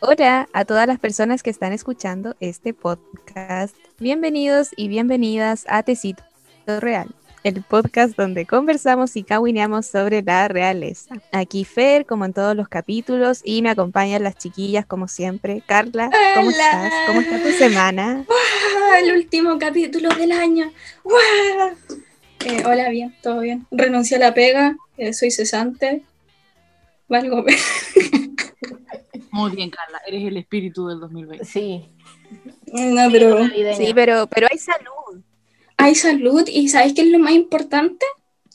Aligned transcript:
Hola 0.00 0.46
a 0.52 0.66
todas 0.66 0.86
las 0.86 0.98
personas 0.98 1.42
que 1.42 1.48
están 1.48 1.72
escuchando 1.72 2.36
este 2.38 2.74
podcast. 2.74 3.74
Bienvenidos 3.98 4.68
y 4.76 4.88
bienvenidas 4.88 5.64
a 5.68 5.82
Tecito 5.82 6.22
Real, 6.66 7.08
el 7.44 7.62
podcast 7.62 8.14
donde 8.14 8.44
conversamos 8.44 9.16
y 9.16 9.22
cahuineamos 9.22 9.86
sobre 9.86 10.20
la 10.22 10.48
realeza. 10.48 11.14
Aquí 11.32 11.64
Fer, 11.64 12.04
como 12.04 12.26
en 12.26 12.34
todos 12.34 12.54
los 12.54 12.68
capítulos, 12.68 13.40
y 13.42 13.62
me 13.62 13.70
acompañan 13.70 14.22
las 14.22 14.36
chiquillas 14.36 14.84
como 14.84 15.08
siempre. 15.08 15.62
Carla, 15.64 16.10
¿cómo 16.34 16.48
Hola. 16.48 16.86
estás? 16.86 16.92
¿Cómo 17.06 17.20
está 17.22 17.42
tu 17.42 17.50
semana? 17.52 18.26
El 19.02 19.16
último 19.16 19.58
capítulo 19.58 20.10
del 20.10 20.32
año. 20.32 20.70
Eh, 22.44 22.62
hola, 22.66 22.90
bien, 22.90 23.14
todo 23.22 23.40
bien. 23.40 23.66
Renuncié 23.70 24.18
a 24.18 24.20
la 24.20 24.34
pega, 24.34 24.76
eh, 24.98 25.14
soy 25.14 25.30
cesante. 25.30 26.02
Valgo. 27.08 27.46
Muy 29.36 29.50
bien, 29.54 29.70
Carla, 29.70 30.00
eres 30.06 30.24
el 30.24 30.36
espíritu 30.38 30.88
del 30.88 30.98
2020. 31.00 31.44
Sí. 31.44 31.88
no, 32.72 33.08
pero 33.12 33.44
Sí, 33.76 33.92
pero, 33.94 34.26
pero 34.28 34.46
hay 34.50 34.58
salud. 34.58 35.22
hay 35.76 35.94
salud 35.94 36.46
y 36.48 36.68
¿sabes 36.68 36.94
qué 36.94 37.02
es 37.02 37.08
lo 37.08 37.18
más 37.18 37.32
importante? 37.32 38.04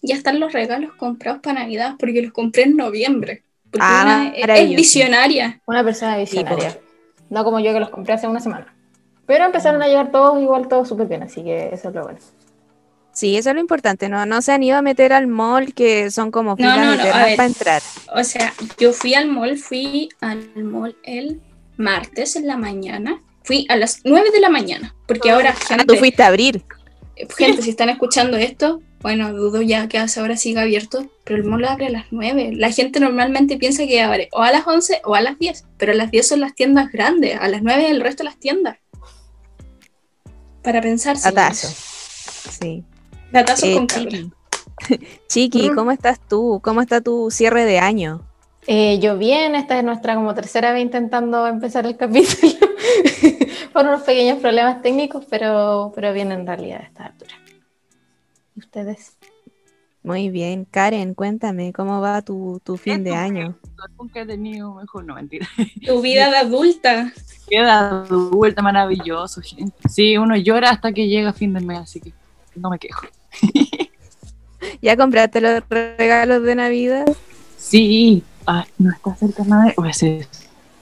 Ya 0.02 0.16
están 0.16 0.40
los 0.40 0.52
regalos 0.54 0.94
comprados 0.96 1.42
para 1.42 1.60
Navidad 1.62 1.96
porque 2.00 2.22
los 2.24 2.32
compré 2.34 2.64
en 2.64 2.76
noviembre. 2.76 3.44
Porque 3.70 3.86
Ah, 3.88 4.32
una 4.44 4.56
es- 4.58 4.76
visionaria. 4.76 5.62
Una 5.68 5.84
persona 5.84 6.18
visionaria. 6.18 6.78
No 7.30 7.44
como 7.44 7.60
yo 7.60 7.72
que 7.74 7.80
los 7.80 7.90
compré 7.90 8.14
hace 8.16 8.28
una 8.28 8.40
semana. 8.40 8.76
Pero 9.28 9.46
empezaron 9.46 9.82
a 9.82 9.88
llegar 9.88 10.12
todos 10.12 10.42
igual, 10.42 10.68
todos 10.68 10.90
súper 10.90 11.08
bien, 11.08 11.24
así 11.24 11.44
que 11.44 11.70
eso 11.72 11.90
es 11.90 11.96
lo 11.96 12.04
bueno. 12.04 12.20
Sí, 13.14 13.36
eso 13.38 13.50
es 13.50 13.56
lo 13.56 13.62
importante, 13.62 14.08
¿no? 14.08 14.26
No 14.26 14.42
se 14.42 14.54
han 14.54 14.64
ido 14.64 14.78
a 14.78 14.82
meter 14.82 15.12
al 15.12 15.28
mall 15.28 15.74
que 15.74 16.10
son 16.12 16.32
como 16.32 16.56
filas 16.56 16.78
no, 16.78 16.96
no, 16.96 17.04
para 17.12 17.46
entrar. 17.46 17.82
O 18.16 18.24
sea, 18.24 18.54
yo 18.80 18.94
fui 18.94 19.14
al 19.14 19.28
mall, 19.28 19.58
fui 19.58 20.10
al 20.22 20.50
mall 20.56 20.96
el 21.04 21.42
martes 21.78 22.36
en 22.36 22.48
la 22.48 22.58
mañana. 22.58 23.22
Fui 23.44 23.66
a 23.70 23.76
las 23.76 24.02
9 24.06 24.32
de 24.32 24.40
la 24.40 24.50
mañana. 24.50 24.96
Porque 25.08 25.32
ahora, 25.32 25.54
Ah, 25.58 25.66
gente, 25.68 25.86
tú 25.86 25.96
fuiste 25.96 26.24
a 26.24 26.28
abrir. 26.28 26.64
gente, 27.38 27.62
si 27.64 27.72
están 27.72 27.90
escuchando 27.90 28.38
esto, 28.38 28.82
bueno, 29.02 29.34
dudo 29.34 29.62
ya 29.62 29.88
que 29.88 29.98
a 29.98 30.04
esa 30.06 30.22
hora 30.22 30.38
siga 30.38 30.62
abierto, 30.62 31.12
pero 31.26 31.38
el 31.38 31.44
mall 31.44 31.66
abre 31.66 31.88
a 31.88 31.90
las 31.90 32.06
9. 32.12 32.52
La 32.54 32.72
gente 32.72 33.00
normalmente 33.00 33.58
piensa 33.58 33.86
que 33.88 34.00
abre 34.02 34.30
o 34.32 34.42
a 34.42 34.52
las 34.52 34.66
11 34.66 35.02
o 35.04 35.16
a 35.16 35.22
las 35.22 35.38
10, 35.40 35.66
pero 35.78 35.92
a 35.92 35.96
las 35.96 36.12
10 36.12 36.28
son 36.28 36.40
las 36.40 36.56
tiendas 36.56 36.92
grandes, 36.92 37.38
a 37.42 37.48
las 37.50 37.62
9 37.62 37.90
el 37.90 38.00
resto 38.00 38.24
de 38.24 38.30
las 38.30 38.40
tiendas. 38.40 38.78
Para 40.64 40.80
pensar, 40.82 41.18
Atazo. 41.24 41.68
Sí. 41.68 42.84
Datazo 43.32 43.66
Eh, 43.66 43.76
con. 43.76 43.88
Chiqui, 43.88 44.32
Chiqui, 45.28 45.70
Mm. 45.70 45.76
¿cómo 45.76 45.92
estás 45.92 46.20
tú? 46.28 46.60
¿Cómo 46.64 46.82
está 46.82 47.02
tu 47.02 47.30
cierre 47.32 47.66
de 47.66 47.80
año? 47.80 48.22
Eh, 48.68 49.00
yo 49.00 49.18
bien, 49.18 49.56
esta 49.56 49.78
es 49.78 49.84
nuestra 49.84 50.16
como 50.16 50.34
tercera 50.36 50.72
vez 50.72 50.84
intentando 50.84 51.48
empezar 51.48 51.86
el 51.86 51.98
capítulo. 51.98 52.54
Por 53.74 53.86
unos 53.86 54.02
pequeños 54.02 54.40
problemas 54.40 54.82
técnicos, 54.82 55.26
pero, 55.30 55.92
pero 55.96 56.14
bien 56.14 56.32
en 56.32 56.46
realidad 56.46 56.82
a 56.82 56.84
esta 56.86 57.06
altura. 57.06 57.32
¿Y 58.56 58.60
ustedes? 58.60 59.18
Muy 60.04 60.30
bien. 60.30 60.66
Karen, 60.70 61.14
cuéntame, 61.14 61.72
¿cómo 61.74 62.02
va 62.02 62.22
tu, 62.22 62.60
tu 62.64 62.76
fin 62.76 63.04
de 63.04 63.14
año? 63.16 63.56
Nunca 64.00 64.22
he 64.22 64.26
tenido 64.26 64.74
mejor, 64.76 65.06
no 65.06 65.16
mentira. 65.16 65.48
Tu 65.86 66.02
vida 66.02 66.30
de 66.30 66.38
adulta. 66.38 67.12
Queda 67.48 68.04
de 68.04 68.16
vuelta 68.16 68.62
maravilloso, 68.62 69.42
gente. 69.42 69.76
Sí, 69.90 70.18
uno 70.18 70.36
llora 70.36 70.72
hasta 70.72 70.92
que 70.92 71.08
llega 71.08 71.34
fin 71.34 71.54
de 71.54 71.62
mes, 71.62 71.80
así 71.80 72.00
que 72.02 72.14
no 72.56 72.70
me 72.72 72.80
quejo. 72.80 73.06
¿Ya 74.82 74.96
compraste 74.98 75.42
los 75.42 75.64
regalos 75.70 76.44
de 76.44 76.56
Navidad? 76.56 77.06
Sí, 77.58 78.24
ah, 78.48 78.66
no 78.78 78.92
está 78.92 79.16
cerca 79.16 79.44
nada. 79.44 79.74
Voy 79.78 79.88
a 79.88 79.92
hacer 79.92 80.28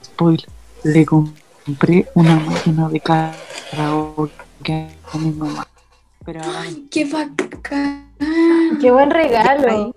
spoiler. 0.04 0.46
Le 0.84 1.04
compré 1.06 2.06
una 2.14 2.36
máquina 2.40 2.88
de 2.88 3.00
karaoke 3.00 4.88
a 5.12 5.18
mi 5.18 5.30
mamá. 5.30 5.66
Pero 6.24 6.40
no 6.40 6.88
Qué 6.90 7.04
bacán. 7.06 8.10
¡Qué 8.80 8.90
buen 8.90 9.10
regalo! 9.10 9.94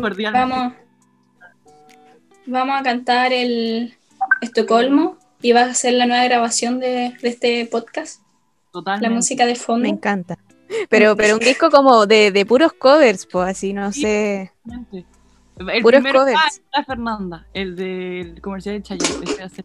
cordial. 0.00 0.32
Vamos. 0.32 0.72
Vamos 2.46 2.80
a 2.80 2.82
cantar 2.82 3.32
el 3.32 3.94
Estocolmo 4.40 5.16
y 5.42 5.52
vas 5.52 5.68
a 5.68 5.70
hacer 5.72 5.94
la 5.94 6.06
nueva 6.06 6.24
grabación 6.24 6.78
de, 6.80 7.14
de 7.20 7.28
este 7.28 7.66
podcast, 7.66 8.20
la 8.20 8.72
Totalmente. 8.72 9.14
música 9.14 9.44
de 9.46 9.52
Me 9.52 9.58
fondo. 9.58 9.88
encanta. 9.88 10.38
Pero, 10.88 11.16
pero 11.16 11.34
un 11.34 11.40
disco 11.40 11.70
como 11.70 12.06
de, 12.06 12.30
de 12.32 12.46
puros 12.46 12.72
covers, 12.72 13.26
pues 13.26 13.48
así, 13.50 13.72
no 13.72 13.92
Sí. 13.92 14.02
sé. 14.02 14.52
El 15.58 15.82
Puros 15.82 16.00
primero 16.02 16.20
covers. 16.20 16.38
ah, 16.40 16.78
la 16.78 16.84
Fernanda, 16.84 17.46
el 17.52 17.74
del 17.74 18.40
comercial 18.40 18.76
de 18.76 18.82
Chayanne. 18.82 19.24
ese 19.24 19.42
hace- 19.42 19.64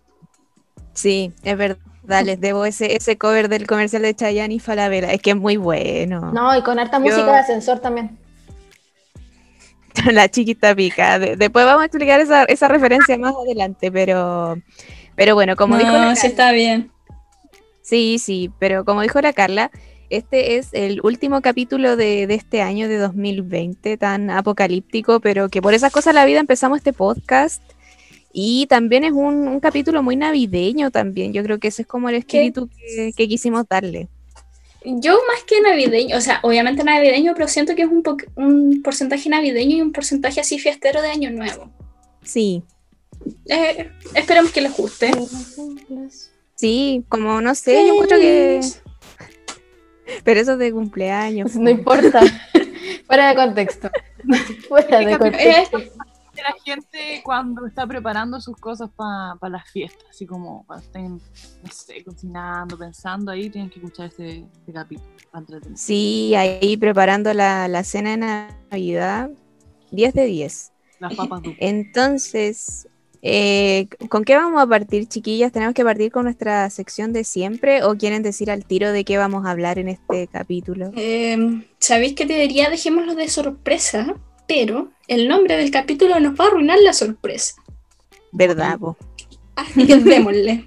Sí, 0.94 1.32
es 1.44 1.56
verdad, 1.58 1.78
les 2.26 2.40
debo 2.42 2.66
ese, 2.66 2.96
ese 2.96 3.18
cover 3.18 3.48
del 3.48 3.68
comercial 3.68 4.02
de 4.02 4.16
Chayanne 4.16 4.56
y 4.56 4.60
Falabella. 4.60 5.12
Es 5.14 5.22
que 5.22 5.32
es 5.32 5.36
muy 5.36 5.58
bueno. 5.58 6.32
No, 6.32 6.56
y 6.58 6.62
con 6.64 6.80
harta 6.80 6.98
Yo- 6.98 7.04
música 7.06 7.26
de 7.32 7.38
ascensor 7.38 7.80
también. 7.80 8.18
La 10.12 10.28
chiquita 10.30 10.76
pica. 10.76 11.20
De- 11.20 11.36
después 11.38 11.66
vamos 11.66 11.84
a 11.84 11.86
explicar 11.86 12.20
esa, 12.20 12.44
esa 12.46 12.68
referencia 12.68 13.18
más 13.18 13.36
adelante, 13.36 13.92
pero, 13.92 14.58
pero 15.16 15.36
bueno, 15.36 15.56
como 15.56 15.78
dijo 15.78 15.92
la 15.92 16.06
no, 16.06 16.16
sí 16.16 16.28
está 16.28 16.52
bien. 16.52 16.92
Sí, 17.82 18.18
sí, 18.18 18.50
pero 18.60 18.86
como 18.86 19.02
dijo 19.02 19.22
la 19.22 19.34
Carla, 19.34 19.70
este 20.18 20.58
es 20.58 20.70
el 20.74 21.00
último 21.04 21.42
capítulo 21.42 21.96
de, 21.96 22.28
de 22.28 22.34
este 22.36 22.62
año 22.62 22.88
de 22.88 22.98
2020, 22.98 23.98
tan 23.98 24.30
apocalíptico, 24.30 25.20
pero 25.20 25.50
que 25.50 25.62
por 25.62 25.74
esas 25.74 25.92
cosas 25.92 26.14
la 26.14 26.26
vida 26.26 26.40
empezamos 26.40 26.78
este 26.78 26.94
podcast. 26.94 27.62
Y 28.36 28.66
también 28.68 29.04
es 29.04 29.12
un, 29.12 29.48
un 29.48 29.60
capítulo 29.60 30.02
muy 30.02 30.16
navideño 30.16 30.90
también. 30.90 31.34
Yo 31.34 31.44
creo 31.44 31.60
que 31.60 31.68
ese 31.68 31.84
es 31.84 31.88
como 31.88 32.10
el 32.10 32.16
espíritu 32.16 32.68
que, 32.68 33.14
que 33.16 33.28
quisimos 33.28 33.66
darle. 33.70 34.08
Yo 34.86 35.14
más 35.28 35.44
que 35.46 35.62
navideño, 35.62 36.18
o 36.18 36.22
sea, 36.22 36.40
obviamente 36.42 36.84
navideño, 36.84 37.34
pero 37.36 37.48
siento 37.48 37.76
que 37.76 37.84
es 37.84 37.88
un, 37.90 38.02
po- 38.04 38.18
un 38.36 38.82
porcentaje 38.82 39.30
navideño 39.30 39.78
y 39.78 39.82
un 39.82 39.92
porcentaje 39.94 40.42
así 40.42 40.58
fiestero 40.60 41.02
de 41.02 41.10
año 41.10 41.30
nuevo. 41.32 41.70
Sí, 42.24 42.64
Eh, 43.48 43.90
esperemos 44.16 44.52
que 44.52 44.62
les 44.62 44.76
guste. 44.76 45.12
sí, 46.56 47.04
como 47.10 47.40
no 47.42 47.56
sé, 47.56 47.88
yo 47.88 47.94
encuentro 47.94 48.18
que... 48.18 48.62
Pero 50.24 50.40
eso 50.40 50.58
de 50.58 50.72
cumpleaños. 50.72 51.56
No 51.56 51.70
importa. 51.70 52.22
Fuera 53.08 53.30
de 53.30 53.36
contexto. 53.36 53.90
Fuera 54.68 55.00
de 55.00 55.18
contexto. 55.18 55.78
de 55.78 56.42
la 56.42 56.56
gente 56.64 57.22
cuando 57.24 57.66
está 57.68 57.86
preparando 57.86 58.42
sus 58.42 58.58
cosas 58.58 58.90
para 58.96 59.38
las 59.50 59.70
fiestas, 59.70 60.04
así 60.10 60.26
como 60.26 60.66
cuando 60.66 60.86
estén, 60.86 61.22
no 61.64 61.72
sé, 61.72 62.04
cocinando, 62.04 62.78
pensando 62.78 63.32
ahí, 63.32 63.50
tienen 63.50 63.70
que 63.70 63.80
escuchar 63.80 64.08
este, 64.08 64.46
este 64.60 64.74
capítulo. 64.74 65.14
Sí, 65.76 66.34
ahí 66.36 66.78
preparando 66.78 67.34
la, 67.34 67.68
la 67.68 67.84
cena 67.84 68.12
de 68.12 68.18
Navidad, 68.72 69.30
10 69.92 70.14
de 70.14 70.26
10. 70.26 70.72
Las 71.00 71.16
papas. 71.16 71.42
Entonces, 71.60 72.88
eh, 73.26 73.88
¿con 74.10 74.26
qué 74.26 74.36
vamos 74.36 74.62
a 74.62 74.68
partir, 74.68 75.08
chiquillas? 75.08 75.54
¿Tenemos 75.54 75.74
que 75.74 75.86
partir 75.86 76.12
con 76.12 76.26
nuestra 76.26 76.70
sección 76.70 77.14
de 77.14 77.24
siempre 77.24 77.82
o 77.82 77.96
quieren 77.96 78.22
decir 78.22 78.52
al 78.52 78.66
tiro 78.66 78.92
de 78.92 79.06
qué 79.06 79.18
vamos 79.18 79.46
a 79.46 79.52
hablar 79.52 79.80
en 79.80 79.88
este 79.88 80.28
capítulo? 80.28 80.92
Eh, 80.98 81.38
¿Sabéis 81.80 82.16
que 82.16 82.26
te 82.26 82.38
diría 82.38 82.70
dejémoslo 82.70 83.16
de 83.16 83.30
sorpresa? 83.30 84.14
Pero 84.46 84.92
el 85.08 85.30
nombre 85.30 85.56
del 85.56 85.72
capítulo 85.72 86.20
nos 86.20 86.38
va 86.38 86.44
a 86.44 86.48
arruinar 86.50 86.80
la 86.80 86.92
sorpresa. 86.92 87.56
¿Verdad? 88.34 88.78
po? 88.78 88.98
Así 89.56 89.88
que 89.88 89.96
démosle. 90.00 90.66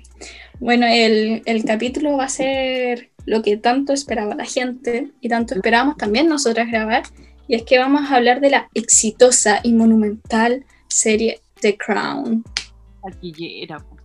Bueno, 0.59 0.87
el, 0.87 1.43
el 1.45 1.63
capítulo 1.67 2.17
va 2.17 2.25
a 2.25 2.31
ser 2.31 3.11
lo 3.27 3.43
que 3.43 3.59
tanto 3.59 3.93
esperaba 3.93 4.35
la 4.35 4.47
gente 4.47 5.09
y 5.21 5.29
tanto 5.29 5.55
esperábamos 5.55 5.99
también 5.99 6.27
nosotras 6.27 6.69
grabar. 6.69 7.03
Y 7.49 7.55
es 7.55 7.65
que 7.65 7.79
vamos 7.79 8.11
a 8.11 8.17
hablar 8.17 8.41
de 8.41 8.49
la 8.49 8.71
exitosa 8.73 9.61
y 9.63 9.75
monumental 9.75 10.65
serie 10.89 11.41
The 11.61 11.77
Crown. 11.77 12.45
Taquillera, 13.03 13.79
po. 13.79 13.97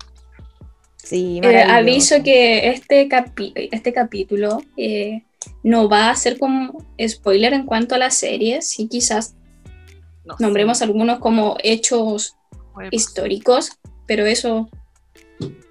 Sí, 0.97 1.41
Eh, 1.43 1.63
aviso 1.63 2.23
que 2.23 2.69
este, 2.69 3.09
capi- 3.09 3.53
este 3.71 3.91
capítulo 3.91 4.61
eh, 4.77 5.23
no 5.63 5.89
va 5.89 6.09
a 6.11 6.15
ser 6.15 6.37
como 6.37 6.85
spoiler 7.05 7.53
en 7.53 7.65
cuanto 7.65 7.95
a 7.95 7.97
la 7.97 8.11
serie, 8.11 8.61
sí 8.61 8.87
quizás 8.87 9.35
No 10.23 10.37
sé, 10.37 10.43
nombremos 10.43 10.81
algunos 10.81 11.19
como 11.19 11.57
hechos 11.63 12.35
históricos, 12.91 13.71
pero 14.05 14.25
eso 14.25 14.69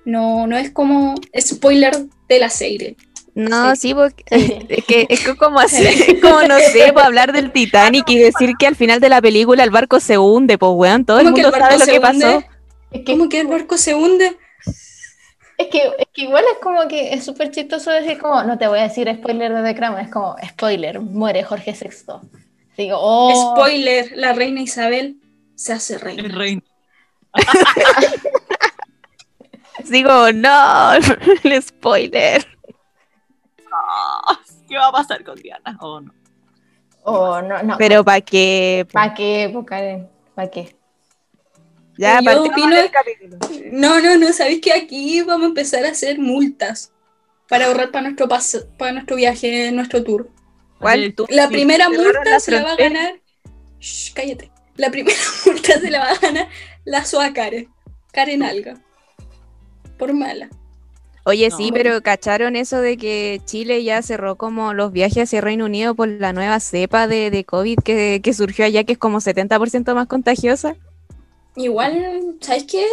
no, 0.05 0.47
no 0.47 0.59
es 0.59 0.71
como 0.73 1.15
spoiler 1.39 1.93
de 2.29 2.39
la 2.41 2.51
serie. 2.51 2.97
No, 3.35 3.75
sí, 3.77 3.95
porque 3.95 4.25
Sí. 4.31 4.67
es 4.69 4.85
que 4.85 5.07
es 5.09 5.25
que 5.25 5.37
como 5.37 5.61
así, 5.61 5.85
como 6.23 6.43
no 6.43 6.59
sé, 6.59 6.93
pues 6.93 7.05
hablar 7.05 7.33
del 7.33 7.53
Titanic 7.53 8.09
y 8.09 8.19
decir 8.19 8.53
que 8.59 8.67
al 8.67 8.77
final 8.77 9.01
de 9.01 9.09
la 9.09 9.21
película 9.23 9.65
el 9.65 9.71
barco 9.71 10.01
se 10.01 10.19
hunde, 10.19 10.59
pues 10.59 10.73
weón, 10.75 11.05
todo 11.05 11.19
el 11.21 11.27
¿Cómo 11.27 11.35
que 11.35 11.43
mundo 11.43 11.57
el 11.57 11.63
sabe 11.63 11.79
lo 11.79 11.87
que 11.87 12.01
pasó. 12.01 12.39
Es 12.91 13.05
que, 13.05 13.13
¿Cómo 13.13 13.29
que 13.29 13.41
el 13.41 13.47
barco 13.47 13.77
se 13.79 13.95
hunde? 13.95 14.37
es, 15.59 15.67
que, 15.69 15.79
es 15.99 16.07
que 16.13 16.23
igual 16.23 16.45
es 16.53 16.59
como 16.63 16.89
que 16.89 17.13
es 17.13 17.25
súper 17.25 17.51
chistoso 17.51 17.91
decir 17.91 18.19
como, 18.19 18.43
no 18.45 18.59
te 18.59 18.67
voy 18.67 18.79
a 18.81 18.85
decir 18.85 19.13
spoiler 19.15 19.53
de 19.55 19.63
The 19.63 19.75
Crown, 19.79 19.99
es 20.01 20.11
como, 20.11 20.37
spoiler, 20.49 21.01
muere 21.01 21.45
Jorge 21.45 21.73
VI. 21.73 22.29
Digo, 22.77 22.97
oh, 22.99 23.55
Spoiler, 23.55 24.13
la 24.17 24.33
reina 24.33 24.63
Isabel 24.63 25.17
se 25.55 25.75
hace 25.75 25.95
El 25.95 26.01
reina. 26.01 26.29
reino. 26.29 26.63
Digo, 29.91 30.33
no, 30.33 30.93
el 31.45 31.63
spoiler. 31.63 32.47
¿Qué 34.69 34.77
va 34.77 34.89
a 34.89 34.93
pasar 34.93 35.25
con 35.25 35.37
Diana? 35.37 35.77
Oh, 35.81 36.01
no. 36.01 36.13
Oh, 37.03 37.41
no, 37.43 37.63
no. 37.63 37.77
Pero 37.79 38.05
¿para 38.05 38.21
qué? 38.21 38.87
¿Para 38.93 39.15
qué, 39.15 39.53
Karen? 39.67 40.09
¿Para 40.35 40.51
qué? 40.51 40.77
Ya, 41.97 42.21
Yo 42.21 42.45
opino-. 42.45 42.77
No, 43.73 44.01
no, 44.01 44.17
no, 44.17 44.33
sabéis 44.33 44.61
que 44.61 44.73
aquí 44.73 45.21
vamos 45.23 45.45
a 45.45 45.49
empezar 45.49 45.85
a 45.85 45.91
hacer 45.91 46.19
multas 46.19 46.93
para 47.49 47.67
ahorrar 47.67 47.91
para 47.91 48.03
nuestro 48.05 48.29
pas- 48.29 48.67
para 48.79 48.93
nuestro 48.93 49.17
viaje, 49.17 49.71
nuestro 49.73 50.03
tour. 50.05 50.31
¿Cuál? 50.79 51.15
La 51.29 51.49
primera 51.49 51.89
multa 51.91 52.41
se 52.41 52.53
la 52.53 52.63
va 52.63 52.73
a 52.73 52.77
ganar. 52.77 53.21
Shh, 53.81 54.13
cállate. 54.15 54.51
La 54.77 54.91
primera 54.91 55.19
multa 55.47 55.79
se 55.79 55.91
la 55.91 55.99
va 56.01 56.11
a 56.11 56.19
ganar 56.19 56.49
la 56.85 57.05
SOA 57.05 57.33
Karen. 57.35 57.69
Karen 58.13 58.43
Alga. 58.43 58.75
Por 59.99 60.15
mala. 60.15 60.49
Oye, 61.25 61.51
No. 61.51 61.57
sí, 61.57 61.71
pero 61.73 62.03
¿cacharon 62.03 62.57
eso 62.57 62.81
de 62.81 62.97
que 62.97 63.41
Chile 63.45 63.85
ya 63.85 64.03
cerró 64.03 64.37
como 64.37 64.73
los 64.75 64.91
viajes 64.93 65.25
hacia 65.25 65.41
Reino 65.41 65.67
Unido 65.67 65.95
por 65.95 66.09
la 66.09 66.33
nueva 66.33 66.59
cepa 66.61 67.07
de, 67.07 67.31
de 67.31 67.45
COVID 67.45 67.79
que, 67.85 68.21
que 68.23 68.33
surgió 68.35 68.65
allá, 68.65 68.85
que 68.85 68.93
es 68.93 68.99
como 68.99 69.21
70% 69.21 69.95
más 69.95 70.07
contagiosa? 70.07 70.75
Igual, 71.57 72.37
¿sabes 72.41 72.65
qué? 72.65 72.85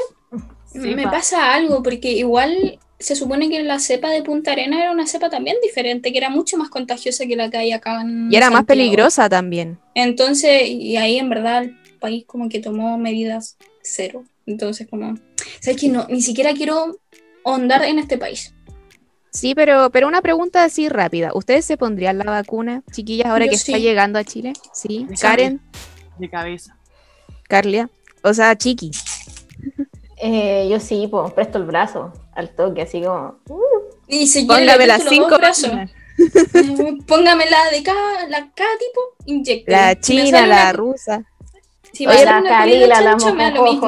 Sí, 0.65 0.79
Me 0.79 1.03
pa. 1.03 1.11
pasa 1.11 1.53
algo, 1.53 1.81
porque 1.81 2.11
igual 2.11 2.79
se 2.99 3.15
supone 3.15 3.49
que 3.49 3.61
la 3.63 3.79
cepa 3.79 4.09
de 4.09 4.23
Punta 4.23 4.51
Arena 4.51 4.81
era 4.81 4.91
una 4.91 5.07
cepa 5.07 5.29
también 5.29 5.55
diferente, 5.63 6.11
que 6.11 6.17
era 6.17 6.29
mucho 6.29 6.57
más 6.57 6.69
contagiosa 6.69 7.25
que 7.25 7.35
la 7.35 7.49
que 7.49 7.57
hay 7.57 7.71
acá 7.71 8.01
en 8.01 8.31
Y 8.31 8.35
era 8.35 8.49
más 8.49 8.65
peligrosa 8.65 9.29
también. 9.29 9.77
Entonces, 9.95 10.63
y 10.67 10.97
ahí 10.97 11.17
en 11.17 11.29
verdad 11.29 11.63
el 11.63 11.77
país 11.99 12.25
como 12.25 12.49
que 12.49 12.59
tomó 12.59 12.97
medidas 12.97 13.57
cero. 13.81 14.23
Entonces, 14.45 14.87
como, 14.89 15.15
¿sabes 15.61 15.79
qué? 15.79 15.89
No, 15.89 16.07
ni 16.09 16.21
siquiera 16.21 16.53
quiero 16.53 16.97
ahondar 17.47 17.83
en 17.83 17.99
este 17.99 18.17
país. 18.17 18.53
Sí, 19.31 19.53
pero, 19.53 19.89
pero 19.91 20.07
una 20.07 20.21
pregunta 20.21 20.63
así 20.63 20.89
rápida. 20.89 21.31
¿Ustedes 21.33 21.63
se 21.65 21.77
pondrían 21.77 22.17
la 22.17 22.25
vacuna, 22.25 22.81
chiquillas, 22.91 23.27
ahora 23.27 23.45
Yo 23.45 23.49
que 23.51 23.55
está 23.55 23.77
llegando 23.77 24.17
a 24.17 24.23
Chile? 24.23 24.53
Sí. 24.73 25.05
Karen, 25.21 25.61
De 26.17 26.29
cabeza. 26.29 26.75
Carlia. 27.47 27.89
O 28.23 28.33
sea, 28.33 28.55
Chiqui. 28.57 28.91
Eh, 30.17 30.67
yo 30.71 30.79
sí, 30.79 31.07
pues 31.09 31.31
presto 31.33 31.59
el 31.59 31.65
brazo 31.65 32.11
al 32.33 32.49
toque, 32.55 32.81
así 32.81 33.01
como. 33.01 33.35
uh, 33.49 33.59
Y 34.07 34.27
si 34.27 34.45
Póngame 34.45 34.87
las 34.87 35.03
cinco 35.03 35.37
brazos. 35.37 35.71
Póngame 37.07 37.45
la 37.49 37.69
de 37.71 37.83
cada, 37.83 38.27
la, 38.27 38.49
cada 38.55 38.77
tipo, 38.79 39.01
inyecte. 39.25 39.71
La 39.71 39.99
china, 39.99 40.47
la 40.47 40.73
rusa. 40.73 41.23
Si 41.93 42.05
Oye, 42.07 42.25
la 42.25 42.43
calila, 42.43 43.01
la 43.01 43.15
mojojojo, 43.15 43.79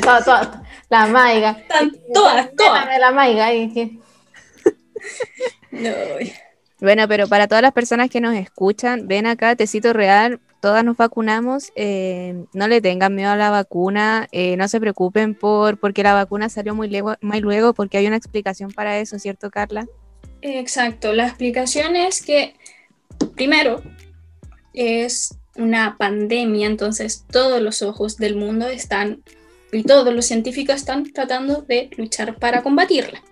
toda- 0.00 0.24
toda- 0.24 0.62
la 0.94 1.06
maiga. 1.06 1.50
Están 1.60 1.92
todas, 2.12 2.54
todas. 2.56 2.84
Déjame 2.84 2.98
la 2.98 3.10
maiga. 3.10 3.52
y 3.54 3.72
que- 3.72 3.98
No, 5.70 5.90
Bueno, 6.80 7.08
pero 7.08 7.28
para 7.28 7.48
todas 7.48 7.62
las 7.62 7.72
personas 7.72 8.10
que 8.10 8.20
nos 8.20 8.34
escuchan, 8.34 9.06
ven 9.08 9.26
acá, 9.26 9.56
Tecito 9.56 9.92
Real, 9.92 10.40
todas 10.60 10.84
nos 10.84 10.96
vacunamos, 10.96 11.72
eh, 11.76 12.44
no 12.52 12.68
le 12.68 12.80
tengan 12.80 13.14
miedo 13.14 13.30
a 13.30 13.36
la 13.36 13.50
vacuna, 13.50 14.28
eh, 14.32 14.56
no 14.56 14.66
se 14.68 14.80
preocupen 14.80 15.34
por 15.34 15.78
porque 15.78 16.02
la 16.02 16.14
vacuna 16.14 16.48
salió 16.48 16.74
muy, 16.74 16.88
luego, 16.88 17.16
muy 17.20 17.40
luego, 17.40 17.74
porque 17.74 17.98
hay 17.98 18.06
una 18.06 18.16
explicación 18.16 18.70
para 18.70 18.98
eso, 18.98 19.18
¿cierto, 19.18 19.50
Carla? 19.50 19.86
Exacto, 20.42 21.12
la 21.12 21.26
explicación 21.26 21.96
es 21.96 22.22
que, 22.22 22.54
primero, 23.34 23.82
es 24.74 25.36
una 25.56 25.96
pandemia, 25.98 26.66
entonces 26.66 27.24
todos 27.30 27.60
los 27.62 27.82
ojos 27.82 28.16
del 28.16 28.36
mundo 28.36 28.68
están, 28.68 29.22
y 29.76 29.82
todos 29.82 30.12
los 30.14 30.26
científicos 30.26 30.76
están 30.76 31.12
tratando 31.12 31.62
de 31.62 31.90
luchar 31.96 32.36
para 32.36 32.62
combatirla. 32.62 33.22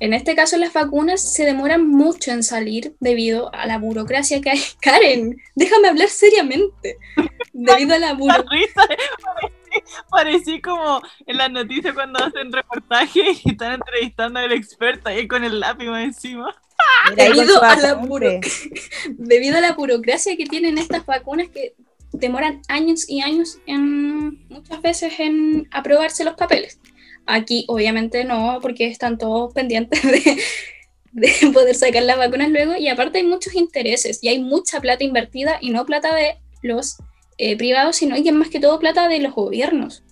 En 0.00 0.12
este 0.12 0.34
caso, 0.34 0.56
las 0.56 0.72
vacunas 0.72 1.32
se 1.32 1.44
demoran 1.44 1.86
mucho 1.86 2.32
en 2.32 2.42
salir 2.42 2.94
debido 3.00 3.54
a 3.54 3.66
la 3.66 3.78
burocracia 3.78 4.40
que 4.40 4.50
hay. 4.50 4.60
Karen, 4.80 5.40
déjame 5.54 5.88
hablar 5.88 6.08
seriamente. 6.08 6.98
Debido 7.52 7.94
a 7.94 7.98
la 7.98 8.12
burocracia. 8.14 8.88
parecí, 10.10 10.60
como 10.60 11.00
en 11.26 11.36
las 11.36 11.50
noticias 11.50 11.94
cuando 11.94 12.22
hacen 12.24 12.52
reportaje 12.52 13.22
y 13.44 13.50
están 13.50 13.72
entrevistando 13.72 14.40
al 14.40 14.52
experto 14.52 15.08
ahí 15.08 15.26
con 15.26 15.44
el 15.44 15.60
lápiz 15.60 15.86
encima. 15.86 16.54
Mira, 17.10 17.24
Debido 17.24 17.62
a 17.62 17.76
la 17.76 17.94
debido 19.08 19.58
a 19.58 19.60
la 19.60 19.72
burocracia 19.72 20.36
que 20.36 20.46
tienen 20.46 20.78
estas 20.78 21.06
vacunas 21.06 21.48
que 21.48 21.74
demoran 22.14 22.62
años 22.68 23.08
y 23.08 23.20
años 23.20 23.58
en 23.66 24.46
muchas 24.48 24.80
veces 24.82 25.12
en 25.18 25.68
aprobarse 25.70 26.24
los 26.24 26.34
papeles. 26.34 26.80
Aquí 27.26 27.64
obviamente 27.68 28.24
no, 28.24 28.58
porque 28.60 28.86
están 28.86 29.18
todos 29.18 29.52
pendientes 29.52 30.02
de, 30.02 30.38
de 31.12 31.50
poder 31.52 31.74
sacar 31.74 32.02
las 32.02 32.18
vacunas 32.18 32.50
luego 32.50 32.76
y 32.76 32.88
aparte 32.88 33.18
hay 33.18 33.24
muchos 33.24 33.54
intereses 33.54 34.18
y 34.22 34.28
hay 34.28 34.40
mucha 34.40 34.80
plata 34.80 35.04
invertida 35.04 35.58
y 35.60 35.70
no 35.70 35.86
plata 35.86 36.14
de 36.14 36.36
los 36.62 36.96
eh, 37.36 37.56
privados, 37.56 37.96
sino 37.96 38.14
es 38.14 38.32
más 38.32 38.48
que 38.48 38.60
todo 38.60 38.78
plata 38.78 39.08
de 39.08 39.20
los 39.20 39.34
gobiernos. 39.34 40.04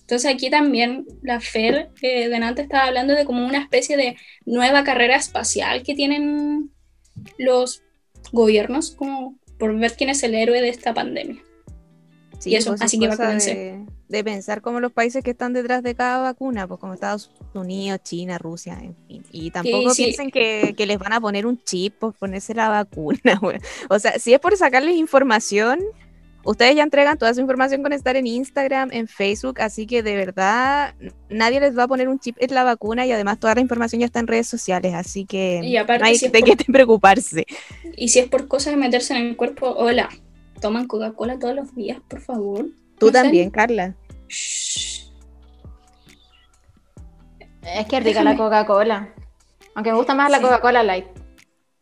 Entonces 0.00 0.32
aquí 0.32 0.48
también 0.48 1.06
la 1.22 1.40
FER 1.40 1.90
eh, 2.02 2.28
delante 2.28 2.62
estaba 2.62 2.86
hablando 2.86 3.14
de 3.14 3.24
como 3.24 3.46
una 3.46 3.58
especie 3.58 3.96
de 3.96 4.16
nueva 4.46 4.82
carrera 4.82 5.16
espacial 5.16 5.82
que 5.82 5.94
tienen 5.94 6.70
los 7.36 7.82
gobiernos 8.32 8.92
como 8.92 9.37
por 9.58 9.76
ver 9.76 9.94
quién 9.94 10.10
es 10.10 10.22
el 10.22 10.34
héroe 10.34 10.60
de 10.60 10.68
esta 10.68 10.94
pandemia. 10.94 11.42
Sí, 12.38 12.50
Y 12.50 12.56
eso, 12.56 12.70
pues, 12.70 12.80
es 12.80 12.86
así 12.86 12.98
que 12.98 13.08
vacúnense. 13.08 13.54
de, 13.54 13.86
de 14.08 14.24
pensar 14.24 14.62
como 14.62 14.80
los 14.80 14.92
países 14.92 15.24
que 15.24 15.32
están 15.32 15.52
detrás 15.52 15.82
de 15.82 15.94
cada 15.94 16.18
vacuna, 16.18 16.68
pues 16.68 16.78
como 16.80 16.94
Estados 16.94 17.32
Unidos, 17.52 18.00
China, 18.04 18.38
Rusia, 18.38 18.78
en 18.80 18.94
fin. 19.06 19.24
Y 19.32 19.50
tampoco 19.50 19.90
sí. 19.90 20.04
piensen 20.04 20.30
que, 20.30 20.74
que 20.76 20.86
les 20.86 20.98
van 20.98 21.12
a 21.12 21.20
poner 21.20 21.46
un 21.46 21.62
chip 21.62 21.94
por 21.94 22.14
ponerse 22.14 22.54
la 22.54 22.68
vacuna, 22.68 23.38
güey. 23.42 23.58
O 23.90 23.98
sea, 23.98 24.18
si 24.18 24.32
es 24.32 24.40
por 24.40 24.56
sacarles 24.56 24.96
información, 24.96 25.80
ustedes 26.50 26.74
ya 26.76 26.82
entregan 26.82 27.18
toda 27.18 27.32
su 27.34 27.40
información 27.40 27.82
con 27.82 27.92
estar 27.92 28.16
en 28.16 28.26
Instagram, 28.26 28.90
en 28.92 29.06
Facebook, 29.08 29.60
así 29.60 29.86
que 29.86 30.02
de 30.02 30.16
verdad 30.16 30.94
nadie 31.28 31.60
les 31.60 31.76
va 31.76 31.84
a 31.84 31.88
poner 31.88 32.08
un 32.08 32.18
chip 32.18 32.36
en 32.40 32.54
la 32.54 32.64
vacuna 32.64 33.04
y 33.06 33.12
además 33.12 33.38
toda 33.38 33.54
la 33.54 33.60
información 33.60 34.00
ya 34.00 34.06
está 34.06 34.20
en 34.20 34.26
redes 34.26 34.46
sociales, 34.46 34.94
así 34.94 35.24
que 35.26 35.60
Y 35.62 35.76
aparte, 35.76 36.00
no 36.02 36.06
hay 36.08 36.16
si 36.16 36.28
de 36.28 36.40
por- 36.40 36.56
qué 36.56 36.64
preocuparse. 36.72 37.46
Y 37.96 38.08
si 38.08 38.18
es 38.18 38.28
por 38.28 38.48
cosas 38.48 38.72
de 38.74 38.78
meterse 38.78 39.14
en 39.14 39.26
el 39.26 39.36
cuerpo, 39.36 39.68
hola, 39.70 40.08
toman 40.60 40.86
Coca-Cola 40.86 41.38
todos 41.38 41.54
los 41.54 41.74
días, 41.74 41.98
por 42.08 42.20
favor. 42.20 42.66
Tú 42.98 43.06
No 43.06 43.12
sé. 43.12 43.22
también, 43.22 43.50
Carla. 43.50 43.94
Shh. 44.28 45.10
Es 47.62 47.86
que 47.86 48.00
rica 48.00 48.22
la. 48.24 48.36
Coca-Cola. 48.36 49.14
Aunque 49.74 49.90
me 49.92 49.98
gusta 49.98 50.14
más 50.14 50.30
la. 50.30 50.40
Coca-Cola 50.40 50.82
Light. 50.82 51.04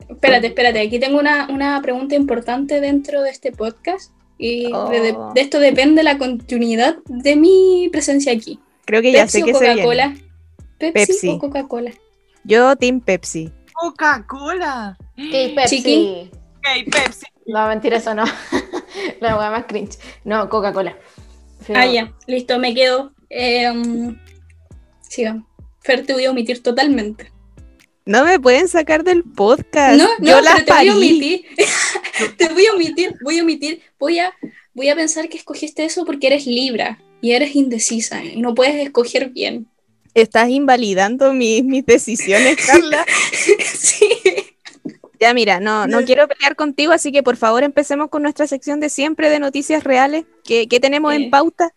Espérate, 0.08 0.48
espérate, 0.48 0.80
aquí 0.80 0.98
tengo 1.00 1.18
una, 1.18 1.48
una 1.50 1.80
pregunta 1.82 2.14
importante 2.14 2.80
dentro 2.80 3.22
de 3.22 3.30
este 3.30 3.50
podcast. 3.52 4.12
Y 4.38 4.64
de- 4.64 4.72
Oh. 4.72 5.32
de 5.34 5.40
esto 5.40 5.58
depende 5.60 6.02
la 6.02 6.18
continuidad 6.18 6.96
de 7.06 7.36
mi 7.36 7.88
presencia 7.90 8.32
aquí. 8.32 8.58
Creo 8.84 9.00
que 9.02 9.12
ya 9.12 9.22
¿Pepsi 9.22 9.38
sé 9.38 9.42
o 9.42 9.46
que 9.46 9.54
se 9.54 9.60
viene. 9.60 9.74
Coca-Cola? 9.82 10.16
¿Pepsi, 10.78 11.06
Pepsi. 11.06 11.28
o 11.30 11.38
Coca-Cola? 11.38 11.90
Yo, 12.44 12.76
Team 12.76 13.00
Pepsi. 13.00 13.50
Coca-Cola. 13.72 14.96
¿Qué 15.16 15.52
Pepsi? 15.54 15.76
Chiqui. 15.76 16.30
Pepsi. 16.90 17.26
No, 17.46 17.66
mentira, 17.68 17.96
eso 17.96 18.14
no. 18.14 18.24
la 19.20 19.36
hueá 19.38 19.50
más 19.50 19.64
cringe. 19.66 19.98
No, 20.24 20.48
Coca-Cola. 20.48 20.96
Pero- 21.66 21.78
Ah, 21.80 21.86
ya, 21.86 22.12
listo, 22.26 22.58
me 22.58 22.74
quedo. 22.74 23.12
Eh, 23.30 23.70
um, 23.70 24.16
sigamos. 25.00 25.44
Fer, 25.80 26.04
te 26.04 26.12
voy 26.12 26.24
a 26.26 26.30
omitir 26.30 26.62
totalmente. 26.62 27.32
No 28.04 28.24
me 28.24 28.38
pueden 28.38 28.68
sacar 28.68 29.02
del 29.02 29.24
podcast. 29.24 29.96
No, 29.98 30.06
no, 30.18 30.26
Yo 30.28 30.40
las 30.40 30.64
te 30.64 30.72
voy 30.72 30.88
a 30.88 30.94
omitir. 30.94 31.44
te 32.36 32.48
voy 32.48 32.66
a 32.66 32.72
omitir, 32.72 33.14
voy 33.22 33.38
a 33.38 33.42
omitir. 33.42 33.80
Voy 33.98 34.18
a, 34.18 34.32
voy 34.74 34.88
a 34.88 34.94
pensar 34.96 35.28
que 35.28 35.38
escogiste 35.38 35.84
eso 35.84 36.04
porque 36.04 36.26
eres 36.28 36.46
Libra 36.46 36.98
y 37.20 37.32
eres 37.32 37.54
indecisa 37.56 38.24
y 38.24 38.40
no 38.40 38.54
puedes 38.54 38.74
escoger 38.76 39.30
bien. 39.30 39.66
Estás 40.14 40.48
invalidando 40.48 41.32
mis, 41.34 41.62
mis 41.64 41.84
decisiones, 41.84 42.56
Carla. 42.66 43.04
sí. 43.74 44.08
Ya 45.18 45.32
mira, 45.34 45.60
no, 45.60 45.86
no 45.86 46.04
quiero 46.04 46.28
pelear 46.28 46.56
contigo, 46.56 46.92
así 46.92 47.10
que 47.10 47.22
por 47.22 47.36
favor 47.36 47.62
empecemos 47.64 48.10
con 48.10 48.22
nuestra 48.22 48.46
sección 48.46 48.80
de 48.80 48.90
siempre 48.90 49.30
de 49.30 49.40
noticias 49.40 49.82
reales. 49.84 50.24
¿Qué, 50.44 50.68
qué 50.68 50.78
tenemos 50.80 51.12
Eh. 51.12 51.16
en 51.16 51.30
pauta? 51.30 51.72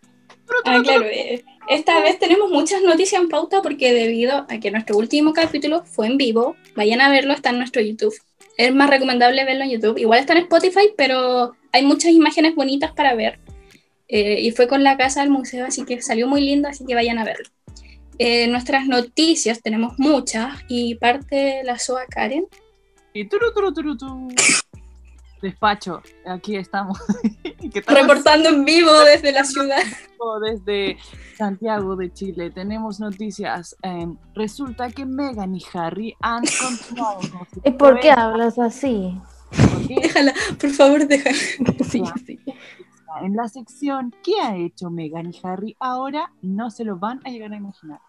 Ah, 0.64 0.80
claro. 0.82 1.04
eh, 1.06 1.42
esta 1.68 2.00
vez 2.00 2.18
tenemos 2.18 2.50
muchas 2.50 2.82
noticias 2.82 3.20
en 3.22 3.28
pauta 3.28 3.62
porque 3.62 3.92
debido 3.94 4.46
a 4.48 4.58
que 4.60 4.70
nuestro 4.70 4.96
último 4.96 5.32
capítulo 5.32 5.84
fue 5.84 6.08
en 6.08 6.16
vivo, 6.16 6.56
vayan 6.74 7.00
a 7.00 7.08
verlo, 7.10 7.32
está 7.32 7.50
en 7.50 7.58
nuestro 7.58 7.80
YouTube. 7.80 8.14
Es 8.60 8.74
más 8.74 8.90
recomendable 8.90 9.42
verlo 9.46 9.64
en 9.64 9.70
YouTube. 9.70 9.96
Igual 9.96 10.20
está 10.20 10.34
en 10.34 10.40
Spotify, 10.40 10.90
pero 10.94 11.56
hay 11.72 11.82
muchas 11.82 12.12
imágenes 12.12 12.54
bonitas 12.54 12.92
para 12.92 13.14
ver. 13.14 13.40
Eh, 14.06 14.38
y 14.42 14.50
fue 14.50 14.68
con 14.68 14.84
la 14.84 14.98
casa 14.98 15.22
del 15.22 15.30
museo, 15.30 15.64
así 15.64 15.86
que 15.86 16.02
salió 16.02 16.28
muy 16.28 16.42
lindo, 16.42 16.68
así 16.68 16.84
que 16.84 16.94
vayan 16.94 17.18
a 17.18 17.24
verlo. 17.24 17.48
Eh, 18.18 18.48
nuestras 18.48 18.86
noticias 18.86 19.62
tenemos 19.62 19.98
muchas 19.98 20.58
y 20.68 20.96
parte 20.96 21.62
la 21.64 21.78
SOA 21.78 22.04
Karen. 22.04 22.48
Y 23.14 23.24
turu, 23.30 23.50
turu, 23.54 23.72
turu, 23.72 23.96
tu. 23.96 24.28
Despacho, 25.42 26.02
aquí 26.26 26.56
estamos. 26.56 26.98
Reportando 27.86 28.50
en 28.50 28.64
vivo 28.64 28.92
desde 29.04 29.32
la 29.32 29.44
ciudad. 29.44 29.82
desde 30.42 30.98
Santiago 31.36 31.96
de 31.96 32.12
Chile. 32.12 32.50
Tenemos 32.50 33.00
noticias. 33.00 33.76
eh, 33.82 34.06
resulta 34.34 34.90
que 34.90 35.06
Meghan 35.06 35.54
y 35.54 35.62
Harry 35.72 36.14
han 36.20 36.42
continuado 36.62 37.20
con 37.20 37.48
su 37.50 37.60
¿Y 37.64 37.70
por 37.72 38.00
qué 38.00 38.10
hablas 38.10 38.58
así? 38.58 39.18
Déjala, 39.88 40.34
por 40.60 40.70
favor, 40.70 41.06
déjala. 41.06 41.36
Sí, 41.88 42.02
sí. 42.26 42.38
En 43.22 43.34
la 43.34 43.48
sección 43.48 44.14
¿Qué 44.22 44.40
ha 44.40 44.56
hecho 44.56 44.88
Meghan 44.90 45.32
y 45.32 45.40
Harry? 45.42 45.76
Ahora 45.80 46.32
no 46.42 46.70
se 46.70 46.84
lo 46.84 46.96
van 46.96 47.20
a 47.24 47.30
llegar 47.30 47.52
a 47.52 47.56
imaginar. 47.56 48.00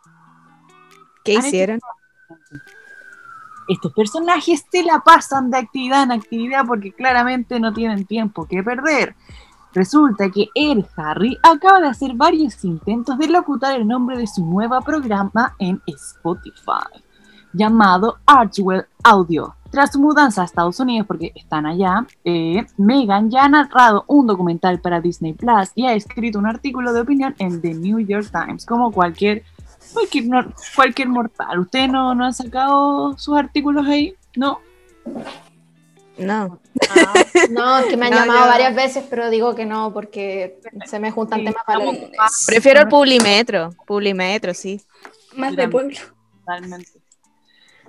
¿Qué 1.24 1.34
hecho 1.34 1.48
hicieron? 1.48 1.80
Estos 3.72 3.94
personajes 3.94 4.66
se 4.70 4.84
la 4.84 5.00
pasan 5.00 5.50
de 5.50 5.60
actividad 5.60 6.04
en 6.04 6.12
actividad 6.12 6.66
porque 6.68 6.92
claramente 6.92 7.58
no 7.58 7.72
tienen 7.72 8.06
tiempo 8.06 8.46
que 8.46 8.62
perder. 8.62 9.16
Resulta 9.74 10.30
que 10.30 10.50
el 10.56 10.86
Harry 10.98 11.38
acaba 11.42 11.80
de 11.80 11.88
hacer 11.88 12.14
varios 12.16 12.66
intentos 12.66 13.18
de 13.18 13.30
locutar 13.30 13.80
el 13.80 13.88
nombre 13.88 14.18
de 14.18 14.28
su 14.28 14.46
nuevo 14.46 14.78
programa 14.82 15.56
en 15.58 15.82
Spotify, 15.88 17.02
llamado 17.54 18.18
Archwell 18.26 18.88
Audio. 19.04 19.56
Tras 19.70 19.94
su 19.94 20.02
mudanza 20.02 20.42
a 20.42 20.46
Estados 20.46 20.82
Unidos, 20.82 21.08
porque 21.08 21.32
están 21.34 21.66
allá, 21.66 22.06
eh, 22.26 22.66
Megan 22.76 23.30
ya 23.30 23.46
ha 23.46 23.48
narrado 23.48 24.04
un 24.08 24.28
documental 24.28 24.82
para 24.82 25.00
Disney 25.00 25.32
Plus 25.32 25.72
y 25.76 25.86
ha 25.86 25.94
escrito 25.94 26.40
un 26.40 26.46
artículo 26.46 26.92
de 26.92 27.00
opinión 27.00 27.36
en 27.40 27.62
The 27.62 27.74
New 27.76 28.00
York 28.00 28.32
Times, 28.34 28.66
como 28.66 28.92
cualquier 28.92 29.44
Cualquier, 29.94 30.26
cualquier 30.76 31.10
mortal. 31.10 31.60
¿Ustedes 31.60 31.90
no, 31.90 32.16
no 32.16 32.26
han 32.26 32.34
sacado 32.34 33.18
sus 33.18 33.38
artículos 33.38 33.86
ahí? 33.88 34.16
No. 34.36 34.60
No. 36.18 36.60
No, 37.50 37.80
es 37.80 37.86
que 37.88 37.98
me 37.98 38.06
han 38.08 38.12
No, 38.12 38.20
llamado 38.20 38.42
yo- 38.46 38.52
varias 38.52 38.76
veces, 38.76 39.04
pero 39.10 39.30
digo 39.30 39.56
que 39.56 39.66
no 39.66 39.92
porque 39.94 40.60
se 40.86 41.00
me 41.00 41.12
juntan 41.12 41.40
Sí, 41.40 41.46
temas 41.46 41.64
para 41.66 41.80
estamos 41.80 42.04
el-. 42.04 42.12
Prefiero 42.46 42.82
el 42.82 42.88
Publimetro. 42.88 43.72
Publimetro, 43.88 44.54
sí. 44.54 44.82
Más 45.36 45.56
de 45.56 45.68
pueblo. 45.68 45.98
Totalmente. 46.40 46.92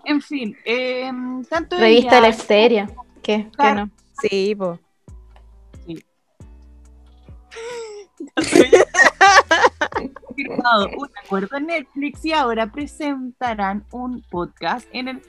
En 0.05 0.21
fin, 0.21 0.57
eh, 0.65 1.13
tanto 1.49 1.77
Revista 1.79 2.19
ella- 2.19 2.27
Eleftheria. 2.29 2.91
¿Qué? 3.23 3.45
¿Qué 3.45 3.51
Claro. 3.57 3.87
no? 3.87 3.91
Sí, 4.21 4.55
po. 4.57 4.79
han 5.87 6.03
firmado 10.35 10.89
un 10.97 11.09
acuerdo 11.25 11.61
Netflix 11.61 12.25
y 12.25 12.33
ahora 12.33 12.71
presentarán 12.71 13.85
un 13.91 14.23
podcast 14.23 14.87
en 14.93 15.09
el. 15.09 15.23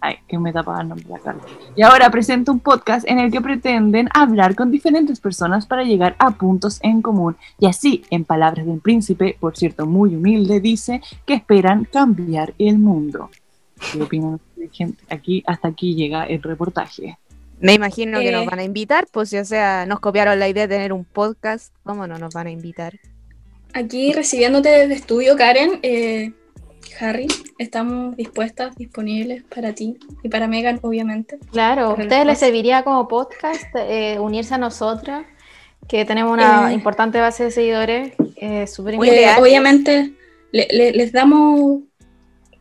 Ay, 0.00 0.16
que 0.28 0.38
me 0.38 0.52
tapa 0.52 0.80
el 0.80 0.88
nombre 0.88 1.06
de 1.08 1.18
la. 1.24 1.36
Y 1.74 1.82
ahora 1.82 2.08
presenta 2.10 2.52
un 2.52 2.60
podcast 2.60 3.08
en 3.08 3.18
el 3.18 3.32
que 3.32 3.40
pretenden 3.40 4.08
hablar 4.14 4.54
con 4.54 4.70
diferentes 4.70 5.18
personas 5.18 5.66
para 5.66 5.82
llegar 5.82 6.14
a 6.20 6.30
puntos 6.30 6.78
en 6.82 7.02
común. 7.02 7.36
Y 7.58 7.66
así, 7.66 8.04
en 8.10 8.24
palabras 8.24 8.64
del 8.64 8.80
príncipe, 8.80 9.36
por 9.40 9.56
cierto, 9.56 9.86
muy 9.86 10.14
humilde, 10.14 10.60
dice 10.60 11.02
que 11.26 11.34
esperan 11.34 11.84
cambiar 11.84 12.54
el 12.58 12.78
mundo. 12.78 13.30
¿Qué 13.92 14.00
opinan 14.00 14.40
gente? 14.70 15.02
Aquí, 15.10 15.42
hasta 15.46 15.68
aquí 15.68 15.94
llega 15.94 16.24
el 16.24 16.42
reportaje. 16.42 17.18
Me 17.60 17.74
imagino 17.74 18.20
que 18.20 18.28
Eh. 18.28 18.32
nos 18.32 18.46
van 18.46 18.58
a 18.60 18.64
invitar, 18.64 19.06
pues, 19.10 19.32
o 19.34 19.44
sea, 19.44 19.84
nos 19.86 20.00
copiaron 20.00 20.38
la 20.38 20.48
idea 20.48 20.66
de 20.66 20.74
tener 20.74 20.92
un 20.92 21.04
podcast. 21.04 21.74
¿Cómo 21.82 22.06
no 22.06 22.18
nos 22.18 22.34
van 22.34 22.46
a 22.46 22.50
invitar? 22.50 22.94
Aquí 23.74 24.12
recibiéndote 24.12 24.68
desde 24.68 24.94
estudio, 24.94 25.36
Karen. 25.36 25.80
eh, 25.82 26.32
Harry, 27.00 27.28
estamos 27.58 28.16
dispuestas, 28.16 28.74
disponibles 28.76 29.44
para 29.44 29.72
ti 29.74 29.98
y 30.22 30.28
para 30.28 30.48
Megan, 30.48 30.78
obviamente. 30.82 31.38
Claro, 31.52 31.86
¿a 31.90 31.92
ustedes 31.94 32.26
les 32.26 32.38
serviría 32.38 32.82
como 32.82 33.06
podcast 33.06 33.64
eh, 33.76 34.18
unirse 34.18 34.54
a 34.54 34.58
nosotras? 34.58 35.24
Que 35.86 36.04
tenemos 36.04 36.32
una 36.32 36.70
Eh. 36.70 36.74
importante 36.74 37.20
base 37.20 37.44
de 37.44 37.50
seguidores, 37.50 38.12
eh, 38.36 38.66
súper 38.66 38.94
Eh, 38.94 38.96
importante. 38.96 39.42
obviamente, 39.42 40.12
le- 40.52 40.68
le- 40.70 40.92
les 40.92 41.12
damos 41.12 41.82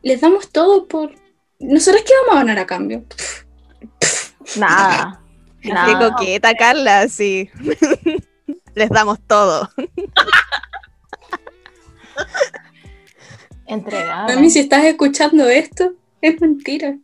les 0.04 0.22
damos 0.22 0.52
todo 0.52 0.88
por. 0.88 1.12
¿Nosotros 1.60 2.04
qué 2.06 2.14
vamos 2.26 2.36
a 2.36 2.46
ganar 2.46 2.60
a 2.60 2.66
cambio? 2.68 3.04
Nada. 4.56 5.22
Qué 5.62 5.74
nada. 5.74 6.12
coqueta, 6.12 6.54
Carla, 6.54 7.08
sí. 7.10 7.50
Les 8.76 8.90
damos 8.90 9.20
todo. 9.28 9.70
Entregada. 13.66 14.28
Mami, 14.34 14.50
si 14.50 14.60
estás 14.60 14.86
escuchando 14.86 15.50
esto, 15.50 15.94
es 16.22 16.40
mentira. 16.40 16.96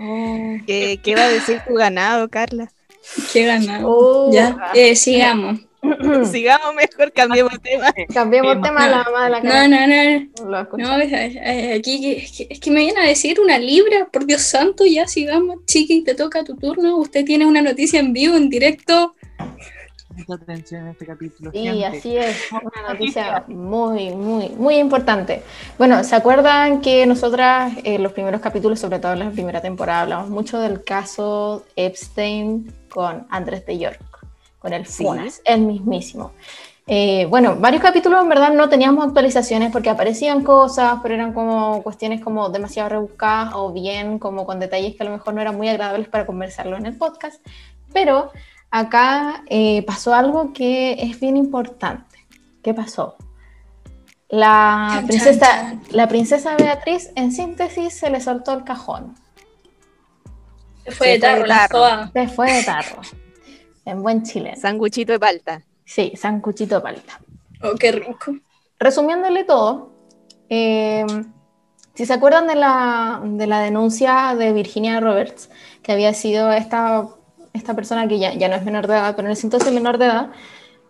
Oh. 0.00 0.56
¿Qué, 0.66 1.00
qué 1.02 1.14
va 1.14 1.22
a 1.22 1.28
decir 1.28 1.62
tu 1.66 1.74
ganado, 1.74 2.28
Carla? 2.28 2.70
Qué 3.32 3.46
ganado. 3.46 3.88
Oh. 3.88 4.30
ya, 4.32 4.56
eh, 4.74 4.94
sigamos. 4.94 5.60
Sigamos 6.24 6.74
mejor, 6.74 7.12
cambiemos 7.12 7.52
de 7.52 7.58
tema. 7.58 7.92
Cambiemos 8.12 8.52
Tema. 8.54 8.68
tema 8.68 8.84
a 8.84 8.88
la 8.88 9.04
mamá 9.04 9.24
de 9.24 9.30
la 9.30 9.42
cara. 9.42 9.68
no, 9.68 9.86
no. 9.86 10.68
No, 10.78 10.96
es- 10.98 11.12
es- 11.12 11.78
aquí 11.78 12.00
que- 12.00 12.16
es 12.18 12.32
que, 12.32 12.46
es 12.50 12.60
que 12.60 12.70
me 12.70 12.80
vienen 12.80 13.02
a 13.02 13.06
decir 13.06 13.40
una 13.40 13.58
libra, 13.58 14.08
por 14.12 14.26
Dios 14.26 14.42
santo, 14.42 14.84
ya 14.86 15.06
sigamos, 15.06 15.64
chiqui, 15.66 16.02
te 16.02 16.14
toca 16.14 16.44
tu 16.44 16.56
turno, 16.56 16.96
usted 16.96 17.24
tiene 17.24 17.46
una 17.46 17.62
noticia 17.62 18.00
en 18.00 18.12
vivo, 18.12 18.36
en 18.36 18.48
directo. 18.48 19.14
Mucha 20.16 20.34
atención 20.34 20.80
en 20.82 20.88
este 20.88 21.06
capítulo. 21.06 21.52
Sí, 21.52 21.58
gente. 21.62 21.86
así 21.86 22.16
es. 22.16 22.48
Una 22.52 22.92
noticia 22.92 23.44
muy, 23.46 24.10
muy, 24.10 24.48
muy 24.48 24.74
importante. 24.76 25.42
Bueno, 25.78 26.02
¿se 26.02 26.16
acuerdan 26.16 26.80
que 26.80 27.06
nosotras 27.06 27.72
en 27.84 28.02
los 28.02 28.12
primeros 28.12 28.40
capítulos, 28.40 28.80
sobre 28.80 28.98
todo 28.98 29.12
en 29.12 29.20
la 29.20 29.30
primera 29.30 29.60
temporada, 29.62 30.00
hablamos 30.02 30.28
mucho 30.28 30.58
del 30.58 30.82
caso 30.82 31.64
Epstein 31.76 32.72
con 32.88 33.28
Andrés 33.30 33.64
de 33.66 33.78
York, 33.78 34.00
con 34.58 34.72
el 34.72 34.86
Sí. 34.86 35.04
FUNAS, 35.04 35.42
el 35.44 35.62
mismísimo? 35.62 36.32
Eh, 36.90 37.26
bueno, 37.26 37.56
varios 37.56 37.82
capítulos 37.82 38.22
en 38.22 38.30
verdad 38.30 38.50
no 38.54 38.70
teníamos 38.70 39.06
actualizaciones 39.06 39.70
porque 39.70 39.90
aparecían 39.90 40.42
cosas, 40.42 41.00
pero 41.02 41.14
eran 41.14 41.34
como 41.34 41.82
cuestiones 41.82 42.22
como 42.22 42.48
demasiado 42.48 42.88
rebuscadas 42.88 43.52
o 43.54 43.72
bien 43.72 44.18
como 44.18 44.46
con 44.46 44.58
detalles 44.58 44.96
que 44.96 45.02
a 45.02 45.06
lo 45.06 45.12
mejor 45.12 45.34
no 45.34 45.42
eran 45.42 45.54
muy 45.54 45.68
agradables 45.68 46.08
para 46.08 46.24
conversarlo 46.24 46.78
en 46.78 46.86
el 46.86 46.96
podcast. 46.96 47.44
Pero 47.92 48.32
acá 48.70 49.44
eh, 49.48 49.82
pasó 49.86 50.14
algo 50.14 50.54
que 50.54 50.94
es 51.02 51.20
bien 51.20 51.36
importante. 51.36 52.26
¿Qué 52.62 52.72
pasó? 52.72 53.16
La 54.30 55.04
princesa, 55.06 55.78
la 55.90 56.08
princesa 56.08 56.56
Beatriz, 56.56 57.10
en 57.16 57.32
síntesis, 57.32 57.94
se 57.94 58.08
le 58.08 58.20
soltó 58.20 58.54
el 58.54 58.64
cajón. 58.64 59.14
Se 60.84 60.90
fue 60.92 61.08
de 61.08 61.18
tarro, 61.18 61.46
la. 61.46 62.10
Se 62.14 62.28
fue 62.28 62.52
de 62.52 62.62
tarro. 62.62 63.00
En 63.88 64.02
buen 64.02 64.22
chileno. 64.22 64.56
Sanguchito 64.60 65.12
de 65.12 65.18
palta. 65.18 65.62
Sí, 65.84 66.12
sancuchito 66.14 66.74
de 66.74 66.80
palta. 66.82 67.20
Oh, 67.62 67.74
qué 67.74 67.92
rico. 67.92 68.36
resumiéndole 68.78 69.44
todo, 69.44 69.90
eh, 70.50 71.06
si 71.94 72.04
se 72.04 72.12
acuerdan 72.12 72.46
de 72.46 72.54
la, 72.54 73.20
de 73.24 73.46
la 73.46 73.60
denuncia 73.60 74.34
de 74.38 74.52
Virginia 74.52 75.00
Roberts, 75.00 75.48
que 75.82 75.92
había 75.92 76.12
sido 76.12 76.52
esta, 76.52 77.08
esta 77.54 77.74
persona 77.74 78.06
que 78.06 78.18
ya, 78.18 78.34
ya 78.34 78.48
no 78.48 78.56
es 78.56 78.64
menor 78.64 78.86
de 78.86 78.94
edad, 78.94 79.16
pero 79.16 79.26
en 79.28 79.32
ese 79.32 79.46
entonces 79.46 79.72
menor 79.72 79.96
de 79.96 80.04
edad, 80.04 80.30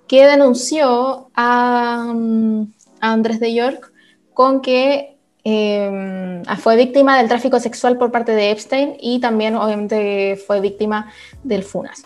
que 0.09 0.27
denunció 0.27 1.31
a, 1.35 2.13
mm, 2.13 2.63
a 3.01 3.13
Andrés 3.13 3.39
de 3.39 3.55
York 3.55 3.93
con 4.35 4.61
que 4.61 5.17
eh, 5.45 6.43
fue 6.59 6.77
víctima 6.77 7.17
del 7.17 7.29
tráfico 7.29 7.61
sexual 7.61 7.97
por 7.97 8.11
parte 8.11 8.33
de 8.33 8.51
Epstein 8.51 8.97
y 9.01 9.21
también 9.21 9.55
obviamente 9.55 10.37
fue 10.47 10.61
víctima 10.61 11.13
del 11.45 11.63
FUNAS. 11.63 12.03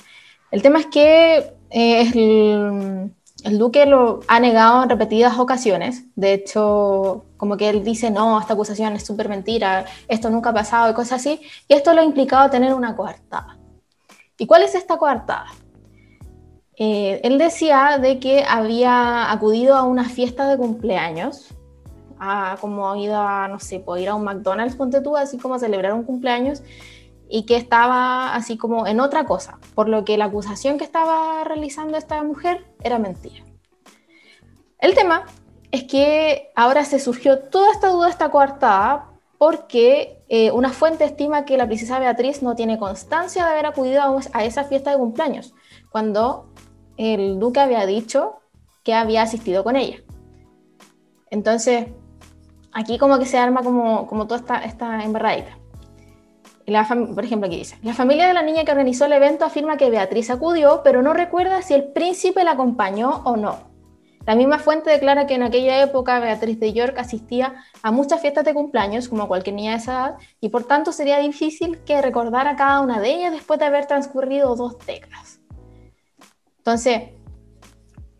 El 0.52 0.62
tema 0.62 0.78
es 0.78 0.86
que 0.86 1.38
eh, 1.70 2.02
el, 2.14 3.12
el 3.44 3.58
duque 3.58 3.86
lo 3.86 4.20
ha 4.28 4.38
negado 4.38 4.84
en 4.84 4.90
repetidas 4.90 5.38
ocasiones. 5.38 6.04
De 6.14 6.34
hecho, 6.34 7.24
como 7.36 7.56
que 7.56 7.70
él 7.70 7.82
dice, 7.82 8.10
no, 8.10 8.38
esta 8.38 8.54
acusación 8.54 8.92
es 8.94 9.04
súper 9.04 9.28
mentira, 9.28 9.84
esto 10.06 10.30
nunca 10.30 10.50
ha 10.50 10.54
pasado 10.54 10.90
y 10.90 10.94
cosas 10.94 11.20
así. 11.20 11.40
Y 11.66 11.74
esto 11.74 11.92
lo 11.94 12.02
ha 12.02 12.04
implicado 12.04 12.50
tener 12.50 12.74
una 12.74 12.94
coartada. 12.94 13.58
¿Y 14.38 14.46
cuál 14.46 14.62
es 14.62 14.74
esta 14.74 14.98
coartada? 14.98 15.46
Eh, 16.76 17.20
él 17.24 17.38
decía 17.38 17.98
de 18.00 18.18
que 18.18 18.44
había 18.48 19.30
acudido 19.30 19.74
a 19.76 19.84
una 19.84 20.08
fiesta 20.08 20.48
de 20.48 20.56
cumpleaños, 20.56 21.48
a, 22.18 22.56
como 22.60 22.94
ido 22.96 23.16
a, 23.16 23.48
no 23.48 23.58
sé, 23.58 23.80
pues, 23.80 24.02
ir 24.02 24.08
a 24.08 24.14
un 24.14 24.24
McDonald's, 24.24 24.76
ponte 24.76 25.00
tú, 25.00 25.16
así 25.16 25.38
como 25.38 25.54
a 25.54 25.58
celebrar 25.58 25.92
un 25.92 26.04
cumpleaños, 26.04 26.62
y 27.34 27.44
que 27.46 27.56
estaba 27.56 28.34
así 28.34 28.58
como 28.58 28.86
en 28.86 29.00
otra 29.00 29.24
cosa, 29.24 29.58
por 29.74 29.88
lo 29.88 30.04
que 30.04 30.18
la 30.18 30.26
acusación 30.26 30.76
que 30.76 30.84
estaba 30.84 31.42
realizando 31.44 31.96
esta 31.96 32.22
mujer 32.22 32.66
era 32.84 32.98
mentira. 32.98 33.42
El 34.78 34.94
tema 34.94 35.24
es 35.70 35.84
que 35.84 36.50
ahora 36.54 36.84
se 36.84 36.98
surgió 36.98 37.38
toda 37.38 37.72
esta 37.72 37.88
duda, 37.88 38.10
esta 38.10 38.30
coartada, 38.30 39.08
porque 39.38 40.22
eh, 40.28 40.50
una 40.50 40.68
fuente 40.68 41.04
estima 41.04 41.46
que 41.46 41.56
la 41.56 41.66
princesa 41.66 41.98
Beatriz 41.98 42.42
no 42.42 42.54
tiene 42.54 42.78
constancia 42.78 43.46
de 43.46 43.52
haber 43.52 43.64
acudido 43.64 44.02
a, 44.34 44.44
esa 44.44 44.64
fiesta 44.64 44.90
de 44.90 44.98
cumpleaños, 44.98 45.54
cuando 45.90 46.52
el 46.98 47.38
duque 47.38 47.60
había 47.60 47.86
dicho 47.86 48.40
que 48.84 48.92
había 48.92 49.22
asistido 49.22 49.64
con 49.64 49.76
ella. 49.76 49.96
Entonces, 51.30 51.86
aquí 52.72 52.98
como 52.98 53.18
que 53.18 53.24
se 53.24 53.38
arma 53.38 53.62
como, 53.62 54.06
como 54.06 54.26
toda 54.26 54.40
esta, 54.40 54.58
esta. 54.58 55.02
La 56.66 56.86
por 56.86 57.24
ejemplo, 57.24 57.46
aquí 57.46 57.58
dice, 57.58 57.78
la 57.82 57.94
familia 57.94 58.26
de 58.28 58.34
la 58.34 58.42
niña 58.42 58.64
que 58.64 58.72
organizó 58.72 59.06
el 59.06 59.12
evento 59.12 59.44
afirma 59.44 59.76
que 59.76 59.90
Beatriz 59.90 60.30
acudió, 60.30 60.82
pero 60.84 61.02
no 61.02 61.12
recuerda 61.12 61.62
si 61.62 61.74
el 61.74 61.84
príncipe 61.92 62.44
la 62.44 62.52
acompañó 62.52 63.22
o 63.24 63.36
no. 63.36 63.72
La 64.24 64.36
misma 64.36 64.60
fuente 64.60 64.90
declara 64.90 65.26
que 65.26 65.34
en 65.34 65.42
aquella 65.42 65.82
época 65.82 66.20
Beatriz 66.20 66.60
de 66.60 66.72
York 66.72 66.96
asistía 66.98 67.56
a 67.82 67.90
muchas 67.90 68.20
fiestas 68.20 68.44
de 68.44 68.54
cumpleaños, 68.54 69.08
como 69.08 69.26
cualquier 69.26 69.56
niña 69.56 69.72
de 69.72 69.78
esa 69.78 69.92
edad, 69.92 70.16
y 70.40 70.48
por 70.50 70.64
tanto 70.64 70.92
sería 70.92 71.18
difícil 71.18 71.78
que 71.80 72.00
recordara 72.00 72.54
cada 72.54 72.80
una 72.80 73.00
de 73.00 73.10
ellas 73.10 73.32
después 73.32 73.58
de 73.58 73.66
haber 73.66 73.86
transcurrido 73.86 74.54
dos 74.54 74.78
décadas. 74.86 75.40
Entonces, 76.58 77.02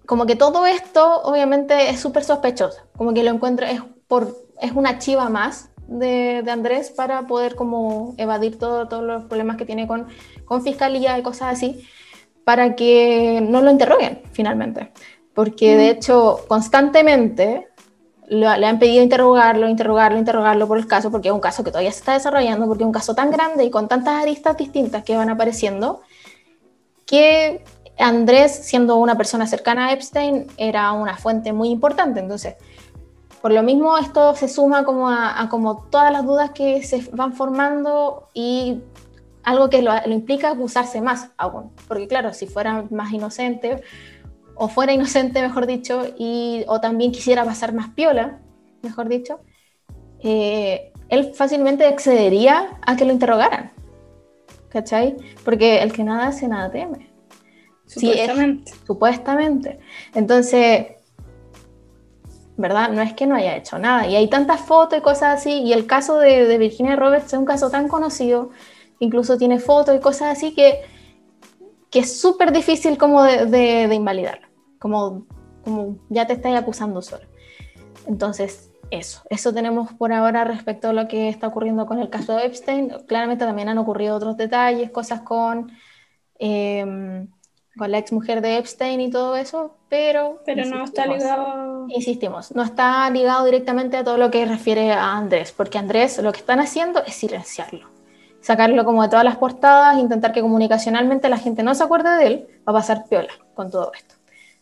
como 0.06 0.26
que 0.26 0.34
todo 0.34 0.66
esto 0.66 1.22
obviamente 1.22 1.90
es 1.90 2.00
súper 2.00 2.24
sospechoso, 2.24 2.82
como 2.96 3.14
que 3.14 3.22
lo 3.22 3.30
encuentro, 3.30 3.66
es, 3.66 4.72
una 4.72 4.98
chiva 4.98 5.28
más 5.28 5.70
de, 5.98 6.44
Andrés 6.50 6.90
para 6.90 7.26
poder 7.26 7.54
como 7.54 8.14
evadir 8.18 8.58
todos 8.58 9.02
los 9.02 9.24
problemas 9.24 9.56
que 9.56 9.64
tiene 9.64 9.86
con, 9.86 10.06
con 10.44 10.62
fiscalía 10.62 11.18
y 11.18 11.22
cosas 11.22 11.54
así, 11.54 11.86
para 12.44 12.74
que 12.74 13.44
no 13.46 13.60
lo 13.60 13.70
interroguen 13.70 14.22
finalmente. 14.32 14.92
Porque 15.34 15.76
de 15.76 15.86
mm. 15.86 15.96
hecho 15.96 16.40
constantemente 16.48 17.68
le, 18.28 18.46
han 18.46 18.78
pedido 18.78 19.02
interrogarlo, 19.02 19.68
interrogarlo, 19.68 20.18
interrogarlo 20.18 20.66
por 20.66 20.78
el 20.78 20.86
caso, 20.86 21.10
porque 21.10 21.28
es 21.28 21.34
un 21.34 21.40
caso 21.40 21.62
que 21.64 21.70
todavía 21.70 21.92
se 21.92 21.98
está 21.98 22.14
desarrollando, 22.14 22.66
porque 22.66 22.82
es 22.82 22.86
un 22.86 22.92
caso 22.92 23.14
tan 23.14 23.30
grande 23.30 23.64
y 23.64 23.70
con 23.70 23.88
tantas 23.88 24.22
aristas 24.22 24.56
distintas 24.56 25.04
que 25.04 25.16
van 25.16 25.28
apareciendo, 25.28 26.00
que 27.04 27.62
Andrés, 27.98 28.52
siendo 28.64 28.96
una 28.96 29.16
persona 29.16 29.46
cercana 29.46 29.88
a 29.88 29.92
Epstein, 29.92 30.46
era 30.56 30.92
una 30.92 31.16
fuente 31.16 31.52
muy 31.52 31.68
importante. 31.68 32.20
Entonces, 32.20 32.54
por 33.42 33.52
lo 33.52 33.64
mismo, 33.64 33.98
esto 33.98 34.36
se 34.36 34.48
suma 34.48 34.84
como 34.84 35.10
a, 35.10 35.48
como 35.50 35.88
todas 35.90 36.12
las 36.12 36.24
dudas 36.24 36.50
que 36.50 36.84
se 36.84 37.10
van 37.12 37.32
formando 37.32 38.28
y 38.32 38.80
algo 39.42 39.68
que 39.68 39.82
lo, 39.82 39.92
implica 40.06 40.52
acusarse 40.52 41.00
más 41.00 41.30
aún. 41.36 41.72
Porque 41.88 42.06
claro, 42.06 42.32
si 42.32 42.46
fuera 42.46 42.84
más 42.92 43.12
inocente, 43.12 43.82
o 44.54 44.68
fuera 44.68 44.92
inocente, 44.92 45.42
mejor 45.42 45.66
dicho, 45.66 46.06
y, 46.16 46.64
o 46.68 46.80
también 46.80 47.10
quisiera 47.10 47.44
pasar 47.44 47.74
más 47.74 47.90
piola, 47.90 48.38
mejor 48.82 49.08
dicho, 49.08 49.40
eh, 50.20 50.92
él 51.08 51.34
fácilmente 51.34 51.84
accedería 51.84 52.78
a 52.86 52.94
que 52.94 53.04
lo 53.04 53.12
interrogaran. 53.12 53.72
¿Cachai? 54.68 55.16
Porque 55.44 55.82
el 55.82 55.92
que 55.92 56.04
nada 56.04 56.28
hace, 56.28 56.46
nada 56.46 56.70
teme. 56.70 57.10
Supuestamente. 57.86 58.72
supuestamente. 58.86 59.80
Entonces, 60.14 60.86
¿verdad? 62.56 62.90
No 62.90 63.02
es 63.02 63.14
que 63.14 63.26
no 63.26 63.34
haya 63.34 63.56
hecho 63.56 63.78
nada. 63.78 64.06
Y 64.06 64.16
hay 64.16 64.28
tantas 64.28 64.60
fotos 64.60 64.98
y 64.98 65.02
cosas 65.02 65.40
así. 65.40 65.62
Y 65.62 65.72
el 65.72 65.86
caso 65.86 66.18
de, 66.18 66.58
Virginia 66.58 66.96
Roberts 66.96 67.32
es 67.32 67.38
un 67.38 67.44
caso 67.44 67.70
tan 67.70 67.88
conocido, 67.88 68.50
incluso 68.98 69.38
tiene 69.38 69.58
fotos 69.58 69.96
y 69.96 70.00
cosas 70.00 70.36
así 70.36 70.54
que, 70.54 70.82
que 71.90 72.00
es 72.00 72.20
súper 72.20 72.52
difícil 72.52 72.98
como 72.98 73.22
de, 73.22 73.46
de, 73.46 73.94
invalidarlo. 73.94 74.48
Como, 74.78 75.26
como 75.64 75.96
ya 76.08 76.26
te 76.26 76.34
estáis 76.34 76.56
acusando 76.56 77.02
solo. 77.02 77.24
Entonces, 78.06 78.70
eso, 78.90 79.22
eso 79.30 79.54
tenemos 79.54 79.92
por 79.94 80.12
ahora 80.12 80.44
respecto 80.44 80.88
a 80.88 80.92
lo 80.92 81.08
que 81.08 81.28
está 81.28 81.46
ocurriendo 81.46 81.86
con 81.86 81.98
el 81.98 82.10
caso 82.10 82.36
de 82.36 82.46
Epstein. 82.46 82.92
Claramente 83.06 83.44
también 83.44 83.68
han 83.68 83.78
ocurrido 83.78 84.16
otros 84.16 84.36
detalles, 84.36 84.90
cosas 84.90 85.22
con... 85.22 85.72
Em, 86.38 87.28
con 87.76 87.90
la 87.90 87.98
ex 87.98 88.12
mujer 88.12 88.42
de 88.42 88.58
Epstein 88.58 89.00
y 89.00 89.10
todo 89.10 89.36
eso, 89.36 89.76
pero... 89.88 90.42
Pero 90.44 90.64
no 90.66 90.84
está 90.84 91.06
ligado... 91.06 91.86
Insistimos, 91.88 92.54
no 92.54 92.62
está 92.62 93.08
ligado 93.10 93.44
directamente 93.44 93.96
a 93.96 94.04
todo 94.04 94.18
lo 94.18 94.30
que 94.30 94.44
refiere 94.44 94.92
a 94.92 95.16
Andrés, 95.16 95.52
porque 95.52 95.78
Andrés 95.78 96.18
lo 96.18 96.32
que 96.32 96.40
están 96.40 96.60
haciendo 96.60 97.02
es 97.04 97.14
silenciarlo, 97.14 97.88
sacarlo 98.40 98.84
como 98.84 99.02
de 99.02 99.08
todas 99.08 99.24
las 99.24 99.36
portadas, 99.36 99.98
intentar 99.98 100.32
que 100.32 100.42
comunicacionalmente 100.42 101.28
la 101.28 101.38
gente 101.38 101.62
no 101.62 101.74
se 101.74 101.82
acuerde 101.82 102.16
de 102.16 102.26
él, 102.26 102.46
va 102.68 102.72
a 102.72 102.76
pasar 102.76 103.04
piola 103.08 103.32
con 103.54 103.70
todo 103.70 103.92
esto. 103.94 104.16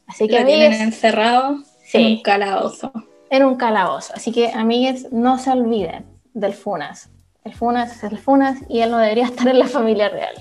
Así 0.07 0.29
que... 0.29 0.41
Lo 0.41 0.47
tienen 0.47 0.73
encerrado 0.75 1.59
en 1.93 2.07
un 2.07 2.23
calabozo. 2.23 2.93
En 3.31 3.45
un 3.45 3.57
calabozo. 3.57 4.13
Así 4.15 4.33
que, 4.33 4.49
amigues, 4.49 5.13
no 5.13 5.39
se 5.39 5.51
olviden 5.51 6.07
del 6.35 6.55
Funas. 6.55 7.11
El 7.45 7.55
Funas 7.55 7.97
es 7.97 8.05
el 8.05 8.19
Funas 8.19 8.59
y 8.69 8.81
él 8.81 8.91
no 8.91 8.99
debería 8.99 9.25
estar 9.27 9.49
en 9.49 9.59
la 9.59 9.67
familia 9.67 10.09
real. 10.09 10.35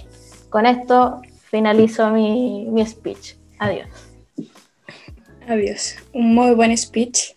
Con 0.49 0.65
esto 0.65 1.21
finalizo 1.49 2.09
mi, 2.11 2.65
mi 2.69 2.85
speech. 2.85 3.35
Adiós. 3.57 3.87
Adiós. 5.47 5.95
Un 6.13 6.33
muy 6.33 6.51
buen 6.51 6.75
speech. 6.77 7.33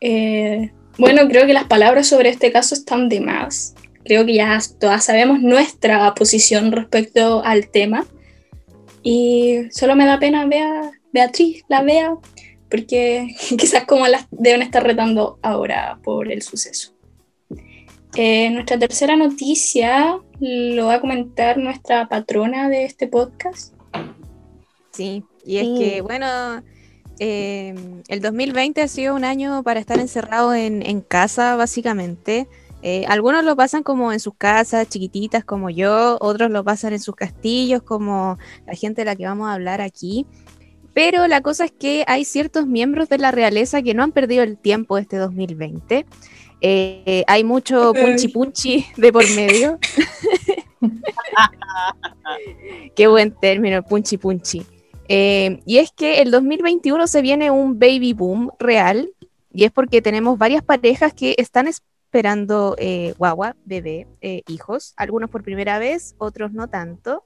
Eh, 0.00 0.70
bueno, 0.98 1.26
creo 1.28 1.46
que 1.46 1.54
las 1.54 1.64
palabras 1.64 2.06
sobre 2.06 2.28
este 2.28 2.52
caso 2.52 2.74
están 2.74 3.08
de 3.08 3.20
más. 3.20 3.74
Creo 4.04 4.26
que 4.26 4.34
ya 4.34 4.58
todas 4.78 5.04
sabemos 5.04 5.40
nuestra 5.40 6.14
posición 6.14 6.72
respecto 6.72 7.42
al 7.44 7.68
tema. 7.68 8.06
Y 9.02 9.62
solo 9.70 9.96
me 9.96 10.06
da 10.06 10.18
pena 10.18 10.46
ver 10.46 10.62
a 10.62 10.90
Beatriz, 11.12 11.62
la 11.68 11.82
vea, 11.82 12.14
porque 12.70 13.34
quizás 13.58 13.84
como 13.84 14.06
las 14.06 14.26
deben 14.30 14.62
estar 14.62 14.84
retando 14.84 15.38
ahora 15.42 15.98
por 16.02 16.30
el 16.30 16.42
suceso. 16.42 16.93
Eh, 18.16 18.50
nuestra 18.50 18.78
tercera 18.78 19.16
noticia 19.16 20.20
lo 20.40 20.86
va 20.86 20.94
a 20.94 21.00
comentar 21.00 21.58
nuestra 21.58 22.08
patrona 22.08 22.68
de 22.68 22.84
este 22.84 23.08
podcast. 23.08 23.74
Sí, 24.92 25.24
y 25.44 25.56
es 25.56 25.78
que, 25.78 26.00
bueno, 26.00 26.62
eh, 27.18 27.74
el 28.08 28.20
2020 28.20 28.82
ha 28.82 28.88
sido 28.88 29.16
un 29.16 29.24
año 29.24 29.62
para 29.64 29.80
estar 29.80 29.98
encerrado 29.98 30.54
en, 30.54 31.00
casa, 31.00 31.56
básicamente. 31.56 32.46
Eh, 32.82 33.04
algunos 33.08 33.44
lo 33.44 33.56
pasan 33.56 33.82
como 33.82 34.12
en 34.12 34.20
sus 34.20 34.34
casas 34.34 34.88
chiquititas 34.88 35.42
como 35.44 35.70
yo, 35.70 36.18
otros 36.20 36.50
lo 36.50 36.62
pasan 36.62 36.92
en 36.92 37.00
sus 37.00 37.16
castillos 37.16 37.82
como 37.82 38.38
la 38.66 38.74
gente 38.74 39.00
de 39.00 39.06
la 39.06 39.16
que 39.16 39.26
vamos 39.26 39.48
a 39.48 39.54
hablar 39.54 39.80
aquí. 39.80 40.26
Pero 40.92 41.26
la 41.26 41.40
cosa 41.40 41.64
es 41.64 41.72
que 41.72 42.04
hay 42.06 42.24
ciertos 42.24 42.68
miembros 42.68 43.08
de 43.08 43.18
la 43.18 43.32
realeza 43.32 43.82
que 43.82 43.94
no 43.94 44.04
han 44.04 44.12
perdido 44.12 44.44
el 44.44 44.56
tiempo 44.56 44.98
este 44.98 45.16
2020 45.16 46.06
eh, 46.60 47.24
hay 47.26 47.44
mucho 47.44 47.92
punchi 47.92 48.28
punchi 48.28 48.86
de 48.96 49.12
por 49.12 49.28
medio. 49.34 49.78
Qué 52.96 53.06
buen 53.06 53.32
término, 53.32 53.82
punchi 53.82 54.16
punchi. 54.16 54.64
Eh, 55.08 55.60
y 55.66 55.78
es 55.78 55.92
que 55.92 56.22
el 56.22 56.30
2021 56.30 57.06
se 57.06 57.22
viene 57.22 57.50
un 57.50 57.78
baby 57.78 58.14
boom 58.14 58.50
real, 58.58 59.10
y 59.52 59.64
es 59.64 59.72
porque 59.72 60.00
tenemos 60.00 60.38
varias 60.38 60.62
parejas 60.62 61.12
que 61.12 61.34
están 61.38 61.68
esperando 61.68 62.74
eh, 62.78 63.14
guagua, 63.18 63.56
bebé, 63.64 64.06
hijos, 64.48 64.94
algunos 64.96 65.30
por 65.30 65.42
primera 65.42 65.78
vez, 65.78 66.14
otros 66.18 66.52
no 66.52 66.68
tanto. 66.68 67.24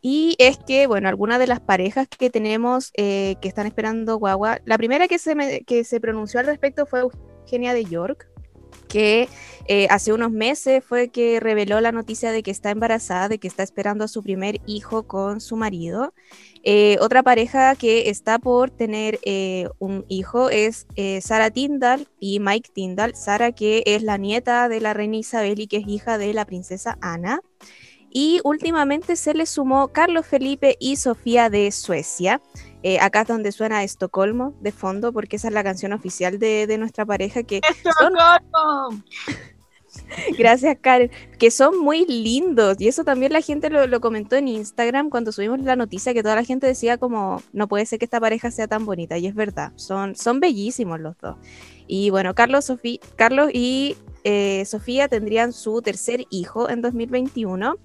Y 0.00 0.34
es 0.38 0.58
que, 0.58 0.88
bueno, 0.88 1.08
algunas 1.08 1.38
de 1.38 1.46
las 1.46 1.60
parejas 1.60 2.08
que 2.08 2.30
tenemos 2.30 2.90
que 2.92 3.36
están 3.42 3.66
esperando 3.66 4.16
guagua, 4.16 4.60
la 4.64 4.78
primera 4.78 5.06
que 5.06 5.18
se, 5.18 5.64
que 5.64 5.84
se 5.84 6.00
pronunció 6.00 6.40
al 6.40 6.46
respecto 6.46 6.86
fue 6.86 7.00
Eugenia 7.00 7.74
de 7.74 7.84
York, 7.84 8.31
que 8.88 9.28
eh, 9.66 9.86
hace 9.90 10.12
unos 10.12 10.32
meses 10.32 10.84
fue 10.84 11.08
que 11.08 11.38
reveló 11.40 11.80
la 11.80 11.92
noticia 11.92 12.32
de 12.32 12.42
que 12.42 12.50
está 12.50 12.70
embarazada, 12.70 13.28
de 13.28 13.38
que 13.38 13.48
está 13.48 13.62
esperando 13.62 14.04
a 14.04 14.08
su 14.08 14.22
primer 14.22 14.60
hijo 14.66 15.04
con 15.04 15.40
su 15.40 15.56
marido. 15.56 16.14
Eh, 16.64 16.96
otra 17.00 17.22
pareja 17.22 17.74
que 17.76 18.10
está 18.10 18.38
por 18.38 18.70
tener 18.70 19.18
eh, 19.24 19.68
un 19.78 20.04
hijo 20.08 20.50
es 20.50 20.86
Sara 21.20 21.50
Tyndall 21.50 22.08
y 22.18 22.40
Mike 22.40 22.70
Tyndall. 22.74 23.14
Sara 23.14 23.52
que 23.52 23.82
es 23.86 24.02
la 24.02 24.18
nieta 24.18 24.68
de 24.68 24.80
la 24.80 24.94
reina 24.94 25.16
Isabel 25.16 25.60
y 25.60 25.66
que 25.66 25.78
es 25.78 25.86
hija 25.86 26.18
de 26.18 26.32
la 26.34 26.44
princesa 26.44 26.98
Ana. 27.00 27.40
Y 28.14 28.40
últimamente 28.44 29.16
se 29.16 29.32
le 29.32 29.46
sumó 29.46 29.88
Carlos 29.88 30.26
Felipe 30.26 30.76
y 30.78 30.96
Sofía 30.96 31.48
de 31.48 31.72
Suecia. 31.72 32.42
Eh, 32.82 32.98
acá 33.00 33.22
es 33.22 33.28
donde 33.28 33.52
suena 33.52 33.84
Estocolmo 33.84 34.54
de 34.60 34.72
fondo, 34.72 35.12
porque 35.12 35.36
esa 35.36 35.48
es 35.48 35.54
la 35.54 35.62
canción 35.62 35.92
oficial 35.92 36.38
de, 36.38 36.76
nuestra 36.78 37.06
pareja. 37.06 37.42
Que 37.42 37.60
¡Estocolmo! 37.68 39.02
Gracias, 40.38 40.76
Karen. 40.80 41.10
Que 41.38 41.50
son 41.50 41.78
muy 41.78 42.06
lindos. 42.06 42.76
Y 42.80 42.88
eso 42.88 43.04
también 43.04 43.32
la 43.32 43.40
gente 43.40 43.70
lo, 43.70 44.00
comentó 44.00 44.36
en 44.36 44.48
Instagram 44.48 45.10
cuando 45.10 45.32
subimos 45.32 45.60
la 45.60 45.76
noticia, 45.76 46.14
que 46.14 46.22
toda 46.22 46.34
la 46.36 46.44
gente 46.44 46.66
decía 46.66 46.98
como, 46.98 47.42
no 47.52 47.68
puede 47.68 47.86
ser 47.86 47.98
que 47.98 48.04
esta 48.04 48.20
pareja 48.20 48.50
sea 48.50 48.66
tan 48.68 48.84
bonita. 48.84 49.18
Y 49.18 49.26
es 49.26 49.34
verdad, 49.34 49.72
son, 49.76 50.16
son 50.16 50.40
bellísimos 50.40 51.00
los 51.00 51.16
dos. 51.18 51.36
Y 51.86 52.10
bueno, 52.10 52.34
Carlos, 52.34 52.64
Sofía, 52.64 52.98
Carlos 53.16 53.50
y 53.52 53.96
eh, 54.24 54.64
Sofía 54.66 55.08
tendrían 55.08 55.52
su 55.52 55.82
tercer 55.82 56.24
hijo 56.30 56.70
en 56.70 56.80
2021. 56.80 57.76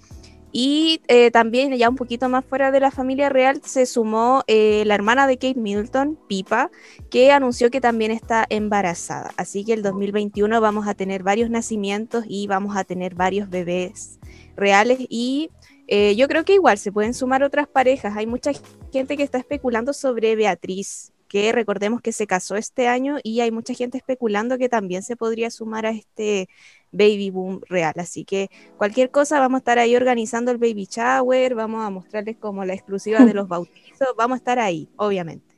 Y 0.59 1.03
eh, 1.07 1.29
también, 1.29 1.71
ya 1.77 1.87
un 1.87 1.95
poquito 1.95 2.29
más 2.29 2.43
fuera 2.43 2.71
de 2.71 2.79
la 2.79 2.89
familia 2.89 3.29
real, 3.29 3.61
se 3.63 3.85
sumó 3.85 4.43
eh, 4.47 4.81
la 4.87 4.95
hermana 4.95 5.27
de 5.27 5.37
Kate 5.37 5.59
Middleton, 5.59 6.17
Pipa, 6.27 6.71
que 7.11 7.31
anunció 7.31 7.69
que 7.69 7.79
también 7.79 8.09
está 8.09 8.43
embarazada. 8.49 9.35
Así 9.37 9.63
que 9.63 9.73
el 9.73 9.83
2021 9.83 10.59
vamos 10.59 10.87
a 10.87 10.95
tener 10.95 11.21
varios 11.21 11.51
nacimientos 11.51 12.25
y 12.27 12.47
vamos 12.47 12.75
a 12.75 12.85
tener 12.85 13.13
varios 13.13 13.51
bebés 13.51 14.17
reales. 14.55 14.97
Y 15.09 15.51
eh, 15.87 16.15
yo 16.15 16.27
creo 16.27 16.43
que 16.43 16.55
igual 16.55 16.79
se 16.79 16.91
pueden 16.91 17.13
sumar 17.13 17.43
otras 17.43 17.67
parejas. 17.67 18.17
Hay 18.17 18.25
mucha 18.25 18.49
gente 18.91 19.15
que 19.15 19.21
está 19.21 19.37
especulando 19.37 19.93
sobre 19.93 20.35
Beatriz 20.35 21.13
que 21.27 21.51
recordemos 21.51 22.01
que 22.01 22.11
se 22.11 22.25
casó 22.27 22.55
este 22.55 22.87
año 22.87 23.17
y 23.23 23.41
hay 23.41 23.51
mucha 23.51 23.73
gente 23.73 23.97
especulando 23.97 24.57
que 24.57 24.69
también 24.69 25.03
se 25.03 25.15
podría 25.15 25.49
sumar 25.51 25.85
a 25.85 25.91
este 25.91 26.47
baby 26.91 27.29
boom 27.29 27.61
real. 27.67 27.93
Así 27.97 28.23
que 28.25 28.49
cualquier 28.77 29.11
cosa, 29.11 29.39
vamos 29.39 29.57
a 29.57 29.59
estar 29.59 29.77
ahí 29.79 29.95
organizando 29.95 30.51
el 30.51 30.57
baby 30.57 30.87
shower, 30.89 31.53
vamos 31.55 31.85
a 31.85 31.89
mostrarles 31.89 32.37
como 32.37 32.63
la 32.65 32.73
exclusiva 32.73 33.25
de 33.25 33.33
los 33.33 33.47
bautizos, 33.47 34.07
vamos 34.17 34.35
a 34.35 34.37
estar 34.37 34.59
ahí, 34.59 34.87
obviamente. 34.95 35.55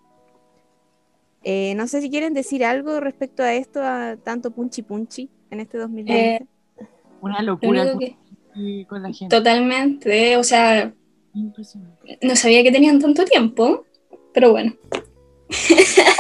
Eh, 1.43 1.73
no 1.75 1.88
sé 1.88 2.01
si 2.01 2.10
quieren 2.10 2.34
decir 2.34 2.65
algo 2.65 2.99
respecto 2.99 3.43
a 3.43 3.53
esto, 3.53 3.82
a 3.82 4.17
tanto 4.17 4.51
punchi 4.51 4.82
punchi 4.82 5.29
en 5.51 5.62
este 5.62 5.77
2020. 5.77 6.36
Eh, 6.36 6.47
Una 7.21 7.41
locura 7.41 7.69
único 7.84 7.91
con, 7.91 7.99
que- 7.99 8.17
y 8.55 8.86
con 8.86 9.03
la 9.03 9.13
gente. 9.13 9.36
Totalmente, 9.38 10.36
o 10.36 10.43
sea, 10.43 10.93
no 12.21 12.36
sabía 12.36 12.63
que 12.63 12.71
tenían 12.71 12.99
tanto 12.99 13.23
tiempo, 13.23 13.86
pero 14.34 14.51
bueno. 14.51 14.73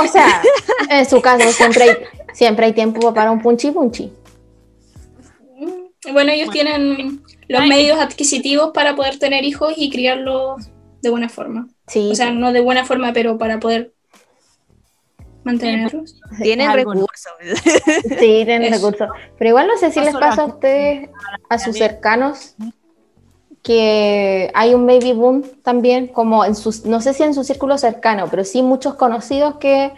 O 0.03 0.07
sea, 0.07 0.41
en 0.89 1.05
su 1.05 1.21
caso 1.21 1.51
siempre 1.51 1.83
hay, 1.83 1.97
siempre 2.33 2.65
hay 2.67 2.73
tiempo 2.73 3.13
para 3.13 3.31
un 3.31 3.41
punchi 3.41 3.71
punchi. 3.71 4.11
Mm, 5.57 6.13
Bueno, 6.13 6.31
ellos 6.31 6.49
tienen 6.49 7.21
los 7.47 7.61
Ay. 7.61 7.69
medios 7.69 7.99
adquisitivos 7.99 8.71
para 8.73 8.95
poder 8.95 9.19
tener 9.19 9.43
hijos 9.43 9.73
y 9.77 9.89
criarlos 9.89 10.69
de 11.01 11.09
buena 11.09 11.29
forma. 11.29 11.67
Sí, 11.87 12.09
O 12.11 12.15
sea, 12.15 12.31
no 12.31 12.51
de 12.53 12.59
buena 12.61 12.85
forma, 12.85 13.13
pero 13.13 13.37
para 13.37 13.59
poder 13.59 13.93
mantenerlos. 15.43 16.15
Tienen 16.41 16.71
recursos. 16.73 17.07
sí, 18.03 18.15
tienen 18.45 18.71
recursos. 18.73 19.09
Pero 19.37 19.49
igual 19.49 19.67
no 19.67 19.77
sé 19.77 19.91
si 19.91 19.99
les 20.01 20.15
pasa 20.15 20.43
a 20.43 20.45
ustedes, 20.45 21.09
a 21.49 21.59
sus 21.59 21.77
cercanos, 21.77 22.55
que 23.63 24.51
hay 24.55 24.73
un 24.73 24.85
baby 24.87 25.13
boom 25.13 25.43
también, 25.63 26.07
como 26.07 26.45
en 26.45 26.55
sus, 26.55 26.85
no 26.85 27.01
sé 27.01 27.13
si 27.13 27.23
en 27.23 27.33
su 27.33 27.43
círculo 27.43 27.77
cercano, 27.77 28.27
pero 28.29 28.43
sí 28.43 28.63
muchos 28.63 28.95
conocidos 28.95 29.57
que 29.57 29.93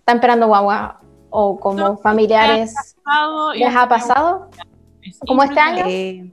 están 0.00 0.16
esperando 0.16 0.46
guagua 0.48 1.00
o 1.30 1.58
como 1.60 1.76
No, 1.78 1.96
familiares. 1.98 2.74
¿Les 3.54 3.76
ha 3.76 3.88
pasado? 3.88 4.50
Es 5.02 5.18
como 5.26 5.42
este 5.42 5.60
año? 5.60 5.84
Eh, 5.86 6.32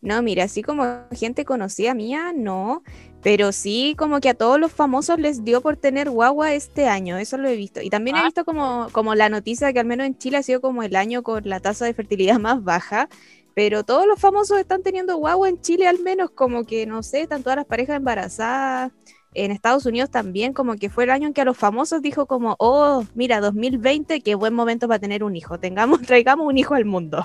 no, 0.00 0.22
mira, 0.22 0.44
así 0.44 0.62
como 0.62 0.84
gente 1.12 1.44
conocida 1.44 1.94
mía, 1.94 2.32
no, 2.34 2.82
pero 3.22 3.50
sí 3.52 3.94
como 3.98 4.20
que 4.20 4.28
a 4.28 4.34
todos 4.34 4.60
los 4.60 4.72
famosos 4.72 5.18
les 5.18 5.42
dio 5.44 5.60
por 5.62 5.76
tener 5.76 6.10
guagua 6.10 6.52
este 6.52 6.88
año, 6.88 7.16
eso 7.18 7.38
lo 7.38 7.48
he 7.48 7.56
visto. 7.56 7.80
Y 7.80 7.90
también 7.90 8.16
he 8.16 8.20
Ah. 8.20 8.24
visto 8.24 8.44
como, 8.44 8.88
como 8.92 9.14
la 9.14 9.28
noticia 9.28 9.72
que 9.72 9.80
al 9.80 9.86
menos 9.86 10.06
en 10.06 10.16
Chile 10.18 10.36
ha 10.38 10.42
sido 10.42 10.60
como 10.60 10.82
el 10.82 10.94
año 10.96 11.22
con 11.22 11.42
la 11.48 11.60
tasa 11.60 11.86
de 11.86 11.94
fertilidad 11.94 12.38
más 12.40 12.62
baja, 12.62 13.08
pero 13.56 13.84
todos 13.84 14.06
los 14.06 14.20
famosos 14.20 14.58
están 14.58 14.82
teniendo 14.82 15.16
guagua 15.16 15.48
en 15.48 15.58
Chile 15.62 15.88
al 15.88 15.98
menos, 16.00 16.30
como 16.30 16.64
que, 16.64 16.84
no 16.84 17.02
sé, 17.02 17.22
están 17.22 17.42
todas 17.42 17.56
las 17.56 17.64
parejas 17.64 17.96
embarazadas. 17.96 18.92
En 19.32 19.50
Estados 19.50 19.86
Unidos 19.86 20.10
también, 20.10 20.52
como 20.52 20.74
que 20.74 20.90
fue 20.90 21.04
el 21.04 21.10
año 21.10 21.26
en 21.26 21.32
que 21.32 21.40
a 21.40 21.46
los 21.46 21.56
famosos 21.56 22.02
dijo 22.02 22.26
como, 22.26 22.56
oh, 22.58 23.02
mira, 23.14 23.40
2020, 23.40 24.20
qué 24.20 24.34
buen 24.34 24.52
momento 24.52 24.86
para 24.88 24.98
tener 24.98 25.24
un 25.24 25.36
hijo, 25.36 25.58
tengamos, 25.58 26.02
traigamos 26.06 26.46
un 26.46 26.58
hijo 26.58 26.74
al 26.74 26.84
mundo. 26.84 27.24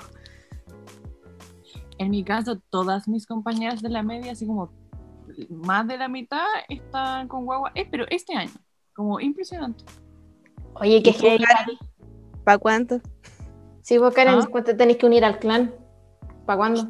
En 1.98 2.08
mi 2.10 2.24
caso, 2.24 2.58
todas 2.70 3.08
mis 3.08 3.26
compañeras 3.26 3.82
de 3.82 3.90
la 3.90 4.02
media, 4.02 4.32
así 4.32 4.46
como 4.46 4.72
más 5.50 5.86
de 5.86 5.98
la 5.98 6.08
mitad, 6.08 6.46
están 6.70 7.28
con 7.28 7.44
guagua. 7.44 7.72
Eh, 7.74 7.86
pero 7.90 8.06
este 8.08 8.34
año, 8.34 8.52
como 8.94 9.20
impresionante. 9.20 9.84
Oye, 10.76 10.96
¿Y 10.96 11.02
que 11.02 11.12
tú, 11.12 11.18
heavy. 11.20 11.44
Karen? 11.44 11.76
¿Para 12.42 12.56
cuánto? 12.56 13.00
Sí, 13.82 13.98
vos 13.98 14.14
Karen, 14.14 14.36
Ah. 14.38 14.48
¿cuánto 14.50 14.70
te 14.70 14.78
tenés 14.78 14.96
que 14.96 15.04
unir 15.04 15.26
al 15.26 15.38
clan? 15.38 15.74
¿Para 16.46 16.56
cuándo? 16.56 16.88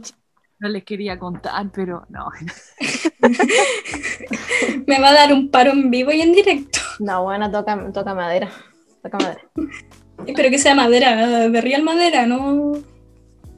No 0.59 0.69
les 0.69 0.85
quería 0.85 1.19
contar, 1.19 1.71
pero 1.73 2.07
no. 2.09 2.27
Me 4.87 5.01
va 5.01 5.09
a 5.09 5.13
dar 5.15 5.33
un 5.33 5.51
paro 5.51 5.73
en 5.73 5.91
vivo 5.91 6.13
y 6.13 6.21
en 6.21 6.33
directo. 6.33 6.79
No, 7.01 7.25
bueno, 7.25 7.51
toca, 7.51 7.91
toca 7.93 8.15
madera. 8.15 8.49
Toca 9.03 9.19
madera. 9.19 9.41
Espero 10.27 10.51
que 10.51 10.59
sea 10.59 10.75
madera, 10.75 11.49
de 11.49 11.61
real 11.61 11.83
madera, 11.83 12.27
¿no? 12.27 12.75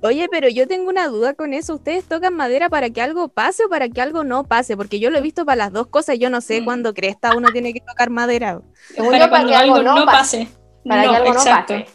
Oye, 0.03 0.29
pero 0.31 0.49
yo 0.49 0.67
tengo 0.67 0.89
una 0.91 1.09
duda 1.09 1.35
con 1.35 1.53
eso. 1.55 1.75
¿Ustedes 1.75 2.05
tocan 2.05 2.35
madera 2.35 2.69
para 2.69 2.91
que 2.91 3.01
algo 3.03 3.29
pase 3.29 3.65
o 3.65 3.69
para 3.69 3.89
que 3.89 4.01
algo 4.03 4.23
no 4.25 4.45
pase? 4.45 4.77
Porque 4.77 4.99
yo 5.01 5.11
lo 5.11 5.19
he 5.19 5.23
visto 5.23 5.45
para 5.47 5.57
las 5.57 5.73
dos 5.73 5.87
cosas 5.89 6.17
y 6.17 6.19
yo 6.19 6.31
no 6.31 6.41
sé 6.41 6.61
Mm. 6.61 6.65
cuándo 6.65 6.95
cresta 6.95 7.35
uno 7.37 7.49
tiene 7.53 7.73
que 7.73 7.81
tocar 7.81 8.11
madera. 8.11 8.61
Según 8.95 9.13
para 9.13 9.19
yo, 9.25 9.31
para 9.31 9.31
cuando 9.31 9.49
que 9.49 9.57
algo 9.57 9.83
no 9.83 10.05
pase. 10.07 10.45
pase. 10.45 10.49
Para 10.87 11.05
No, 11.05 11.11
que 11.11 11.17
algo 11.17 11.29
no 11.33 11.35
exacto. 11.41 11.75
pase. 11.75 11.87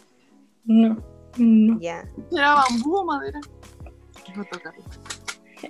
No, 0.64 1.04
no. 1.38 1.80
Ya. 1.80 2.04
¿Será 2.30 2.54
bambú 2.54 2.96
o 2.96 3.04
madera? 3.04 3.40
Quiero 4.32 4.48
tocarlo. 4.50 4.84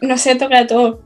No 0.02 0.18
se 0.18 0.34
toca 0.36 0.66
todo. 0.66 1.02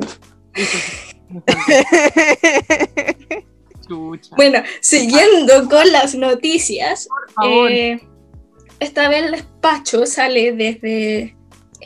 Bueno, 4.36 4.62
siguiendo 4.80 5.68
con 5.68 5.92
las 5.92 6.14
noticias, 6.14 7.08
eh, 7.44 8.00
esta 8.80 9.08
vez 9.08 9.24
el 9.24 9.32
despacho 9.32 10.06
sale 10.06 10.52
desde 10.52 11.36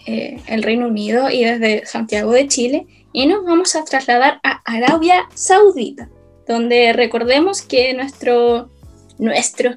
eh, 0.06 0.40
el 0.46 0.62
Reino 0.62 0.86
Unido 0.88 1.28
y 1.30 1.44
desde 1.44 1.86
Santiago 1.86 2.32
de 2.32 2.46
Chile 2.48 2.86
y 3.12 3.26
nos 3.26 3.44
vamos 3.44 3.74
a 3.74 3.84
trasladar 3.84 4.40
a 4.42 4.62
Arabia 4.64 5.28
Saudita, 5.34 6.08
donde 6.46 6.92
recordemos 6.92 7.62
que 7.62 7.94
nuestro, 7.94 8.70
nuestro, 9.18 9.76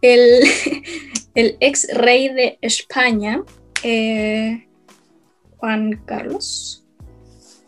el, 0.00 0.42
el 1.34 1.56
ex 1.60 1.88
rey 1.92 2.28
de 2.28 2.58
España, 2.62 3.42
eh, 3.82 4.67
Juan 5.58 6.00
Carlos, 6.06 6.84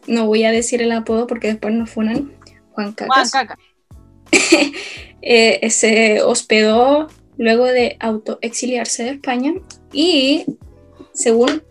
no 0.06 0.26
voy 0.26 0.44
a 0.44 0.50
decir 0.50 0.82
el 0.82 0.92
apodo 0.92 1.26
porque 1.26 1.48
después 1.48 1.74
nos 1.74 1.90
funan, 1.90 2.32
Juan 2.72 2.94
Juan 2.94 3.08
Cacas, 3.08 3.30
Caca. 3.30 3.58
eh, 5.22 5.70
se 5.70 6.22
hospedó 6.22 7.08
luego 7.36 7.64
de 7.66 7.96
autoexiliarse 8.00 9.04
de 9.04 9.10
España 9.10 9.54
y 9.92 10.44
según 11.12 11.62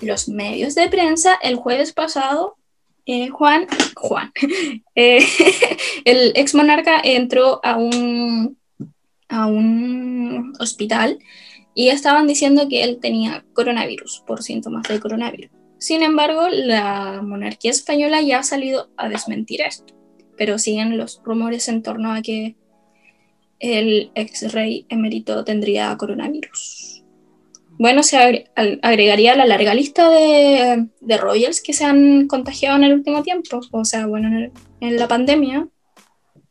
los 0.00 0.28
medios 0.28 0.74
de 0.74 0.88
prensa 0.88 1.38
el 1.42 1.56
jueves 1.56 1.92
pasado 1.92 2.56
eh, 3.04 3.28
Juan 3.28 3.66
Juan 3.96 4.32
eh, 4.94 5.24
el 6.04 6.32
ex 6.36 6.54
monarca 6.54 7.00
entró 7.02 7.60
a 7.64 7.76
un 7.76 8.56
a 9.28 9.46
un 9.46 10.52
hospital 10.60 11.18
y 11.74 11.90
estaban 11.90 12.26
diciendo 12.26 12.68
que 12.68 12.82
él 12.82 12.98
tenía 13.00 13.44
coronavirus 13.52 14.22
por 14.26 14.42
síntomas 14.42 14.84
de 14.88 15.00
coronavirus 15.00 15.57
sin 15.78 16.02
embargo 16.02 16.48
la 16.50 17.20
monarquía 17.22 17.70
española 17.70 18.20
ya 18.20 18.40
ha 18.40 18.42
salido 18.42 18.90
a 18.96 19.08
desmentir 19.08 19.60
esto 19.62 19.94
pero 20.36 20.58
siguen 20.58 20.96
los 20.98 21.20
rumores 21.24 21.68
en 21.68 21.82
torno 21.82 22.12
a 22.12 22.22
que 22.22 22.54
el 23.58 24.12
ex 24.14 24.52
rey 24.52 24.86
emérito 24.88 25.42
tendría 25.44 25.96
coronavirus. 25.96 27.02
Bueno, 27.80 28.02
se 28.04 28.48
agregaría 28.82 29.32
a 29.32 29.36
la 29.36 29.46
larga 29.46 29.74
lista 29.74 30.08
de, 30.10 30.86
de 31.00 31.16
royals 31.16 31.60
que 31.60 31.72
se 31.72 31.84
han 31.84 32.28
contagiado 32.28 32.76
en 32.76 32.84
el 32.84 32.92
último 32.94 33.22
tiempo, 33.24 33.60
o 33.72 33.84
sea, 33.84 34.06
bueno, 34.06 34.28
en, 34.28 34.34
el- 34.34 34.52
en 34.80 34.96
la 34.96 35.08
pandemia. 35.08 35.66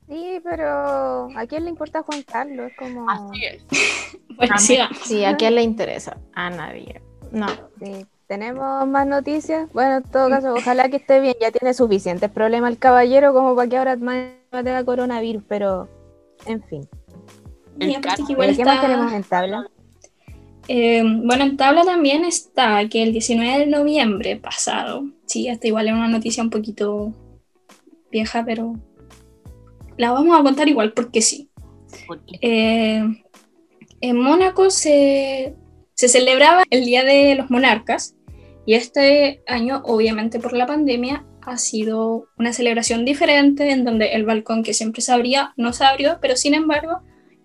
Sí, 0.09 0.39
pero 0.43 1.29
¿a 1.37 1.45
quién 1.47 1.63
le 1.65 1.69
importa 1.69 2.01
Juan 2.03 2.23
Carlos? 2.23 2.71
Es 2.71 2.77
como... 2.77 3.09
Así 3.09 3.45
es. 3.45 3.65
Bueno, 4.37 4.53
Amén. 4.53 4.65
sigamos. 4.67 4.97
Sí, 5.05 5.23
¿a 5.25 5.35
quién 5.35 5.55
le 5.55 5.63
interesa? 5.63 6.17
A 6.33 6.49
nadie. 6.49 7.01
No. 7.31 7.47
Sí, 7.81 8.05
¿Tenemos 8.27 8.85
más 8.87 9.07
noticias? 9.07 9.71
Bueno, 9.73 9.97
en 9.97 10.03
todo 10.03 10.29
caso, 10.29 10.53
ojalá 10.53 10.89
que 10.89 10.97
esté 10.97 11.19
bien. 11.21 11.35
Ya 11.39 11.51
tiene 11.51 11.73
suficientes 11.73 12.29
problemas 12.29 12.71
el 12.71 12.77
caballero 12.77 13.33
como 13.33 13.55
para 13.55 13.69
que 13.69 13.77
ahora 13.77 13.95
más 13.95 14.17
tenga 14.51 14.83
coronavirus, 14.83 15.43
pero 15.47 15.87
en 16.45 16.61
fin. 16.63 16.87
Y 17.79 17.93
El 17.95 18.01
karma. 18.01 18.25
igual 18.29 18.55
¿Qué 18.55 18.65
más 18.65 18.75
está- 18.75 18.87
tenemos 18.87 19.13
en 19.13 19.23
tabla? 19.23 19.67
Eh, 20.67 21.01
bueno, 21.23 21.45
en 21.45 21.55
tabla 21.55 21.85
también 21.85 22.25
está 22.25 22.85
que 22.89 23.01
el 23.03 23.13
19 23.13 23.59
de 23.59 23.67
noviembre 23.67 24.35
pasado, 24.35 25.05
sí, 25.25 25.47
esta 25.47 25.67
igual 25.67 25.87
es 25.87 25.93
una 25.93 26.09
noticia 26.09 26.43
un 26.43 26.49
poquito 26.49 27.13
vieja, 28.11 28.43
pero 28.45 28.73
la 29.95 30.11
vamos 30.11 30.37
a 30.37 30.43
contar 30.43 30.67
igual 30.67 30.91
porque 30.91 31.21
sí. 31.21 31.49
Eh, 32.41 33.01
en 34.01 34.17
Mónaco 34.19 34.69
se, 34.69 35.55
se 35.93 36.09
celebraba 36.09 36.63
el 36.69 36.83
Día 36.83 37.05
de 37.05 37.35
los 37.35 37.49
Monarcas 37.49 38.13
y 38.67 38.73
este 38.73 39.41
año, 39.47 39.81
obviamente 39.85 40.39
por 40.41 40.51
la 40.51 40.65
pandemia, 40.67 41.25
ha 41.41 41.57
sido 41.57 42.27
una 42.37 42.51
celebración 42.51 43.05
diferente 43.05 43.71
en 43.71 43.85
donde 43.85 44.07
el 44.07 44.25
balcón 44.25 44.61
que 44.61 44.73
siempre 44.73 45.01
se 45.01 45.13
abría 45.13 45.53
no 45.55 45.71
se 45.71 45.85
abrió, 45.85 46.17
pero 46.21 46.35
sin 46.35 46.53
embargo 46.53 46.99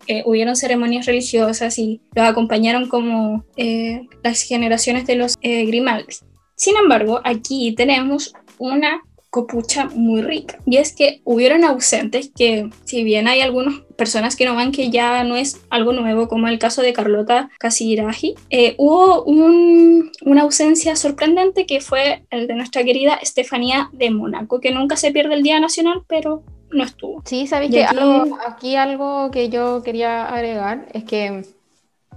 eh, 0.09 0.25
hubieron 0.27 0.57
ceremonias 0.57 1.07
religiosas 1.07 1.79
y 1.79 2.01
los 2.17 2.27
acompañaron 2.27 2.89
como 2.89 3.45
eh, 3.57 4.09
las 4.25 4.43
generaciones 4.43 5.07
de 5.07 5.15
los 5.15 5.37
eh, 5.43 5.65
Grimaldi. 5.65 6.13
Sin 6.57 6.77
embargo, 6.77 7.21
aquí 7.23 7.73
tenemos 7.77 8.35
una 8.59 9.01
copucha 9.33 9.87
muy 9.95 10.21
rica. 10.21 10.59
Y 10.67 10.77
es 10.77 10.95
que 10.95 11.23
hubieron 11.25 11.65
ausentes 11.65 12.31
que, 12.37 12.69
si 12.85 13.03
bien 13.03 13.29
hay 13.29 13.41
algunas 13.41 13.81
personas 13.97 14.37
que 14.37 14.45
no 14.45 14.55
van 14.55 14.73
que 14.73 14.91
ya 14.91 15.25
no 15.25 15.37
es 15.37 15.59
algo 15.71 15.95
nuevo, 15.95 16.29
como 16.29 16.49
el 16.49 16.59
caso 16.59 16.83
de 16.83 16.93
Carlota 16.93 17.49
Casiraghi, 17.59 18.35
eh, 18.51 18.75
hubo 18.77 19.25
un- 19.25 20.13
una 20.27 20.43
ausencia 20.43 20.97
sorprendente 20.97 21.65
que 21.65 21.81
fue 21.81 22.25
el 22.29 22.47
de 22.47 22.55
nuestra 22.55 22.85
querida 22.85 23.15
Estefanía 23.15 23.89
de 23.95 24.11
Mónaco, 24.11 24.61
que 24.61 24.71
nunca 24.71 24.97
se 24.97 25.13
pierde 25.13 25.35
el 25.35 25.43
Día 25.43 25.59
Nacional, 25.61 26.03
pero 26.07 26.43
no 26.71 26.85
estuvo. 26.85 27.23
Sí, 27.25 27.47
sabéis 27.47 27.71
que 27.73 27.85
aquí- 27.85 27.97
algo- 27.97 28.39
aquí 28.47 28.77
algo 28.77 29.31
que 29.31 29.49
yo 29.49 29.83
quería 29.83 30.27
agregar 30.27 30.89
es 30.93 31.05
que, 31.05 31.43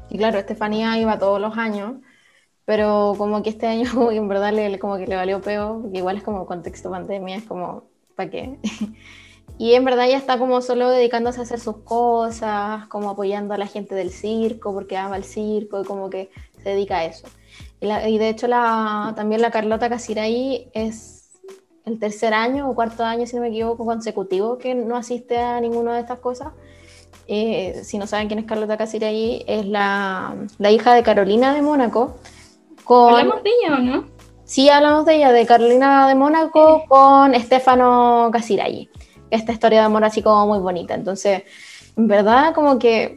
y 0.09 0.17
claro, 0.17 0.37
Estefanía 0.37 0.99
iba 0.99 1.17
todos 1.17 1.39
los 1.39 1.57
años, 1.57 1.93
pero 2.65 3.13
como 3.17 3.43
que 3.43 3.49
este 3.51 3.67
año 3.67 3.85
en 4.11 4.27
verdad 4.27 4.53
le, 4.53 4.79
como 4.79 4.97
que 4.97 5.07
le 5.07 5.15
valió 5.15 5.41
peor, 5.41 5.81
porque 5.83 5.97
igual 5.99 6.17
es 6.17 6.23
como 6.23 6.45
contexto 6.45 6.89
pandemia, 6.91 7.37
es 7.37 7.43
como, 7.43 7.85
¿para 8.15 8.29
qué? 8.29 8.59
Y 9.57 9.73
en 9.75 9.85
verdad 9.85 10.05
ella 10.07 10.17
está 10.17 10.37
como 10.37 10.61
solo 10.61 10.89
dedicándose 10.89 11.39
a 11.39 11.43
hacer 11.43 11.59
sus 11.61 11.77
cosas, 11.77 12.87
como 12.87 13.09
apoyando 13.09 13.53
a 13.53 13.57
la 13.57 13.67
gente 13.67 13.95
del 13.95 14.09
circo, 14.11 14.73
porque 14.73 14.97
ama 14.97 15.15
el 15.15 15.23
circo 15.23 15.81
y 15.81 15.85
como 15.85 16.09
que 16.09 16.29
se 16.61 16.69
dedica 16.71 16.97
a 16.97 17.05
eso. 17.05 17.27
Y, 17.79 17.85
la- 17.87 18.09
y 18.09 18.17
de 18.17 18.29
hecho 18.29 18.47
la, 18.47 19.13
también 19.15 19.41
la 19.41 19.51
Carlota 19.51 19.89
Casiray 19.89 20.69
es 20.73 21.31
el 21.85 21.99
tercer 21.99 22.33
año 22.33 22.69
o 22.69 22.75
cuarto 22.75 23.03
año, 23.05 23.27
si 23.27 23.35
no 23.35 23.43
me 23.43 23.49
equivoco, 23.49 23.85
consecutivo 23.85 24.57
que 24.57 24.75
no 24.75 24.97
asiste 24.97 25.37
a 25.37 25.61
ninguna 25.61 25.93
de 25.95 26.01
estas 26.01 26.19
cosas. 26.19 26.49
Eh, 27.27 27.81
si 27.83 27.97
no 27.97 28.07
saben 28.07 28.27
quién 28.27 28.39
es 28.39 28.45
Carlota 28.45 28.77
Casiray, 28.77 29.43
es 29.47 29.65
la, 29.65 30.35
la 30.59 30.71
hija 30.71 30.93
de 30.93 31.03
Carolina 31.03 31.53
de 31.53 31.61
Mónaco. 31.61 32.15
Con, 32.85 33.15
¿Hablamos 33.15 33.43
de 33.43 33.49
ella 33.49 33.75
o 33.75 33.79
no? 33.79 34.05
Sí, 34.45 34.69
hablamos 34.69 35.05
de 35.05 35.15
ella, 35.15 35.31
de 35.31 35.45
Carolina 35.45 36.07
de 36.07 36.15
Mónaco 36.15 36.85
con 36.87 37.33
Estefano 37.33 38.29
Casiraghi. 38.31 38.89
Esta 39.31 39.51
historia 39.51 39.79
de 39.79 39.85
amor 39.85 40.03
así 40.05 40.21
como 40.21 40.45
muy 40.47 40.59
bonita. 40.59 40.93
Entonces, 40.93 41.43
en 41.97 42.07
verdad, 42.07 42.53
como 42.53 42.77
que 42.77 43.15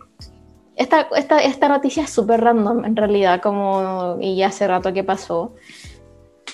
esta, 0.75 1.09
esta, 1.17 1.39
esta 1.43 1.69
noticia 1.69 2.05
es 2.05 2.11
súper 2.11 2.41
random, 2.41 2.85
en 2.87 2.97
realidad, 2.97 3.41
como 3.43 4.17
y 4.21 4.37
ya 4.37 4.47
hace 4.49 4.67
rato 4.67 4.93
que 4.93 5.05
pasó. 5.05 5.55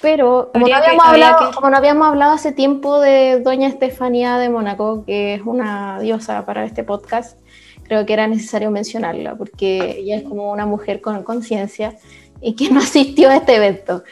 Pero 0.03 0.51
como 0.53 0.67
no, 0.67 0.67
que- 0.67 0.75
habíamos 0.75 1.05
habría 1.07 1.29
hablado, 1.29 1.51
que- 1.51 1.55
como 1.57 1.71
no 1.71 1.77
habíamos 1.77 2.09
hablado 2.09 2.33
hace 2.33 2.53
tiempo 2.53 3.01
de 3.01 3.41
Doña 3.41 3.69
Estefanía 3.69 4.39
de 4.39 4.49
Mónaco, 4.51 5.05
que 5.07 5.35
es 5.35 5.43
una 5.43 6.01
diosa 6.01 6.45
para 6.45 6.65
este 6.65 6.83
podcast, 6.83 7.39
creo 7.85 8.05
que 8.05 8.13
era 8.13 8.27
necesario 8.27 8.71
mencionarla, 8.71 9.37
porque 9.37 9.99
ella 10.01 10.17
es 10.17 10.25
como 10.25 10.51
una 10.51 10.67
mujer 10.67 11.01
con 11.01 11.23
conciencia 11.23 11.95
y 12.41 12.55
que 12.55 12.71
no 12.71 12.81
asistió 12.81 13.31
a 13.31 13.37
este 13.37 13.57
evento, 13.57 14.05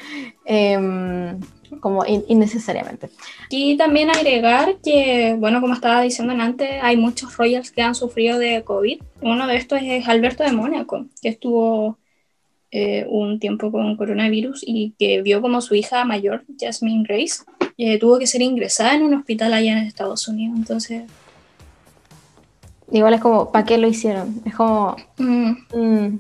em, 0.44 1.38
como 1.80 2.04
in- 2.06 2.24
innecesariamente. 2.28 3.08
Y 3.48 3.76
también 3.76 4.10
agregar 4.10 4.76
que, 4.84 5.34
bueno, 5.38 5.60
como 5.60 5.74
estaba 5.74 6.02
diciendo 6.02 6.34
antes, 6.38 6.70
hay 6.82 6.96
muchos 6.96 7.36
royals 7.36 7.70
que 7.70 7.82
han 7.82 7.94
sufrido 7.94 8.38
de 8.38 8.62
COVID. 8.62 9.00
Uno 9.22 9.46
de 9.46 9.56
estos 9.56 9.80
es 9.82 10.06
Alberto 10.08 10.44
de 10.44 10.52
Mónaco, 10.52 11.06
que 11.20 11.28
estuvo 11.30 11.98
eh, 12.74 13.04
un 13.08 13.38
tiempo 13.38 13.70
con 13.70 13.96
coronavirus 13.98 14.64
y 14.66 14.94
que 14.98 15.20
vio 15.20 15.42
como 15.42 15.60
su 15.60 15.74
hija 15.74 16.04
mayor, 16.06 16.44
Jasmine 16.58 17.04
Grace, 17.06 17.42
eh, 17.76 17.98
tuvo 17.98 18.18
que 18.18 18.26
ser 18.26 18.40
ingresada 18.40 18.94
en 18.94 19.02
un 19.02 19.12
hospital 19.14 19.52
allá 19.52 19.72
en 19.72 19.84
Estados 19.86 20.26
Unidos. 20.26 20.56
Entonces, 20.56 21.02
Igual 22.92 23.14
es 23.14 23.20
como, 23.22 23.50
¿para 23.50 23.64
qué 23.64 23.78
lo 23.78 23.88
hicieron? 23.88 24.42
Es 24.44 24.54
como, 24.54 24.96
mm, 25.16 25.52
mm, 25.74 26.18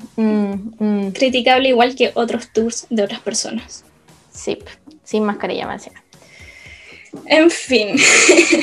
mm, 0.78 1.10
criticable 1.12 1.68
igual 1.68 1.94
que 1.94 2.12
otros 2.14 2.50
tours 2.52 2.86
de 2.88 3.02
otras 3.02 3.20
personas. 3.20 3.84
sí, 4.30 4.58
sin 5.04 5.24
mascarilla 5.24 5.66
más 5.66 5.86
encima. 5.86 6.02
En 7.26 7.50
fin, 7.50 7.96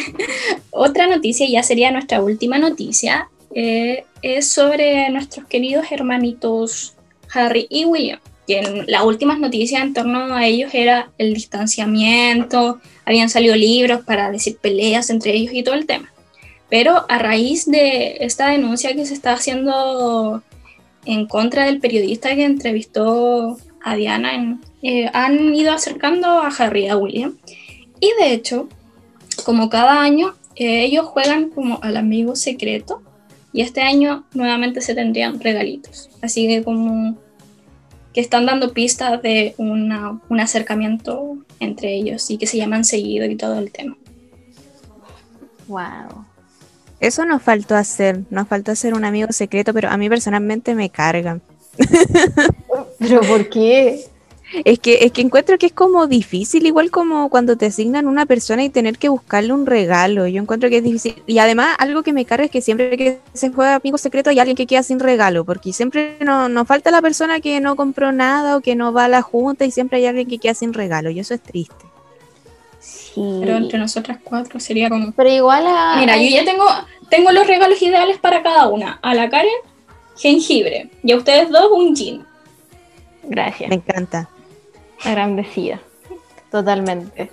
otra 0.71 1.05
noticia, 1.05 1.47
ya 1.47 1.61
sería 1.61 1.91
nuestra 1.91 2.23
última 2.23 2.57
noticia, 2.57 3.29
eh, 3.53 4.05
es 4.23 4.49
sobre 4.49 5.07
nuestros 5.11 5.45
queridos 5.45 5.85
hermanitos 5.91 6.95
Harry 7.31 7.67
y 7.69 7.85
William. 7.85 8.19
Que 8.47 8.57
en 8.61 8.85
las 8.87 9.03
últimas 9.03 9.37
noticias 9.37 9.83
en 9.83 9.93
torno 9.93 10.33
a 10.33 10.47
ellos 10.47 10.73
era 10.73 11.11
el 11.19 11.35
distanciamiento, 11.35 12.79
habían 13.05 13.29
salido 13.29 13.55
libros 13.55 14.01
para 14.03 14.31
decir 14.31 14.57
peleas 14.57 15.11
entre 15.11 15.35
ellos 15.35 15.53
y 15.53 15.61
todo 15.61 15.75
el 15.75 15.85
tema. 15.85 16.11
Pero 16.69 17.05
a 17.09 17.17
raíz 17.17 17.65
de 17.65 18.17
esta 18.19 18.49
denuncia 18.49 18.93
que 18.93 19.05
se 19.05 19.13
está 19.13 19.33
haciendo 19.33 20.43
en 21.05 21.25
contra 21.27 21.65
del 21.65 21.79
periodista 21.79 22.35
que 22.35 22.45
entrevistó 22.45 23.57
a 23.83 23.95
Diana, 23.95 24.35
en- 24.35 24.61
eh, 24.83 25.09
han 25.13 25.55
ido 25.55 25.71
acercando 25.73 26.27
a 26.27 26.47
Harry 26.47 26.87
a 26.87 26.97
William. 26.97 27.37
Y 27.99 28.11
de 28.21 28.33
hecho, 28.33 28.69
como 29.45 29.69
cada 29.69 30.01
año, 30.01 30.35
eh, 30.55 30.83
ellos 30.83 31.05
juegan 31.07 31.49
como 31.49 31.79
al 31.81 31.97
amigo 31.97 32.35
secreto. 32.35 33.01
Y 33.51 33.61
este 33.61 33.81
año 33.81 34.25
nuevamente 34.33 34.79
se 34.81 34.93
tendrían 34.93 35.39
regalitos. 35.39 36.09
Así 36.21 36.47
que 36.47 36.63
como 36.63 37.17
que 38.13 38.21
están 38.21 38.45
dando 38.45 38.73
pistas 38.73 39.21
de 39.23 39.55
una- 39.57 40.19
un 40.29 40.39
acercamiento 40.39 41.37
entre 41.59 41.95
ellos 41.95 42.29
y 42.29 42.37
que 42.37 42.45
se 42.45 42.57
llaman 42.57 42.85
seguido 42.85 43.25
y 43.25 43.35
todo 43.35 43.57
el 43.57 43.71
tema. 43.71 43.97
Wow. 45.67 46.25
Eso 46.99 47.25
nos 47.25 47.41
faltó 47.41 47.75
hacer, 47.75 48.21
nos 48.29 48.47
faltó 48.47 48.71
hacer 48.71 48.93
un 48.93 49.05
amigo 49.05 49.31
secreto, 49.31 49.73
pero 49.73 49.89
a 49.89 49.97
mí 49.97 50.09
personalmente 50.09 50.75
me 50.75 50.89
cargan. 50.89 51.41
¿Pero 52.99 53.21
por 53.21 53.49
qué? 53.49 54.05
Es 54.65 54.79
que, 54.79 55.05
es 55.05 55.11
que 55.11 55.21
encuentro 55.21 55.59
que 55.59 55.67
es 55.67 55.71
como 55.73 56.07
difícil, 56.07 56.65
igual 56.65 56.89
como 56.89 57.29
cuando 57.29 57.55
te 57.55 57.67
asignan 57.67 58.07
una 58.07 58.25
persona 58.25 58.63
y 58.63 58.69
tener 58.69 58.97
que 58.97 59.07
buscarle 59.07 59.53
un 59.53 59.67
regalo. 59.67 60.25
Yo 60.25 60.41
encuentro 60.41 60.69
que 60.69 60.77
es 60.77 60.83
difícil. 60.83 61.21
Y 61.27 61.37
además, 61.37 61.75
algo 61.77 62.01
que 62.01 62.13
me 62.13 62.25
carga 62.25 62.45
es 62.45 62.51
que 62.51 62.61
siempre 62.61 62.97
que 62.97 63.19
se 63.33 63.49
juega 63.51 63.75
amigo 63.75 63.99
secreto 63.99 64.31
hay 64.31 64.39
alguien 64.39 64.57
que 64.57 64.65
queda 64.65 64.81
sin 64.81 64.99
regalo, 64.99 65.45
porque 65.45 65.71
siempre 65.71 66.17
no- 66.21 66.49
nos 66.49 66.67
falta 66.67 66.89
la 66.89 67.01
persona 67.01 67.39
que 67.41 67.61
no 67.61 67.75
compró 67.75 68.11
nada 68.11 68.57
o 68.57 68.61
que 68.61 68.75
no 68.75 68.91
va 68.91 69.05
a 69.05 69.07
la 69.07 69.21
junta 69.21 69.65
y 69.65 69.71
siempre 69.71 69.99
hay 69.99 70.07
alguien 70.07 70.27
que 70.27 70.39
queda 70.39 70.55
sin 70.55 70.73
regalo. 70.73 71.11
Y 71.11 71.19
eso 71.19 71.35
es 71.35 71.41
triste. 71.41 71.85
Sí. 73.13 73.39
Pero 73.41 73.57
entre 73.57 73.79
nosotras 73.79 74.19
cuatro 74.23 74.59
sería 74.59 74.89
como... 74.89 75.11
Pero 75.13 75.29
igual 75.29 75.65
a... 75.67 75.97
Mira, 75.99 76.17
yo 76.17 76.29
ya 76.29 76.45
tengo, 76.45 76.65
tengo 77.09 77.31
los 77.31 77.47
regalos 77.47 77.81
ideales 77.81 78.17
para 78.17 78.43
cada 78.43 78.67
una. 78.67 78.99
A 79.01 79.15
la 79.15 79.29
Karen, 79.29 79.49
jengibre. 80.17 80.89
Y 81.03 81.11
a 81.11 81.17
ustedes 81.17 81.49
dos, 81.49 81.71
un 81.71 81.95
gin. 81.95 82.25
Gracias. 83.23 83.69
Me 83.69 83.75
encanta. 83.75 84.29
Agrandecida. 85.03 85.79
Totalmente. 86.51 87.31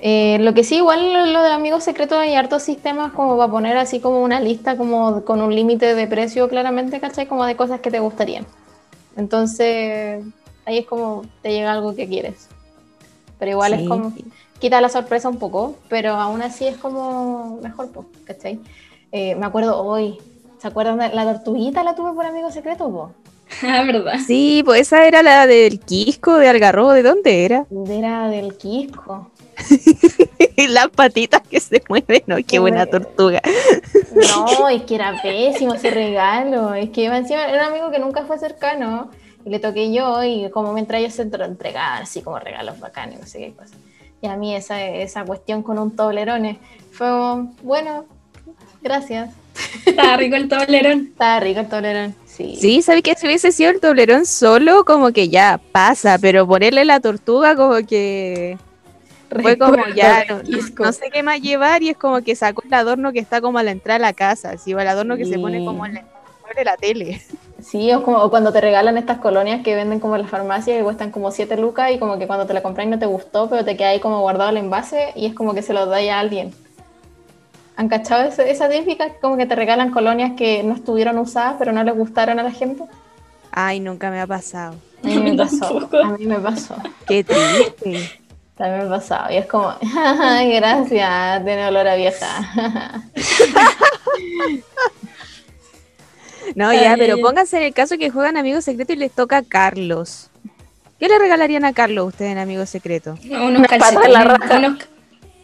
Eh, 0.00 0.38
lo 0.40 0.52
que 0.52 0.64
sí, 0.64 0.76
igual 0.76 1.12
lo, 1.12 1.26
lo 1.26 1.42
del 1.42 1.52
amigo 1.52 1.80
secreto 1.80 2.18
hay 2.18 2.34
hartos 2.34 2.64
sistemas 2.64 3.12
como 3.12 3.36
para 3.36 3.50
poner 3.52 3.76
así 3.76 4.00
como 4.00 4.22
una 4.22 4.40
lista 4.40 4.76
como 4.76 5.24
con 5.24 5.40
un 5.40 5.54
límite 5.54 5.94
de 5.94 6.06
precio 6.08 6.48
claramente, 6.48 6.98
¿cachai? 6.98 7.26
Como 7.26 7.44
de 7.44 7.54
cosas 7.54 7.80
que 7.80 7.90
te 7.90 8.00
gustarían. 8.00 8.44
Entonces, 9.16 10.24
ahí 10.64 10.78
es 10.78 10.86
como 10.86 11.22
te 11.42 11.52
llega 11.52 11.72
algo 11.72 11.94
que 11.94 12.08
quieres. 12.08 12.48
Pero 13.38 13.52
igual 13.52 13.74
es 13.74 13.88
como, 13.88 14.12
quita 14.62 14.80
la 14.80 14.88
sorpresa 14.88 15.28
un 15.28 15.38
poco, 15.40 15.74
pero 15.88 16.14
aún 16.14 16.40
así 16.40 16.68
es 16.68 16.76
como 16.76 17.58
mejor, 17.60 17.90
po, 17.90 18.06
¿cachai? 18.24 18.60
Eh, 19.10 19.34
me 19.34 19.44
acuerdo 19.44 19.82
hoy, 19.82 20.18
¿se 20.60 20.68
acuerdan 20.68 20.98
de 20.98 21.08
la 21.08 21.24
tortuguita 21.24 21.82
la 21.82 21.96
tuve 21.96 22.12
por 22.12 22.24
amigo 22.24 22.50
secreto, 22.52 22.88
po? 22.88 23.12
Ah, 23.64 23.82
¿verdad? 23.84 24.14
Sí, 24.24 24.62
pues 24.64 24.82
esa 24.82 25.04
era 25.04 25.20
la 25.24 25.48
del 25.48 25.80
Quisco, 25.80 26.36
de 26.36 26.48
Algarrobo, 26.48 26.92
¿de 26.92 27.02
dónde 27.02 27.44
era? 27.44 27.66
Era 27.90 28.28
del 28.28 28.56
Quisco. 28.56 29.30
Las 30.68 30.88
patitas 30.88 31.42
que 31.42 31.58
se 31.58 31.82
mueven, 31.88 32.22
¿no? 32.26 32.36
Qué 32.46 32.60
buena 32.60 32.86
tortuga. 32.86 33.42
No, 34.14 34.68
es 34.70 34.82
que 34.84 34.94
era 34.94 35.20
pésimo 35.20 35.74
ese 35.74 35.90
regalo. 35.90 36.72
Es 36.74 36.90
que 36.90 37.06
encima 37.06 37.46
era 37.46 37.66
un 37.66 37.72
amigo 37.72 37.90
que 37.90 37.98
nunca 37.98 38.24
fue 38.24 38.38
cercano 38.38 39.10
y 39.44 39.50
le 39.50 39.58
toqué 39.58 39.92
yo 39.92 40.22
y 40.22 40.48
como 40.50 40.72
mientras 40.72 41.00
ellos 41.00 41.14
se 41.14 41.28
entr- 41.28 41.44
entregaban 41.44 42.02
así 42.04 42.22
como 42.22 42.38
regalos 42.38 42.78
bacanes, 42.78 43.20
no 43.20 43.26
sé 43.26 43.38
qué 43.40 43.52
cosa. 43.52 43.74
Y 44.22 44.28
a 44.28 44.36
mí 44.36 44.54
esa, 44.54 44.82
esa 44.84 45.24
cuestión 45.24 45.62
con 45.62 45.78
un 45.78 45.94
toblerone 45.94 46.58
fue 46.92 47.08
como, 47.08 47.54
bueno, 47.62 48.06
gracias. 48.80 49.34
Está 49.84 50.16
rico 50.16 50.36
el 50.36 50.48
tolerón. 50.48 51.08
Estaba 51.10 51.40
rico 51.40 51.60
el 51.60 51.68
toblerone, 51.68 52.14
sí. 52.26 52.56
Sí, 52.58 52.82
¿sabes 52.82 53.02
que 53.02 53.16
Si 53.16 53.26
hubiese 53.26 53.50
sido 53.50 53.70
el 53.70 53.80
doblerón 53.80 54.24
solo, 54.24 54.84
como 54.84 55.12
que 55.12 55.28
ya 55.28 55.60
pasa, 55.72 56.18
pero 56.18 56.46
ponerle 56.46 56.84
la 56.84 57.00
tortuga 57.00 57.56
como 57.56 57.84
que 57.86 58.56
fue 59.40 59.58
como 59.58 59.86
ya, 59.88 60.24
no, 60.28 60.92
sé 60.92 61.10
qué 61.10 61.22
más 61.22 61.40
llevar 61.40 61.82
y 61.82 61.88
es 61.88 61.96
como 61.96 62.22
que 62.22 62.36
sacó 62.36 62.62
el 62.64 62.74
adorno 62.74 63.12
que 63.12 63.18
está 63.18 63.40
como 63.40 63.58
a 63.58 63.62
la 63.62 63.70
entrada 63.70 63.98
de 63.98 64.02
la 64.02 64.12
casa, 64.12 64.50
así, 64.50 64.72
o 64.74 64.78
el 64.78 64.88
adorno 64.88 65.16
que 65.16 65.24
se 65.24 65.38
pone 65.38 65.64
como 65.64 65.84
en 65.86 65.94
la 65.94 66.04
de 66.54 66.64
la 66.64 66.76
tele. 66.76 67.22
Sí, 67.62 67.92
o, 67.92 68.02
como, 68.02 68.18
o 68.18 68.30
cuando 68.30 68.52
te 68.52 68.60
regalan 68.60 68.98
estas 68.98 69.18
colonias 69.18 69.62
que 69.62 69.74
venden 69.76 70.00
como 70.00 70.16
en 70.16 70.22
las 70.22 70.30
farmacias 70.30 70.76
que 70.78 70.82
cuestan 70.82 71.10
como 71.12 71.30
7 71.30 71.56
lucas 71.56 71.92
y 71.92 71.98
como 71.98 72.18
que 72.18 72.26
cuando 72.26 72.44
te 72.46 72.54
la 72.54 72.62
compras 72.62 72.86
no 72.88 72.98
te 72.98 73.06
gustó, 73.06 73.48
pero 73.48 73.64
te 73.64 73.76
queda 73.76 73.90
ahí 73.90 74.00
como 74.00 74.20
guardado 74.20 74.50
el 74.50 74.56
envase 74.56 75.12
y 75.14 75.26
es 75.26 75.34
como 75.34 75.54
que 75.54 75.62
se 75.62 75.72
lo 75.72 75.86
dais 75.86 76.10
a 76.10 76.18
alguien. 76.18 76.52
¿Han 77.76 77.88
cachado 77.88 78.24
ese- 78.24 78.50
esa 78.50 78.68
típica? 78.68 79.14
Como 79.20 79.36
que 79.36 79.46
te 79.46 79.54
regalan 79.54 79.90
colonias 79.92 80.32
que 80.36 80.62
no 80.62 80.74
estuvieron 80.74 81.18
usadas 81.18 81.54
pero 81.58 81.72
no 81.72 81.82
les 81.84 81.94
gustaron 81.96 82.38
a 82.38 82.42
la 82.42 82.50
gente. 82.50 82.82
Ay, 83.52 83.80
nunca 83.80 84.10
me 84.10 84.20
ha 84.20 84.26
pasado. 84.26 84.74
A 85.04 85.06
mí 85.06 85.18
me 85.18 85.34
pasó. 85.36 85.88
A 86.02 86.08
mí 86.18 86.26
me 86.26 86.38
pasó. 86.40 86.74
Qué 87.06 87.22
triste. 87.24 88.10
También 88.56 88.80
me 88.80 88.86
ha 88.86 88.98
pasado. 88.98 89.32
Y 89.32 89.36
es 89.36 89.46
como, 89.46 89.72
"Ay, 89.96 90.52
gracias, 90.56 91.44
tiene 91.44 91.66
olor 91.68 91.86
a 91.88 91.94
vieja. 91.94 92.26
No, 96.54 96.72
ya, 96.72 96.96
pero 96.98 97.18
pónganse 97.18 97.56
en 97.58 97.62
el 97.64 97.74
caso 97.74 97.96
que 97.98 98.10
juegan 98.10 98.36
Amigos 98.36 98.64
Secretos 98.64 98.96
y 98.96 98.98
les 98.98 99.12
toca 99.12 99.38
a 99.38 99.42
Carlos. 99.42 100.28
¿Qué 100.98 101.08
le 101.08 101.18
regalarían 101.18 101.64
a 101.64 101.72
Carlos 101.72 102.08
ustedes 102.08 102.32
en 102.32 102.38
Amigos 102.38 102.68
Secretos? 102.70 103.18
Unos 103.24 103.60
la 103.62 103.66
calcetines. 103.68 104.24
raja. 104.24 104.56
unos- 104.58 104.88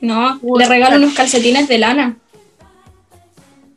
no, 0.00 0.40
le 0.56 0.66
regalo 0.66 0.96
unos 0.96 1.14
calcetines 1.14 1.66
de 1.68 1.78
lana. 1.78 2.16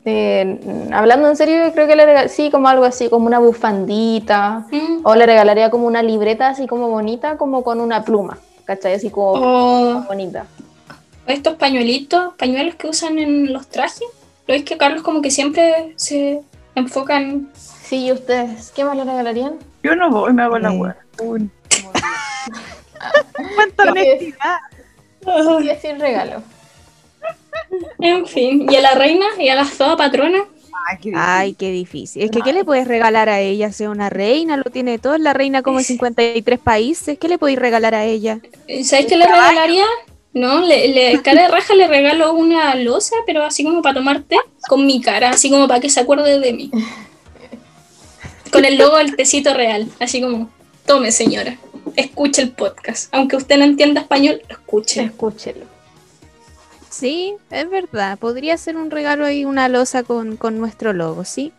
Eh, 0.03 0.59
hablando 0.91 1.29
en 1.29 1.35
serio, 1.37 1.71
creo 1.73 1.87
que 1.87 1.95
le 1.95 2.05
regalaría, 2.05 2.29
sí, 2.29 2.49
como 2.49 2.67
algo 2.67 2.85
así, 2.85 3.07
como 3.09 3.27
una 3.27 3.37
bufandita, 3.39 4.65
Mm. 4.71 5.01
o 5.03 5.15
le 5.15 5.25
regalaría 5.27 5.69
como 5.69 5.85
una 5.85 6.01
libreta 6.01 6.49
así 6.49 6.65
como 6.65 6.89
bonita, 6.89 7.37
como 7.37 7.63
con 7.63 7.79
una 7.79 8.03
pluma, 8.03 8.39
¿cachai? 8.65 8.93
Así 8.95 9.11
como 9.11 9.33
O 9.33 10.01
bonita. 10.07 10.45
estos 11.27 11.55
pañuelitos, 11.55 12.33
pañuelos 12.35 12.75
que 12.75 12.87
usan 12.87 13.19
en 13.19 13.53
los 13.53 13.67
trajes. 13.67 14.03
¿Lo 14.47 14.55
es 14.55 14.63
que 14.63 14.75
Carlos 14.77 15.03
como 15.03 15.21
que 15.21 15.29
siempre 15.29 15.93
se 15.97 16.41
enfocan? 16.81 17.49
Sí, 17.55 18.05
¿y 18.05 18.11
ustedes 18.11 18.71
qué 18.75 18.83
más 18.83 18.95
le 18.95 19.03
regalarían? 19.03 19.53
Yo 19.83 19.95
no 19.95 20.09
voy, 20.09 20.33
me 20.33 20.43
hago 20.43 20.59
la 20.59 20.71
Eh. 20.73 20.77
hueá. 20.77 20.97
Dios. 21.17 21.41
¿Cuánta 23.55 23.91
honestidad? 23.91 24.57
Sí, 25.59 25.69
es 25.69 25.81
sin 25.81 25.99
regalo. 25.99 26.41
En 27.99 28.25
fin, 28.25 28.67
y 28.69 28.75
a 28.75 28.81
la 28.81 28.93
reina 28.95 29.25
y 29.39 29.49
a 29.49 29.55
la 29.55 29.65
zoa 29.65 29.95
patrona. 29.97 30.39
Ay, 30.89 30.97
qué 31.01 31.11
Ay, 31.15 31.53
qué 31.53 31.71
difícil. 31.71 32.23
Es 32.23 32.31
que, 32.31 32.41
¿qué 32.41 32.53
le 32.53 32.65
puedes 32.65 32.87
regalar 32.87 33.29
a 33.29 33.39
ella? 33.39 33.71
Sea 33.71 33.89
una 33.89 34.09
reina, 34.09 34.57
lo 34.57 34.63
tiene 34.63 34.97
todo. 34.97 35.17
La 35.17 35.33
reina 35.33 35.61
como 35.61 35.79
en 35.79 35.85
53 35.85 36.59
países. 36.59 37.17
¿Qué 37.19 37.27
le 37.27 37.37
podéis 37.37 37.59
regalar 37.59 37.93
a 37.93 38.03
ella? 38.03 38.39
¿Sabes 38.83 39.05
qué 39.05 39.15
le 39.15 39.27
regalaría? 39.27 39.85
No, 40.33 40.61
le, 40.61 40.87
le- 40.89 41.21
cara 41.23 41.43
de 41.43 41.47
raja 41.49 41.73
le 41.75 41.87
regalo 41.87 42.33
una 42.33 42.75
losa, 42.75 43.15
pero 43.25 43.43
así 43.43 43.63
como 43.63 43.81
para 43.81 43.95
tomar 43.95 44.21
té, 44.21 44.37
con 44.67 44.85
mi 44.85 45.01
cara, 45.01 45.31
así 45.31 45.49
como 45.49 45.67
para 45.67 45.79
que 45.79 45.89
se 45.89 45.99
acuerde 45.99 46.39
de 46.39 46.53
mí. 46.53 46.71
Con 48.51 48.65
el 48.65 48.77
logo 48.77 48.97
del 48.97 49.15
tecito 49.15 49.53
real, 49.53 49.87
así 49.99 50.21
como, 50.21 50.49
tome 50.85 51.11
señora, 51.11 51.57
escuche 51.95 52.41
el 52.41 52.51
podcast. 52.51 53.13
Aunque 53.13 53.37
usted 53.37 53.57
no 53.57 53.63
entienda 53.63 54.01
español, 54.01 54.41
lo 54.49 54.55
escuche. 54.55 55.03
Escúchelo. 55.03 55.65
Sí, 56.89 57.35
es 57.49 57.69
verdad. 57.69 58.19
Podría 58.19 58.57
ser 58.57 58.75
un 58.75 58.91
regalo 58.91 59.25
ahí, 59.25 59.45
una 59.45 59.69
losa 59.69 60.03
con, 60.03 60.35
con 60.35 60.59
nuestro 60.59 60.91
logo, 60.91 61.23
¿sí? 61.23 61.53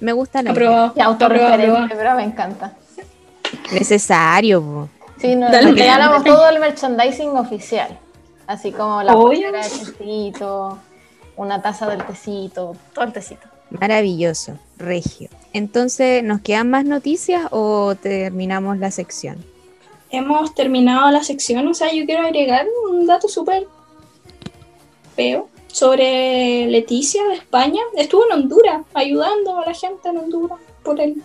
Me 0.00 0.12
gusta 0.12 0.42
la. 0.42 0.52
Aprobado. 0.52 0.94
Y 0.96 1.00
autorreferente, 1.02 1.64
aprobado. 1.66 1.88
pero 1.96 2.14
me 2.16 2.24
encanta. 2.24 2.72
Necesario, 3.72 4.62
po. 4.62 4.88
Sí, 5.24 5.36
nos 5.36 5.50
Dale. 5.50 5.72
regalamos 5.72 6.22
todo 6.22 6.46
el 6.50 6.60
merchandising 6.60 7.30
oficial. 7.30 7.98
Así 8.46 8.72
como 8.72 9.02
la 9.02 9.14
polera 9.14 9.62
de 9.62 9.70
tecito, 9.70 10.78
una 11.36 11.62
taza 11.62 11.88
del 11.88 12.04
tecito, 12.04 12.76
todo 12.92 13.06
el 13.06 13.12
tecito. 13.14 13.48
Maravilloso, 13.70 14.58
regio. 14.76 15.30
Entonces, 15.54 16.22
¿nos 16.22 16.42
quedan 16.42 16.68
más 16.68 16.84
noticias 16.84 17.46
o 17.52 17.94
terminamos 17.94 18.76
la 18.76 18.90
sección? 18.90 19.42
Hemos 20.10 20.54
terminado 20.54 21.10
la 21.10 21.24
sección, 21.24 21.66
o 21.68 21.72
sea, 21.72 21.90
yo 21.90 22.04
quiero 22.04 22.26
agregar 22.26 22.66
un 22.90 23.06
dato 23.06 23.26
súper 23.26 23.66
feo 25.16 25.48
sobre 25.68 26.66
Leticia 26.66 27.24
de 27.28 27.36
España. 27.36 27.80
Estuvo 27.96 28.26
en 28.26 28.32
Honduras, 28.42 28.82
ayudando 28.92 29.58
a 29.58 29.64
la 29.64 29.72
gente 29.72 30.06
en 30.06 30.18
Honduras 30.18 30.58
por 30.82 31.00
el... 31.00 31.22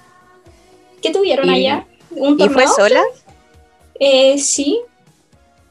¿Qué 1.02 1.12
tuvieron 1.12 1.50
¿Y- 1.50 1.56
allá? 1.68 1.86
¿Un 2.12 2.36
¿Y 2.40 2.48
fue 2.48 2.64
tornado? 2.64 2.76
sola? 2.78 3.02
Eh, 4.00 4.38
sí, 4.38 4.80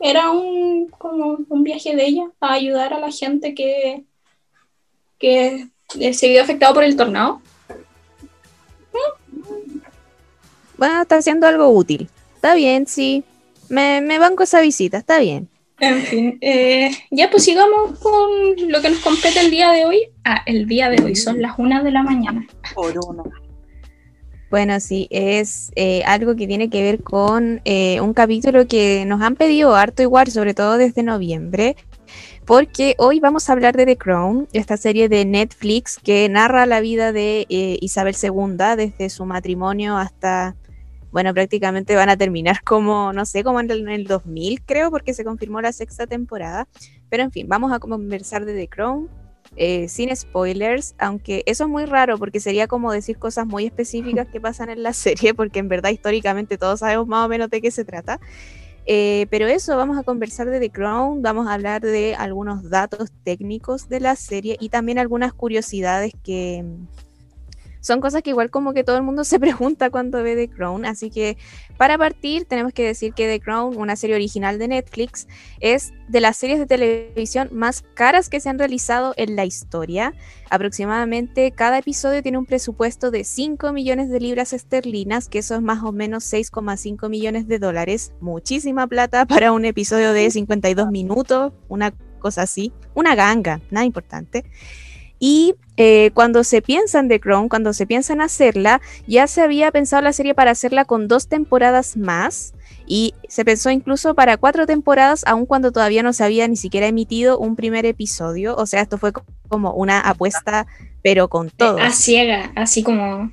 era 0.01 0.31
un, 0.31 0.89
como 0.89 1.39
un 1.49 1.63
viaje 1.63 1.97
de 1.97 2.07
ella 2.07 2.31
a 2.41 2.53
ayudar 2.53 2.93
a 2.93 3.01
la 3.01 3.11
gente 3.11 3.55
que, 3.55 4.05
que 5.19 5.69
eh, 5.99 6.15
se 6.15 6.29
vio 6.29 6.43
afectado 6.43 6.75
por 6.75 6.85
el 6.85 6.97
tornado. 6.97 7.41
Bueno, 10.77 11.03
está 11.03 11.17
haciendo 11.17 11.47
algo 11.47 11.69
útil. 11.71 12.09
Está 12.37 12.55
bien, 12.55 12.87
sí. 12.87 13.25
Me, 13.69 14.01
me 14.01 14.19
banco 14.19 14.45
esa 14.45 14.61
visita, 14.61 14.99
está 14.99 15.19
bien. 15.19 15.49
En 15.81 16.03
fin, 16.03 16.39
eh, 16.41 16.91
ya 17.11 17.31
pues 17.31 17.45
sigamos 17.45 17.99
con 18.01 18.31
lo 18.69 18.81
que 18.83 18.91
nos 18.91 18.99
compete 18.99 19.41
el 19.41 19.51
día 19.51 19.71
de 19.71 19.85
hoy. 19.85 20.11
Ah, 20.25 20.43
el 20.47 20.67
día 20.67 20.91
de 20.91 21.03
hoy 21.03 21.15
son 21.15 21.41
las 21.41 21.59
una 21.59 21.83
de 21.83 21.93
la 21.93 22.03
mañana. 22.03 22.47
por 22.75 22.99
uno. 22.99 23.25
Bueno, 24.51 24.81
sí, 24.81 25.09
es 25.11 25.71
eh, 25.77 26.03
algo 26.05 26.35
que 26.35 26.47
tiene 26.47 26.71
que 26.71 26.83
ver 26.83 27.03
con 27.03 27.61
eh, 27.67 28.01
un 28.01 28.15
capítulo 28.15 28.67
que 28.67 29.05
nos 29.07 29.21
han 29.21 29.37
pedido 29.37 29.77
harto 29.77 30.03
igual, 30.03 30.31
sobre 30.31 30.55
todo 30.55 30.79
desde 30.79 31.03
noviembre, 31.03 31.77
porque 32.47 32.95
hoy 32.97 33.21
vamos 33.21 33.49
a 33.49 33.53
hablar 33.53 33.77
de 33.77 33.85
The 33.85 33.99
Crown, 33.99 34.49
esta 34.55 34.79
serie 34.79 35.11
de 35.11 35.27
Netflix 35.27 35.99
que 36.03 36.27
narra 36.31 36.65
la 36.65 36.81
vida 36.81 37.13
de 37.13 37.47
eh, 37.51 37.77
Isabel 37.83 38.17
II 38.23 38.57
desde 38.75 39.11
su 39.11 39.27
matrimonio 39.27 39.99
hasta, 39.99 40.57
bueno, 41.13 41.35
prácticamente 41.35 41.95
van 41.95 42.09
a 42.09 42.17
terminar 42.17 42.63
como, 42.65 43.13
no 43.13 43.27
sé, 43.27 43.45
como 43.45 43.61
en 43.61 43.71
el, 43.71 43.81
en 43.81 43.91
el 43.91 44.05
2000 44.05 44.63
creo, 44.65 44.91
porque 44.91 45.13
se 45.13 45.25
confirmó 45.25 45.61
la 45.61 45.73
sexta 45.73 46.07
temporada, 46.07 46.67
pero 47.11 47.23
en 47.23 47.33
fin, 47.33 47.49
vamos 47.49 47.71
a 47.71 47.81
conversar 47.81 48.47
de 48.47 48.55
The 48.55 48.69
Crown. 48.69 49.11
Eh, 49.59 49.89
sin 49.89 50.15
spoilers, 50.15 50.95
aunque 50.99 51.43
eso 51.47 51.65
es 51.65 51.71
muy 51.71 51.85
raro 51.85 52.17
porque 52.17 52.39
sería 52.39 52.69
como 52.69 52.93
decir 52.93 53.19
cosas 53.19 53.45
muy 53.45 53.67
específicas 53.67 54.29
que 54.29 54.41
pasan 54.41 54.71
en 54.71 54.83
la 54.85 54.93
serie, 54.95 55.35
porque 55.35 55.59
en 55.59 55.69
verdad 55.69 55.91
históricamente 55.91 56.57
todos 56.57 56.81
sabemos 56.81 57.09
más 57.09 57.27
o 57.27 57.29
menos 57.29 57.51
de 57.51 57.61
qué 57.61 57.71
se 57.71 57.85
trata. 57.85 58.21
Eh, 58.87 59.27
pero 59.31 59.47
eso, 59.47 59.77
vamos 59.77 59.99
a 59.99 60.03
conversar 60.03 60.49
de 60.49 60.61
The 60.61 60.71
Crown, 60.71 61.21
vamos 61.21 61.47
a 61.47 61.55
hablar 61.55 61.83
de 61.83 62.15
algunos 62.15 62.71
datos 62.71 63.11
técnicos 63.23 63.89
de 63.89 64.01
la 64.01 64.17
serie 64.17 64.57
y 64.61 64.71
también 64.71 64.99
algunas 64.99 65.35
curiosidades 65.35 66.13
que 66.25 66.65
son 67.81 68.01
cosas 68.01 68.23
que 68.23 68.31
igual 68.31 68.51
como 68.51 68.73
que 68.73 68.85
todo 68.85 68.97
el 68.97 69.03
mundo 69.03 69.25
se 69.25 69.39
pregunta 69.41 69.91
cuando 69.91 70.23
ve 70.23 70.37
The 70.37 70.49
Crown. 70.49 70.85
Así 70.85 71.11
que 71.11 71.37
para 71.77 71.99
partir 71.99 72.45
tenemos 72.45 72.73
que 72.73 72.85
decir 72.85 73.13
que 73.15 73.27
The 73.27 73.41
Crown, 73.41 73.77
una 73.77 73.97
serie 73.97 74.17
original 74.17 74.59
de 74.59 74.69
Netflix, 74.69 75.27
es 75.61 75.93
de 76.09 76.21
las 76.21 76.37
series 76.37 76.59
de 76.59 76.67
televisión 76.67 77.51
más 77.53 77.85
caras 77.95 78.29
que 78.29 78.41
se 78.41 78.49
han 78.49 78.59
realizado 78.59 79.15
en 79.17 79.37
la 79.37 79.45
historia. 79.45 80.15
Aproximadamente 80.51 81.53
cada 81.53 81.79
episodio 81.79 82.23
tiene 82.23 82.39
un 82.39 82.47
presupuesto 82.47 83.11
de 83.11 83.25
5 83.25 83.73
millones 83.73 84.09
de 84.09 84.21
libras 84.21 84.53
esterlinas, 84.53 85.29
que 85.29 85.39
eso 85.39 85.55
es 85.55 85.63
más 85.63 85.85
o 85.85 85.93
menos 85.93 86.25
6,5 86.33 87.09
millones 87.09 87.47
de 87.47 87.59
dólares. 87.59 88.13
Muchísima 88.21 88.87
plata 88.87 89.27
para 89.27 89.53
un 89.53 89.65
episodio 89.65 90.13
de 90.13 90.31
52 90.31 90.91
minutos, 90.91 91.53
una 91.69 91.93
cosa 92.19 92.43
así. 92.43 92.73
Una 92.95 93.15
ganga, 93.15 93.61
nada 93.71 93.87
importante. 93.87 94.45
Y 95.19 95.55
eh, 95.77 96.11
cuando 96.15 96.45
se 96.45 96.63
piensa 96.63 96.99
en 97.01 97.09
The 97.09 97.21
Crown, 97.21 97.49
cuando 97.49 97.73
se 97.73 97.87
piensa 97.87 98.13
en 98.13 98.21
hacerla, 98.21 98.81
ya 99.07 99.27
se 99.27 99.43
había 99.43 99.71
pensado 99.73 100.03
la 100.03 100.13
serie 100.13 100.35
para 100.35 100.51
hacerla 100.53 100.85
con 100.85 101.09
dos 101.09 101.29
temporadas 101.29 101.97
más. 101.97 102.55
Y 102.87 103.15
se 103.29 103.45
pensó 103.45 103.71
incluso 103.71 104.15
para 104.15 104.39
cuatro 104.39 104.65
temporadas, 104.67 105.23
aun 105.27 105.45
cuando 105.45 105.73
todavía 105.73 106.03
no 106.03 106.13
se 106.15 106.25
había 106.25 106.49
ni 106.49 106.57
siquiera 106.57 106.87
emitido 106.87 107.39
un 107.39 107.55
primer 107.55 107.85
episodio. 107.85 108.57
O 108.57 108.65
sea, 108.67 108.81
esto 108.81 108.97
fue 108.97 109.13
co- 109.13 109.25
como 109.49 109.73
una 109.75 110.01
apuesta, 110.01 110.67
pero 111.03 111.29
con 111.29 111.51
todo. 111.51 111.79
A 111.79 111.91
ciega, 111.91 112.51
así 112.57 112.83
como, 112.83 113.31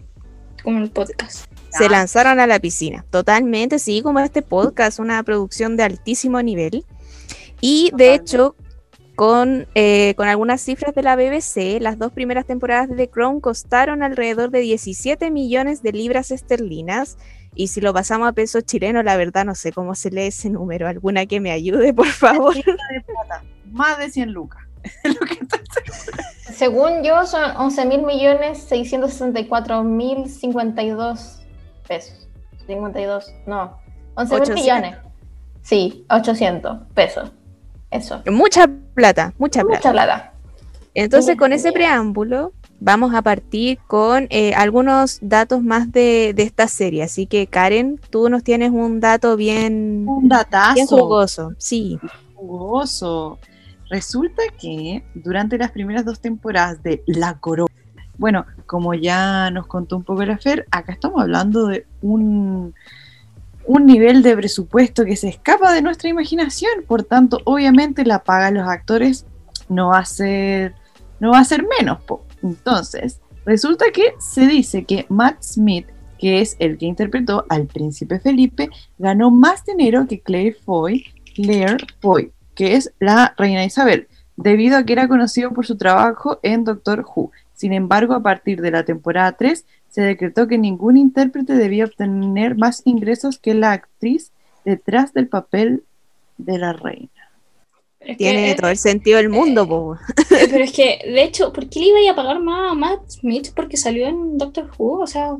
como 0.63 0.79
el 0.79 0.89
podcast. 0.91 1.45
Se 1.69 1.89
lanzaron 1.89 2.39
a 2.39 2.47
la 2.47 2.59
piscina. 2.59 3.05
Totalmente, 3.09 3.79
sí, 3.79 4.01
como 4.01 4.19
este 4.19 4.41
podcast, 4.41 4.99
una 4.99 5.21
producción 5.23 5.77
de 5.77 5.83
altísimo 5.83 6.41
nivel. 6.41 6.83
Y 7.61 7.91
de 7.91 7.91
Totalmente. 7.91 8.15
hecho, 8.15 8.55
con, 9.15 9.67
eh, 9.75 10.13
con 10.15 10.27
algunas 10.27 10.61
cifras 10.61 10.93
de 10.93 11.01
la 11.01 11.15
BBC, 11.15 11.79
las 11.79 11.97
dos 11.97 12.11
primeras 12.11 12.45
temporadas 12.45 12.89
de 12.89 12.95
The 12.95 13.09
Crown 13.09 13.39
costaron 13.39 14.03
alrededor 14.03 14.51
de 14.51 14.59
17 14.59 15.31
millones 15.31 15.81
de 15.81 15.93
libras 15.93 16.31
esterlinas. 16.31 17.17
Y 17.55 17.67
si 17.67 17.79
lo 17.79 17.93
pasamos 17.93 18.27
a 18.27 18.33
pesos 18.33 18.65
chilenos, 18.65 19.05
la 19.05 19.15
verdad 19.15 19.45
no 19.45 19.55
sé 19.55 19.71
cómo 19.71 19.95
se 19.95 20.11
lee 20.11 20.23
ese 20.27 20.49
número. 20.49 20.87
Alguna 20.87 21.25
que 21.25 21.39
me 21.39 21.51
ayude, 21.51 21.93
por 21.93 22.07
favor. 22.11 22.53
de 22.53 22.63
plata. 22.63 23.43
Más 23.71 23.97
de 23.97 24.09
100 24.09 24.31
lucas. 24.31 24.61
Según 26.53 27.03
yo, 27.03 27.25
son 27.25 27.55
11 27.57 27.85
mil 27.85 28.03
millones 28.03 28.59
664 28.59 29.83
mil 29.83 30.29
52 30.29 31.41
pesos. 31.87 32.27
52, 32.67 33.33
no. 33.47 33.77
11 34.15 34.33
mil 34.33 34.41
800. 34.41 34.63
millones. 34.63 34.97
Sí, 35.61 36.05
800 36.09 36.77
pesos. 36.93 37.31
Eso. 37.95 38.21
Mucha 38.31 38.67
plata, 38.93 39.33
mucha 39.37 39.61
plata. 39.63 39.77
Mucha 39.77 39.91
plata. 39.91 40.33
Entonces, 40.93 41.35
con 41.35 41.51
ese 41.51 41.73
preámbulo, 41.73 42.53
vamos 42.79 43.13
a 43.13 43.21
partir 43.21 43.79
con 43.87 44.27
eh, 44.29 44.53
algunos 44.53 45.19
datos 45.21 45.61
más 45.61 45.91
de, 45.91 46.33
de 46.33 46.43
esta 46.43 46.67
serie. 46.67 47.03
Así 47.03 47.25
que, 47.25 47.47
Karen, 47.47 47.99
tú 48.09 48.29
nos 48.29 48.43
tienes 48.43 48.71
un 48.71 49.01
dato 49.01 49.35
bien, 49.35 50.05
Un 50.07 50.29
datazo. 50.29 50.73
bien 50.75 50.87
jugoso. 50.87 51.53
Sí. 51.57 51.99
jugoso. 52.33 53.39
Resulta 53.89 54.41
que 54.59 55.03
durante 55.13 55.57
las 55.57 55.71
primeras 55.71 56.05
dos 56.05 56.19
temporadas 56.19 56.81
de 56.81 57.03
La 57.05 57.39
Corona, 57.39 57.71
bueno, 58.17 58.45
como 58.65 58.93
ya 58.93 59.51
nos 59.51 59.67
contó 59.67 59.97
un 59.97 60.03
poco 60.03 60.23
la 60.23 60.37
Fer, 60.37 60.65
acá 60.71 60.93
estamos 60.93 61.21
hablando 61.21 61.67
de 61.67 61.85
un, 62.01 62.73
un 63.67 63.85
nivel 63.85 64.21
de 64.21 64.35
presupuesto 64.35 65.05
que 65.05 65.15
se 65.15 65.29
escapa 65.29 65.73
de 65.73 65.81
nuestra 65.81 66.09
imaginación, 66.09 66.71
por 66.87 67.03
tanto, 67.03 67.39
obviamente 67.45 68.05
la 68.05 68.23
paga 68.23 68.47
a 68.47 68.51
los 68.51 68.67
actores 68.67 69.25
no 69.69 69.89
va 69.89 69.99
a 69.99 70.05
ser, 70.05 70.75
no 71.19 71.31
va 71.31 71.39
a 71.39 71.45
ser 71.45 71.65
menos. 71.79 72.01
po. 72.03 72.25
Entonces, 72.43 73.19
resulta 73.45 73.85
que 73.91 74.13
se 74.19 74.47
dice 74.47 74.85
que 74.85 75.05
Matt 75.09 75.41
Smith, 75.41 75.87
que 76.19 76.41
es 76.41 76.55
el 76.59 76.77
que 76.77 76.85
interpretó 76.85 77.45
al 77.49 77.65
príncipe 77.65 78.19
Felipe, 78.19 78.69
ganó 78.97 79.31
más 79.31 79.65
dinero 79.65 80.05
que 80.07 80.21
Claire 80.21 80.55
Foy, 80.65 81.05
Claire 81.33 81.77
Foy, 82.01 82.31
que 82.53 82.75
es 82.75 82.93
la 82.99 83.33
reina 83.37 83.65
Isabel. 83.65 84.07
debido 84.37 84.77
a 84.77 84.83
que 84.83 84.91
era 84.91 85.07
conocido 85.07 85.51
por 85.51 85.65
su 85.65 85.77
trabajo 85.77 86.39
en 86.43 86.65
Doctor 86.65 87.05
Who. 87.05 87.31
Sin 87.53 87.71
embargo, 87.71 88.13
a 88.13 88.21
partir 88.21 88.61
de 88.61 88.69
la 88.69 88.83
temporada 88.83 89.31
3, 89.31 89.65
se 89.95 90.01
decretó 90.01 90.45
que 90.49 90.57
ningún 90.57 90.97
intérprete 90.97 91.53
debía 91.53 91.85
obtener 91.85 92.57
más 92.57 92.81
ingresos 92.83 93.39
que 93.39 93.53
la 93.53 93.71
actriz 93.71 94.33
detrás 94.65 95.13
del 95.13 95.29
papel 95.29 95.83
de 96.37 96.57
la 96.57 96.73
reina. 96.73 97.09
Es 98.01 98.17
Tiene 98.17 98.55
todo 98.55 98.71
el 98.71 98.77
sentido 98.77 99.15
del 99.19 99.29
mundo, 99.29 99.65
po. 99.65 99.95
eh, 99.95 99.99
Pero 100.51 100.65
es 100.65 100.73
que, 100.73 100.99
de 101.05 101.23
hecho, 101.23 101.53
¿por 101.53 101.69
qué 101.69 101.79
le 101.79 102.03
iba 102.03 102.11
a 102.11 102.15
pagar 102.15 102.41
más 102.41 102.73
a 102.73 102.75
Matt 102.75 103.09
Smith? 103.09 103.53
Porque 103.55 103.77
salió 103.77 104.05
en 104.05 104.37
Doctor 104.37 104.69
Who, 104.77 104.99
o 105.01 105.07
sea, 105.07 105.37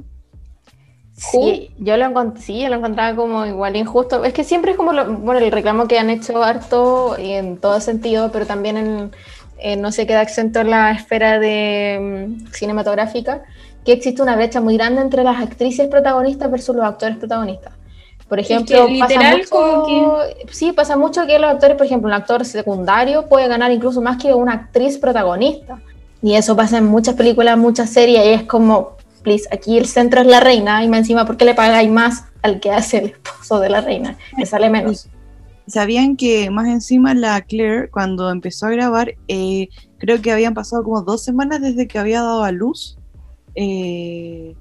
Sí, 1.18 1.72
yo 1.80 1.98
lo, 1.98 2.06
encont- 2.06 2.38
sí, 2.38 2.62
yo 2.62 2.70
lo 2.70 2.76
encontraba 2.76 3.16
como 3.16 3.46
igual 3.46 3.76
injusto. 3.76 4.24
Es 4.26 4.34
que 4.34 4.44
siempre 4.46 4.72
es 4.72 4.78
como 4.78 4.94
lo- 4.94 5.14
bueno, 5.18 5.40
el 5.40 5.52
reclamo 5.52 5.88
que 5.88 6.00
han 6.00 6.10
hecho 6.10 6.42
harto 6.44 7.16
y 7.20 7.32
en 7.32 7.58
todo 7.58 7.80
sentido, 7.82 8.32
pero 8.32 8.46
también 8.46 8.78
en, 8.78 9.12
en 9.60 9.82
no 9.82 9.92
se 9.92 10.06
queda 10.08 10.22
exento 10.22 10.60
en 10.60 10.72
la 10.72 10.92
esfera 10.92 11.40
de 11.40 12.28
mm, 12.48 12.48
cinematográfica, 12.52 13.44
que 13.86 13.94
existe 13.94 14.22
una 14.22 14.36
brecha 14.36 14.60
muy 14.60 14.76
grande 14.76 15.02
entre 15.02 15.24
las 15.24 15.40
actrices 15.42 15.88
protagonistas 15.88 16.50
versus 16.52 16.76
los 16.76 16.86
actores 16.86 17.18
protagonistas. 17.18 17.74
Por 18.28 18.40
que 18.40 18.44
ejemplo, 18.44 18.88
pasa 19.00 19.14
literal 19.14 19.38
mucho, 19.38 19.50
como 19.50 20.18
sí, 20.50 20.72
pasa 20.72 20.98
mucho 20.98 21.28
que 21.28 21.38
los 21.38 21.52
actores, 21.52 21.78
por 21.78 21.86
ejemplo, 21.86 22.08
un 22.08 22.14
actor 22.14 22.44
secundario 22.44 23.28
puede 23.28 23.48
ganar 23.48 23.72
incluso 23.72 24.02
más 24.02 24.18
que 24.18 24.34
una 24.34 24.54
actriz 24.54 24.98
protagonista. 24.98 25.80
Y 26.24 26.34
eso 26.34 26.56
pasa 26.56 26.80
en 26.80 26.86
muchas 26.86 27.14
películas, 27.14 27.56
muchas 27.56 27.92
series, 27.92 28.26
y 28.26 28.30
es 28.30 28.44
como, 28.44 28.98
please, 29.22 29.48
aquí 29.52 29.78
el 29.78 29.86
centro 29.86 30.22
es 30.22 30.28
la 30.28 30.40
reina, 30.40 30.84
y 30.84 30.88
más 30.88 31.00
encima, 31.00 31.24
¿por 31.24 31.38
qué 31.38 31.46
le 31.46 31.54
pagáis 31.54 31.92
más 31.92 32.26
al 32.42 32.60
que 32.60 32.72
hace 32.72 32.98
el 32.98 33.06
esposo 33.06 33.60
de 33.60 33.70
la 33.70 33.82
reina? 33.82 34.18
Que 34.38 34.48
sale 34.48 34.72
menos. 34.72 35.08
¿Sabían 35.68 36.16
que 36.16 36.50
más 36.50 36.68
encima 36.68 37.14
la 37.14 37.40
Claire, 37.42 37.90
cuando 37.92 38.32
empezó 38.32 38.66
a 38.66 38.72
grabar, 38.72 39.14
eh, 39.28 39.70
creo 40.00 40.20
que 40.22 40.32
habían 40.32 40.56
pasado 40.56 40.84
como 40.84 41.04
dos 41.04 41.24
semanas 41.24 41.62
desde 41.62 41.88
que 41.88 42.00
había 42.00 42.22
dado 42.22 42.44
a 42.44 42.52
luz? 42.52 42.98
Eh, 43.56 44.56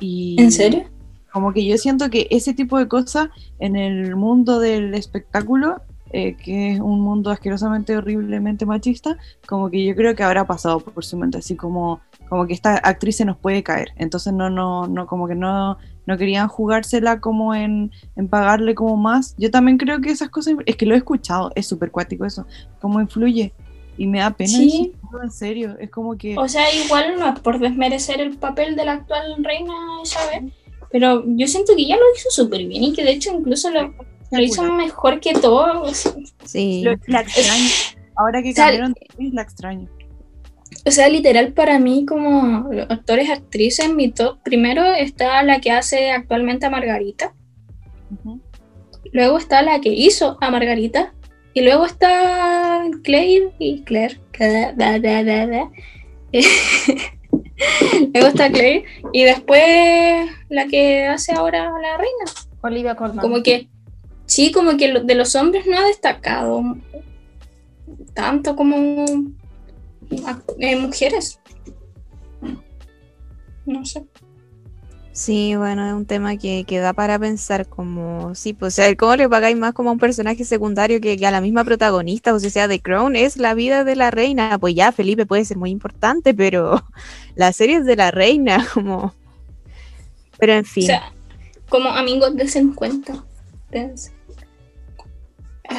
y 0.00 0.36
¿en 0.40 0.52
serio? 0.52 0.84
Como 1.32 1.52
que 1.52 1.64
yo 1.66 1.76
siento 1.76 2.08
que 2.10 2.26
ese 2.30 2.54
tipo 2.54 2.78
de 2.78 2.88
cosas 2.88 3.28
en 3.58 3.76
el 3.76 4.16
mundo 4.16 4.60
del 4.60 4.94
espectáculo, 4.94 5.82
eh, 6.10 6.36
que 6.36 6.72
es 6.72 6.80
un 6.80 7.00
mundo 7.00 7.30
asquerosamente, 7.30 7.96
horriblemente 7.96 8.64
machista, 8.64 9.18
como 9.46 9.70
que 9.70 9.84
yo 9.84 9.94
creo 9.94 10.16
que 10.16 10.22
habrá 10.22 10.46
pasado 10.46 10.80
por 10.80 11.04
su 11.04 11.18
mente, 11.18 11.38
así 11.38 11.54
como, 11.54 12.00
como 12.30 12.46
que 12.46 12.54
esta 12.54 12.76
actriz 12.76 13.16
se 13.16 13.24
nos 13.26 13.36
puede 13.36 13.62
caer. 13.62 13.90
Entonces 13.96 14.32
no, 14.32 14.48
no, 14.48 14.86
no, 14.86 15.06
como 15.06 15.28
que 15.28 15.34
no, 15.34 15.76
no 16.06 16.16
querían 16.16 16.48
jugársela 16.48 17.20
como 17.20 17.54
en, 17.54 17.90
en 18.16 18.28
pagarle 18.28 18.74
como 18.74 18.96
más. 18.96 19.34
Yo 19.36 19.50
también 19.50 19.76
creo 19.76 20.00
que 20.00 20.10
esas 20.10 20.30
cosas, 20.30 20.54
es 20.64 20.76
que 20.76 20.86
lo 20.86 20.94
he 20.94 20.98
escuchado, 20.98 21.52
es 21.54 21.66
súper 21.66 21.90
cuático 21.90 22.24
eso, 22.24 22.46
cómo 22.80 23.00
influye. 23.00 23.52
Y 23.98 24.06
me 24.06 24.20
da 24.20 24.30
pena 24.30 24.50
Sí. 24.50 24.92
decirlo, 24.94 25.22
en 25.24 25.30
serio, 25.30 25.76
es 25.80 25.90
como 25.90 26.16
que... 26.16 26.38
O 26.38 26.48
sea, 26.48 26.72
igual 26.72 27.16
no 27.18 27.28
es 27.34 27.40
por 27.40 27.58
desmerecer 27.58 28.20
el 28.20 28.36
papel 28.38 28.76
de 28.76 28.84
la 28.84 28.92
actual 28.92 29.42
reina 29.44 29.74
Isabel, 30.02 30.52
pero 30.90 31.24
yo 31.26 31.46
siento 31.48 31.74
que 31.76 31.84
ya 31.86 31.96
lo 31.96 32.02
hizo 32.16 32.30
súper 32.30 32.64
bien 32.66 32.84
y 32.84 32.92
que 32.94 33.04
de 33.04 33.10
hecho 33.10 33.32
incluso 33.34 33.70
lo, 33.70 33.92
lo 34.30 34.40
hizo 34.42 34.62
mejor 34.72 35.20
que 35.20 35.32
todo. 35.34 35.84
Sí. 36.44 36.82
Lo- 36.84 36.94
la 37.08 37.20
extraño. 37.22 37.68
Ahora 38.16 38.42
que 38.42 38.50
O 38.50 38.54
sea, 38.54 38.66
cambiaron 38.66 38.92
de 38.94 39.00
actriz, 39.08 39.34
la 39.34 39.42
extraño. 39.42 39.88
O 40.86 40.90
sea, 40.90 41.08
literal 41.08 41.52
para 41.52 41.78
mí 41.78 42.06
como 42.06 42.72
los 42.72 42.88
actores, 42.90 43.28
actrices, 43.30 43.84
en 43.86 43.96
mi 43.96 44.10
top 44.10 44.38
primero 44.44 44.84
está 44.94 45.42
la 45.42 45.60
que 45.60 45.70
hace 45.72 46.10
actualmente 46.12 46.66
a 46.66 46.70
Margarita, 46.70 47.34
luego 49.12 49.38
está 49.38 49.62
la 49.62 49.80
que 49.80 49.90
hizo 49.90 50.38
a 50.40 50.50
Margarita 50.50 51.14
y 51.58 51.60
luego 51.62 51.86
está 51.86 52.84
Claire 53.02 53.50
y 53.58 53.82
Claire. 53.82 54.20
Luego 58.14 58.28
está 58.28 58.48
Claire 58.48 58.84
y 59.12 59.24
después 59.24 60.30
la 60.48 60.68
que 60.68 61.06
hace 61.06 61.32
ahora 61.32 61.64
la 61.64 61.96
reina. 61.96 62.24
Olivia 62.60 62.94
Colman. 62.94 63.18
Como 63.18 63.42
que, 63.42 63.68
sí, 64.26 64.52
como 64.52 64.76
que 64.76 65.00
de 65.00 65.14
los 65.16 65.34
hombres 65.34 65.66
no 65.66 65.76
ha 65.76 65.86
destacado 65.88 66.62
tanto 68.14 68.54
como 68.54 69.04
eh, 70.60 70.76
mujeres. 70.76 71.40
No 73.66 73.84
sé. 73.84 74.04
Sí, 75.18 75.56
bueno, 75.56 75.84
es 75.84 75.92
un 75.94 76.06
tema 76.06 76.36
que, 76.36 76.62
que 76.64 76.78
da 76.78 76.92
para 76.92 77.18
pensar 77.18 77.66
como, 77.66 78.36
sí, 78.36 78.52
pues, 78.52 78.74
o 78.74 78.76
sea, 78.76 78.94
¿cómo 78.94 79.16
le 79.16 79.28
pagáis 79.28 79.56
más 79.56 79.74
como 79.74 79.90
a 79.90 79.92
un 79.94 79.98
personaje 79.98 80.44
secundario 80.44 81.00
que, 81.00 81.16
que 81.16 81.26
a 81.26 81.32
la 81.32 81.40
misma 81.40 81.64
protagonista? 81.64 82.32
O 82.32 82.38
sea, 82.38 82.68
The 82.68 82.80
Crown 82.80 83.16
es 83.16 83.36
la 83.36 83.54
vida 83.54 83.82
de 83.82 83.96
la 83.96 84.12
reina, 84.12 84.56
pues 84.60 84.76
ya, 84.76 84.92
Felipe 84.92 85.26
puede 85.26 85.44
ser 85.44 85.56
muy 85.56 85.70
importante, 85.70 86.34
pero 86.34 86.84
la 87.34 87.52
serie 87.52 87.78
es 87.78 87.84
de 87.84 87.96
la 87.96 88.12
reina, 88.12 88.64
como... 88.74 89.12
Pero 90.38 90.52
en 90.52 90.60
O 90.60 90.64
fin, 90.64 90.86
sea, 90.86 91.12
como 91.68 91.88
amigos 91.88 92.32
cuenta. 92.76 93.24
Dense. 93.72 94.12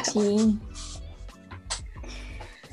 Sí. 0.03 0.59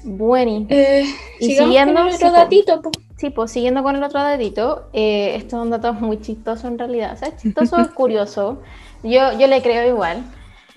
Bueno, 0.02 0.66
Eh, 0.68 1.04
Y 1.38 1.54
siguiendo, 1.54 1.94
con 1.94 2.08
otro 2.12 2.32
datito. 2.32 2.82
po. 2.82 2.90
Sí, 3.16 3.30
pues 3.30 3.50
siguiendo 3.50 3.82
con 3.82 3.96
el 3.96 4.02
otro 4.02 4.20
datito, 4.22 4.88
eh, 4.92 5.34
esto 5.36 5.56
es 5.56 5.62
un 5.62 5.70
dato 5.70 5.92
muy 5.94 6.20
chistoso 6.20 6.68
en 6.68 6.78
realidad. 6.78 7.14
O 7.14 7.16
sea, 7.16 7.28
es 7.28 7.36
chistoso, 7.42 7.78
es 7.80 7.88
curioso. 7.94 8.62
Yo, 9.02 9.38
yo 9.38 9.46
le 9.46 9.62
creo 9.62 9.86
igual. 9.88 10.22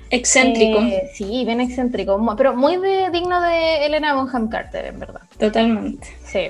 Excéntrico. 0.09 0.79
Eh, 0.79 1.09
sí, 1.13 1.45
bien 1.45 1.61
excéntrico, 1.61 2.19
pero 2.35 2.55
muy 2.55 2.77
de- 2.77 3.09
digno 3.11 3.41
de 3.41 3.85
Elena 3.85 4.13
Bonham 4.15 4.49
Carter, 4.49 4.85
en 4.85 4.99
verdad. 4.99 5.21
Totalmente. 5.37 6.07
Sí. 6.23 6.49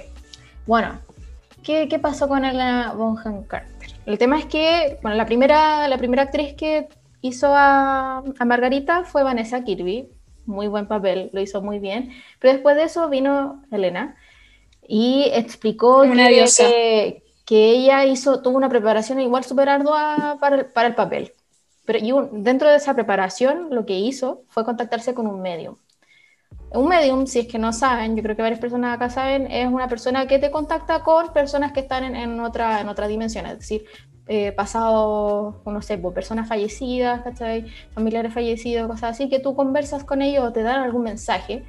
Bueno, 0.65 0.99
¿qué, 1.63 1.87
qué 1.89 1.99
pasó 1.99 2.27
con 2.27 2.45
Elena 2.45 2.93
Bonham 2.95 3.43
Carter? 3.43 3.89
El 4.05 4.17
tema 4.17 4.39
es 4.39 4.45
que, 4.45 4.97
bueno, 5.01 5.17
la 5.17 5.25
primera, 5.25 5.87
la 5.87 5.97
primera 5.97 6.23
actriz 6.23 6.53
que 6.55 6.87
hizo 7.21 7.47
a, 7.53 8.23
a 8.39 8.45
Margarita 8.45 9.03
fue 9.03 9.23
Vanessa 9.23 9.63
Kirby. 9.63 10.09
Muy 10.45 10.67
buen 10.67 10.87
papel, 10.87 11.29
lo 11.33 11.41
hizo 11.41 11.61
muy 11.61 11.79
bien. 11.79 12.11
Pero 12.39 12.53
después 12.53 12.75
de 12.75 12.83
eso 12.83 13.09
vino 13.09 13.61
Elena 13.71 14.15
y 14.89 15.25
explicó 15.33 16.09
que, 16.11 16.29
diosa. 16.29 16.49
que, 16.57 17.23
que 17.45 17.71
ella 17.71 18.05
hizo, 18.05 18.41
tuvo 18.41 18.57
una 18.57 18.69
preparación 18.69 19.19
igual 19.21 19.45
súper 19.45 19.69
ardua 19.69 20.37
para 20.41 20.57
el, 20.57 20.65
para 20.67 20.89
el 20.89 20.95
papel. 20.95 21.33
Pero 21.85 21.99
y 21.99 22.11
un- 22.13 22.43
dentro 22.43 22.69
de 22.69 22.77
esa 22.77 22.95
preparación, 22.95 23.69
lo 23.71 23.85
que 23.85 23.99
hizo 23.99 24.43
fue 24.49 24.65
contactarse 24.65 25.13
con 25.15 25.27
un 25.27 25.41
medium. 25.41 25.77
Un 26.71 26.87
medium, 26.87 27.25
si 27.27 27.39
es 27.39 27.47
que 27.47 27.59
no 27.59 27.73
saben, 27.73 28.15
yo 28.15 28.23
creo 28.23 28.35
que 28.35 28.41
varias 28.43 28.59
personas 28.61 28.95
acá 28.95 29.09
saben, 29.09 29.51
es 29.51 29.67
una 29.67 29.87
persona 29.89 30.27
que 30.27 30.39
te 30.39 30.51
contacta 30.51 31.03
con 31.03 31.33
personas 31.33 31.71
que 31.73 31.81
están 31.81 32.03
en, 32.03 32.15
en 32.15 32.39
otra, 32.41 32.81
en 32.81 32.89
otra 32.89 33.07
dimensión, 33.07 33.45
es 33.47 33.59
decir, 33.59 33.85
eh, 34.27 34.51
pasados, 34.51 35.55
no 35.65 35.81
sé, 35.81 35.97
pues, 35.97 36.13
personas 36.13 36.47
fallecidas, 36.47 37.23
¿cachai? 37.23 37.65
familiares 37.93 38.33
fallecidos, 38.33 38.87
cosas 38.87 39.11
así, 39.11 39.29
que 39.29 39.39
tú 39.39 39.55
conversas 39.55 40.03
con 40.03 40.21
ellos 40.21 40.45
o 40.45 40.53
te 40.53 40.61
dan 40.63 40.81
algún 40.83 41.03
mensaje. 41.03 41.65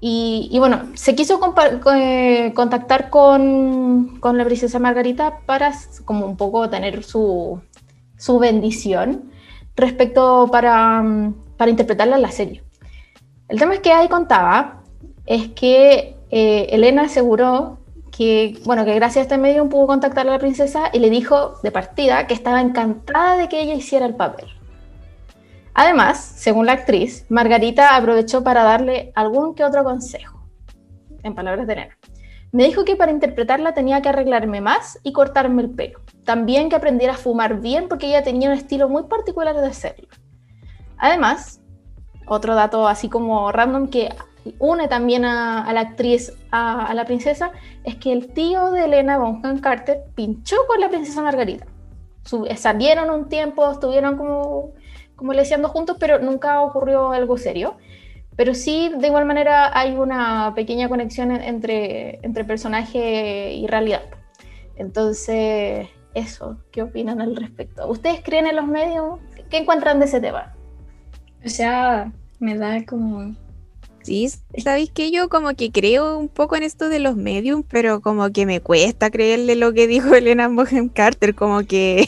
Y, 0.00 0.54
bueno, 0.58 0.90
se 0.94 1.14
quiso 1.14 1.40
eh, 1.94 2.52
contactar 2.54 3.08
con, 3.08 4.18
con 4.20 4.36
la 4.36 4.44
princesa 4.44 4.78
Margarita 4.78 5.38
para 5.46 5.72
como 6.04 6.26
un 6.26 6.36
poco 6.36 6.68
tener 6.68 7.02
su, 7.04 7.62
su 8.16 8.38
bendición 8.38 9.30
respecto 9.76 10.48
para, 10.52 11.02
mm, 11.02 11.34
para 11.56 11.70
interpretarla 11.70 12.16
en 12.16 12.22
la 12.22 12.30
serie. 12.30 12.62
El 13.48 13.58
tema 13.58 13.74
es 13.74 13.80
que 13.80 13.92
ahí 13.92 14.08
contaba 14.08 14.82
es 15.26 15.48
que 15.48 16.16
eh, 16.30 16.66
Elena 16.70 17.02
aseguró 17.02 17.78
que, 18.10 18.60
bueno, 18.64 18.84
que 18.84 18.94
gracias 18.94 19.18
a 19.18 19.22
este 19.22 19.38
medium 19.38 19.68
pudo 19.68 19.86
contactar 19.86 20.26
a 20.28 20.32
la 20.32 20.38
princesa 20.38 20.90
y 20.92 20.98
le 20.98 21.10
dijo 21.10 21.54
de 21.62 21.70
partida 21.70 22.26
que 22.26 22.34
estaba 22.34 22.60
encantada 22.60 23.36
de 23.36 23.48
que 23.48 23.60
ella 23.60 23.74
hiciera 23.74 24.06
el 24.06 24.14
papel. 24.14 24.46
Además, 25.74 26.18
según 26.36 26.66
la 26.66 26.72
actriz, 26.72 27.26
Margarita 27.28 27.96
aprovechó 27.96 28.44
para 28.44 28.62
darle 28.62 29.12
algún 29.14 29.54
que 29.54 29.64
otro 29.64 29.82
consejo, 29.82 30.48
en 31.22 31.34
palabras 31.34 31.66
de 31.66 31.72
Elena. 31.72 31.98
Me 32.52 32.62
dijo 32.62 32.84
que 32.84 32.94
para 32.94 33.10
interpretarla 33.10 33.74
tenía 33.74 34.00
que 34.00 34.08
arreglarme 34.08 34.60
más 34.60 35.00
y 35.02 35.12
cortarme 35.12 35.62
el 35.62 35.70
pelo. 35.70 36.00
También 36.24 36.68
que 36.68 36.76
aprendiera 36.76 37.14
a 37.14 37.16
fumar 37.16 37.60
bien 37.60 37.88
porque 37.88 38.06
ella 38.06 38.22
tenía 38.22 38.48
un 38.48 38.54
estilo 38.54 38.88
muy 38.88 39.02
particular 39.04 39.56
de 39.56 39.66
hacerlo. 39.66 40.06
Además, 40.96 41.60
otro 42.26 42.54
dato 42.54 42.86
así 42.86 43.08
como 43.08 43.50
random 43.50 43.88
que 43.88 44.14
une 44.60 44.86
también 44.86 45.24
a, 45.24 45.72
la 45.72 45.80
actriz 45.80 46.32
a, 46.52 46.86
a 46.86 46.94
la 46.94 47.04
princesa 47.04 47.50
es 47.82 47.96
que 47.96 48.12
el 48.12 48.32
tío 48.32 48.70
de 48.70 48.84
Elena 48.84 49.18
Bonham 49.18 49.58
Carter 49.58 50.04
pinchó 50.14 50.56
con 50.68 50.80
la 50.80 50.88
princesa 50.88 51.22
Margarita. 51.22 51.66
Su- 52.24 52.46
salieron 52.56 53.10
un 53.10 53.28
tiempo, 53.28 53.68
estuvieron 53.68 54.16
como, 54.16 54.70
como 55.16 55.32
leseando 55.32 55.68
juntos, 55.68 55.96
pero 56.00 56.18
nunca 56.18 56.60
ocurrió 56.62 57.12
algo 57.12 57.36
serio. 57.38 57.76
Pero 58.36 58.54
sí, 58.54 58.90
de 58.98 59.06
igual 59.06 59.26
manera, 59.26 59.76
hay 59.78 59.92
una 59.92 60.52
pequeña 60.54 60.88
conexión 60.88 61.30
en- 61.30 61.42
entre, 61.42 62.18
entre 62.24 62.44
personaje 62.44 63.52
y 63.54 63.66
realidad. 63.66 64.02
Entonces, 64.76 65.88
eso, 66.14 66.58
¿qué 66.72 66.82
opinan 66.82 67.20
al 67.20 67.36
respecto? 67.36 67.88
¿Ustedes 67.88 68.20
creen 68.24 68.46
en 68.46 68.56
los 68.56 68.66
medios? 68.66 69.18
¿Qué 69.50 69.58
encuentran 69.58 70.00
de 70.00 70.06
ese 70.06 70.20
tema? 70.20 70.52
O 71.44 71.48
sea, 71.48 72.12
me 72.40 72.56
da 72.56 72.84
como 72.84 73.34
Sí, 74.02 74.28
sabéis 74.58 74.90
que 74.90 75.10
yo 75.10 75.30
como 75.30 75.54
que 75.54 75.72
creo 75.72 76.18
un 76.18 76.28
poco 76.28 76.56
en 76.56 76.62
esto 76.62 76.90
de 76.90 76.98
los 76.98 77.16
medium, 77.16 77.62
pero 77.62 78.02
como 78.02 78.30
que 78.32 78.44
me 78.44 78.60
cuesta 78.60 79.10
creerle 79.10 79.56
lo 79.56 79.72
que 79.72 79.86
dijo 79.86 80.14
Elena 80.14 80.48
Bohem 80.48 80.90
Carter, 80.90 81.34
como 81.34 81.62
que 81.66 82.06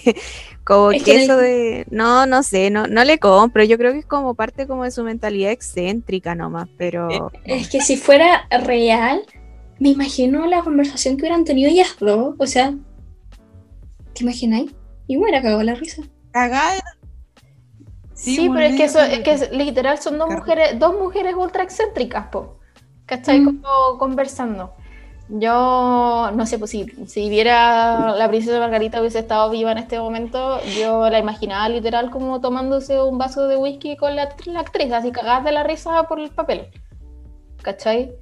como 0.67 0.91
que, 0.91 1.23
eso 1.23 1.37
de 1.37 1.87
no, 1.91 2.27
no 2.27 2.43
sé, 2.43 2.71
no, 2.71 2.89
no 2.89 3.05
le 3.05 3.19
compro, 3.19 3.63
yo 3.63 3.79
creo 3.79 3.93
que 3.93 4.01
es 4.01 4.07
como 4.07 4.35
parte 4.35 4.67
como 4.67 4.83
de 4.83 4.91
su 4.91 5.05
mentalidad 5.05 5.53
excéntrica 5.53 6.35
nomás, 6.35 6.69
pero 6.77 7.09
eh, 7.09 7.21
es 7.45 7.69
que 7.69 7.81
si 7.81 7.97
fuera 7.97 8.49
real, 8.51 9.23
me 9.79 9.91
imagino 9.91 10.45
la 10.47 10.63
conversación 10.63 11.17
que 11.17 11.23
hubieran 11.23 11.45
tenido 11.45 11.71
ellas 11.71 11.95
dos, 12.01 12.35
o 12.37 12.47
sea, 12.49 12.75
¿te 14.13 14.25
imagináis? 14.25 14.75
Y 15.07 15.17
me 15.17 15.23
hubiera 15.23 15.41
cagado 15.41 15.63
la 15.63 15.77
risa. 15.77 16.03
Cagada 16.33 16.83
Sí, 18.17 18.51
pero 18.53 18.67
es 18.67 18.77
que 18.77 18.85
eso, 18.85 18.99
es 19.01 19.21
que 19.21 19.55
literal 19.55 19.99
son 19.99 20.19
dos 20.19 20.31
mujeres, 20.31 20.79
dos 20.79 20.99
mujeres 20.99 21.35
ultra 21.37 21.63
excéntricas, 21.63 22.27
po. 22.29 22.59
¿Cachai? 23.05 23.41
Mm. 23.41 23.63
Como 23.63 23.99
conversando. 23.99 24.75
Yo 25.29 26.31
no 26.35 26.47
sé, 26.47 26.59
pues 26.59 26.71
si, 26.71 26.87
si 27.07 27.29
viera 27.29 28.15
la 28.15 28.29
princesa 28.29 28.61
Margarita 28.61 29.01
hubiese 29.01 29.19
estado 29.19 29.51
viva 29.51 29.73
en 29.73 29.79
este 29.79 29.99
momento, 29.99 30.61
yo 30.79 31.11
la 31.11 31.19
imaginaba 31.19 31.69
literal 31.69 32.11
como 32.11 32.41
tomándose 32.41 33.03
un 33.03 33.19
vaso 33.19 33.49
de 33.49 33.57
whisky 33.57 33.97
con 33.97 34.15
la, 34.15 34.23
actriz, 34.23 34.93
así 34.93 35.11
cagada 35.11 35.41
de 35.41 35.51
la 35.51 35.65
risa 35.65 36.05
por 36.05 36.21
el 36.21 36.31
papel. 36.31 36.69
¿Cachai? 37.63 38.13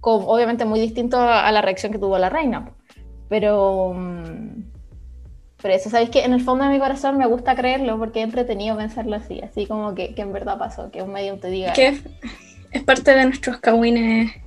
Como, 0.00 0.26
obviamente 0.26 0.66
muy 0.66 0.78
distinto 0.78 1.18
a, 1.18 1.50
la 1.52 1.62
reacción 1.62 1.90
que 1.90 1.98
tuvo 1.98 2.18
la 2.18 2.28
reina. 2.28 2.70
Pero. 3.28 3.94
Mm, 3.94 4.64
pero 5.62 5.74
eso, 5.74 5.90
¿sabéis 5.90 6.10
que 6.10 6.24
En 6.24 6.32
el 6.32 6.40
fondo 6.42 6.64
de 6.64 6.70
mi 6.70 6.80
corazón 6.80 7.16
me 7.16 7.26
gusta 7.26 7.54
creerlo 7.54 7.96
porque 7.96 8.18
he 8.18 8.22
entretenido 8.22 8.76
pensarlo 8.76 9.14
así, 9.14 9.40
así 9.40 9.66
como 9.66 9.94
que, 9.94 10.12
que 10.12 10.22
en 10.22 10.32
verdad 10.32 10.58
pasó, 10.58 10.90
que 10.90 11.02
un 11.02 11.12
medio 11.12 11.38
te 11.38 11.48
diga. 11.48 11.72
Que 11.72 11.98
es 12.72 12.82
parte 12.82 13.14
de 13.14 13.24
nuestros 13.24 13.58
cagüines 13.58 14.41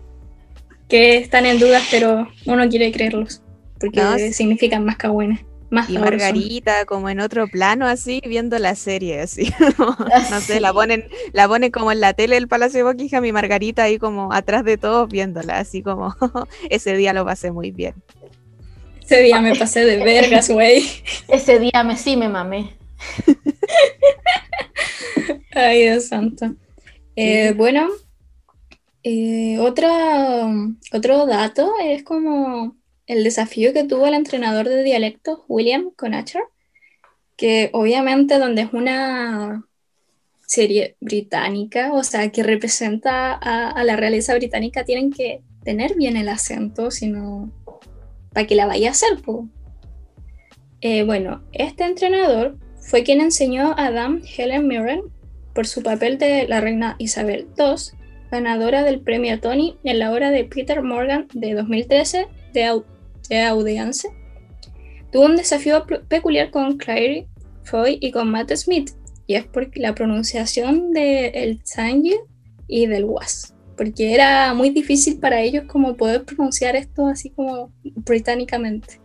que 0.87 1.17
están 1.17 1.45
en 1.45 1.59
dudas, 1.59 1.83
pero 1.91 2.27
uno 2.45 2.69
quiere 2.69 2.91
creerlos, 2.91 3.41
porque 3.79 4.33
significan 4.33 4.85
más 4.85 4.97
cagüines. 4.97 5.41
Más 5.71 5.89
y 5.89 5.97
Margarita 5.97 6.85
como 6.85 7.09
en 7.09 7.19
otro 7.19 7.47
plano 7.47 7.87
así 7.87 8.21
viendo 8.23 8.59
la 8.59 8.75
serie 8.75 9.21
así 9.21 9.51
no 9.79 10.39
sé 10.39 10.59
la 10.59 10.71
ponen 10.73 11.05
la 11.33 11.47
ponen 11.47 11.71
como 11.71 11.91
en 11.91 11.99
la 11.99 12.13
tele 12.13 12.35
del 12.35 12.47
Palacio 12.47 12.77
de 12.85 12.91
Buckingham 12.91 13.25
y 13.25 13.31
Margarita 13.31 13.81
ahí 13.81 13.97
como 13.97 14.31
atrás 14.31 14.63
de 14.63 14.77
todos 14.77 15.09
viéndola 15.09 15.57
así 15.57 15.81
como 15.81 16.15
ese 16.69 16.95
día 16.95 17.13
lo 17.13 17.25
pasé 17.25 17.51
muy 17.51 17.71
bien 17.71 17.95
ese 19.05 19.21
día 19.21 19.39
me 19.39 19.55
pasé 19.55 19.85
de 19.85 20.03
vergas, 20.03 20.49
güey. 20.49 20.83
Ese 21.27 21.59
día 21.59 21.83
me 21.83 21.95
sí 21.95 22.17
me 22.17 22.27
mamé. 22.27 22.75
Ay, 25.53 25.83
Dios 25.83 26.07
santo. 26.07 26.55
Eh, 27.15 27.53
bueno, 27.55 27.87
eh, 29.07 29.59
otro 29.59 31.27
dato 31.27 31.73
es 31.79 32.01
como 32.03 32.75
el 33.05 33.23
desafío 33.23 33.71
que 33.71 33.83
tuvo 33.83 34.07
el 34.07 34.15
entrenador 34.15 34.67
de 34.67 34.83
dialectos, 34.83 35.41
William 35.47 35.91
Conacher, 35.95 36.41
que 37.37 37.69
obviamente 37.73 38.39
donde 38.39 38.63
es 38.63 38.73
una 38.73 39.63
serie 40.47 40.95
británica, 41.01 41.93
o 41.93 42.03
sea, 42.03 42.31
que 42.31 42.41
representa 42.41 43.33
a, 43.33 43.83
la 43.83 43.95
realeza 43.95 44.33
británica, 44.33 44.85
tienen 44.85 45.11
que 45.11 45.41
tener 45.63 45.93
bien 45.95 46.17
el 46.17 46.27
acento, 46.27 46.89
sino 46.89 47.51
para 48.33 48.47
que 48.47 48.55
la 48.55 48.65
vaya 48.65 48.87
a 48.87 48.91
hacer. 48.91 49.19
Eh, 50.81 51.03
bueno, 51.03 51.43
este 51.51 51.83
entrenador 51.83 52.57
fue 52.77 53.03
quien 53.03 53.21
enseñó 53.21 53.75
a 53.77 53.91
Dame 53.91 54.21
Helen 54.35 54.67
Mirren 54.67 55.01
por 55.53 55.67
su 55.67 55.83
papel 55.83 56.17
de 56.17 56.47
la 56.47 56.59
reina 56.59 56.95
Isabel 56.97 57.47
II, 57.55 57.97
ganadora 58.31 58.83
del 58.83 59.01
premio 59.01 59.39
Tony 59.39 59.77
en 59.83 59.99
la 59.99 60.11
obra 60.11 60.31
de 60.31 60.43
Peter 60.45 60.81
Morgan 60.81 61.27
de 61.33 61.53
2013 61.53 62.27
de, 62.53 63.41
Audience. 63.43 64.07
Tuvo 65.11 65.25
un 65.25 65.35
desafío 65.35 65.85
peculiar 66.07 66.51
con 66.51 66.77
Clary 66.77 67.27
Foy 67.63 67.97
y 68.01 68.11
con 68.11 68.29
Matt 68.29 68.51
Smith, 68.55 68.91
y 69.27 69.35
es 69.35 69.45
por 69.45 69.75
la 69.77 69.95
pronunciación 69.95 70.91
del 70.91 71.33
el 71.33 71.61
y 72.67 72.87
del 72.87 73.05
was 73.05 73.55
porque 73.75 74.13
era 74.13 74.53
muy 74.53 74.69
difícil 74.69 75.19
para 75.19 75.41
ellos 75.41 75.65
como 75.67 75.95
poder 75.95 76.25
pronunciar 76.25 76.75
esto 76.75 77.07
así 77.07 77.29
como 77.29 77.71
británicamente. 77.83 78.99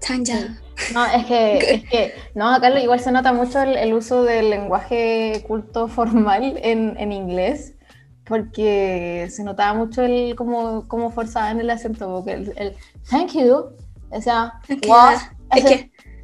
Tanja. 0.00 0.60
No, 0.94 1.04
es 1.06 1.26
que, 1.26 1.58
es 1.58 1.84
que, 1.88 2.12
no, 2.34 2.54
acá 2.54 2.78
igual 2.78 3.00
se 3.00 3.10
nota 3.10 3.32
mucho 3.32 3.60
el, 3.62 3.92
uso 3.92 4.22
del 4.22 4.50
lenguaje 4.50 5.42
culto 5.46 5.88
formal 5.88 6.58
en, 6.62 6.96
en, 6.98 7.10
inglés, 7.10 7.74
porque 8.28 9.28
se 9.30 9.42
notaba 9.42 9.72
mucho 9.74 10.02
el 10.02 10.36
como, 10.36 10.86
como 10.86 11.10
forzaba 11.10 11.50
en 11.50 11.60
el 11.60 11.70
acento, 11.70 12.08
porque 12.08 12.32
el, 12.34 12.76
thank 13.08 13.32
you, 13.32 13.70
o 14.10 14.20
sea, 14.20 14.60
was, 14.86 15.22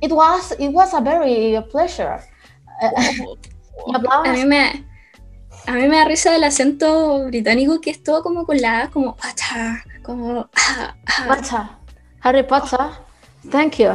it, 0.03 0.13
was, 0.13 0.55
it 0.59 0.71
was 0.73 0.93
a 0.95 1.01
very 1.01 1.59
pleasure. 1.73 2.21
a 4.25 4.33
mí 4.33 4.45
me, 4.45 4.87
a 5.67 5.73
mí 5.73 5.89
me 5.89 5.97
da 5.97 6.05
risa 6.05 6.37
el 6.37 6.45
acento 6.45 7.25
británico 7.27 7.81
que 7.81 7.91
es 7.91 8.03
todo 8.03 8.23
como 8.23 8.45
con 8.45 8.61
la 8.61 8.91
como 8.91 9.17
Potter, 9.17 10.03
como 10.03 10.49
ah, 10.55 10.95
ah. 11.07 11.79
Harry 12.21 12.43
Potter, 12.43 12.81
thank 13.51 13.79
you. 13.79 13.93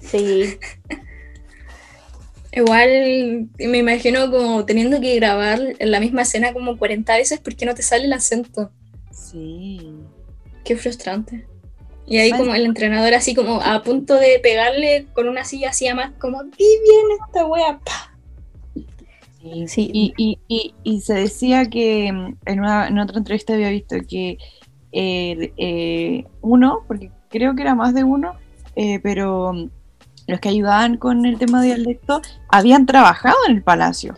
Sí. 0.00 0.58
Igual 2.56 3.50
me 3.58 3.78
imagino 3.78 4.30
como 4.30 4.64
teniendo 4.64 4.98
que 4.98 5.14
grabar 5.16 5.60
la 5.78 6.00
misma 6.00 6.22
escena 6.22 6.54
como 6.54 6.78
40 6.78 7.14
veces 7.14 7.38
porque 7.38 7.66
no 7.66 7.74
te 7.74 7.82
sale 7.82 8.06
el 8.06 8.14
acento. 8.14 8.70
Sí. 9.12 9.92
Qué 10.64 10.74
frustrante. 10.74 11.46
Y 12.06 12.16
ahí 12.16 12.30
como 12.30 12.54
el 12.54 12.64
entrenador 12.64 13.12
así 13.12 13.34
como 13.34 13.60
a 13.60 13.82
punto 13.82 14.14
de 14.14 14.38
pegarle 14.42 15.06
con 15.12 15.28
una 15.28 15.44
silla 15.44 15.68
así 15.68 15.86
a 15.86 15.94
más 15.94 16.12
como, 16.18 16.44
di 16.44 16.50
bien 16.54 17.06
esta 17.26 17.44
wea, 17.44 17.78
pa 17.78 18.16
Sí, 19.66 19.90
y, 19.92 20.14
y, 20.48 20.74
y, 20.82 21.00
se 21.02 21.14
decía 21.14 21.68
que 21.70 22.06
en, 22.06 22.36
una, 22.46 22.88
en 22.88 22.98
otra 22.98 23.18
entrevista 23.18 23.54
había 23.54 23.70
visto 23.70 23.96
que 24.08 24.38
eh, 24.90 26.24
uno, 26.40 26.84
porque 26.88 27.12
creo 27.28 27.54
que 27.54 27.62
era 27.62 27.76
más 27.76 27.94
de 27.94 28.02
uno, 28.02 28.32
eh, 28.74 28.98
pero 29.04 29.52
los 30.26 30.40
que 30.40 30.48
ayudaban 30.48 30.96
con 30.96 31.24
el 31.26 31.38
tema 31.38 31.60
de 31.60 31.68
dialecto 31.68 32.20
habían 32.48 32.86
trabajado 32.86 33.36
en 33.48 33.56
el 33.56 33.62
palacio, 33.62 34.14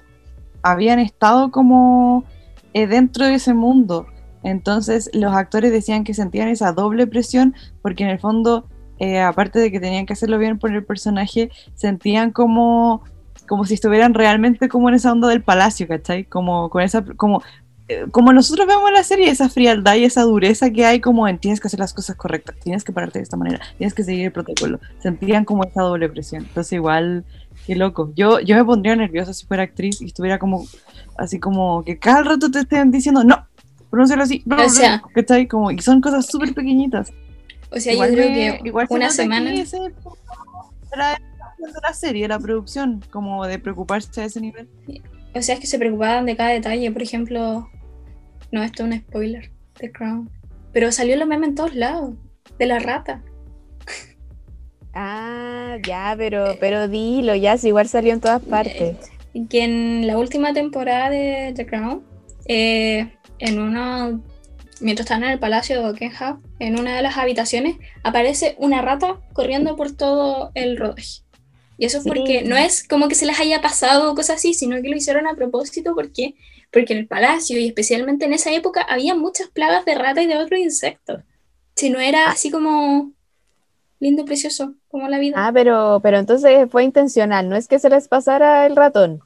habían 0.63 0.99
estado 0.99 1.51
como 1.51 2.25
eh, 2.75 2.87
dentro 2.87 3.27
de 3.27 3.35
ese 3.35 3.55
mundo. 3.55 4.07
Entonces 4.43 5.11
los 5.13 5.35
actores 5.35 5.73
decían 5.73 6.05
que 6.05 6.15
sentían 6.15 6.49
esa 6.49 6.73
doble 6.73 7.07
presión 7.07 7.55
porque 7.83 8.05
en 8.05 8.11
el 8.11 8.19
fondo, 8.19 8.69
aparte 9.25 9.59
de 9.59 9.71
que 9.71 9.81
tenían 9.81 10.07
que 10.07 10.13
hacerlo 10.13 10.39
bien 10.39 10.59
por 10.59 10.73
el 10.73 10.85
personaje, 10.85 11.51
sentían 11.75 12.31
como 12.31 13.03
como 13.49 13.65
si 13.65 13.75
estuvieran 13.75 14.15
realmente 14.15 14.69
como 14.69 14.89
en 14.89 14.95
esa 14.95 15.11
onda 15.11 15.27
del 15.29 15.43
palacio, 15.43 15.89
¿cachai? 15.89 16.25
Como 16.25 16.71
con 16.71 16.83
esa, 16.83 17.03
como, 17.03 17.43
eh, 17.43 17.43
como 18.11 18.33
nosotros 18.33 18.67
vemos 18.67 18.89
en 18.89 18.95
la 18.95 19.03
serie, 19.03 19.31
esa 19.31 19.49
frialdad 19.49 19.95
y 19.95 20.05
esa 20.05 20.23
dureza 20.23 20.71
que 20.71 20.85
hay 20.85 21.01
como 21.01 21.27
en 21.27 21.39
tienes 21.39 21.61
que 21.61 21.69
hacer 21.69 21.81
las 21.81 21.95
cosas 21.95 22.17
correctas, 22.17 22.57
tienes 22.63 22.85
que 22.85 22.93
pararte 22.93 23.19
de 23.19 23.23
esta 23.23 23.37
manera, 23.37 23.61
tienes 23.79 23.95
que 23.95 24.05
seguir 24.05 24.27
el 24.27 24.33
protocolo. 24.33 24.79
Sentían 24.99 25.45
como 25.45 25.65
esa 25.65 25.83
doble 25.83 26.09
presión. 26.09 26.45
Entonces 26.45 26.73
igual, 26.75 27.25
qué 27.67 27.77
loco. 27.77 28.13
Yo, 28.15 28.41
yo 28.41 28.57
me 28.57 28.65
pondría 28.65 28.95
nerviosa 28.95 29.33
si 29.33 29.47
fuera 29.47 29.63
actriz 29.63 30.03
y 30.03 30.07
estuviera 30.07 30.39
como, 30.39 30.67
así 31.17 31.39
como 31.39 31.83
que 31.85 31.99
cada 31.99 32.23
rato 32.23 32.51
te 32.51 32.61
estén 32.61 32.91
diciendo, 32.91 33.25
no, 33.25 33.47
pronúncialo 33.91 34.23
así, 34.23 34.43
no, 34.45 34.63
o 34.63 34.69
sea, 34.69 35.03
¿cachai? 35.15 35.47
Como, 35.47 35.71
y 35.71 35.81
son 35.81 36.01
cosas 36.01 36.27
súper 36.27 36.53
pequeñitas. 36.55 37.13
O 37.71 37.81
sea, 37.81 37.95
yo 37.95 38.15
creo 38.15 38.29
que 38.29 38.61
igual 38.69 38.87
una 38.91 39.11
semana 39.11 39.53
la 41.83 41.93
serie, 41.93 42.29
la 42.29 42.39
producción, 42.39 43.03
como 43.11 43.47
de 43.47 43.59
preocuparse 43.59 44.21
a 44.21 44.25
ese 44.25 44.41
nivel. 44.41 44.69
O 45.35 45.43
sea, 45.43 45.55
es 45.55 45.61
que 45.61 45.67
se 45.67 45.79
preocupaban 45.79 46.27
de 46.27 46.37
cada 46.37 46.51
detalle. 46.51 46.91
Por 46.91 47.03
ejemplo, 47.03 47.69
no, 48.53 48.63
esto 48.63 48.85
es 48.85 48.93
un 48.93 48.99
spoiler, 48.99 49.51
The 49.79 49.93
Crown. 49.93 50.31
Pero 50.73 50.93
salió 50.93 51.17
la 51.17 51.27
meme 51.27 51.47
en 51.47 51.55
todos 51.55 51.75
lados, 51.75 52.15
de 52.59 52.67
la 52.67 52.79
rata. 52.79 53.23
Ah, 54.95 55.77
ya, 55.87 56.15
pero, 56.17 56.57
pero 56.59 56.89
dilo, 56.89 57.35
ya, 57.35 57.57
si 57.57 57.69
igual 57.69 57.89
salió 57.89 58.13
en 58.13 58.21
todas 58.21 58.43
partes. 58.43 58.97
Que 59.49 59.63
en 59.63 60.07
la 60.07 60.19
última 60.19 60.53
temporada 60.53 61.11
de 61.11 61.53
The 61.55 61.67
Crown, 61.67 62.03
eh, 62.47 63.13
en 63.39 63.61
una 63.61 64.19
mientras 64.81 65.07
están 65.07 65.25
en 65.25 65.31
el 65.31 65.39
palacio 65.39 65.77
de 65.77 65.89
Buckingham, 65.89 66.43
en 66.59 66.79
una 66.79 66.97
de 66.97 67.03
las 67.03 67.17
habitaciones, 67.17 67.77
aparece 68.03 68.57
una 68.59 68.83
rata 68.83 69.21
corriendo 69.33 69.77
por 69.77 69.93
todo 69.93 70.51
el 70.55 70.77
rodaje. 70.77 71.23
Y 71.77 71.87
eso 71.87 71.99
es 71.99 72.05
porque 72.05 72.43
no 72.43 72.57
es 72.57 72.87
como 72.87 73.09
que 73.09 73.15
se 73.15 73.27
les 73.27 73.39
haya 73.39 73.61
pasado 73.61 74.11
o 74.11 74.15
cosas 74.15 74.37
así, 74.37 74.53
sino 74.53 74.81
que 74.83 74.89
lo 74.89 74.97
hicieron 74.97 75.29
a 75.29 75.35
propósito 75.35 75.95
porque, 75.95 76.35
porque 76.73 76.93
en 76.93 77.01
el 77.01 77.07
palacio 77.07 77.59
y 77.59 77.67
especialmente 77.67 78.25
en 78.25 78.33
esa 78.33 78.53
época 78.53 78.83
había 78.83 79.15
muchas 79.15 79.49
plagas 79.49 79.85
de 79.85 79.95
rata 79.95 80.23
y 80.23 80.27
de 80.27 80.37
otros 80.37 80.61
insectos. 80.61 81.23
Si 81.77 81.91
no 81.91 82.01
era 82.01 82.31
así 82.31 82.51
como 82.51 83.13
lindo, 84.01 84.25
precioso, 84.25 84.75
como 84.89 85.09
la 85.09 85.19
vida. 85.19 85.35
Ah, 85.37 85.51
pero, 85.53 86.01
pero 86.03 86.19
entonces 86.19 86.71
fue 86.71 86.85
intencional, 86.85 87.49
no 87.49 87.57
es 87.57 87.69
que 87.69 87.79
se 87.79 87.91
les 87.91 88.09
pasara 88.09 88.67
el 88.67 88.77
ratón. 88.77 89.21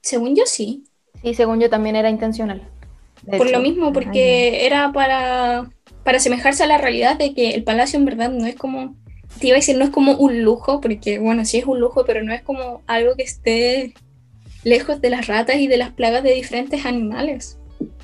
Según 0.00 0.34
yo 0.34 0.44
sí. 0.46 0.84
Sí, 1.22 1.34
según 1.34 1.60
yo 1.60 1.68
también 1.68 1.96
era 1.96 2.10
intencional. 2.10 2.62
De 3.22 3.38
Por 3.38 3.48
hecho. 3.48 3.56
lo 3.56 3.62
mismo, 3.62 3.92
porque 3.92 4.66
era 4.66 4.92
para, 4.92 5.68
para 6.04 6.18
asemejarse 6.18 6.62
a 6.62 6.66
la 6.66 6.78
realidad 6.78 7.16
de 7.16 7.34
que 7.34 7.50
el 7.50 7.64
palacio 7.64 7.98
en 7.98 8.04
verdad 8.04 8.30
no 8.30 8.46
es 8.46 8.54
como, 8.54 8.96
te 9.40 9.48
iba 9.48 9.56
a 9.56 9.60
decir, 9.60 9.76
no 9.76 9.84
es 9.84 9.90
como 9.90 10.16
un 10.16 10.42
lujo, 10.42 10.80
porque 10.80 11.18
bueno, 11.18 11.44
sí 11.44 11.58
es 11.58 11.64
un 11.64 11.80
lujo, 11.80 12.04
pero 12.04 12.22
no 12.22 12.32
es 12.32 12.42
como 12.42 12.82
algo 12.86 13.16
que 13.16 13.24
esté 13.24 13.94
lejos 14.68 15.00
de 15.00 15.10
las 15.10 15.26
ratas 15.26 15.56
y 15.56 15.66
de 15.66 15.76
las 15.76 15.90
plagas 15.90 16.22
de 16.22 16.32
diferentes 16.34 16.84
animales, 16.86 17.58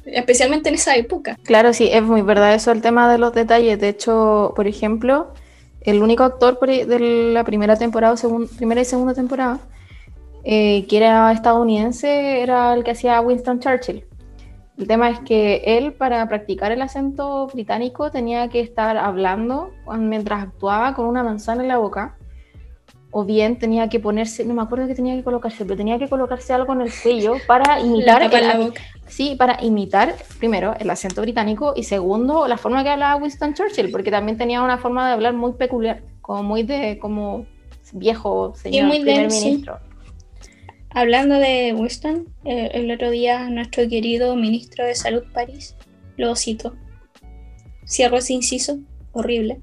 especialmente 0.05 0.69
en 0.69 0.77
esa 0.77 0.97
época. 0.97 1.37
Claro, 1.45 1.73
sí, 1.73 1.89
es 1.93 2.03
muy 2.03 2.23
verdad 2.23 2.55
eso 2.55 2.73
el 2.73 2.81
tema 2.81 3.11
de 3.11 3.19
los 3.19 3.33
detalles. 3.35 3.79
De 3.81 3.89
hecho, 3.89 4.53
por 4.57 4.67
ejemplo, 4.67 5.33
el 5.83 6.03
único 6.03 6.25
actor 6.25 6.59
de 6.61 6.99
la 7.33 7.45
primera 7.45 7.77
temporada, 7.77 8.15
segun- 8.17 8.49
primera 8.57 8.81
y 8.81 8.85
segunda 8.85 9.15
temporada, 9.15 9.59
eh, 10.45 10.87
que 10.89 10.97
era 10.97 11.33
estadounidense, 11.33 12.41
era 12.43 12.75
el 12.75 12.85
que 12.85 12.91
hacía 12.93 13.21
Winston 13.21 13.61
Churchill. 13.61 14.05
El 14.77 14.89
tema 14.89 15.09
es 15.09 15.21
que 15.21 15.63
él, 15.65 15.93
para 15.93 16.27
practicar 16.29 16.73
el 16.73 16.83
acento 16.83 17.47
británico, 17.47 18.11
tenía 18.11 18.49
que 18.49 18.61
estar 18.61 18.97
hablando 18.97 19.71
mientras 19.97 20.43
actuaba 20.43 20.95
con 20.95 21.07
una 21.07 21.23
manzana 21.23 21.63
en 21.63 21.69
la 21.69 21.79
boca. 21.79 22.17
O 23.17 23.25
bien 23.25 23.61
tenía 23.61 23.89
que 23.89 24.01
ponerse, 24.01 24.45
no 24.45 24.55
me 24.55 24.63
acuerdo 24.63 24.89
qué 24.89 24.95
tenía 24.97 25.15
que 25.15 25.23
colocarse, 25.23 25.65
pero 25.65 25.77
tenía 25.77 26.01
que 26.01 26.09
colocarse 26.09 26.53
algo 26.53 26.73
en 26.73 26.81
el 26.81 26.91
cuello 27.01 27.37
para 27.47 27.79
imitar 27.89 28.23
el. 28.23 28.73
Sí, 29.07 29.37
para 29.39 29.63
imitar, 29.63 30.17
primero, 30.41 30.75
el 30.81 30.91
acento 30.91 31.21
británico 31.21 31.75
y 31.77 31.85
segundo, 31.85 32.49
la 32.49 32.59
forma 32.59 32.83
que 32.83 32.89
hablaba 32.91 33.15
Winston 33.23 33.55
Churchill, 33.55 33.93
porque 33.93 34.11
también 34.11 34.37
tenía 34.37 34.63
una 34.63 34.79
forma 34.79 35.07
de 35.07 35.13
hablar 35.13 35.33
muy 35.33 35.53
peculiar, 35.53 36.03
como 36.23 36.43
muy 36.43 36.65
de, 36.65 36.99
como 36.99 37.47
viejo 37.93 38.53
señor 38.57 38.89
muy 38.89 38.99
de 38.99 39.05
primer 39.05 39.31
sí. 39.31 39.45
ministro. 39.45 39.79
Hablando 40.91 41.37
de 41.37 41.73
Winston, 41.73 42.27
eh, 42.45 42.71
el 42.75 42.91
otro 42.91 43.11
día 43.11 43.49
nuestro 43.49 43.89
querido 43.89 44.35
ministro 44.35 44.85
de 44.85 44.97
Salud 44.97 45.23
París 45.33 45.77
lo 46.17 46.35
citó. 46.35 46.75
Cierro 47.87 48.17
ese 48.17 48.33
inciso, 48.33 48.81
horrible. 49.13 49.61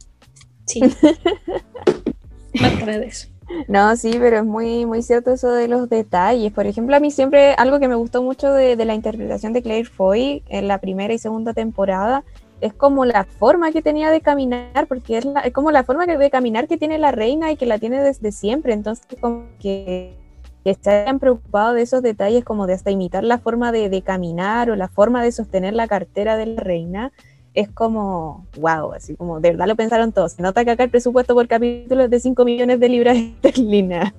Sí. 0.68 0.80
Me 2.54 2.68
acordé 2.68 3.00
de 3.00 3.08
eso. 3.08 3.31
No, 3.68 3.96
sí, 3.96 4.18
pero 4.20 4.38
es 4.38 4.46
muy, 4.46 4.86
muy 4.86 5.02
cierto 5.02 5.32
eso 5.32 5.52
de 5.52 5.68
los 5.68 5.90
detalles. 5.90 6.52
Por 6.54 6.66
ejemplo, 6.68 6.96
a 6.96 7.00
mí 7.00 7.12
siempre 7.12 7.54
algo 7.54 7.80
que 7.80 7.88
me 7.88 7.96
gustó 7.96 8.22
mucho 8.24 8.52
de, 8.54 8.76
la 8.86 8.94
interpretación 8.96 9.54
de 9.54 9.62
Claire 9.62 9.86
Foy 9.90 10.44
en 10.48 10.68
la 10.68 10.80
primera 10.80 11.14
y 11.14 11.18
segunda 11.20 11.54
temporada 11.54 12.24
es 12.60 12.74
como 12.74 13.06
la 13.06 13.24
forma 13.24 13.72
que 13.72 13.82
tenía 13.82 14.12
de 14.12 14.22
caminar, 14.22 14.88
porque 14.88 15.18
es, 15.18 15.26
la- 15.26 15.42
es 15.42 15.54
como 15.54 15.72
la 15.72 15.84
forma 15.84 16.06
de 16.06 16.30
caminar 16.30 16.68
que 16.68 16.78
tiene 16.78 16.98
la 17.00 17.12
reina 17.12 17.52
y 17.52 17.58
que 17.58 17.66
la 17.66 17.80
tiene 17.80 18.02
desde 18.02 18.32
siempre. 18.32 18.74
Entonces, 18.74 19.06
como 19.20 19.46
que, 19.60 20.16
que 20.64 20.76
se 20.76 20.90
hayan 20.92 21.20
preocupado 21.20 21.74
de 21.74 21.82
esos 21.82 22.02
detalles, 22.04 22.44
como 22.46 22.68
de 22.68 22.74
hasta 22.74 22.92
imitar 22.92 23.24
la 23.24 23.40
forma 23.40 23.72
de, 23.72 23.90
de 23.90 24.02
caminar 24.04 24.70
o 24.70 24.76
la 24.76 24.88
forma 24.90 25.24
de 25.24 25.32
sostener 25.32 25.74
la 25.74 25.88
cartera 25.88 26.38
de 26.38 26.46
la 26.48 26.62
reina, 26.62 27.12
es 27.54 27.70
como, 27.70 28.46
wow, 28.58 28.94
así 28.94 29.16
como 29.16 29.40
de 29.40 29.52
verdad 29.52 29.68
lo 29.68 29.76
pensaron 29.76 30.12
todos. 30.12 30.34
Se 30.34 30.42
nota 30.42 30.64
que 30.64 30.72
acá 30.72 30.84
el 30.84 30.90
presupuesto 30.90 31.34
por 31.34 31.48
capítulo 31.48 32.04
es 32.04 32.10
de 32.10 32.20
5 32.20 32.46
millones 32.46 32.80
de 32.80 32.90
libras 32.90 33.18
esterlinas. 33.44 34.14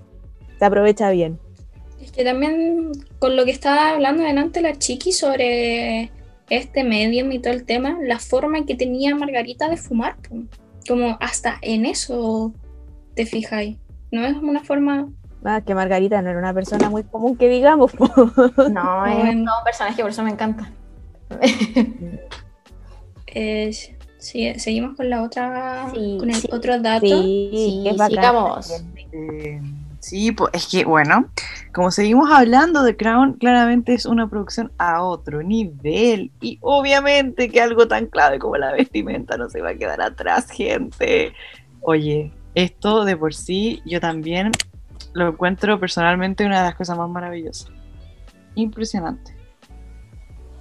Se 0.59 0.65
aprovecha 0.65 1.11
bien. 1.11 1.39
Es 2.01 2.13
que 2.13 2.25
también 2.25 2.93
con 3.19 3.37
lo 3.37 3.45
que 3.45 3.53
estaba 3.53 3.91
hablando 3.91 4.23
delante 4.23 4.61
la 4.61 4.77
chiqui 4.77 5.13
sobre 5.13 6.11
este 6.51 6.85
medium 6.85 7.31
y 7.33 7.39
todo 7.39 7.53
el 7.53 7.65
tema, 7.65 7.99
la 8.03 8.19
forma 8.19 8.65
que 8.67 8.75
tenía 8.75 9.15
Margarita 9.15 9.69
de 9.69 9.77
fumar, 9.77 10.17
como 10.87 11.17
hasta 11.21 11.57
en 11.63 11.87
eso 11.87 12.53
te 13.15 13.25
fijáis. 13.25 13.79
No 14.11 14.25
es 14.27 14.37
una 14.37 14.63
forma 14.63 15.09
Ah, 15.45 15.61
que 15.61 15.75
Margarita 15.75 16.23
no 16.23 16.31
era 16.31 16.39
una 16.39 16.55
persona 16.55 16.89
muy 16.89 17.03
común 17.03 17.37
que 17.37 17.49
digamos. 17.49 17.93
po. 17.93 18.07
No, 18.71 19.07
es 19.07 19.35
un 19.35 19.47
personaje, 19.65 20.03
por 20.03 20.11
eso 20.11 20.23
me 20.23 20.31
encanta. 20.31 20.71
Eh, 23.35 23.73
sí, 24.19 24.53
seguimos 24.59 24.97
con 24.97 25.11
la 25.11 25.23
otra, 25.23 25.91
Sí, 25.95 26.17
con 26.19 26.31
el 26.31 26.37
sí. 26.37 26.49
otro 26.53 26.79
dato. 26.81 27.07
Sí, 27.07 27.85
es 27.87 28.07
sigamos. 28.07 28.85
Eh, 29.13 29.61
sí, 30.01 30.33
pues 30.33 30.51
es 30.55 30.67
que, 30.69 30.85
bueno, 30.85 31.31
como 31.75 31.91
seguimos 31.91 32.31
hablando 32.31 32.83
de 32.83 32.97
Crown, 32.97 33.35
claramente 33.35 33.95
es 33.95 34.07
una 34.07 34.29
producción 34.29 34.73
a 34.79 35.03
otro 35.03 35.43
nivel. 35.43 36.31
Y 36.41 36.59
obviamente 36.61 37.49
que 37.49 37.61
algo 37.61 37.89
tan 37.89 38.07
clave 38.07 38.39
como 38.39 38.57
la 38.57 38.73
vestimenta 38.73 39.37
no 39.37 39.49
se 39.49 39.61
va 39.61 39.71
a 39.71 39.75
quedar 39.75 40.01
atrás, 40.01 40.51
gente. 40.51 41.33
Oye, 41.81 42.33
esto 42.55 43.05
de 43.05 43.17
por 43.17 43.35
sí 43.35 43.83
yo 43.87 44.01
también 44.01 44.51
lo 45.15 45.29
encuentro 45.29 45.81
personalmente 45.81 46.45
una 46.47 46.59
de 46.61 46.67
las 46.69 46.75
cosas 46.75 46.97
más 46.97 47.09
maravillosas. 47.09 47.71
Impresionante. 48.55 49.35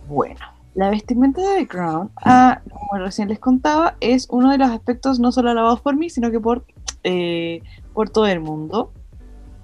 Bueno, 0.07 0.39
la 0.73 0.89
vestimenta 0.89 1.41
de 1.41 1.59
The 1.59 1.67
Crown, 1.67 2.11
ah, 2.23 2.61
como 2.69 3.03
recién 3.03 3.27
les 3.29 3.39
contaba, 3.39 3.95
es 3.99 4.27
uno 4.29 4.51
de 4.51 4.57
los 4.57 4.69
aspectos 4.69 5.19
no 5.19 5.31
solo 5.31 5.51
alabados 5.51 5.81
por 5.81 5.95
mí, 5.95 6.09
sino 6.09 6.31
que 6.31 6.39
por, 6.39 6.65
eh, 7.03 7.61
por 7.93 8.09
todo 8.09 8.27
el 8.27 8.39
mundo. 8.39 8.91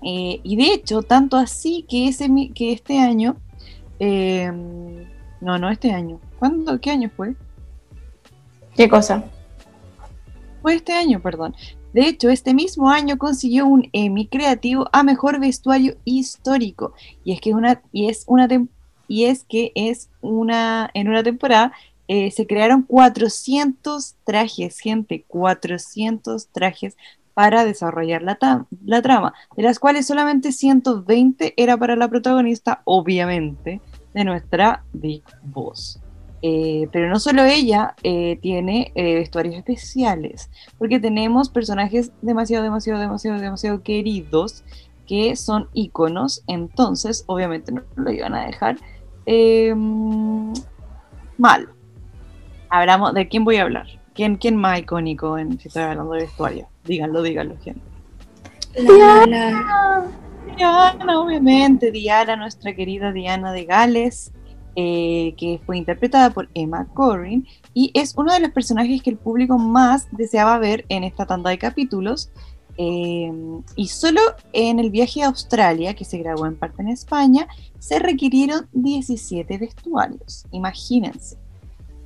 Eh, 0.04 0.42
y 0.44 0.58
de 0.58 0.74
hecho, 0.74 1.02
tanto 1.02 1.38
así 1.38 1.86
que, 1.90 2.08
ese, 2.08 2.30
que 2.54 2.72
este 2.74 3.00
año, 3.00 3.38
eh, 4.00 4.52
no, 5.42 5.58
no 5.58 5.70
este 5.70 5.92
año, 5.92 6.20
¿cuándo? 6.40 6.80
¿Qué 6.80 6.92
año 6.92 7.10
fue? 7.16 7.36
¿Qué 8.76 8.88
cosa? 8.90 9.24
Fue 10.62 10.76
este 10.76 10.94
año, 10.94 11.22
perdón. 11.22 11.56
De 11.94 12.08
hecho, 12.08 12.30
este 12.30 12.54
mismo 12.54 12.92
año 12.92 13.18
consiguió 13.18 13.66
un 13.66 13.90
Emmy 13.94 14.28
creativo 14.28 14.88
a 14.92 15.02
mejor 15.04 15.40
vestuario 15.40 15.96
histórico. 16.06 16.94
Y 17.24 17.32
es 17.32 17.42
que 17.42 17.52
es 17.52 17.56
una, 17.56 17.82
y 17.92 18.10
es 18.10 18.24
una 18.28 18.48
tem- 18.48 18.68
y 19.08 19.26
es 19.26 19.44
que 19.44 19.72
es 19.76 20.10
una, 20.22 20.90
en 20.94 21.08
una 21.08 21.24
temporada 21.24 21.74
eh, 22.08 22.32
se 22.32 22.48
crearon 22.48 22.84
400 22.84 24.16
trajes, 24.24 24.80
gente, 24.80 25.26
400 25.28 26.48
trajes 26.48 26.96
para 27.34 27.66
desarrollar 27.66 28.24
la, 28.24 28.66
la 28.86 29.02
trama, 29.02 29.34
de 29.58 29.64
las 29.64 29.78
cuales 29.78 30.08
solamente 30.08 30.54
120 30.54 31.54
era 31.58 31.76
para 31.78 31.96
la 31.96 32.08
protagonista, 32.08 32.82
obviamente, 32.86 33.82
de 34.14 34.24
nuestra 34.24 34.84
Big 34.94 35.24
Boss. 35.44 36.00
Eh, 36.42 36.88
pero 36.92 37.10
no 37.10 37.20
solo 37.20 37.44
ella 37.44 37.96
eh, 38.04 38.38
tiene 38.42 38.92
vestuarios 38.96 39.56
especiales, 39.56 40.50
porque 40.78 41.00
tenemos 41.00 41.50
personajes 41.50 42.12
demasiado, 42.22 42.64
demasiado, 42.64 43.02
demasiado, 43.02 43.40
demasiado 43.40 43.84
queridos 43.84 44.64
que 45.08 45.36
son 45.36 45.68
íconos, 45.74 46.44
entonces 46.48 47.24
obviamente 47.28 47.72
no 47.72 47.84
lo 47.96 48.12
iban 48.12 48.36
a 48.36 48.46
dejar 48.46 48.78
eh, 49.28 49.76
mal. 51.38 51.70
Hablamos, 52.70 53.14
¿de 53.14 53.28
quién 53.28 53.46
voy 53.46 53.58
a 53.58 53.64
hablar? 53.64 53.86
¿Quién, 54.16 54.38
quién 54.38 54.56
más 54.56 54.80
icónico 54.80 55.38
en, 55.38 55.60
si 55.60 55.68
estoy 55.68 55.84
hablando 55.84 56.14
de 56.14 56.22
vestuario? 56.22 56.68
Díganlo, 56.86 57.22
díganlo, 57.22 57.56
gente. 57.64 57.82
La- 58.76 60.04
Diana, 60.56 61.20
obviamente, 61.20 61.92
Diana, 61.92 62.36
nuestra 62.36 62.74
querida 62.74 63.12
Diana 63.12 63.52
de 63.52 63.66
Gales, 63.66 64.32
eh, 64.76 65.36
que 65.38 65.60
fue 65.66 65.78
interpretada 65.78 66.32
por 66.32 66.50
Emma 66.54 66.88
Corrin 66.94 67.48
y 67.74 67.92
es 67.94 68.16
uno 68.16 68.34
de 68.34 68.40
los 68.40 68.52
personajes 68.52 69.02
que 69.02 69.10
el 69.10 69.18
público 69.18 69.58
más 69.58 70.08
deseaba 70.12 70.58
ver 70.58 70.86
en 70.90 71.04
esta 71.04 71.26
tanda 71.26 71.50
de 71.52 71.58
capítulos. 71.58 72.32
Eh, 72.78 73.32
y 73.76 73.88
solo 73.88 74.22
en 74.54 74.80
el 74.80 74.92
viaje 74.92 75.24
a 75.24 75.28
Australia, 75.28 75.96
que 75.96 76.06
se 76.06 76.20
grabó 76.20 76.46
en 76.46 76.56
parte 76.58 76.82
en 76.82 76.90
España, 76.90 77.48
se 77.80 78.00
requirieron 78.00 78.68
17 78.74 79.58
vestuarios. 79.58 80.46
Imagínense. 80.52 81.38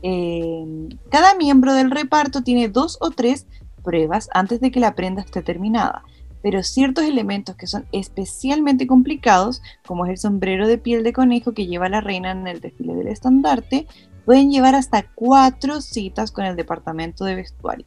Eh, 0.04 0.90
cada 1.10 1.36
miembro 1.36 1.74
del 1.74 1.92
reparto 1.92 2.42
tiene 2.42 2.70
dos 2.70 2.98
o 3.02 3.12
tres 3.12 3.46
pruebas 3.84 4.30
antes 4.34 4.60
de 4.62 4.72
que 4.72 4.80
la 4.80 4.96
prenda 4.96 5.22
esté 5.22 5.42
terminada 5.42 6.04
pero 6.42 6.64
ciertos 6.64 7.06
elementos 7.06 7.56
que 7.56 7.68
son 7.68 7.86
especialmente 7.92 8.88
complicados, 8.88 9.62
como 9.86 10.06
es 10.06 10.12
el 10.12 10.18
sombrero 10.18 10.68
de 10.68 10.78
piel 10.78 11.04
de 11.04 11.14
conejo 11.14 11.54
que 11.54 11.68
lleva 11.68 11.90
la 11.90 12.02
reina 12.02 12.32
en 12.32 12.48
el 12.48 12.62
desfile 12.62 12.96
del 12.96 13.08
estandarte, 13.08 13.88
pueden 14.26 14.52
llevar 14.52 14.76
hasta 14.76 15.04
cuatro 15.14 15.82
citas 15.82 16.32
con 16.32 16.46
el 16.46 16.56
departamento 16.56 17.26
de 17.26 17.36
vestuario. 17.36 17.86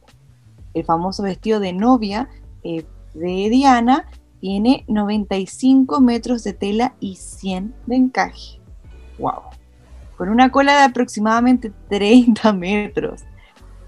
El 0.73 0.85
famoso 0.85 1.23
vestido 1.23 1.59
de 1.59 1.73
novia 1.73 2.29
eh, 2.65 2.85
de 3.13 3.49
Diana 3.49 4.09
tiene 4.41 4.83
95 4.87 6.01
metros 6.01 6.43
de 6.43 6.53
tela 6.53 6.95
y 6.99 7.15
100 7.15 7.73
de 7.85 7.95
encaje. 7.95 8.59
¡Wow! 9.17 9.43
Con 10.17 10.29
una 10.29 10.51
cola 10.51 10.75
de 10.77 10.83
aproximadamente 10.83 11.71
30 11.89 12.51
metros 12.53 13.23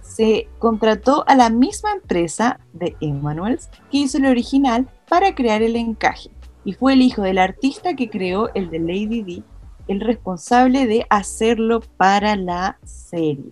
se 0.01 0.47
contrató 0.59 1.23
a 1.27 1.35
la 1.35 1.49
misma 1.49 1.91
empresa 1.91 2.59
de 2.73 2.95
Emmanuels 3.01 3.69
que 3.91 3.97
hizo 3.99 4.17
el 4.17 4.25
original 4.25 4.87
para 5.09 5.35
crear 5.35 5.61
el 5.61 5.75
encaje 5.75 6.29
y 6.63 6.73
fue 6.73 6.93
el 6.93 7.01
hijo 7.01 7.23
del 7.23 7.37
artista 7.37 7.95
que 7.95 8.09
creó 8.09 8.53
el 8.53 8.69
de 8.69 8.79
Lady 8.79 9.21
D 9.23 9.43
el 9.87 10.01
responsable 10.01 10.85
de 10.85 11.05
hacerlo 11.09 11.81
para 11.97 12.35
la 12.35 12.77
serie. 12.83 13.51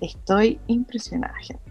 Estoy 0.00 0.60
impresionada, 0.66 1.34
gente. 1.40 1.69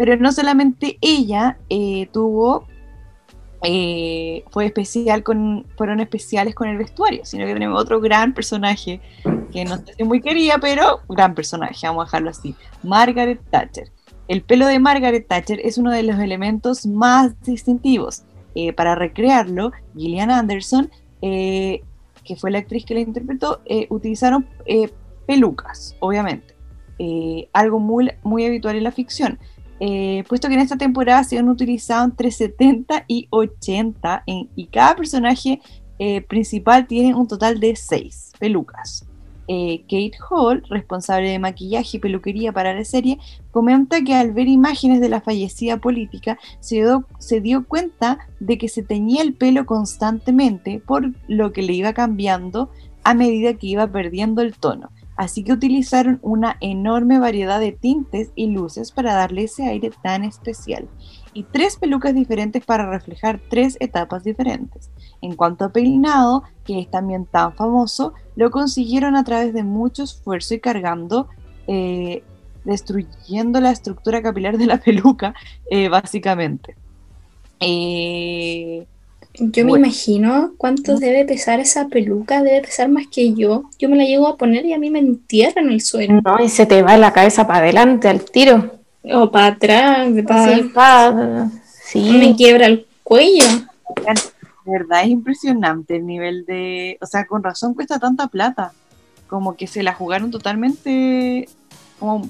Pero 0.00 0.16
no 0.16 0.32
solamente 0.32 0.96
ella 1.02 1.58
eh, 1.68 2.08
tuvo 2.10 2.64
eh, 3.62 4.44
fue 4.50 4.64
especial 4.64 5.22
fueron 5.76 6.00
especiales 6.00 6.54
con 6.54 6.70
el 6.70 6.78
vestuario, 6.78 7.22
sino 7.26 7.44
que 7.44 7.52
tenemos 7.52 7.78
otro 7.78 8.00
gran 8.00 8.32
personaje 8.32 9.02
que 9.52 9.66
no 9.66 9.76
sé 9.76 9.92
si 9.98 10.04
muy 10.04 10.22
quería, 10.22 10.56
pero 10.56 11.00
gran 11.10 11.34
personaje, 11.34 11.86
vamos 11.86 12.04
a 12.04 12.06
dejarlo 12.06 12.30
así, 12.30 12.54
Margaret 12.82 13.42
Thatcher. 13.50 13.92
El 14.26 14.40
pelo 14.40 14.66
de 14.68 14.78
Margaret 14.78 15.28
Thatcher 15.28 15.60
es 15.62 15.76
uno 15.76 15.90
de 15.90 16.02
los 16.02 16.18
elementos 16.18 16.86
más 16.86 17.38
distintivos. 17.42 18.22
Eh, 18.54 18.72
para 18.72 18.94
recrearlo, 18.94 19.70
Gillian 19.94 20.30
Anderson, 20.30 20.90
que 21.20 21.82
fue 22.38 22.50
la 22.50 22.60
actriz 22.60 22.86
que 22.86 22.94
la 22.94 23.00
interpretó, 23.00 23.60
utilizaron 23.90 24.46
pelucas, 25.26 25.94
obviamente. 26.00 26.54
algo 27.52 27.78
muy, 27.80 28.10
muy 28.22 28.46
habitual 28.46 28.76
en 28.76 28.84
la 28.84 28.92
ficción. 28.92 29.38
Eh, 29.82 30.24
puesto 30.28 30.48
que 30.48 30.54
en 30.54 30.60
esta 30.60 30.76
temporada 30.76 31.24
se 31.24 31.38
han 31.38 31.48
utilizado 31.48 32.04
entre 32.04 32.30
70 32.30 33.04
y 33.08 33.28
80 33.30 34.24
y 34.26 34.66
cada 34.66 34.94
personaje 34.94 35.62
eh, 35.98 36.20
principal 36.20 36.86
tiene 36.86 37.14
un 37.14 37.26
total 37.26 37.58
de 37.60 37.74
6 37.74 38.32
pelucas. 38.38 39.06
Eh, 39.48 39.80
Kate 39.82 40.12
Hall, 40.28 40.62
responsable 40.68 41.30
de 41.30 41.38
maquillaje 41.38 41.96
y 41.96 42.00
peluquería 42.00 42.52
para 42.52 42.74
la 42.74 42.84
serie, 42.84 43.18
comenta 43.50 44.04
que 44.04 44.14
al 44.14 44.32
ver 44.32 44.48
imágenes 44.48 45.00
de 45.00 45.08
la 45.08 45.22
fallecida 45.22 45.78
política 45.78 46.38
se 46.60 46.84
se 47.18 47.40
dio 47.40 47.66
cuenta 47.66 48.18
de 48.38 48.58
que 48.58 48.68
se 48.68 48.82
teñía 48.82 49.22
el 49.22 49.32
pelo 49.32 49.66
constantemente, 49.66 50.80
por 50.86 51.10
lo 51.26 51.52
que 51.52 51.62
le 51.62 51.72
iba 51.72 51.94
cambiando 51.94 52.70
a 53.02 53.14
medida 53.14 53.54
que 53.54 53.66
iba 53.66 53.86
perdiendo 53.86 54.42
el 54.42 54.54
tono 54.56 54.90
así 55.20 55.44
que 55.44 55.52
utilizaron 55.52 56.18
una 56.22 56.56
enorme 56.62 57.18
variedad 57.18 57.60
de 57.60 57.72
tintes 57.72 58.32
y 58.36 58.46
luces 58.46 58.90
para 58.90 59.12
darle 59.12 59.42
ese 59.42 59.66
aire 59.66 59.90
tan 60.02 60.24
especial, 60.24 60.88
y 61.34 61.42
tres 61.42 61.76
pelucas 61.76 62.14
diferentes 62.14 62.64
para 62.64 62.88
reflejar 62.88 63.38
tres 63.50 63.76
etapas 63.80 64.24
diferentes. 64.24 64.90
En 65.20 65.36
cuanto 65.36 65.66
a 65.66 65.72
peinado, 65.72 66.44
que 66.64 66.80
es 66.80 66.90
también 66.90 67.26
tan 67.26 67.52
famoso, 67.52 68.14
lo 68.34 68.50
consiguieron 68.50 69.14
a 69.14 69.22
través 69.22 69.52
de 69.52 69.62
mucho 69.62 70.04
esfuerzo 70.04 70.54
y 70.54 70.60
cargando, 70.60 71.28
eh, 71.66 72.22
destruyendo 72.64 73.60
la 73.60 73.72
estructura 73.72 74.22
capilar 74.22 74.56
de 74.56 74.68
la 74.68 74.78
peluca, 74.82 75.34
eh, 75.70 75.90
básicamente. 75.90 76.76
Eh, 77.60 78.86
yo 79.34 79.64
me 79.64 79.72
imagino 79.72 80.52
cuánto 80.56 80.98
debe 80.98 81.24
pesar 81.24 81.60
esa 81.60 81.88
peluca, 81.88 82.42
debe 82.42 82.62
pesar 82.62 82.88
más 82.88 83.06
que 83.06 83.32
yo. 83.32 83.64
Yo 83.78 83.88
me 83.88 83.96
la 83.96 84.04
llego 84.04 84.26
a 84.26 84.36
poner 84.36 84.66
y 84.66 84.72
a 84.72 84.78
mí 84.78 84.90
me 84.90 84.98
entierra 84.98 85.62
en 85.62 85.70
el 85.70 85.80
suelo. 85.80 86.20
No, 86.22 86.42
y 86.42 86.48
se 86.48 86.66
te 86.66 86.82
va 86.82 86.96
la 86.96 87.12
cabeza 87.12 87.46
para 87.46 87.60
adelante 87.60 88.08
al 88.08 88.24
tiro. 88.24 88.80
O 89.04 89.30
para 89.30 89.46
atrás, 89.46 90.08
para... 90.74 91.48
Sí, 91.84 92.12
Me 92.12 92.36
quiebra 92.36 92.66
el 92.66 92.86
cuello. 93.02 93.46
De 94.64 94.72
verdad 94.78 95.02
es 95.02 95.08
impresionante 95.08 95.96
el 95.96 96.06
nivel 96.06 96.44
de... 96.44 96.98
O 97.00 97.06
sea, 97.06 97.24
con 97.24 97.42
razón 97.42 97.74
cuesta 97.74 97.98
tanta 97.98 98.28
plata. 98.28 98.72
Como 99.26 99.56
que 99.56 99.66
se 99.66 99.82
la 99.82 99.94
jugaron 99.94 100.30
totalmente... 100.30 101.48
Como... 101.98 102.28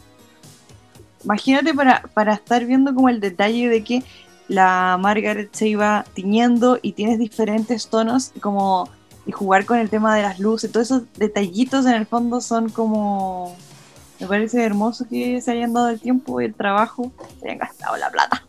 Imagínate 1.24 1.74
para, 1.74 2.02
para 2.14 2.34
estar 2.34 2.64
viendo 2.64 2.94
como 2.94 3.08
el 3.08 3.20
detalle 3.20 3.68
de 3.68 3.84
que 3.84 4.02
la 4.50 4.98
Margaret 4.98 5.48
se 5.52 5.68
iba 5.68 6.04
tiñendo 6.12 6.80
y 6.82 6.92
tienes 6.92 7.20
diferentes 7.20 7.86
tonos 7.86 8.32
como 8.40 8.88
y 9.24 9.30
jugar 9.30 9.64
con 9.64 9.78
el 9.78 9.88
tema 9.88 10.16
de 10.16 10.22
las 10.22 10.40
luces, 10.40 10.72
todos 10.72 10.86
esos 10.86 11.02
detallitos 11.16 11.86
en 11.86 11.92
el 11.92 12.04
fondo 12.04 12.40
son 12.40 12.68
como 12.68 13.54
me 14.18 14.26
parece 14.26 14.64
hermoso 14.64 15.06
que 15.08 15.40
se 15.40 15.52
hayan 15.52 15.72
dado 15.72 15.88
el 15.90 16.00
tiempo 16.00 16.40
y 16.40 16.46
el 16.46 16.54
trabajo, 16.54 17.12
se 17.38 17.46
hayan 17.46 17.58
gastado 17.58 17.96
la 17.96 18.10
plata. 18.10 18.44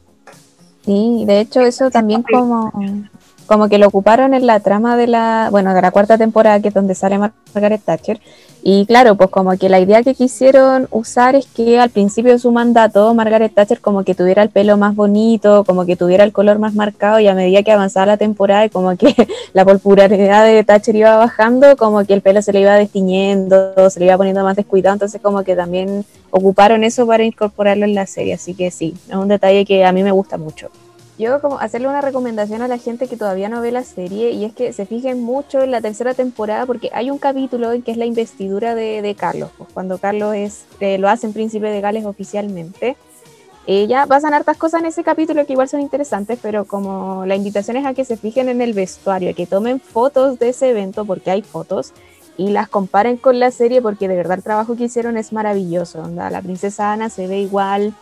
Sí, 0.83 1.23
de 1.27 1.41
hecho 1.41 1.61
eso 1.61 1.91
también 1.91 2.23
como 2.23 2.71
como 3.51 3.67
que 3.67 3.77
lo 3.77 3.87
ocuparon 3.87 4.33
en 4.33 4.47
la 4.47 4.61
trama 4.61 4.95
de 4.95 5.07
la, 5.07 5.49
bueno, 5.51 5.73
de 5.73 5.81
la 5.81 5.91
cuarta 5.91 6.17
temporada, 6.17 6.61
que 6.61 6.69
es 6.69 6.73
donde 6.73 6.95
sale 6.95 7.17
Margaret 7.17 7.81
Thatcher. 7.83 8.21
Y 8.63 8.85
claro, 8.85 9.15
pues 9.17 9.29
como 9.29 9.57
que 9.57 9.67
la 9.67 9.81
idea 9.81 10.03
que 10.03 10.15
quisieron 10.15 10.87
usar 10.89 11.35
es 11.35 11.47
que 11.47 11.77
al 11.77 11.89
principio 11.89 12.31
de 12.31 12.39
su 12.39 12.49
mandato, 12.53 13.13
Margaret 13.13 13.53
Thatcher 13.53 13.81
como 13.81 14.05
que 14.05 14.15
tuviera 14.15 14.41
el 14.41 14.51
pelo 14.51 14.77
más 14.77 14.95
bonito, 14.95 15.65
como 15.65 15.85
que 15.85 15.97
tuviera 15.97 16.23
el 16.23 16.31
color 16.31 16.59
más 16.59 16.75
marcado, 16.75 17.19
y 17.19 17.27
a 17.27 17.35
medida 17.35 17.61
que 17.61 17.73
avanzaba 17.73 18.05
la 18.05 18.15
temporada 18.15 18.63
y 18.63 18.69
como 18.69 18.95
que 18.95 19.13
la 19.53 19.65
popularidad 19.65 20.45
de 20.45 20.63
Thatcher 20.63 20.95
iba 20.95 21.17
bajando, 21.17 21.75
como 21.75 22.05
que 22.05 22.13
el 22.13 22.21
pelo 22.21 22.41
se 22.41 22.53
le 22.53 22.61
iba 22.61 22.75
destiñendo, 22.75 23.89
se 23.89 23.99
le 23.99 24.05
iba 24.05 24.15
poniendo 24.15 24.45
más 24.45 24.55
descuidado, 24.55 24.93
entonces 24.93 25.19
como 25.21 25.43
que 25.43 25.57
también 25.57 26.05
ocuparon 26.29 26.85
eso 26.85 27.05
para 27.05 27.25
incorporarlo 27.25 27.83
en 27.83 27.95
la 27.95 28.05
serie. 28.05 28.35
Así 28.35 28.53
que 28.53 28.71
sí, 28.71 28.95
es 29.09 29.15
un 29.15 29.27
detalle 29.27 29.65
que 29.65 29.83
a 29.83 29.91
mí 29.91 30.03
me 30.03 30.11
gusta 30.11 30.37
mucho 30.37 30.69
yo 31.21 31.39
como 31.39 31.59
hacerle 31.59 31.87
una 31.87 32.01
recomendación 32.01 32.61
a 32.61 32.67
la 32.67 32.77
gente 32.77 33.07
que 33.07 33.15
todavía 33.15 33.47
no 33.47 33.61
ve 33.61 33.71
la 33.71 33.83
serie 33.83 34.31
y 34.31 34.43
es 34.43 34.53
que 34.53 34.73
se 34.73 34.85
fijen 34.85 35.21
mucho 35.21 35.61
en 35.61 35.71
la 35.71 35.79
tercera 35.79 36.13
temporada 36.13 36.65
porque 36.65 36.89
hay 36.93 37.11
un 37.11 37.19
capítulo 37.19 37.71
en 37.71 37.83
que 37.83 37.91
es 37.91 37.97
la 37.97 38.05
investidura 38.05 38.75
de, 38.75 39.15
Carlos, 39.17 39.51
pues 39.57 39.69
cuando 39.73 39.99
Carlos 39.99 40.35
es, 40.35 40.65
eh, 40.79 40.97
lo 40.97 41.07
hacen 41.07 41.31
príncipe 41.31 41.67
de 41.67 41.79
Gales 41.79 42.05
oficialmente. 42.05 42.97
Eh, 43.67 43.85
ya 43.87 44.07
pasan 44.07 44.33
hartas 44.33 44.57
cosas 44.57 44.81
en 44.81 44.87
ese 44.87 45.03
capítulo 45.03 45.45
que 45.45 45.53
igual 45.53 45.69
son 45.69 45.81
interesantes, 45.81 46.39
pero 46.41 46.65
como 46.65 47.25
la 47.27 47.35
invitación 47.35 47.77
es 47.77 47.85
a 47.85 47.93
que 47.93 48.03
se 48.03 48.17
fijen 48.17 48.49
en 48.49 48.59
el 48.59 48.73
vestuario, 48.73 49.35
que 49.35 49.45
tomen 49.45 49.79
fotos 49.79 50.39
de 50.39 50.49
ese 50.49 50.71
evento 50.71 51.05
porque 51.05 51.29
hay 51.29 51.43
fotos 51.43 51.93
y 52.37 52.49
las 52.49 52.67
comparen 52.67 53.17
con 53.17 53.39
la 53.39 53.51
serie 53.51 53.81
porque 53.81 54.07
de 54.07 54.15
verdad 54.15 54.37
el 54.37 54.43
trabajo 54.43 54.75
que 54.75 54.85
hicieron 54.85 55.15
es 55.15 55.31
maravilloso. 55.31 56.07
La 56.07 56.41
princesa 56.41 56.91
Ana 56.91 57.09
se 57.09 57.27
ve 57.27 57.39
igual, 57.39 57.93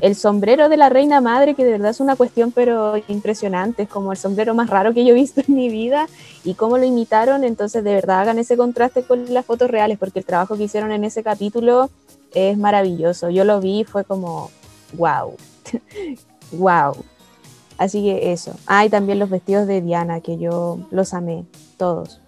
el 0.00 0.14
sombrero 0.14 0.68
de 0.68 0.76
la 0.76 0.88
reina 0.88 1.20
madre, 1.20 1.54
que 1.54 1.64
de 1.64 1.72
verdad 1.72 1.90
es 1.90 2.00
una 2.00 2.16
cuestión 2.16 2.52
pero 2.52 2.94
impresionante, 3.08 3.84
es 3.84 3.88
como 3.88 4.12
el 4.12 4.18
sombrero 4.18 4.54
más 4.54 4.70
raro 4.70 4.94
que 4.94 5.04
yo 5.04 5.10
he 5.10 5.14
visto 5.14 5.40
en 5.46 5.54
mi 5.54 5.68
vida 5.68 6.06
y 6.44 6.54
cómo 6.54 6.78
lo 6.78 6.84
imitaron, 6.84 7.44
entonces 7.44 7.82
de 7.84 7.94
verdad 7.94 8.20
hagan 8.20 8.38
ese 8.38 8.56
contraste 8.56 9.02
con 9.02 9.32
las 9.32 9.44
fotos 9.44 9.70
reales, 9.70 9.98
porque 9.98 10.20
el 10.20 10.24
trabajo 10.24 10.56
que 10.56 10.64
hicieron 10.64 10.92
en 10.92 11.04
ese 11.04 11.22
capítulo 11.22 11.90
es 12.34 12.56
maravilloso. 12.56 13.30
Yo 13.30 13.44
lo 13.44 13.60
vi 13.60 13.84
fue 13.84 14.04
como, 14.04 14.50
wow, 14.94 15.34
wow. 16.52 16.96
Así 17.78 18.02
que 18.02 18.32
eso. 18.32 18.56
Ah, 18.66 18.84
y 18.84 18.88
también 18.88 19.20
los 19.20 19.30
vestidos 19.30 19.68
de 19.68 19.80
Diana, 19.80 20.20
que 20.20 20.36
yo 20.36 20.80
los 20.90 21.14
amé, 21.14 21.44
todos. 21.76 22.20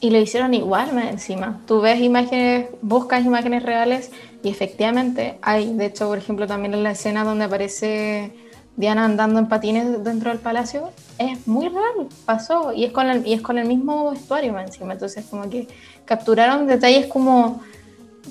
Y 0.00 0.10
lo 0.10 0.18
hicieron 0.18 0.52
igual 0.52 0.98
encima. 0.98 1.62
Tú 1.66 1.80
ves 1.80 1.98
imágenes, 2.00 2.68
buscas 2.82 3.24
imágenes 3.24 3.62
reales 3.62 4.10
y 4.44 4.50
efectivamente 4.50 5.38
hay, 5.40 5.72
de 5.72 5.86
hecho, 5.86 6.06
por 6.06 6.18
ejemplo, 6.18 6.46
también 6.46 6.74
en 6.74 6.82
la 6.82 6.90
escena 6.90 7.24
donde 7.24 7.46
aparece 7.46 8.30
Diana 8.76 9.06
andando 9.06 9.38
en 9.38 9.48
patines 9.48 10.04
dentro 10.04 10.30
del 10.30 10.38
palacio, 10.38 10.90
es 11.16 11.48
muy 11.48 11.68
real, 11.68 12.08
pasó, 12.26 12.74
y 12.74 12.84
es 12.84 12.92
con 12.92 13.08
el, 13.08 13.26
y 13.26 13.32
es 13.32 13.40
con 13.40 13.56
el 13.56 13.66
mismo 13.66 14.10
vestuario 14.10 14.56
encima, 14.58 14.92
entonces 14.92 15.24
como 15.30 15.48
que 15.48 15.66
capturaron 16.04 16.66
detalles 16.66 17.06
como 17.06 17.62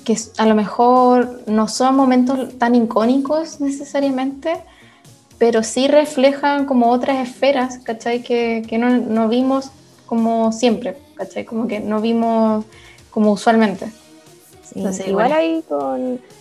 que 0.04 0.16
a 0.38 0.46
lo 0.46 0.54
mejor 0.54 1.40
no 1.48 1.66
son 1.66 1.96
momentos 1.96 2.58
tan 2.58 2.76
icónicos 2.76 3.60
necesariamente, 3.60 4.58
pero 5.38 5.64
sí 5.64 5.88
reflejan 5.88 6.64
como 6.64 6.90
otras 6.92 7.28
esferas, 7.28 7.78
¿cachai? 7.78 8.22
Que, 8.22 8.62
que 8.68 8.78
no, 8.78 8.88
no 8.88 9.28
vimos 9.28 9.70
como 10.06 10.52
siempre, 10.52 10.96
¿cachai? 11.16 11.44
Como 11.44 11.66
que 11.66 11.80
no 11.80 12.00
vimos 12.00 12.64
como 13.10 13.32
usualmente 13.32 13.90
igual 14.74 15.32
ahí 15.32 15.64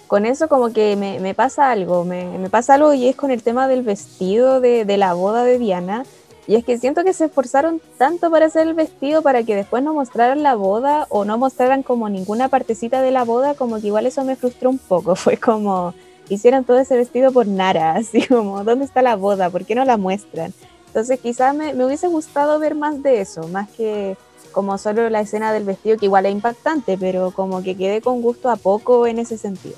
con, 0.07 0.25
eso 0.25 0.47
como 0.47 0.71
que 0.71 0.95
me, 0.95 1.33
pasa 1.33 1.71
algo, 1.71 2.03
me, 2.03 2.49
pasa 2.49 2.75
algo 2.75 2.93
y 2.93 3.07
es 3.07 3.15
con 3.15 3.31
el 3.31 3.43
tema 3.43 3.67
del 3.67 3.83
vestido 3.83 4.59
de, 4.61 4.85
la 4.97 5.13
boda 5.13 5.43
de 5.43 5.59
Diana. 5.59 6.05
Y 6.45 6.55
es 6.55 6.65
que 6.65 6.77
siento 6.77 7.05
que 7.05 7.13
se 7.13 7.25
esforzaron 7.25 7.81
tanto 7.97 8.29
para 8.29 8.47
hacer 8.47 8.67
el 8.67 8.73
vestido 8.73 9.21
para 9.21 9.43
que 9.43 9.55
después 9.55 9.81
no 9.81 9.93
mostraran 9.93 10.43
la 10.43 10.55
boda 10.55 11.07
o 11.09 11.23
no 11.23 11.37
mostraran 11.37 11.83
como 11.83 12.09
ninguna 12.09 12.49
partecita 12.49 13.01
de 13.01 13.11
la 13.11 13.23
boda, 13.23 13.53
como 13.53 13.79
que 13.79 13.87
igual 13.87 14.05
eso 14.05 14.25
me 14.25 14.35
frustró 14.35 14.69
un 14.69 14.77
poco. 14.77 15.15
Fue 15.15 15.37
como, 15.37 15.93
hicieron 16.27 16.65
todo 16.65 16.79
ese 16.79 16.97
vestido 16.97 17.31
por 17.31 17.47
Nara, 17.47 17.93
así 17.95 18.27
como, 18.27 18.63
¿dónde 18.65 18.83
está 18.83 19.01
la 19.01 19.15
boda? 19.15 19.49
¿Por 19.49 19.63
qué 19.65 19.73
no 19.73 19.85
la 19.85 19.95
muestran? 19.95 20.53
Entonces 20.87 21.19
quizás 21.21 21.55
me, 21.55 21.73
me 21.73 21.85
hubiese 21.85 22.07
gustado 22.07 22.59
ver 22.59 22.75
más 22.75 23.01
de 23.01 23.21
eso, 23.21 23.47
más 23.47 23.69
que 23.69 24.17
como 24.53 24.77
solo 24.77 25.09
la 25.09 25.19
escena 25.19 25.51
del 25.51 25.65
vestido, 25.65 25.97
que 25.97 26.05
igual 26.05 26.25
es 26.25 26.31
impactante, 26.31 26.97
pero 26.97 27.31
como 27.31 27.61
que 27.61 27.75
quedé 27.75 27.99
con 27.99 28.21
gusto 28.21 28.49
a 28.49 28.55
poco 28.55 29.05
en 29.05 29.19
ese 29.19 29.37
sentido. 29.37 29.75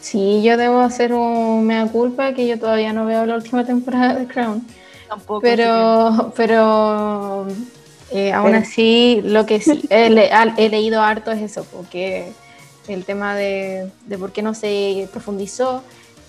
Sí, 0.00 0.42
yo 0.42 0.56
debo 0.56 0.80
hacer 0.80 1.12
un 1.12 1.66
mea 1.66 1.86
culpa 1.86 2.32
que 2.34 2.46
yo 2.46 2.58
todavía 2.58 2.92
no 2.92 3.04
veo 3.04 3.26
la 3.26 3.34
última 3.34 3.64
temporada 3.64 4.14
de 4.14 4.26
Crown. 4.28 4.64
Tampoco. 5.08 5.40
Pero, 5.40 6.32
pero 6.36 7.48
eh, 8.12 8.32
aún 8.32 8.54
así, 8.54 9.20
lo 9.24 9.46
que 9.46 9.60
sí 9.60 9.82
he, 9.90 10.68
leído 10.68 11.02
harto 11.02 11.32
es 11.32 11.42
eso, 11.42 11.64
porque 11.72 12.32
el 12.86 13.04
tema 13.04 13.34
de, 13.34 13.90
de 14.06 14.18
por 14.18 14.32
qué 14.32 14.42
no 14.42 14.54
se 14.54 15.08
profundizó 15.10 15.82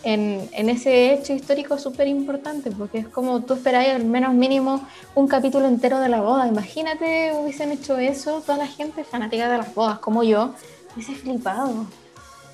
en, 0.03 0.49
ese 0.69 1.13
hecho 1.13 1.33
histórico 1.33 1.77
súper 1.77 2.07
importante, 2.07 2.71
porque 2.71 2.99
es 2.99 3.07
como 3.07 3.41
tú 3.41 3.53
esperáis 3.53 3.89
al 3.89 4.05
menos 4.05 4.33
mínimo 4.33 4.81
un 5.15 5.27
capítulo 5.27 5.67
entero 5.67 5.99
de 5.99 6.09
la 6.09 6.21
boda. 6.21 6.47
Imagínate 6.47 7.33
hubiesen 7.33 7.71
hecho 7.71 7.97
eso 7.97 8.41
toda 8.45 8.57
la 8.57 8.67
gente 8.67 9.03
fanática 9.03 9.49
de 9.49 9.57
las 9.57 9.73
bodas, 9.75 9.99
como 9.99 10.23
yo, 10.23 10.53
hubiese 10.93 11.13
flipado. 11.15 11.85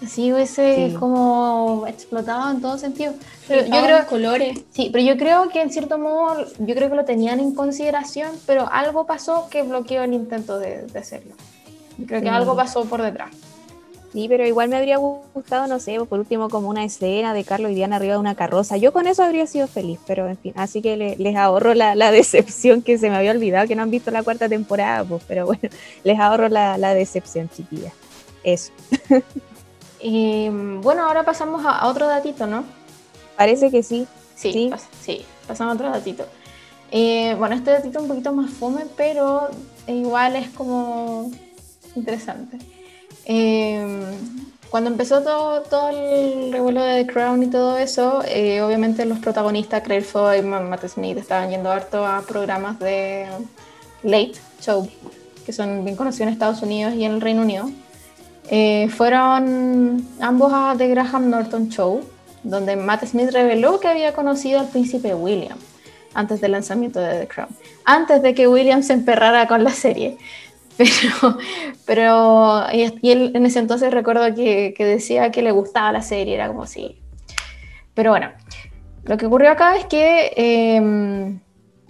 Sí, 0.06 0.34
hubiese 0.34 0.90
Sí. 0.90 0.96
como 1.00 1.86
explotado 1.88 2.52
en 2.52 2.62
todo 2.62 2.78
sentido. 2.78 3.14
Pero 3.48 3.66
yo 3.66 3.82
creo, 3.84 4.08
colores. 4.08 4.60
sí, 4.72 4.90
pero 4.92 5.04
yo 5.06 5.18
creo 5.18 5.50
que 5.50 5.62
en 5.62 5.70
cierto 5.72 5.98
modo, 5.98 6.46
yo 6.60 6.76
creo 6.76 6.90
que 6.90 6.96
lo 6.96 7.06
tenían 7.06 7.40
en 7.40 7.56
consideración, 7.56 8.32
pero 8.46 8.68
algo 8.72 9.06
pasó 9.06 9.48
que 9.50 9.62
bloqueó 9.64 10.04
el 10.04 10.14
intento 10.14 10.60
de, 10.60 10.84
de 10.88 11.00
hacerlo. 11.00 11.34
Yo 11.98 12.08
creo 12.08 12.20
que 12.22 12.28
Sí. 12.28 12.34
algo 12.34 12.56
pasó 12.58 12.84
por 12.86 13.02
detrás. 13.02 13.30
Sí, 14.16 14.28
pero 14.30 14.48
igual 14.48 14.70
me 14.70 14.78
habría 14.78 14.96
gustado, 14.96 15.68
no 15.68 15.78
sé, 15.78 15.98
por 16.06 16.20
último 16.20 16.48
como 16.50 16.70
una 16.70 16.86
escena 16.86 17.34
de 17.34 17.44
Carlos 17.44 17.72
y 17.72 17.76
Diana 17.76 17.98
arriba 17.98 18.14
de 18.14 18.20
una 18.20 18.34
carroza. 18.34 18.78
Yo 18.78 18.94
con 18.94 19.08
eso 19.08 19.24
habría 19.24 19.46
sido 19.46 19.68
feliz, 19.68 20.00
pero 20.08 20.30
en 20.30 20.38
fin, 20.38 20.54
así 20.56 20.82
que 20.82 20.96
le- 20.96 21.18
les 21.18 21.36
ahorro 21.36 21.74
la, 21.74 21.96
la 21.96 22.12
decepción 22.20 22.82
que 22.82 22.98
se 22.98 23.10
me 23.10 23.18
había 23.18 23.32
olvidado 23.32 23.68
que 23.68 23.76
no 23.76 23.82
han 23.84 23.92
visto 23.92 24.12
la 24.12 24.24
cuarta 24.24 24.48
temporada, 24.48 25.04
pues, 25.04 25.22
pero 25.28 25.46
bueno, 25.48 25.62
les 26.06 26.18
ahorro 26.18 26.48
la, 26.48 26.78
la 26.78 26.94
decepción, 26.94 27.50
chiquillas. 27.50 27.94
Eso. 28.44 28.72
Bueno, 30.82 31.08
ahora 31.08 31.24
pasamos 31.24 31.66
a, 31.66 31.72
a 31.80 31.88
otro 31.88 32.06
datito, 32.08 32.46
¿no? 32.46 32.64
Parece 33.36 33.72
que 33.72 33.82
sí. 33.84 34.06
Sí, 34.36 34.52
Sí. 34.54 34.70
pas- 34.72 34.88
sí, 35.02 35.26
pasamos 35.48 35.72
a 35.72 35.76
otro 35.76 35.90
datito. 35.90 36.26
Eh, 36.92 37.36
bueno, 37.40 37.56
este 37.56 37.72
datito 37.72 37.98
es 37.98 38.04
un 38.04 38.10
poquito 38.10 38.32
más 38.32 38.52
fome, 38.52 38.86
pero 38.96 39.50
igual 39.88 40.36
es 40.36 40.50
como 40.50 41.32
interesante. 41.96 42.60
Eh, 43.26 44.04
cuando 44.70 44.90
empezó 44.90 45.22
todo, 45.22 45.62
todo 45.62 45.90
el 45.90 46.52
revuelo 46.52 46.84
de 46.84 47.06
The 47.06 47.14
Crown 47.14 47.44
y 47.44 47.48
todo 47.48 47.78
eso, 47.78 48.24
eh, 48.28 48.62
obviamente 48.62 49.06
los 49.06 49.20
protagonistas, 49.20 49.82
Claire 49.84 50.04
Foy 50.04 50.40
y 50.40 50.42
Matt 50.42 50.86
Smith, 50.88 51.18
estaban 51.18 51.50
yendo 51.50 51.72
harto 51.72 52.06
a 52.06 52.22
programas 52.24 52.78
de 52.80 53.26
late 54.04 54.34
show, 54.60 54.86
que 55.46 55.54
son 55.54 55.86
bien 55.86 55.96
conocidos 55.96 56.28
en 56.28 56.34
Estados 56.34 56.62
Unidos 56.62 56.94
y 56.94 57.06
en 57.06 57.14
el 57.14 57.22
Reino 57.22 57.44
Unido. 57.44 57.70
Eh, 58.50 58.90
fueron 58.90 60.06
ambos 60.20 60.52
a 60.54 60.76
The 60.78 60.88
Graham 60.90 61.30
Norton 61.30 61.70
Show, 61.70 62.02
donde 62.44 62.76
Matt 62.76 63.06
Smith 63.06 63.30
reveló 63.32 63.80
que 63.80 63.88
había 63.88 64.14
conocido 64.14 64.60
al 64.60 64.68
príncipe 64.68 65.16
William 65.16 65.58
antes 66.14 66.42
del 66.42 66.52
lanzamiento 66.52 67.00
de 67.00 67.20
The 67.20 67.28
Crown, 67.28 67.50
antes 67.86 68.22
de 68.22 68.34
que 68.34 68.48
William 68.48 68.84
se 68.84 68.94
emperrara 68.94 69.48
con 69.48 69.64
la 69.64 69.72
serie. 69.72 70.18
Pero, 70.84 71.38
pero 71.86 72.64
y 72.74 73.10
él 73.10 73.32
en 73.34 73.46
ese 73.46 73.60
entonces 73.60 73.94
recuerdo 73.94 74.36
que, 74.36 74.74
que 74.76 74.84
decía 74.84 75.32
que 75.32 75.42
le 75.42 75.52
gustaba 75.52 75.94
la 75.94 76.02
serie, 76.02 76.36
era 76.36 76.48
como 76.48 76.66
sí. 76.66 77.00
Pero 77.94 78.12
bueno, 78.12 78.32
lo 79.06 79.18
que 79.18 79.28
ocurrió 79.28 79.52
acá 79.52 79.78
es 79.78 79.86
que 79.86 80.34
eh, 80.36 81.40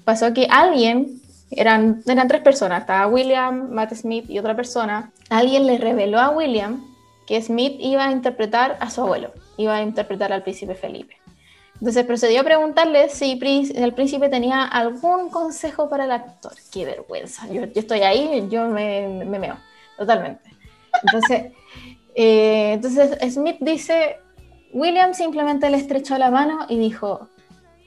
pasó 0.03 0.33
que 0.33 0.47
alguien, 0.49 1.21
eran, 1.49 2.03
eran 2.05 2.27
tres 2.27 2.41
personas, 2.41 2.81
estaba 2.81 3.07
William, 3.07 3.69
Matt 3.71 3.93
Smith 3.95 4.29
y 4.29 4.37
otra 4.37 4.55
persona, 4.55 5.11
alguien 5.29 5.65
le 5.65 5.77
reveló 5.77 6.19
a 6.19 6.29
William 6.29 6.83
que 7.25 7.41
Smith 7.41 7.77
iba 7.79 8.05
a 8.05 8.11
interpretar 8.11 8.77
a 8.79 8.89
su 8.89 9.01
abuelo, 9.01 9.31
iba 9.57 9.75
a 9.75 9.81
interpretar 9.81 10.31
al 10.31 10.43
príncipe 10.43 10.75
Felipe. 10.75 11.17
Entonces 11.75 12.05
procedió 12.05 12.41
a 12.41 12.43
preguntarle 12.43 13.09
si 13.09 13.39
el 13.75 13.93
príncipe 13.93 14.29
tenía 14.29 14.63
algún 14.63 15.29
consejo 15.29 15.89
para 15.89 16.05
el 16.05 16.11
actor. 16.11 16.53
Qué 16.71 16.85
vergüenza, 16.85 17.47
yo, 17.47 17.65
yo 17.65 17.81
estoy 17.81 18.01
ahí, 18.01 18.47
yo 18.49 18.67
me, 18.69 19.25
me 19.25 19.39
meo, 19.39 19.57
totalmente. 19.97 20.49
Entonces, 21.03 21.51
eh, 22.15 22.73
entonces 22.73 23.33
Smith 23.33 23.57
dice, 23.59 24.19
William 24.71 25.13
simplemente 25.13 25.69
le 25.69 25.77
estrechó 25.77 26.17
la 26.17 26.31
mano 26.31 26.65
y 26.69 26.77
dijo, 26.77 27.29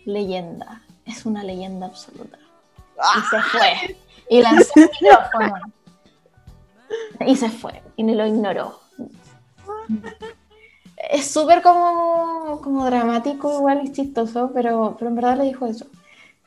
leyenda, 0.05 0.83
es 1.07 1.25
una 1.25 1.43
leyenda 1.43 1.87
absoluta. 1.87 2.39
Y 3.17 3.21
se 3.31 3.41
fue. 3.41 3.97
Y 4.29 4.43
lanzó 4.43 4.73
el 4.77 4.91
micrófono. 5.01 5.73
Y 7.27 7.37
se 7.37 7.49
fue. 7.49 7.83
Y 7.97 8.03
lo 8.15 8.27
ignoró. 8.27 8.81
Es 11.11 11.31
súper 11.31 11.63
como, 11.63 12.61
como 12.63 12.85
dramático, 12.85 13.53
igual 13.59 13.81
es 13.85 13.93
chistoso, 13.93 14.51
pero, 14.53 14.97
pero 14.99 15.11
en 15.11 15.15
verdad 15.17 15.37
le 15.39 15.45
dijo 15.45 15.67
eso. 15.67 15.87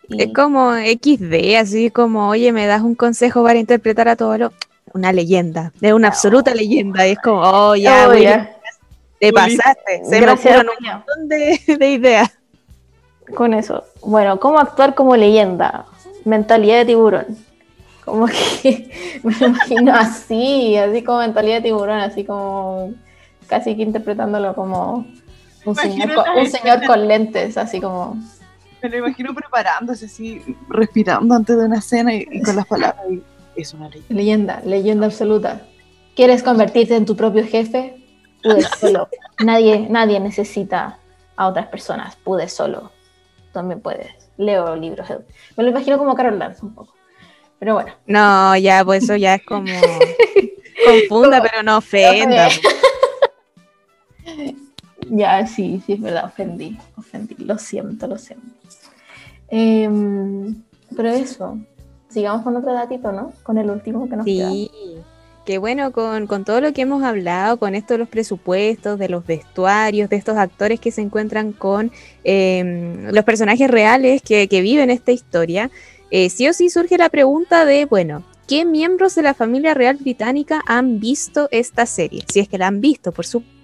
Y- 0.09 0.21
Es 0.23 0.33
como 0.33 0.73
XD, 0.75 1.57
así 1.57 1.89
como, 1.89 2.27
oye, 2.29 2.51
me 2.51 2.65
das 2.67 2.81
un 2.81 2.95
consejo 2.95 3.43
para 3.43 3.59
interpretar 3.59 4.07
a 4.07 4.15
todo 4.15 4.37
lo... 4.37 4.51
Una 4.93 5.13
leyenda, 5.13 5.71
de 5.79 5.93
una 5.93 6.09
absoluta 6.09 6.53
leyenda. 6.53 7.07
Y 7.07 7.11
es 7.11 7.19
como, 7.19 7.39
oh, 7.41 7.75
ya, 7.77 8.09
Oh, 8.09 8.13
ya. 8.13 8.57
te 9.19 9.31
pasaste. 9.31 10.01
Se 10.03 10.19
Gracias, 10.19 10.57
me 10.65 10.69
un 10.69 10.75
montón 10.83 11.29
de, 11.29 11.61
de 11.79 11.91
ideas. 11.91 12.29
con 13.35 13.53
eso. 13.53 13.85
Bueno, 14.03 14.37
¿cómo 14.39 14.59
actuar 14.59 14.93
como 14.95 15.15
leyenda? 15.15 15.85
Mentalidad 16.25 16.79
de 16.79 16.85
tiburón. 16.85 17.25
Como 18.03 18.25
que 18.27 18.89
me 19.23 19.33
imagino 19.33 19.93
así, 19.95 20.75
así 20.75 21.03
como 21.03 21.19
mentalidad 21.19 21.57
de 21.57 21.61
tiburón, 21.61 21.99
así 21.99 22.25
como 22.25 22.91
casi 23.51 23.75
que 23.75 23.83
interpretándolo 23.83 24.55
como 24.55 25.05
un 25.65 25.75
señor, 25.75 26.09
un 26.37 26.49
señor 26.49 26.85
con 26.87 27.05
lentes, 27.05 27.57
así 27.57 27.81
como... 27.81 28.17
Me 28.81 28.87
lo 28.89 28.97
imagino 28.99 29.35
preparándose 29.35 30.05
así, 30.05 30.41
respirando 30.69 31.35
antes 31.35 31.57
de 31.57 31.65
una 31.65 31.79
escena 31.79 32.15
y, 32.15 32.25
y 32.31 32.41
con 32.41 32.55
las 32.55 32.65
palabras. 32.65 33.05
y 33.11 33.61
es 33.61 33.73
una 33.73 33.89
ley. 33.89 34.03
Leyenda, 34.07 34.61
leyenda 34.65 35.05
absoluta. 35.05 35.61
¿Quieres 36.15 36.41
convertirte 36.43 36.95
en 36.95 37.05
tu 37.05 37.17
propio 37.17 37.45
jefe? 37.45 38.01
Puedes 38.41 38.69
solo. 38.79 39.09
Nadie, 39.43 39.85
nadie 39.89 40.19
necesita 40.21 40.97
a 41.35 41.47
otras 41.47 41.67
personas. 41.67 42.15
Puedes 42.23 42.53
solo. 42.53 42.89
También 43.51 43.81
puedes. 43.81 44.31
Leo 44.37 44.77
libros. 44.77 45.09
Me 45.57 45.63
lo 45.63 45.69
imagino 45.69 45.97
como 45.97 46.15
Carol 46.15 46.39
Dance 46.39 46.65
un 46.65 46.73
poco. 46.73 46.95
Pero 47.59 47.73
bueno. 47.73 47.93
No, 48.07 48.55
ya, 48.55 48.83
pues 48.85 49.03
eso 49.03 49.17
ya 49.17 49.35
es 49.35 49.45
como... 49.45 49.67
Confunda, 50.85 51.43
pero 51.43 51.61
no 51.61 51.77
ofenda. 51.77 52.47
Ya, 55.09 55.45
sí, 55.47 55.81
sí, 55.85 55.93
es 55.93 56.01
verdad. 56.01 56.25
Ofendí. 56.25 56.77
Ofendí. 56.95 57.35
Lo 57.39 57.57
siento, 57.57 58.07
lo 58.07 58.17
siento. 58.17 58.47
Em, 59.47 60.63
pero 60.95 61.09
eso. 61.09 61.59
Sigamos 62.09 62.43
con 62.43 62.55
otro 62.55 62.73
datito, 62.73 63.11
¿no? 63.11 63.33
Con 63.43 63.57
el 63.57 63.69
último 63.69 64.07
que 64.09 64.17
nos 64.17 64.25
queda. 64.25 64.49
Sí, 64.49 64.69
que 65.45 65.57
bueno, 65.57 65.91
con, 65.91 66.27
con 66.27 66.45
todo 66.45 66.61
lo 66.61 66.73
que 66.73 66.81
hemos 66.81 67.03
hablado, 67.03 67.57
con 67.57 67.73
esto 67.73 67.93
de 67.93 67.99
los 67.99 68.09
presupuestos, 68.09 68.99
de 68.99 69.09
los 69.09 69.25
vestuarios, 69.25 70.09
de 70.09 70.17
estos 70.17 70.37
actores 70.37 70.79
que 70.79 70.91
se 70.91 71.01
encuentran 71.01 71.51
con 71.51 71.91
eh, 72.23 73.07
los 73.11 73.23
personajes 73.23 73.69
reales 73.69 74.21
que, 74.21 74.47
que 74.47 74.61
viven 74.61 74.89
esta 74.89 75.11
historia, 75.11 75.71
eh, 76.11 76.29
sí 76.29 76.47
o 76.47 76.53
sí 76.53 76.69
surge 76.69 76.97
la 76.97 77.09
pregunta 77.09 77.65
de, 77.65 77.85
bueno, 77.85 78.23
¿qué 78.47 78.65
miembros 78.65 79.15
de 79.15 79.23
la 79.23 79.33
familia 79.33 79.73
real 79.73 79.97
británica 79.97 80.61
han 80.67 80.99
visto 80.99 81.47
esta 81.51 81.85
serie? 81.85 82.23
Si 82.31 82.39
es 82.39 82.49
que 82.49 82.57
la 82.57 82.67
han 82.67 82.81
visto, 82.81 83.11
por 83.11 83.25
supuesto. 83.25 83.60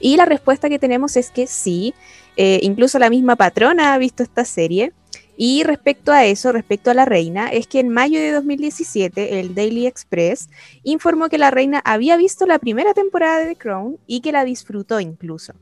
Y 0.00 0.16
la 0.16 0.24
respuesta 0.24 0.68
que 0.68 0.78
tenemos 0.78 1.16
es 1.16 1.30
que 1.30 1.46
sí, 1.46 1.94
eh, 2.36 2.60
incluso 2.62 2.98
la 2.98 3.10
misma 3.10 3.36
patrona 3.36 3.94
ha 3.94 3.98
visto 3.98 4.22
esta 4.22 4.44
serie. 4.44 4.92
Y 5.36 5.62
respecto 5.62 6.10
a 6.10 6.24
eso, 6.24 6.50
respecto 6.50 6.90
a 6.90 6.94
la 6.94 7.04
reina, 7.04 7.48
es 7.48 7.68
que 7.68 7.78
en 7.78 7.90
mayo 7.90 8.18
de 8.18 8.32
2017 8.32 9.38
el 9.38 9.54
Daily 9.54 9.86
Express 9.86 10.48
informó 10.82 11.28
que 11.28 11.38
la 11.38 11.52
reina 11.52 11.80
había 11.84 12.16
visto 12.16 12.44
la 12.44 12.58
primera 12.58 12.92
temporada 12.92 13.38
de 13.38 13.46
The 13.46 13.56
Crown 13.56 13.98
y 14.06 14.20
que 14.20 14.32
la 14.32 14.44
disfrutó 14.44 14.98
incluso. 14.98 15.54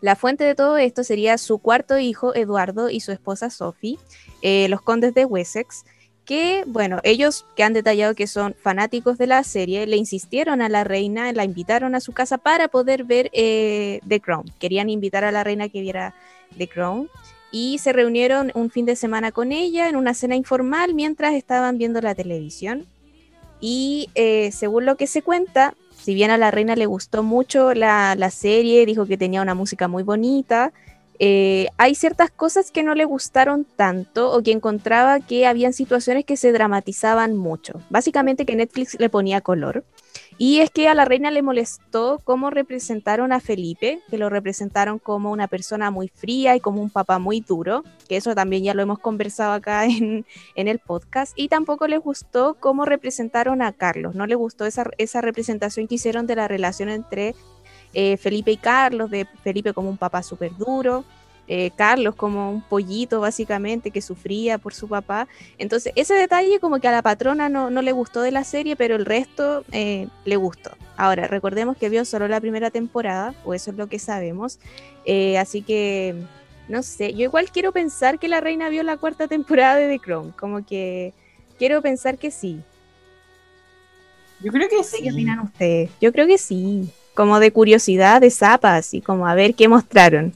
La 0.00 0.14
fuente 0.14 0.44
de 0.44 0.54
todo 0.54 0.76
esto 0.76 1.02
sería 1.02 1.38
su 1.38 1.58
cuarto 1.58 1.98
hijo, 1.98 2.36
Eduardo, 2.36 2.88
y 2.88 3.00
su 3.00 3.10
esposa 3.10 3.50
Sophie, 3.50 3.98
eh, 4.42 4.68
los 4.68 4.80
condes 4.80 5.12
de 5.12 5.24
Wessex, 5.24 5.84
que, 6.28 6.64
bueno, 6.66 7.00
ellos 7.04 7.46
que 7.56 7.62
han 7.62 7.72
detallado 7.72 8.14
que 8.14 8.26
son 8.26 8.54
fanáticos 8.60 9.16
de 9.16 9.26
la 9.26 9.42
serie, 9.44 9.86
le 9.86 9.96
insistieron 9.96 10.60
a 10.60 10.68
la 10.68 10.84
reina, 10.84 11.32
la 11.32 11.42
invitaron 11.42 11.94
a 11.94 12.00
su 12.00 12.12
casa 12.12 12.36
para 12.36 12.68
poder 12.68 13.04
ver 13.04 13.30
eh, 13.32 14.00
The 14.06 14.20
Crown. 14.20 14.52
Querían 14.58 14.90
invitar 14.90 15.24
a 15.24 15.32
la 15.32 15.42
reina 15.42 15.70
que 15.70 15.80
viera 15.80 16.14
The 16.58 16.68
Crown 16.68 17.08
y 17.50 17.78
se 17.78 17.94
reunieron 17.94 18.52
un 18.54 18.68
fin 18.68 18.84
de 18.84 18.94
semana 18.94 19.32
con 19.32 19.52
ella 19.52 19.88
en 19.88 19.96
una 19.96 20.12
cena 20.12 20.36
informal 20.36 20.92
mientras 20.92 21.32
estaban 21.32 21.78
viendo 21.78 22.02
la 22.02 22.14
televisión. 22.14 22.84
Y 23.58 24.10
eh, 24.14 24.52
según 24.52 24.84
lo 24.84 24.98
que 24.98 25.06
se 25.06 25.22
cuenta, 25.22 25.72
si 25.96 26.12
bien 26.12 26.30
a 26.30 26.36
la 26.36 26.50
reina 26.50 26.76
le 26.76 26.84
gustó 26.84 27.22
mucho 27.22 27.72
la, 27.72 28.14
la 28.16 28.30
serie, 28.30 28.84
dijo 28.84 29.06
que 29.06 29.16
tenía 29.16 29.40
una 29.40 29.54
música 29.54 29.88
muy 29.88 30.02
bonita, 30.02 30.74
eh, 31.18 31.68
hay 31.78 31.94
ciertas 31.94 32.30
cosas 32.30 32.70
que 32.70 32.82
no 32.82 32.94
le 32.94 33.04
gustaron 33.04 33.64
tanto 33.64 34.30
o 34.32 34.42
que 34.42 34.52
encontraba 34.52 35.20
que 35.20 35.46
habían 35.46 35.72
situaciones 35.72 36.24
que 36.24 36.36
se 36.36 36.52
dramatizaban 36.52 37.36
mucho. 37.36 37.80
Básicamente 37.90 38.46
que 38.46 38.56
Netflix 38.56 38.96
le 38.98 39.10
ponía 39.10 39.40
color. 39.40 39.84
Y 40.40 40.60
es 40.60 40.70
que 40.70 40.88
a 40.88 40.94
la 40.94 41.04
reina 41.04 41.32
le 41.32 41.42
molestó 41.42 42.20
cómo 42.22 42.50
representaron 42.50 43.32
a 43.32 43.40
Felipe, 43.40 44.00
que 44.08 44.18
lo 44.18 44.30
representaron 44.30 45.00
como 45.00 45.32
una 45.32 45.48
persona 45.48 45.90
muy 45.90 46.08
fría 46.08 46.54
y 46.54 46.60
como 46.60 46.80
un 46.80 46.90
papá 46.90 47.18
muy 47.18 47.40
duro, 47.40 47.82
que 48.08 48.16
eso 48.16 48.36
también 48.36 48.62
ya 48.62 48.72
lo 48.72 48.82
hemos 48.82 49.00
conversado 49.00 49.52
acá 49.52 49.84
en, 49.86 50.24
el 50.54 50.78
podcast, 50.78 51.32
y 51.34 51.48
tampoco 51.48 51.88
les 51.88 52.00
gustó 52.00 52.56
cómo 52.60 52.84
representaron 52.84 53.62
a 53.62 53.72
Carlos, 53.72 54.14
no 54.14 54.26
le 54.26 54.36
gustó 54.36 54.64
esa, 54.64 54.88
esa 54.98 55.20
representación 55.20 55.88
que 55.88 55.96
hicieron 55.96 56.28
de 56.28 56.36
la 56.36 56.46
relación 56.46 56.88
entre 56.88 57.34
eh, 57.94 58.16
Felipe 58.16 58.52
y 58.52 58.56
Carlos, 58.56 59.10
de 59.10 59.26
Felipe 59.42 59.72
como 59.72 59.88
un 59.88 59.96
papá 59.96 60.22
súper 60.22 60.56
duro, 60.56 61.04
eh, 61.50 61.70
Carlos 61.76 62.14
como 62.14 62.50
un 62.50 62.60
pollito 62.60 63.20
básicamente 63.20 63.90
que 63.90 64.02
sufría 64.02 64.58
por 64.58 64.74
su 64.74 64.86
papá. 64.86 65.26
Entonces 65.56 65.94
ese 65.96 66.12
detalle 66.12 66.60
como 66.60 66.78
que 66.78 66.88
a 66.88 66.92
la 66.92 67.00
patrona 67.00 67.48
no, 67.48 67.70
no 67.70 67.80
le 67.80 67.92
gustó 67.92 68.20
de 68.20 68.30
la 68.30 68.44
serie, 68.44 68.76
pero 68.76 68.96
el 68.96 69.06
resto 69.06 69.64
eh, 69.72 70.08
le 70.26 70.36
gustó. 70.36 70.72
Ahora, 70.98 71.26
recordemos 71.26 71.78
que 71.78 71.88
vio 71.88 72.04
solo 72.04 72.28
la 72.28 72.40
primera 72.40 72.70
temporada, 72.70 73.34
o 73.44 73.54
eso 73.54 73.70
es 73.70 73.78
lo 73.78 73.86
que 73.86 73.98
sabemos. 73.98 74.58
Eh, 75.06 75.38
así 75.38 75.62
que, 75.62 76.16
no 76.68 76.82
sé, 76.82 77.14
yo 77.14 77.22
igual 77.22 77.50
quiero 77.50 77.72
pensar 77.72 78.18
que 78.18 78.28
la 78.28 78.40
reina 78.42 78.68
vio 78.68 78.82
la 78.82 78.98
cuarta 78.98 79.26
temporada 79.26 79.76
de 79.76 79.88
The 79.88 80.00
Crown. 80.00 80.32
Como 80.32 80.66
que 80.66 81.14
quiero 81.58 81.80
pensar 81.80 82.18
que 82.18 82.30
sí. 82.30 82.60
Yo 84.40 84.52
creo 84.52 84.68
que 84.68 84.84
sí. 84.84 84.98
sé 84.98 85.02
¿Qué 85.02 85.12
opinan 85.12 85.40
ustedes? 85.40 85.90
Yo 86.00 86.12
creo 86.12 86.26
que 86.26 86.36
sí. 86.36 86.90
Como 87.18 87.40
de 87.40 87.52
curiosidad, 87.52 88.20
de 88.20 88.30
zapas, 88.30 88.94
y 88.94 89.00
como 89.00 89.26
a 89.26 89.34
ver 89.34 89.56
qué 89.56 89.66
mostraron. 89.66 90.34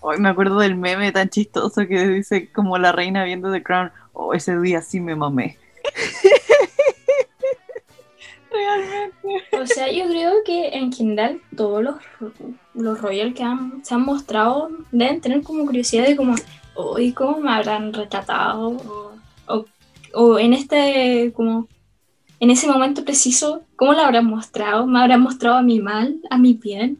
Hoy 0.00 0.16
me 0.16 0.30
acuerdo 0.30 0.58
del 0.60 0.76
meme 0.76 1.12
tan 1.12 1.28
chistoso 1.28 1.86
que 1.86 2.08
dice 2.08 2.50
como 2.50 2.78
la 2.78 2.90
reina 2.90 3.22
viendo 3.24 3.52
The 3.52 3.62
Crown. 3.62 3.92
Oh, 4.14 4.32
ese 4.32 4.58
día 4.58 4.80
sí 4.80 4.98
me 4.98 5.14
mamé. 5.14 5.58
Realmente. 8.50 9.58
O 9.60 9.66
sea, 9.66 9.92
yo 9.92 10.06
creo 10.08 10.32
que 10.46 10.68
en 10.68 10.90
general 10.90 11.42
todos 11.54 11.82
los, 11.84 11.96
los 12.72 13.02
Royal 13.02 13.34
que 13.34 13.42
han, 13.42 13.84
se 13.84 13.92
han 13.94 14.06
mostrado 14.06 14.70
deben 14.90 15.20
tener 15.20 15.42
como 15.42 15.66
curiosidad 15.66 16.06
de 16.06 16.16
como, 16.16 16.34
hoy 16.76 17.12
cómo 17.12 17.40
me 17.40 17.52
habrán 17.52 17.92
retratado, 17.92 18.68
o, 18.68 19.12
o- 19.48 19.66
o 20.14 20.38
en 20.38 20.54
este, 20.54 21.30
como, 21.36 21.68
en 22.42 22.50
ese 22.50 22.66
momento 22.66 23.04
preciso, 23.04 23.62
cómo 23.76 23.92
lo 23.92 24.00
habrán 24.00 24.26
mostrado, 24.26 24.84
me 24.84 24.98
habrán 24.98 25.20
mostrado 25.20 25.58
a 25.58 25.62
mi 25.62 25.78
mal, 25.78 26.16
a 26.28 26.38
mi 26.38 26.54
bien. 26.54 26.98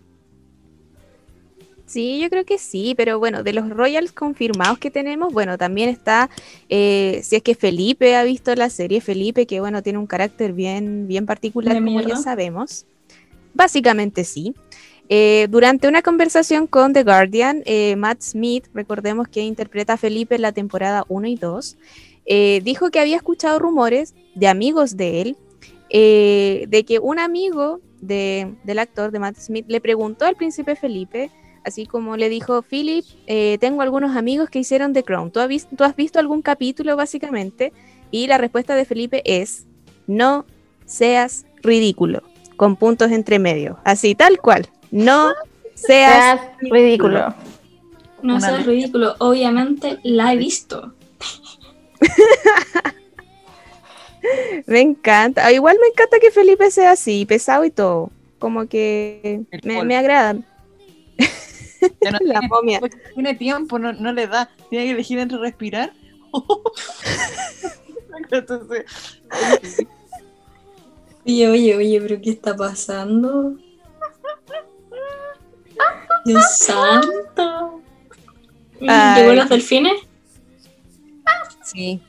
Sí, 1.84 2.20
yo 2.20 2.30
creo 2.30 2.44
que 2.44 2.58
sí, 2.58 2.94
pero 2.96 3.18
bueno, 3.18 3.42
de 3.42 3.52
los 3.52 3.68
Royals 3.68 4.12
confirmados 4.12 4.78
que 4.78 4.92
tenemos, 4.92 5.32
bueno, 5.32 5.58
también 5.58 5.88
está, 5.88 6.30
eh, 6.68 7.22
si 7.24 7.34
es 7.34 7.42
que 7.42 7.56
Felipe 7.56 8.14
ha 8.14 8.22
visto 8.22 8.54
la 8.54 8.70
serie, 8.70 9.00
Felipe, 9.00 9.44
que 9.48 9.58
bueno, 9.58 9.82
tiene 9.82 9.98
un 9.98 10.06
carácter 10.06 10.52
bien, 10.52 11.08
bien 11.08 11.26
particular, 11.26 11.74
como 11.74 12.00
ya 12.02 12.18
sabemos. 12.18 12.86
Básicamente 13.52 14.22
sí. 14.22 14.54
Eh, 15.08 15.48
durante 15.50 15.88
una 15.88 16.02
conversación 16.02 16.68
con 16.68 16.92
The 16.92 17.02
Guardian, 17.02 17.64
eh, 17.66 17.96
Matt 17.96 18.22
Smith, 18.22 18.66
recordemos 18.72 19.26
que 19.26 19.40
interpreta 19.40 19.94
a 19.94 19.96
Felipe 19.96 20.36
en 20.36 20.42
la 20.42 20.52
temporada 20.52 21.04
1 21.08 21.26
y 21.26 21.34
2, 21.34 21.76
eh, 22.26 22.60
dijo 22.64 22.90
que 22.90 23.00
había 23.00 23.16
escuchado 23.16 23.58
rumores 23.58 24.14
de 24.34 24.48
amigos 24.48 24.96
de 24.96 25.20
él, 25.22 25.36
eh, 25.90 26.66
de 26.68 26.84
que 26.84 26.98
un 26.98 27.18
amigo 27.18 27.80
de- 28.00 28.54
del 28.64 28.78
actor, 28.78 29.10
de 29.10 29.18
Matt 29.18 29.36
Smith, 29.38 29.66
le 29.68 29.80
preguntó 29.80 30.24
al 30.24 30.36
príncipe 30.36 30.74
Felipe, 30.76 31.30
así 31.64 31.86
como 31.86 32.16
le 32.16 32.28
dijo, 32.28 32.62
Philip, 32.62 33.04
eh, 33.26 33.58
tengo 33.60 33.82
algunos 33.82 34.16
amigos 34.16 34.50
que 34.50 34.58
hicieron 34.58 34.92
The 34.92 35.04
Crown, 35.04 35.30
¿Tú 35.30 35.40
has, 35.40 35.48
vis- 35.48 35.68
¿tú 35.76 35.84
has 35.84 35.94
visto 35.94 36.18
algún 36.18 36.42
capítulo 36.42 36.96
básicamente? 36.96 37.72
Y 38.10 38.26
la 38.26 38.38
respuesta 38.38 38.74
de 38.74 38.84
Felipe 38.84 39.22
es, 39.24 39.66
no 40.06 40.44
seas 40.86 41.46
ridículo, 41.62 42.22
con 42.56 42.76
puntos 42.76 43.10
entre 43.12 43.38
medio, 43.38 43.78
así 43.84 44.14
tal 44.14 44.38
cual, 44.40 44.68
no 44.90 45.32
seas... 45.74 46.40
Seas 46.40 46.40
ridículo. 46.60 47.34
No 48.22 48.40
seas 48.40 48.66
ridículo, 48.66 49.14
obviamente 49.18 49.98
la 50.02 50.32
he 50.32 50.36
visto. 50.36 50.94
Me 54.66 54.80
encanta, 54.80 55.46
Ah, 55.46 55.52
igual 55.52 55.78
me 55.80 55.88
encanta 55.88 56.18
que 56.20 56.30
Felipe 56.30 56.70
sea 56.70 56.92
así, 56.92 57.26
pesado 57.26 57.64
y 57.64 57.70
todo, 57.70 58.10
como 58.38 58.66
que 58.68 59.42
me, 59.64 59.84
me 59.84 59.96
agrada. 59.96 60.34
No 60.34 60.42
La 62.00 62.18
tiene, 62.18 62.48
momia. 62.48 62.80
tiene 63.14 63.34
tiempo, 63.34 63.78
no, 63.78 63.92
no 63.92 64.12
le 64.12 64.26
da. 64.28 64.48
Tiene 64.70 64.86
que 64.86 64.90
elegir 64.92 65.18
entre 65.18 65.38
respirar. 65.38 65.92
Entonces, 68.30 68.84
Oye, 71.24 71.48
oye, 71.48 71.76
oye, 71.76 72.00
pero 72.00 72.20
¿qué 72.20 72.30
está 72.30 72.56
pasando? 72.56 73.56
Dios 76.24 76.58
santo. 76.58 77.80
Ay. 78.88 79.22
¿Llegó 79.22 79.34
los 79.34 79.48
delfines? 79.48 79.92
Sí. 81.72 82.00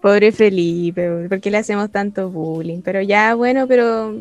Pobre 0.00 0.32
Felipe, 0.32 1.26
¿por 1.28 1.40
qué 1.40 1.50
le 1.50 1.58
hacemos 1.58 1.90
tanto 1.90 2.30
bullying? 2.30 2.80
Pero 2.82 3.02
ya, 3.02 3.34
bueno, 3.34 3.66
pero 3.66 4.14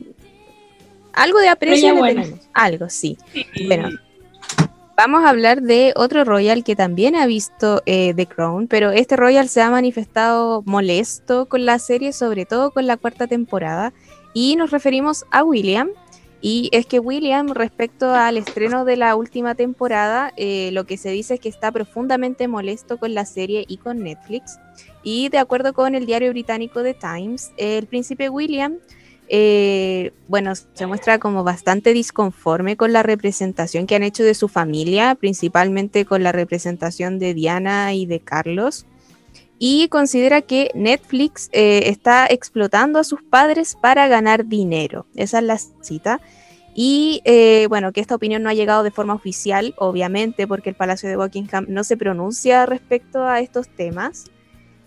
algo 1.14 1.40
de 1.40 1.50
aprecio 1.50 1.96
bueno. 1.96 2.22
tenemos. 2.22 2.48
Algo, 2.54 2.90
sí. 2.90 3.18
Bueno, 3.68 3.90
vamos 4.98 5.24
a 5.24 5.30
hablar 5.30 5.62
de 5.62 5.94
otro 5.96 6.24
Royal 6.24 6.64
que 6.64 6.76
también 6.76 7.16
ha 7.16 7.26
visto 7.26 7.82
eh, 7.86 8.14
The 8.16 8.26
Crown, 8.26 8.68
pero 8.68 8.92
este 8.92 9.16
Royal 9.16 9.48
se 9.48 9.62
ha 9.62 9.70
manifestado 9.70 10.64
molesto 10.66 11.48
con 11.48 11.66
la 11.66 11.80
serie, 11.80 12.14
sobre 12.14 12.46
todo 12.46 12.72
con 12.72 12.88
la 12.88 12.98
cuarta 12.98 13.28
temporada, 13.28 13.94
y 14.34 14.56
nos 14.56 14.72
referimos 14.72 15.26
a 15.32 15.44
William. 15.44 15.90
Y 16.46 16.68
es 16.74 16.86
que 16.86 17.00
William, 17.00 17.48
respecto 17.54 18.14
al 18.14 18.36
estreno 18.36 18.84
de 18.84 18.98
la 18.98 19.16
última 19.16 19.56
temporada, 19.56 20.34
eh, 20.36 20.72
lo 20.74 20.86
que 20.86 20.98
se 20.98 21.10
dice 21.10 21.36
es 21.36 21.40
que 21.40 21.48
está 21.48 21.72
profundamente 21.72 22.50
molesto 22.50 22.98
con 22.98 23.14
la 23.14 23.26
serie 23.26 23.64
y 23.66 23.78
con 23.78 24.00
Netflix. 24.00 24.60
Y 25.04 25.30
de 25.30 25.38
acuerdo 25.38 25.72
con 25.72 25.96
el 25.96 26.06
diario 26.06 26.32
británico 26.32 26.84
The 26.84 26.96
Times, 26.96 27.54
el 27.56 27.88
príncipe 27.88 28.28
William 28.28 28.80
eh, 29.30 30.12
bueno, 30.28 30.54
se 30.56 30.86
muestra 30.86 31.18
como 31.18 31.44
bastante 31.46 31.94
disconforme 31.94 32.76
con 32.76 32.92
la 32.92 33.04
representación 33.04 33.88
que 33.88 33.96
han 33.96 34.04
hecho 34.04 34.24
de 34.24 34.34
su 34.34 34.48
familia, 34.50 35.16
principalmente 35.16 36.06
con 36.06 36.24
la 36.24 36.32
representación 36.32 37.20
de 37.20 37.34
Diana 37.34 37.94
y 37.94 38.06
de 38.06 38.20
Carlos, 38.20 38.86
y 39.66 39.88
considera 39.88 40.42
que 40.42 40.72
Netflix 40.76 41.48
eh, 41.54 41.84
está 41.86 42.28
explotando 42.30 43.00
a 43.00 43.06
sus 43.06 43.24
padres 43.24 43.78
para 43.80 44.10
ganar 44.10 44.46
dinero. 44.48 45.06
Esa 45.16 45.38
es 45.38 45.46
la 45.46 45.58
cita. 45.58 46.20
Y 46.76 47.22
eh, 47.24 47.68
bueno, 47.70 47.94
que 47.94 48.02
esta 48.02 48.16
opinión 48.16 48.44
no 48.44 48.50
ha 48.50 48.54
llegado 48.54 48.84
de 48.84 48.92
forma 48.92 49.14
oficial, 49.14 49.74
obviamente, 49.78 50.48
porque 50.48 50.72
el 50.72 50.76
Palacio 50.76 51.08
de 51.08 51.16
Buckingham 51.16 51.66
no 51.70 51.86
se 51.86 51.96
pronuncia 51.96 52.66
respecto 52.66 53.24
a 53.26 53.40
estos 53.40 53.70
temas. 53.70 54.26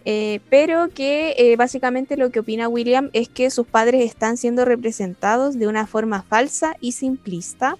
Eh, 0.05 0.41
pero 0.51 0.91
que 0.91 1.55
básicamente 1.57 2.18
lo 2.18 2.31
que 2.31 2.41
opina 2.41 2.68
William 2.68 3.09
es 3.14 3.31
que 3.31 3.49
sus 3.49 3.66
padres 3.66 4.05
están 4.05 4.37
siendo 4.37 4.66
representados 4.66 5.59
de 5.59 5.68
una 5.68 5.87
forma 5.87 6.22
falsa 6.22 6.77
y 6.83 6.93
simplista 6.93 7.79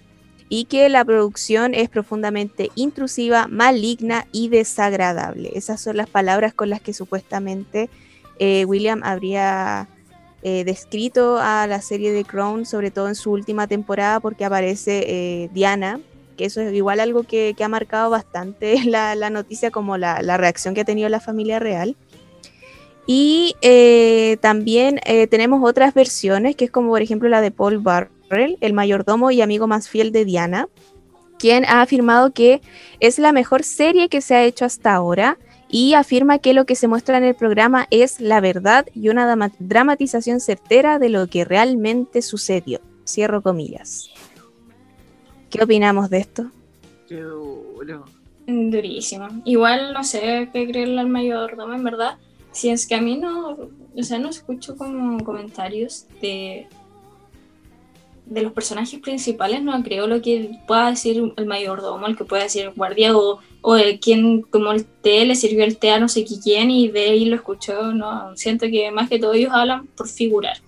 y 0.49 0.67
que 0.67 0.89
la 0.89 1.05
producción 1.05 1.75
es 1.75 1.89
profundamente 1.89 2.71
intrusiva, 2.75 3.47
maligna 3.49 4.27
y 4.33 4.49
desagradable. 4.49 5.51
Esas 5.55 5.81
son 5.81 5.97
las 5.97 6.09
palabras 6.09 6.55
con 6.55 6.71
las 6.71 6.81
que 6.81 6.93
supuestamente 6.93 7.91
eh, 8.39 8.65
William 8.67 9.03
habría 9.03 9.89
eh, 10.43 10.63
descrito 10.65 11.39
a 11.39 11.67
la 11.67 11.81
serie 11.81 12.13
de 12.13 12.25
Crown, 12.25 12.65
sobre 12.65 12.91
todo 12.91 13.09
en 13.09 13.17
su 13.17 13.33
última 13.33 13.67
temporada, 13.67 14.21
porque 14.21 14.45
aparece 14.45 15.05
eh, 15.07 15.51
Diana, 15.53 16.01
que 16.37 16.45
eso 16.45 16.61
es 16.61 16.73
igual 16.73 17.01
algo 17.01 17.25
que, 17.25 17.57
ha 17.59 17.69
marcado 17.69 18.11
bastante 18.11 18.79
la, 18.87 19.31
noticia, 19.31 19.71
como 19.73 19.97
la, 19.97 20.37
reacción 20.37 20.75
que 20.75 20.83
ha 20.83 20.85
tenido 20.85 21.09
la 21.09 21.21
familia 21.21 21.59
real. 21.59 21.97
Y 23.09 23.55
también 24.41 24.99
tenemos 25.31 25.63
otras 25.63 25.95
versiones, 25.95 26.57
que 26.57 26.65
es 26.65 26.73
como 26.73 26.89
por 26.89 27.03
ejemplo 27.03 27.29
la 27.29 27.41
de 27.41 27.53
Paul 27.53 27.79
El 28.31 28.73
mayordomo 28.73 29.31
y 29.31 29.41
amigo 29.41 29.67
más 29.67 29.89
fiel 29.89 30.13
de 30.13 30.25
Diana, 30.25 30.69
quien 31.39 31.65
ha 31.65 31.83
afirmado 31.83 32.33
que 32.33 32.61
es 33.01 33.19
la 33.19 33.33
mejor 33.33 33.63
serie 33.63 34.09
que 34.09 34.21
se 34.21 34.35
ha 34.35 34.45
hecho 34.45 34.65
hasta 34.65 34.95
ahora 34.95 35.39
y 35.69 35.95
afirma 35.95 36.39
que 36.39 36.55
lo 36.55 36.65
que 36.65 36.77
se 36.77 36.89
muestra 36.89 37.19
en 37.19 37.25
el 37.25 37.35
programa 37.35 37.87
es 37.91 38.21
la 38.21 38.41
verdad 38.41 38.87
y 38.95 39.09
una 39.09 39.53
dramatización 39.59 40.41
certera 40.41 40.99
de 40.99 41.09
lo 41.09 41.27
que 41.27 41.45
realmente 41.45 42.23
sucedió. 42.23 42.81
Cierro 43.07 43.43
comillas. 43.43 44.11
¿Qué 45.51 45.63
opinamos 45.63 46.11
de 46.11 46.19
esto? 46.19 46.51
qué 47.09 47.21
duro. 47.21 48.05
Durísimo. 48.47 49.29
Igual 49.45 49.93
no 49.93 50.05
sé 50.05 50.51
qué 50.53 50.67
creerle 50.67 51.01
al 51.01 51.09
mayordomo, 51.09 51.75
en 51.75 51.85
verdad. 51.85 52.19
Si 52.53 52.71
es 52.71 52.87
que 52.87 52.95
a 52.95 53.01
mí 53.01 53.17
no, 53.17 53.57
o 53.97 54.03
sea, 54.03 54.19
no 54.19 54.29
escucho 54.29 54.77
como 54.77 55.23
comentarios 55.25 56.07
de, 56.21 56.69
de 58.27 58.43
los 58.43 58.53
personajes 58.53 59.01
principales, 59.01 59.63
no 59.63 59.83
creo 59.83 60.07
lo 60.07 60.21
que 60.21 60.51
pueda 60.67 60.91
decir 60.91 61.33
el 61.37 61.47
mayordomo, 61.47 62.07
el 62.07 62.17
que 62.17 62.25
pueda 62.25 62.43
decir 62.43 62.67
el 62.67 62.75
guardia 62.75 63.17
o, 63.17 63.41
o 63.63 63.77
el 63.77 64.01
quien 64.01 64.45
tomó 64.51 64.73
el 64.73 64.85
té, 64.85 65.25
le 65.25 65.37
sirvió 65.37 65.65
el 65.65 65.79
té 65.79 65.93
a 65.93 66.01
no 66.01 66.09
sé 66.09 66.25
quién 66.25 66.71
y 66.71 66.89
de 66.89 67.11
ahí 67.11 67.25
lo 67.27 67.37
escuchó, 67.37 67.93
no, 67.93 68.37
siento 68.37 68.67
que 68.67 68.91
más 68.91 69.09
que 69.09 69.19
todo 69.19 69.33
ellos 69.33 69.53
hablan 69.53 69.87
por 69.87 70.09
figurar. 70.09 70.59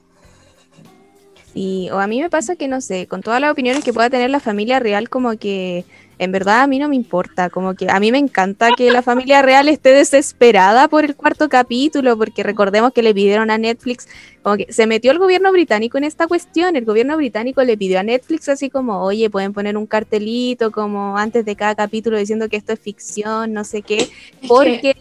Y, 1.54 1.90
o 1.90 1.98
a 1.98 2.06
mí 2.06 2.20
me 2.20 2.30
pasa 2.30 2.54
que 2.54 2.68
no 2.68 2.80
sé, 2.80 3.09
con 3.09 3.22
todas 3.22 3.40
las 3.40 3.50
opiniones 3.50 3.82
que 3.82 3.92
pueda 3.92 4.09
tener 4.09 4.30
la 4.30 4.38
familia 4.38 4.78
real, 4.78 5.09
como 5.09 5.36
que 5.36 5.84
en 6.19 6.33
verdad 6.33 6.62
a 6.62 6.66
mí 6.66 6.79
no 6.79 6.89
me 6.89 6.97
importa, 6.97 7.49
como 7.49 7.75
que 7.75 7.89
a 7.89 8.01
mí 8.01 8.11
me 8.11 8.19
encanta 8.19 8.71
que 8.77 8.91
la 8.91 9.03
familia 9.03 9.41
real 9.43 9.69
esté 9.69 9.91
desesperada 9.91 10.89
por 10.89 11.05
el 11.05 11.14
cuarto 11.14 11.49
capítulo, 11.49 12.16
porque 12.16 12.43
recordemos 12.43 12.93
que 12.93 13.03
le 13.03 13.14
pidieron 13.14 13.51
a 13.51 13.59
Netflix, 13.59 14.09
como 14.43 14.57
que 14.57 14.73
se 14.73 14.87
metió 14.87 15.12
el 15.12 15.19
gobierno 15.19 15.53
británico 15.53 15.97
en 15.97 16.05
esta 16.05 16.27
cuestión, 16.27 16.77
el 16.77 16.85
gobierno 16.85 17.16
británico 17.16 17.62
le 17.62 17.77
pidió 17.77 18.01
a 18.01 18.03
Netflix 18.03 18.49
así 18.49 18.69
como, 18.69 19.03
oye, 19.03 19.31
pueden 19.31 19.53
poner 19.53 19.77
un 19.77 19.87
cartelito 19.87 20.73
como 20.73 21.16
antes 21.16 21.45
de 21.45 21.55
cada 21.55 21.75
capítulo 21.75 22.19
diciendo 22.19 22.49
que 22.49 22.57
esto 22.57 22.73
es 22.73 22.81
ficción, 22.81 23.53
no 23.53 23.64
sé 23.64 23.83
qué, 23.83 24.09
porque, 24.49 24.97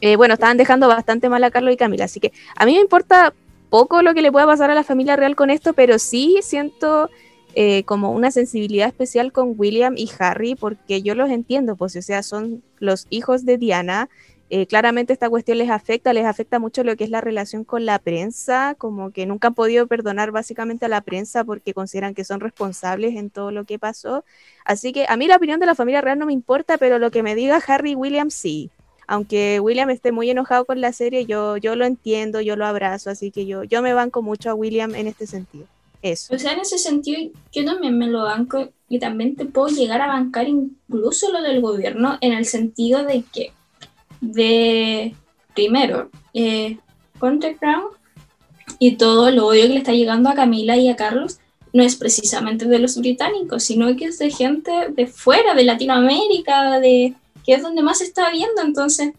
eh, 0.00 0.16
bueno, 0.16 0.34
estaban 0.34 0.56
dejando 0.56 0.86
bastante 0.86 1.28
mal 1.28 1.42
a 1.42 1.50
Carlos 1.50 1.74
y 1.74 1.76
Camila, 1.76 2.04
así 2.04 2.20
que 2.20 2.32
a 2.56 2.64
mí 2.64 2.74
me 2.74 2.80
importa 2.80 3.34
poco 3.70 4.02
lo 4.02 4.14
que 4.14 4.22
le 4.22 4.30
pueda 4.30 4.46
pasar 4.46 4.70
a 4.70 4.74
la 4.74 4.84
familia 4.84 5.16
real 5.16 5.36
con 5.36 5.50
esto, 5.50 5.72
pero 5.72 5.98
sí 5.98 6.38
siento 6.42 7.08
eh, 7.54 7.84
como 7.84 8.12
una 8.12 8.30
sensibilidad 8.30 8.88
especial 8.88 9.32
con 9.32 9.54
William 9.56 9.94
y 9.96 10.10
Harry, 10.18 10.54
porque 10.54 11.02
yo 11.02 11.14
los 11.14 11.30
entiendo, 11.30 11.76
pues, 11.76 11.96
o 11.96 12.02
sea, 12.02 12.22
son 12.22 12.62
los 12.78 13.06
hijos 13.10 13.44
de 13.44 13.58
Diana. 13.58 14.08
Eh, 14.52 14.66
claramente 14.66 15.12
esta 15.12 15.30
cuestión 15.30 15.58
les 15.58 15.70
afecta, 15.70 16.12
les 16.12 16.24
afecta 16.24 16.58
mucho 16.58 16.82
lo 16.82 16.96
que 16.96 17.04
es 17.04 17.10
la 17.10 17.20
relación 17.20 17.62
con 17.64 17.86
la 17.86 18.00
prensa, 18.00 18.74
como 18.76 19.12
que 19.12 19.26
nunca 19.26 19.48
han 19.48 19.54
podido 19.54 19.86
perdonar 19.86 20.32
básicamente 20.32 20.86
a 20.86 20.88
la 20.88 21.02
prensa 21.02 21.44
porque 21.44 21.72
consideran 21.72 22.14
que 22.14 22.24
son 22.24 22.40
responsables 22.40 23.14
en 23.16 23.30
todo 23.30 23.52
lo 23.52 23.64
que 23.64 23.78
pasó. 23.78 24.24
Así 24.64 24.92
que 24.92 25.06
a 25.08 25.16
mí 25.16 25.28
la 25.28 25.36
opinión 25.36 25.60
de 25.60 25.66
la 25.66 25.76
familia 25.76 26.00
real 26.00 26.18
no 26.18 26.26
me 26.26 26.32
importa, 26.32 26.78
pero 26.78 26.98
lo 26.98 27.12
que 27.12 27.22
me 27.22 27.36
diga 27.36 27.62
Harry 27.66 27.92
y 27.92 27.94
William 27.94 28.30
sí 28.30 28.70
aunque 29.10 29.58
William 29.58 29.90
esté 29.90 30.12
muy 30.12 30.30
enojado 30.30 30.64
con 30.64 30.80
la 30.80 30.92
serie, 30.92 31.26
yo, 31.26 31.56
yo 31.56 31.74
lo 31.74 31.84
entiendo, 31.84 32.40
yo 32.40 32.54
lo 32.54 32.64
abrazo, 32.64 33.10
así 33.10 33.32
que 33.32 33.44
yo, 33.44 33.64
yo 33.64 33.82
me 33.82 33.92
banco 33.92 34.22
mucho 34.22 34.50
a 34.50 34.54
William 34.54 34.94
en 34.94 35.08
este 35.08 35.26
sentido. 35.26 35.66
O 36.02 36.38
sea, 36.38 36.52
en 36.52 36.60
ese 36.60 36.78
sentido, 36.78 37.30
yo 37.52 37.64
también 37.64 37.98
me 37.98 38.06
lo 38.06 38.22
banco 38.22 38.70
y 38.88 38.98
también 38.98 39.36
te 39.36 39.44
puedo 39.44 39.68
llegar 39.68 40.00
a 40.00 40.08
bancar 40.08 40.48
incluso 40.48 41.30
lo 41.30 41.42
del 41.42 41.60
gobierno 41.60 42.16
en 42.20 42.32
el 42.32 42.46
sentido 42.46 43.04
de 43.04 43.22
que, 43.32 43.52
de, 44.20 45.14
primero, 45.54 46.10
eh, 46.34 46.78
Crown 47.18 47.40
y 48.78 48.96
todo 48.96 49.30
lo 49.30 49.46
odio 49.46 49.62
que 49.62 49.68
le 49.68 49.78
está 49.78 49.92
llegando 49.92 50.30
a 50.30 50.34
Camila 50.34 50.76
y 50.76 50.88
a 50.88 50.96
Carlos 50.96 51.38
no 51.72 51.82
es 51.82 51.96
precisamente 51.96 52.64
de 52.64 52.78
los 52.78 52.96
británicos, 52.96 53.62
sino 53.62 53.94
que 53.96 54.06
es 54.06 54.18
de 54.18 54.30
gente 54.30 54.72
de 54.90 55.06
fuera, 55.06 55.54
de 55.54 55.64
Latinoamérica, 55.64 56.80
de, 56.80 57.14
que 57.44 57.54
es 57.54 57.62
donde 57.62 57.82
más 57.82 57.98
se 57.98 58.04
está 58.04 58.30
viendo. 58.30 58.62
Entonces, 58.62 59.12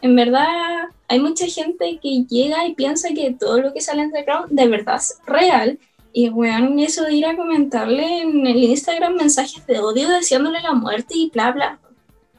en 0.00 0.16
verdad, 0.16 0.84
hay 1.08 1.20
mucha 1.20 1.46
gente 1.46 1.98
que 2.02 2.24
llega 2.28 2.66
y 2.66 2.74
piensa 2.74 3.10
que 3.14 3.34
todo 3.38 3.60
lo 3.60 3.72
que 3.72 3.80
sale 3.80 4.02
en 4.02 4.12
The 4.12 4.24
Crown 4.24 4.46
de 4.50 4.68
verdad 4.68 4.96
es 4.96 5.18
real. 5.26 5.78
Y 6.12 6.30
weón, 6.30 6.78
eso 6.78 7.04
de 7.04 7.14
ir 7.14 7.26
a 7.26 7.36
comentarle 7.36 8.22
en 8.22 8.46
el 8.46 8.64
Instagram 8.64 9.14
mensajes 9.14 9.66
de 9.66 9.78
odio 9.78 10.08
deseándole 10.08 10.60
la 10.60 10.72
muerte 10.72 11.14
y 11.14 11.30
bla, 11.30 11.52
bla. 11.52 11.78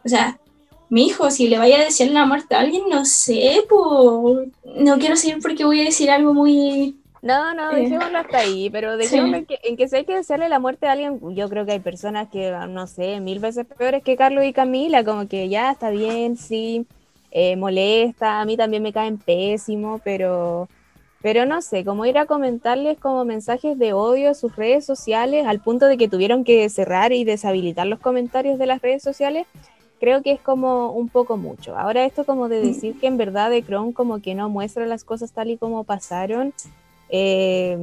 O 0.03 0.09
sea, 0.09 0.39
mi 0.89 1.07
hijo, 1.07 1.29
si 1.29 1.47
le 1.47 1.59
vaya 1.59 1.77
a 1.77 1.85
decir 1.85 2.11
la 2.11 2.25
muerte 2.25 2.55
a 2.55 2.61
alguien, 2.61 2.83
no 2.89 3.05
sé, 3.05 3.63
pues. 3.69 4.49
No 4.63 4.97
quiero 4.97 5.15
decir 5.15 5.37
porque 5.41 5.65
voy 5.65 5.81
a 5.81 5.85
decir 5.85 6.09
algo 6.09 6.33
muy 6.33 6.99
no, 7.21 7.53
no, 7.53 7.71
eh, 7.71 7.81
dejémoslo 7.81 8.17
hasta 8.17 8.39
ahí, 8.39 8.69
pero 8.69 8.95
dejémoslo 8.95 9.37
en, 9.37 9.45
que, 9.45 9.59
en 9.63 9.75
que 9.75 9.87
si 9.87 9.97
hay 9.97 10.05
que 10.05 10.15
desearle 10.15 10.47
la 10.47 10.59
muerte 10.59 10.87
a 10.87 10.93
alguien, 10.93 11.19
yo 11.35 11.49
creo 11.49 11.65
que 11.65 11.73
hay 11.73 11.79
personas 11.79 12.29
que, 12.29 12.51
no 12.69 12.87
sé, 12.87 13.19
mil 13.19 13.39
veces 13.39 13.65
peores 13.65 14.03
que 14.03 14.15
Carlos 14.15 14.45
y 14.45 14.53
Camila, 14.53 15.03
como 15.03 15.27
que 15.27 15.49
ya 15.49 15.71
está 15.71 15.89
bien, 15.89 16.37
sí, 16.37 16.85
eh, 17.31 17.57
molesta, 17.57 18.39
a 18.39 18.45
mí 18.45 18.55
también 18.55 18.83
me 18.83 18.93
caen 18.93 19.17
pésimo, 19.17 19.99
pero, 20.03 20.69
pero 21.21 21.45
no 21.45 21.61
sé, 21.61 21.83
como 21.83 22.05
ir 22.05 22.17
a 22.17 22.25
comentarles 22.25 22.97
como 22.97 23.25
mensajes 23.25 23.77
de 23.77 23.93
odio 23.93 24.31
a 24.31 24.33
sus 24.33 24.55
redes 24.55 24.85
sociales, 24.85 25.45
al 25.45 25.59
punto 25.59 25.87
de 25.87 25.97
que 25.97 26.07
tuvieron 26.07 26.43
que 26.43 26.67
cerrar 26.69 27.11
y 27.11 27.25
deshabilitar 27.25 27.87
los 27.87 27.99
comentarios 27.99 28.57
de 28.57 28.65
las 28.65 28.81
redes 28.81 29.03
sociales, 29.03 29.45
creo 29.99 30.21
que 30.23 30.31
es 30.31 30.39
como 30.39 30.91
un 30.91 31.09
poco 31.09 31.35
mucho. 31.37 31.77
Ahora 31.77 32.05
esto 32.05 32.23
como 32.23 32.47
de 32.47 32.61
mm. 32.61 32.63
decir 32.63 32.99
que 32.99 33.07
en 33.07 33.17
verdad 33.17 33.49
de 33.49 33.63
Chrome 33.63 33.93
como 33.93 34.21
que 34.21 34.33
no 34.33 34.49
muestra 34.49 34.85
las 34.85 35.03
cosas 35.03 35.33
tal 35.33 35.49
y 35.49 35.57
como 35.57 35.83
pasaron, 35.83 36.53
eh, 37.09 37.77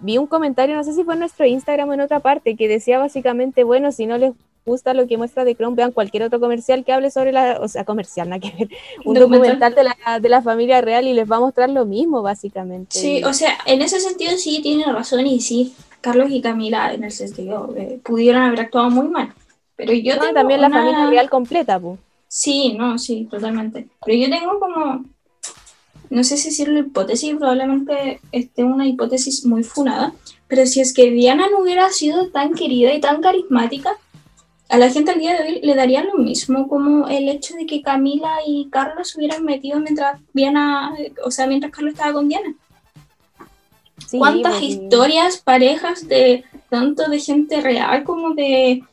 vi 0.00 0.18
un 0.18 0.26
comentario, 0.26 0.76
no 0.76 0.84
sé 0.84 0.92
si 0.92 1.04
fue 1.04 1.14
en 1.14 1.20
nuestro 1.20 1.46
Instagram 1.46 1.88
o 1.88 1.94
en 1.94 2.00
otra 2.00 2.20
parte, 2.20 2.56
que 2.56 2.68
decía 2.68 2.98
básicamente, 2.98 3.64
bueno, 3.64 3.92
si 3.92 4.06
no 4.06 4.18
les 4.18 4.32
gusta 4.68 4.94
lo 4.94 5.06
que 5.06 5.16
muestra 5.16 5.44
de 5.44 5.56
Chrome, 5.56 5.74
vean 5.74 5.92
cualquier 5.92 6.22
otro 6.22 6.38
comercial 6.38 6.84
que 6.84 6.92
hable 6.92 7.10
sobre 7.10 7.32
la, 7.32 7.58
o 7.60 7.66
sea, 7.66 7.84
comercial, 7.84 8.28
nada 8.28 8.40
que 8.40 8.52
ver, 8.56 8.68
un 9.04 9.14
documental, 9.14 9.74
de, 9.74 9.84
la, 9.84 10.20
de 10.20 10.28
la 10.28 10.42
familia 10.42 10.80
real 10.80 11.08
y 11.08 11.12
les 11.12 11.30
va 11.30 11.36
a 11.36 11.40
mostrar 11.40 11.70
lo 11.70 11.84
mismo, 11.84 12.22
básicamente. 12.22 12.98
Sí, 12.98 13.24
o 13.24 13.32
sea, 13.32 13.58
en 13.66 13.82
ese 13.82 13.98
sentido 13.98 14.36
sí 14.36 14.60
tiene 14.62 14.84
razón 14.92 15.26
y 15.26 15.40
sí, 15.40 15.74
Carlos 16.00 16.28
y 16.30 16.40
Camila, 16.40 16.94
en 16.94 17.02
el 17.02 17.10
sentido, 17.10 17.74
eh, 17.76 17.98
pudieron 18.04 18.42
haber 18.42 18.60
actuado 18.60 18.90
muy 18.90 19.08
mal. 19.08 19.34
Pero 19.74 19.92
yo 19.92 20.16
no, 20.16 20.32
también 20.32 20.60
la 20.60 20.70
familia 20.70 21.08
real 21.08 21.30
completa, 21.30 21.80
pues. 21.80 21.98
Sí, 22.28 22.74
no, 22.78 22.98
sí, 22.98 23.26
totalmente. 23.30 23.88
Pero 24.04 24.18
yo 24.18 24.28
tengo 24.28 24.60
como 24.60 25.04
no 26.10 26.24
sé 26.24 26.36
si 26.36 26.48
decirlo 26.48 26.78
hipótesis, 26.78 27.36
probablemente 27.36 28.20
esté 28.32 28.64
una 28.64 28.86
hipótesis 28.86 29.44
muy 29.44 29.62
funada, 29.62 30.14
pero 30.46 30.66
si 30.66 30.80
es 30.80 30.94
que 30.94 31.10
Diana 31.10 31.46
no 31.50 31.60
hubiera 31.60 31.90
sido 31.90 32.28
tan 32.28 32.54
querida 32.54 32.94
y 32.94 33.00
tan 33.00 33.20
carismática, 33.20 33.90
a 34.68 34.78
la 34.78 34.90
gente 34.90 35.10
al 35.10 35.18
día 35.18 35.34
de 35.34 35.42
hoy 35.42 35.60
le 35.62 35.74
daría 35.74 36.04
lo 36.04 36.14
mismo, 36.14 36.68
como 36.68 37.08
el 37.08 37.28
hecho 37.28 37.54
de 37.54 37.66
que 37.66 37.82
Camila 37.82 38.38
y 38.46 38.68
Carlos 38.70 39.10
se 39.10 39.18
hubieran 39.18 39.44
metido 39.44 39.80
mientras 39.80 40.20
Diana, 40.32 40.94
o 41.24 41.30
sea, 41.30 41.46
mientras 41.46 41.72
Carlos 41.72 41.94
estaba 41.94 42.12
con 42.12 42.28
Diana. 42.28 42.54
¿Cuántas 44.10 44.62
historias, 44.62 45.38
parejas 45.38 46.06
de 46.06 46.44
tanto 46.68 47.08
de 47.08 47.18
gente 47.18 47.60
real 47.60 48.04
como 48.04 48.34
de 48.34 48.84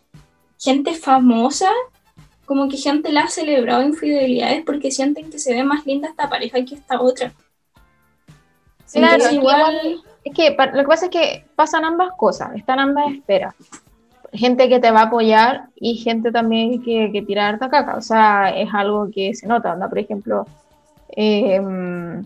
gente 0.59 0.93
famosa 0.93 1.69
como 2.45 2.69
que 2.69 2.78
gente 2.78 3.11
la 3.11 3.21
ha 3.21 3.28
celebrado 3.28 3.84
infidelidades 3.84 4.63
porque 4.65 4.91
sienten 4.91 5.30
que 5.30 5.39
se 5.39 5.53
ve 5.53 5.63
más 5.63 5.86
linda 5.86 6.09
esta 6.09 6.30
pareja 6.30 6.63
que 6.63 6.76
esta 6.76 7.01
otra. 7.01 7.34
claro, 8.91 9.32
igual... 9.32 10.03
Es 10.23 10.34
que 10.34 10.55
lo 10.73 10.82
que 10.82 10.88
pasa 10.88 11.05
es 11.05 11.11
que 11.11 11.45
pasan 11.55 11.86
ambas 11.86 12.09
cosas, 12.17 12.55
están 12.55 12.80
ambas 12.80 13.13
esperas. 13.13 13.53
Gente 14.36 14.70
que 14.70 14.80
te 14.80 14.92
va 14.92 15.02
a 15.02 15.04
apoyar 15.06 15.70
y 15.76 15.96
gente 15.96 16.32
también 16.32 16.82
que, 16.84 17.10
que 17.12 17.22
tira 17.22 17.48
harta 17.48 17.70
caca. 17.70 17.96
O 17.96 18.02
sea, 18.02 18.50
es 18.50 18.70
algo 18.74 19.10
que 19.14 19.34
se 19.34 19.48
nota. 19.48 19.78
Por 19.88 20.00
ejemplo, 20.00 20.46
em, 21.10 22.24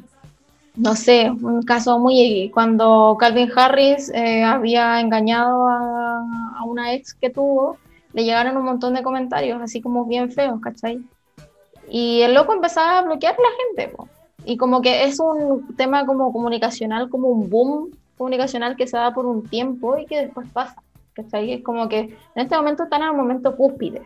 no 0.76 0.96
sé, 0.96 1.30
un 1.30 1.64
caso 1.64 2.00
muy. 2.00 2.50
Cuando 2.54 3.18
Calvin 3.20 3.52
Harris 3.56 4.10
eh, 4.14 4.44
había 4.44 5.00
engañado 5.02 5.68
a, 5.68 6.58
a, 6.60 6.64
una 6.66 6.94
ex 6.94 7.14
que 7.14 7.30
tuvo, 7.30 7.78
le 8.14 8.24
llegaron 8.24 8.58
un 8.58 8.66
montón 8.66 8.94
de 8.94 9.04
comentarios, 9.04 9.62
así 9.62 9.82
como 9.82 10.06
bien 10.06 10.32
feos, 10.32 10.60
¿cachai? 10.62 11.02
Y 11.90 12.22
el 12.22 12.34
loco 12.34 12.54
empezaba 12.54 13.00
a 13.00 13.02
bloquear 13.02 13.34
a 13.34 13.42
la 13.42 13.84
gente, 13.84 13.96
y 14.46 14.58
como 14.58 14.82
que 14.82 15.04
es 15.04 15.20
un 15.20 15.76
tema 15.76 16.06
como 16.06 16.32
comunicacional, 16.32 17.10
como 17.10 17.28
un 17.28 17.50
boom 17.50 17.92
comunicacional 18.18 18.76
que 18.76 18.88
se 18.88 18.98
da 18.98 19.14
por 19.14 19.26
un 19.26 19.48
tiempo 19.48 19.98
y 19.98 20.06
que 20.06 20.22
después 20.22 20.48
pasa, 20.52 20.82
¿cachai? 21.24 21.54
Es 21.54 21.64
como 21.64 21.90
que 21.90 22.00
en 22.00 22.18
este 22.36 22.56
momento 22.56 22.84
están 22.84 23.04
en 23.04 23.10
un 23.10 23.18
momento 23.18 23.56
cúspide, 23.56 24.02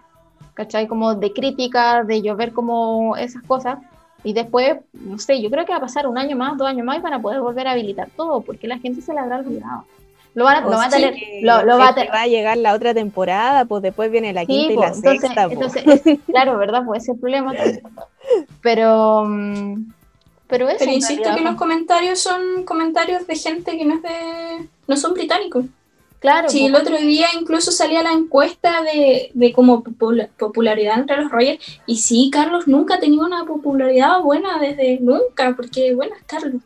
¿cachai? 0.53 0.87
Como 0.87 1.15
de 1.15 1.33
crítica, 1.33 2.03
de 2.03 2.21
llover 2.21 2.53
como 2.53 3.15
esas 3.17 3.43
cosas, 3.43 3.79
y 4.23 4.33
después, 4.33 4.77
no 4.93 5.19
sé, 5.19 5.41
yo 5.41 5.49
creo 5.49 5.65
que 5.65 5.73
va 5.73 5.79
a 5.79 5.81
pasar 5.81 6.07
un 6.07 6.17
año 6.17 6.37
más, 6.37 6.57
dos 6.57 6.67
años 6.67 6.85
más 6.85 6.97
y 6.97 7.01
van 7.01 7.13
a 7.13 7.21
poder 7.21 7.41
volver 7.41 7.67
a 7.67 7.71
habilitar 7.71 8.09
todo, 8.15 8.41
porque 8.41 8.67
la 8.67 8.79
gente 8.79 9.01
se 9.01 9.13
le 9.13 9.19
habrá 9.19 9.39
olvidado. 9.39 9.85
Lo, 10.33 10.45
van 10.45 10.63
a, 10.63 10.89
tener. 10.89 11.15
Lo, 11.43 11.77
va, 11.77 11.89
a 11.89 12.27
llegar 12.27 12.57
la 12.57 12.73
otra 12.73 12.93
temporada, 12.93 13.65
pues 13.65 13.83
después 13.83 14.09
viene 14.09 14.33
la 14.33 14.45
quinta 14.45 14.73
y 14.73 14.77
la 14.77 14.93
sexta. 14.93 15.43
Entonces, 15.43 15.83
claro, 16.25 16.57
¿verdad? 16.57 16.83
Pues 16.85 17.03
ese 17.03 17.13
problema. 17.13 17.53
Pero. 18.61 19.25
Mm, 19.25 19.91
pero, 20.47 20.69
eso, 20.69 20.77
pero 20.79 20.91
insisto 20.91 21.35
que 21.35 21.41
los 21.41 21.55
comentarios 21.55 22.19
son 22.19 22.63
comentarios 22.65 23.27
de 23.27 23.35
gente 23.35 23.77
que 23.77 23.85
no 23.85 23.95
es 23.95 24.01
de. 24.01 24.67
no 24.87 24.97
son 24.97 25.13
británicos. 25.13 25.65
Claro. 26.23 26.47
Sí, 26.47 26.65
el 26.65 26.73
otro 26.73 26.97
día 26.97 27.27
incluso 27.37 27.69
salía 27.69 28.01
la 28.01 28.13
encuesta 28.13 28.81
de, 28.81 29.29
de 29.33 29.51
como 29.51 29.83
popularidad 29.83 30.97
entre 30.97 31.17
los 31.17 31.29
Royals. 31.29 31.59
Y 31.85 31.97
sí, 31.97 32.29
Carlos 32.31 32.65
nunca 32.65 32.95
ha 32.95 32.99
tenido 33.01 33.25
una 33.25 33.43
popularidad 33.43 34.21
buena 34.21 34.57
desde 34.57 34.99
nunca, 35.01 35.53
porque 35.53 35.93
bueno, 35.93 36.15
es 36.15 36.23
Carlos. 36.23 36.61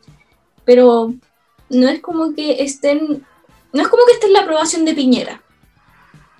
Pero 0.64 1.12
no 1.70 1.88
es 1.88 2.00
como 2.00 2.36
que 2.36 2.62
estén 2.62 3.26
no 3.72 3.82
es 3.82 3.88
como 3.88 4.04
que 4.06 4.12
esté 4.12 4.28
en 4.28 4.34
la 4.34 4.42
aprobación 4.42 4.84
de 4.84 4.94
Piñera. 4.94 5.42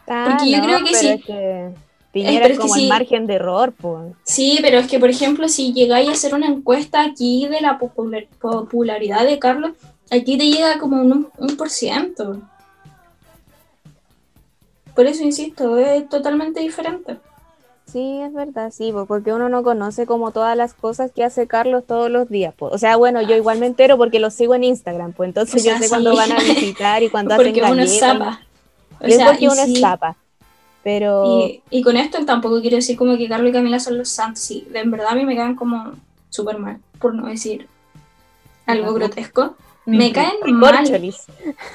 Ah, 0.07 0.29
porque 0.31 0.53
yo 0.53 0.63
creo 0.63 0.85
que 0.85 0.95
sí. 0.95 1.21
Piñera 2.13 2.47
es, 2.47 2.57
como 2.57 2.77
el 2.77 2.87
margen 2.87 3.27
de 3.27 3.35
error, 3.35 3.75
pues. 3.77 4.13
Sí, 4.23 4.61
pero 4.63 4.79
es 4.79 4.87
que, 4.87 5.01
por 5.01 5.11
ejemplo, 5.11 5.49
si 5.49 5.73
llegáis 5.73 6.09
a 6.09 6.13
hacer 6.13 6.35
una 6.35 6.47
encuesta 6.47 7.03
aquí 7.03 7.49
de 7.49 7.61
la 7.63 7.81
popularidad 7.81 9.27
de 9.27 9.41
Carlos, 9.41 9.73
aquí 10.09 10.39
te 10.39 10.47
llega 10.47 10.79
como 10.79 11.03
un, 11.03 11.29
un 11.37 11.57
por 11.57 11.69
ciento. 11.69 12.41
Por 14.99 15.07
eso 15.07 15.23
insisto, 15.23 15.79
es 15.79 16.09
totalmente 16.09 16.59
diferente. 16.59 17.19
Sí, 17.87 18.19
es 18.21 18.33
verdad, 18.33 18.73
sí, 18.73 18.93
porque 19.07 19.33
uno 19.33 19.49
no 19.49 19.63
conoce 19.63 20.07
como 20.07 20.33
todas 20.33 20.57
las 20.57 20.75
cosas 20.75 21.13
que 21.13 21.23
hace 21.23 21.47
Carlos 21.47 21.85
todos 21.87 22.11
los 22.11 22.29
días. 22.29 22.53
O 22.59 22.79
sea, 22.79 22.97
bueno, 22.97 23.23
yo 23.23 23.37
igual 23.37 23.61
me 23.61 23.67
entero 23.67 23.97
porque 23.97 24.19
lo 24.19 24.31
sigo 24.31 24.57
en 24.57 24.65
Instagram, 24.65 25.13
pues 25.13 25.29
entonces 25.29 25.63
yo 25.63 25.79
sé 25.79 25.89
cuando 25.89 26.17
van 26.17 26.33
a 26.33 26.41
visitar 26.41 27.01
y 27.05 27.11
cuando 27.11 27.33
hacen 27.35 27.65
uno 27.65 27.81
es 27.81 28.01
zapa. 28.01 28.41
es 28.99 29.23
porque 29.23 29.47
uno 29.47 29.63
es 29.63 29.81
zapa. 29.81 30.17
Pero... 30.83 31.49
Y, 31.71 31.83
con 31.85 31.97
esto 31.97 32.19
tampoco 32.27 32.61
quiero 32.61 32.75
decir 32.75 32.97
como 32.97 33.17
que 33.17 33.29
Carlos 33.29 33.51
y 33.51 33.53
Camila 33.53 33.79
son 33.79 33.99
los 33.99 34.09
santos, 34.09 34.43
sí, 34.43 34.67
en 34.75 34.91
verdad 34.91 35.11
a 35.11 35.15
mí 35.15 35.25
me 35.25 35.37
quedan 35.37 35.55
como 35.55 35.93
súper 36.29 36.59
mal, 36.59 36.81
por 36.99 37.15
no 37.15 37.29
decir 37.29 37.69
algo 38.67 38.93
grotesco. 38.95 39.55
Me 39.87 40.11
caen 40.11 40.39
mal, 40.55 40.85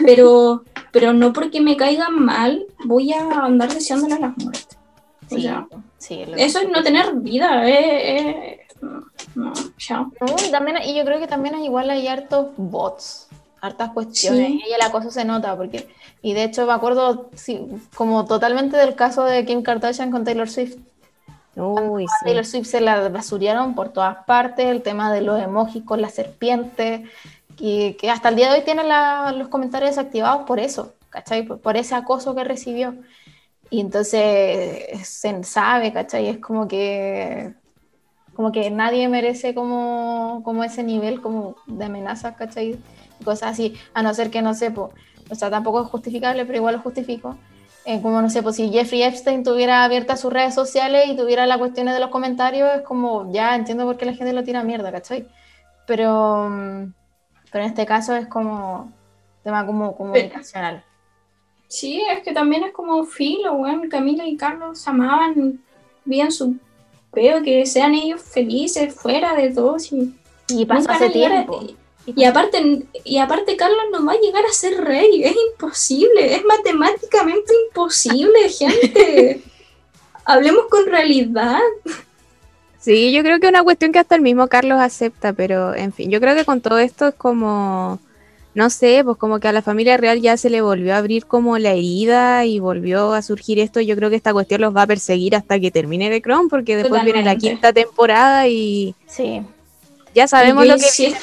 pero, 0.06 0.66
pero 0.94 1.12
no 1.12 1.34
porque 1.34 1.60
me 1.60 1.76
caigan 1.76 2.24
mal 2.24 2.68
voy 2.86 3.12
a 3.12 3.46
andar 3.46 3.74
deseándole 3.74 4.20
las 4.20 4.38
muertes. 4.38 4.78
Sí, 5.98 6.24
eso 6.38 6.60
es 6.60 6.70
no 6.70 6.84
tener 6.84 7.16
vida. 7.16 7.68
Eh, 7.68 8.18
eh, 8.18 8.60
No, 9.34 9.52
chao. 9.78 10.12
No, 10.22 10.36
y, 10.48 10.52
también, 10.52 10.78
y 10.86 10.96
yo 10.96 11.04
creo 11.04 11.20
que 11.20 11.28
también 11.28 11.56
hay, 11.56 11.66
igual 11.66 11.90
hay 11.90 12.08
hartos 12.08 12.48
bots, 12.58 13.28
hartas 13.60 13.92
cuestiones. 13.92 14.48
Sí. 14.48 14.64
Y 14.70 14.74
el 14.74 14.82
acoso 14.82 15.10
se 15.10 15.26
nota, 15.26 15.58
porque. 15.58 15.88
Y 16.22 16.34
de 16.34 16.44
hecho, 16.44 16.68
me 16.68 16.74
acuerdo 16.74 17.30
sí, 17.34 17.68
como 17.96 18.26
totalmente 18.26 18.78
del 18.78 18.94
caso 18.94 19.24
de 19.24 19.46
Kim 19.46 19.64
Kardashian 19.64 20.12
con 20.12 20.24
Taylor 20.24 20.50
Swift. 20.50 20.76
Uy, 21.56 22.04
A 22.04 22.08
sí. 22.08 22.26
Taylor 22.26 22.46
Swift 22.46 22.68
se 22.68 22.82
la 22.82 23.10
basurearon 23.10 23.74
por 23.74 23.90
todas 23.90 24.18
partes, 24.26 24.68
el 24.68 24.84
tema 24.84 25.12
de 25.12 25.22
los 25.22 25.42
emojis 25.42 25.84
con 25.84 26.02
la 26.02 26.10
serpiente, 26.10 27.06
que, 27.58 27.96
que 28.00 28.10
hasta 28.10 28.30
el 28.30 28.36
día 28.36 28.52
de 28.52 28.60
hoy 28.60 28.66
tiene 28.66 28.84
la- 28.84 29.32
los 29.38 29.48
comentarios 29.50 29.92
desactivados 29.92 30.44
por 30.46 30.60
eso, 30.60 30.96
¿cachai? 31.10 31.44
Por, 31.46 31.62
por 31.62 31.78
ese 31.78 31.96
acoso 31.96 32.36
que 32.36 32.44
recibió. 32.44 32.96
Y 33.70 33.82
entonces 33.82 35.08
se 35.08 35.44
sabe, 35.44 35.94
¿cachai? 35.94 36.28
Es 36.30 36.40
como 36.40 36.68
que, 36.68 37.56
como 38.36 38.52
que 38.52 38.72
nadie 38.72 39.08
merece 39.10 39.54
como, 39.56 40.42
como 40.44 40.64
ese 40.64 40.84
nivel 40.84 41.22
como 41.22 41.56
de 41.68 41.86
amenazas, 41.86 42.36
¿cachai? 42.36 42.82
Y 43.20 43.24
cosas 43.24 43.52
así, 43.54 43.76
a 43.94 44.04
no 44.04 44.14
ser 44.14 44.32
que 44.32 44.42
no 44.42 44.54
sé, 44.54 44.72
po, 44.72 44.92
o 45.30 45.36
sea, 45.36 45.50
tampoco 45.52 45.82
es 45.84 45.88
justificable, 45.90 46.46
pero 46.46 46.58
igual 46.60 46.76
lo 46.76 46.82
justifico. 46.82 47.38
Eh, 47.86 48.02
como 48.02 48.22
no 48.22 48.30
sé, 48.30 48.42
pues 48.44 48.56
si 48.56 48.70
Jeffrey 48.72 49.04
Epstein 49.04 49.44
tuviera 49.44 49.84
abiertas 49.84 50.22
sus 50.22 50.32
redes 50.34 50.56
sociales 50.56 51.06
y 51.10 51.18
tuviera 51.18 51.46
las 51.46 51.58
cuestiones 51.58 51.94
de 51.94 52.00
los 52.00 52.10
comentarios, 52.12 52.70
es 52.76 52.82
como, 52.84 53.32
ya 53.34 53.56
entiendo 53.56 53.86
por 53.86 53.98
qué 53.98 54.06
la 54.06 54.14
gente 54.14 54.34
lo 54.34 54.44
tira 54.44 54.62
a 54.62 54.64
mierda, 54.64 54.92
¿cachai? 54.92 55.28
Pero, 55.88 56.50
mm, 56.50 56.94
pero 57.54 57.64
en 57.64 57.70
este 57.70 57.86
caso 57.86 58.14
es 58.16 58.28
como 58.28 58.92
tema 59.44 59.66
como 59.66 59.96
comunicacional. 59.96 60.84
Sí, 61.68 62.02
es 62.12 62.22
que 62.24 62.34
también 62.34 62.64
es 62.66 62.74
como 62.74 63.06
filo, 63.06 63.54
weón. 63.54 63.88
Camila 63.90 64.26
y 64.28 64.36
Carlos 64.38 64.80
se 64.80 64.90
amaban, 64.90 65.60
vivían 66.06 66.32
su 66.32 66.56
peo, 67.12 67.42
que 67.44 67.66
sean 67.66 67.94
ellos 67.96 68.22
felices, 68.22 68.94
fuera 68.94 69.34
de 69.36 69.52
todo. 69.52 69.80
sí. 69.80 70.14
Y 70.50 70.66
pasó 70.66 70.82
Nunca 70.82 70.94
hace 70.96 71.04
van 71.06 71.12
a 71.12 71.14
llegar 71.16 71.32
a- 71.32 71.36
tiempo. 71.48 71.62
Y 72.06 72.26
aparte, 72.26 72.84
y 73.06 73.18
aparte, 73.20 73.56
Carlos 73.56 73.86
no 73.94 74.06
va 74.06 74.12
a 74.12 74.20
llegar 74.20 74.44
a 74.46 74.52
ser 74.52 74.84
rey, 74.84 75.24
es 75.24 75.36
imposible, 75.54 76.36
es 76.36 76.44
matemáticamente 76.44 77.54
imposible, 77.70 78.50
gente. 78.50 79.42
Hablemos 80.26 80.66
con 80.70 80.86
realidad. 80.86 81.62
Sí, 82.84 83.14
yo 83.14 83.24
creo 83.24 83.40
que 83.40 83.46
es 83.46 83.50
una 83.50 83.64
cuestión 83.64 83.94
que 83.94 84.00
hasta 84.00 84.16
el 84.16 84.22
mismo 84.22 84.48
Carlos 84.48 84.78
acepta, 84.82 85.32
pero 85.32 85.74
en 85.74 85.94
fin, 85.94 86.12
yo 86.12 86.20
creo 86.20 86.36
que 86.36 86.44
con 86.44 86.60
todo 86.60 86.80
esto 86.80 87.08
es 87.08 87.16
como, 87.16 87.98
no 88.56 88.70
sé, 88.70 89.04
pues 89.06 89.16
como 89.18 89.40
que 89.40 89.48
a 89.48 89.54
la 89.54 89.62
familia 89.62 89.96
real 89.96 90.20
ya 90.20 90.36
se 90.36 90.50
le 90.50 90.60
volvió 90.60 90.94
a 90.94 90.98
abrir 90.98 91.26
como 91.26 91.58
la 91.58 91.72
herida 91.72 92.44
y 92.46 92.60
volvió 92.60 93.14
a 93.14 93.22
surgir 93.22 93.58
esto. 93.60 93.80
Yo 93.80 93.96
creo 93.96 94.10
que 94.10 94.18
esta 94.18 94.34
cuestión 94.34 94.60
los 94.60 94.76
va 94.76 94.82
a 94.82 94.88
perseguir 94.88 95.34
hasta 95.34 95.62
que 95.62 95.72
termine 95.72 96.10
The 96.10 96.22
Crown, 96.22 96.50
porque 96.50 96.76
después 96.76 97.06
viene 97.06 97.24
la 97.24 97.38
quinta 97.38 97.72
temporada 97.72 98.50
y 98.50 98.96
Sí. 99.08 99.42
ya 100.14 100.28
sabemos 100.28 100.68
lo 100.68 100.76
que 100.76 101.16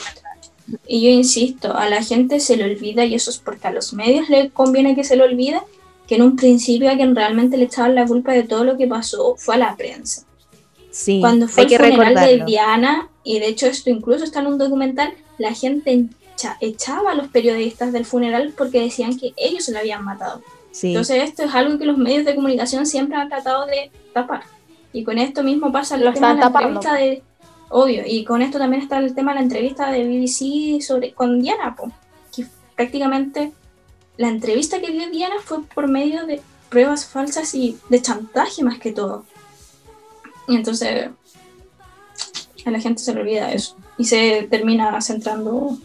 y 0.87 1.03
yo 1.03 1.11
insisto, 1.11 1.77
a 1.77 1.91
la 1.91 2.03
gente 2.03 2.41
se 2.41 2.57
le 2.57 2.65
olvida, 2.65 3.05
y 3.05 3.15
eso 3.15 3.31
es 3.31 3.37
porque 3.37 3.69
a 3.69 3.73
los 3.73 3.93
medios 3.93 4.31
le 4.31 4.49
conviene 4.49 4.95
que 4.95 5.05
se 5.05 5.17
le 5.17 5.25
olvide, 5.25 5.61
que 6.07 6.15
en 6.15 6.23
un 6.23 6.37
principio 6.37 6.91
a 6.91 6.97
quien 6.97 7.15
realmente 7.15 7.59
le 7.59 7.65
echaban 7.65 7.95
la 7.95 8.07
culpa 8.07 8.33
de 8.33 8.45
todo 8.45 8.65
lo 8.65 8.79
que 8.79 8.87
pasó 8.87 9.35
fue 9.37 9.57
a 9.57 9.59
la 9.59 9.77
prensa. 9.77 10.25
Sí, 10.91 11.21
Cuando 11.21 11.49
fue 11.49 11.65
hay 11.65 11.75
el 11.75 11.81
que 11.81 11.91
funeral 11.93 12.15
de. 12.39 12.45
Diana, 12.45 13.09
y 13.25 13.39
de 13.39 13.49
hecho 13.49 13.67
esto 13.67 13.91
incluso 13.91 14.25
está 14.25 14.41
en 14.41 14.47
un 14.49 14.59
documental, 14.59 15.13
la 15.39 15.53
gente 15.55 16.07
echa- 16.37 16.57
echaba 16.61 17.13
a 17.13 17.15
los 17.15 17.29
periodistas 17.29 17.93
del 17.93 18.05
funeral 18.05 18.55
porque 18.57 18.81
decían 18.81 19.19
que 19.19 19.33
ellos 19.37 19.65
se 19.65 19.73
lo 19.73 19.79
habían 19.79 20.05
matado. 20.05 20.43
Sí. 20.73 20.89
Entonces 20.89 21.25
esto 21.25 21.43
es 21.45 21.55
algo 21.55 21.79
que 21.79 21.85
los 21.85 21.99
medios 21.99 22.25
de 22.25 22.35
comunicación 22.35 22.87
siempre 22.87 23.17
han 23.17 23.29
tratado 23.29 23.67
de 23.67 23.91
tapar. 24.13 24.43
Y 24.93 25.05
con 25.05 25.19
esto 25.19 25.43
mismo 25.43 25.71
pasa 25.73 25.97
el 25.97 26.05
Lo 26.05 26.13
tema 26.13 26.29
de 26.35 26.41
la 26.41 26.47
están 26.47 26.53
tapando. 26.53 26.81
entrevista 26.81 26.95
de... 26.95 27.23
Obvio, 27.73 28.03
y 28.07 28.25
con 28.25 28.43
esto 28.43 28.59
también 28.59 28.83
está 28.83 28.99
el 28.99 29.15
tema 29.15 29.33
de 29.33 29.37
la 29.39 29.43
entrevista 29.45 29.91
de 29.93 30.05
BBC 30.05 30.83
sobre, 30.83 31.13
con 31.13 31.41
Diana, 31.41 31.77
po, 31.77 31.93
que 32.35 32.45
prácticamente 32.75 33.53
la 34.17 34.29
entrevista 34.29 34.81
que 34.81 34.91
dio 34.91 35.09
Diana 35.11 35.37
fue 35.45 35.63
por 35.75 35.87
medio 35.87 36.27
de 36.27 36.41
pruebas 36.69 37.07
falsas 37.07 37.55
y 37.55 37.79
de 37.89 38.03
chantaje 38.03 38.65
más 38.65 38.79
que 38.81 38.91
todo. 38.93 39.25
Y 40.51 40.57
entonces 40.57 41.09
a 42.67 42.71
la 42.71 42.81
gente 42.81 43.01
se 43.01 43.15
le 43.15 43.21
olvida 43.23 43.53
eso 43.53 43.77
y 43.97 44.05
se 44.05 44.47
termina 44.51 45.01
centrando 45.01 45.79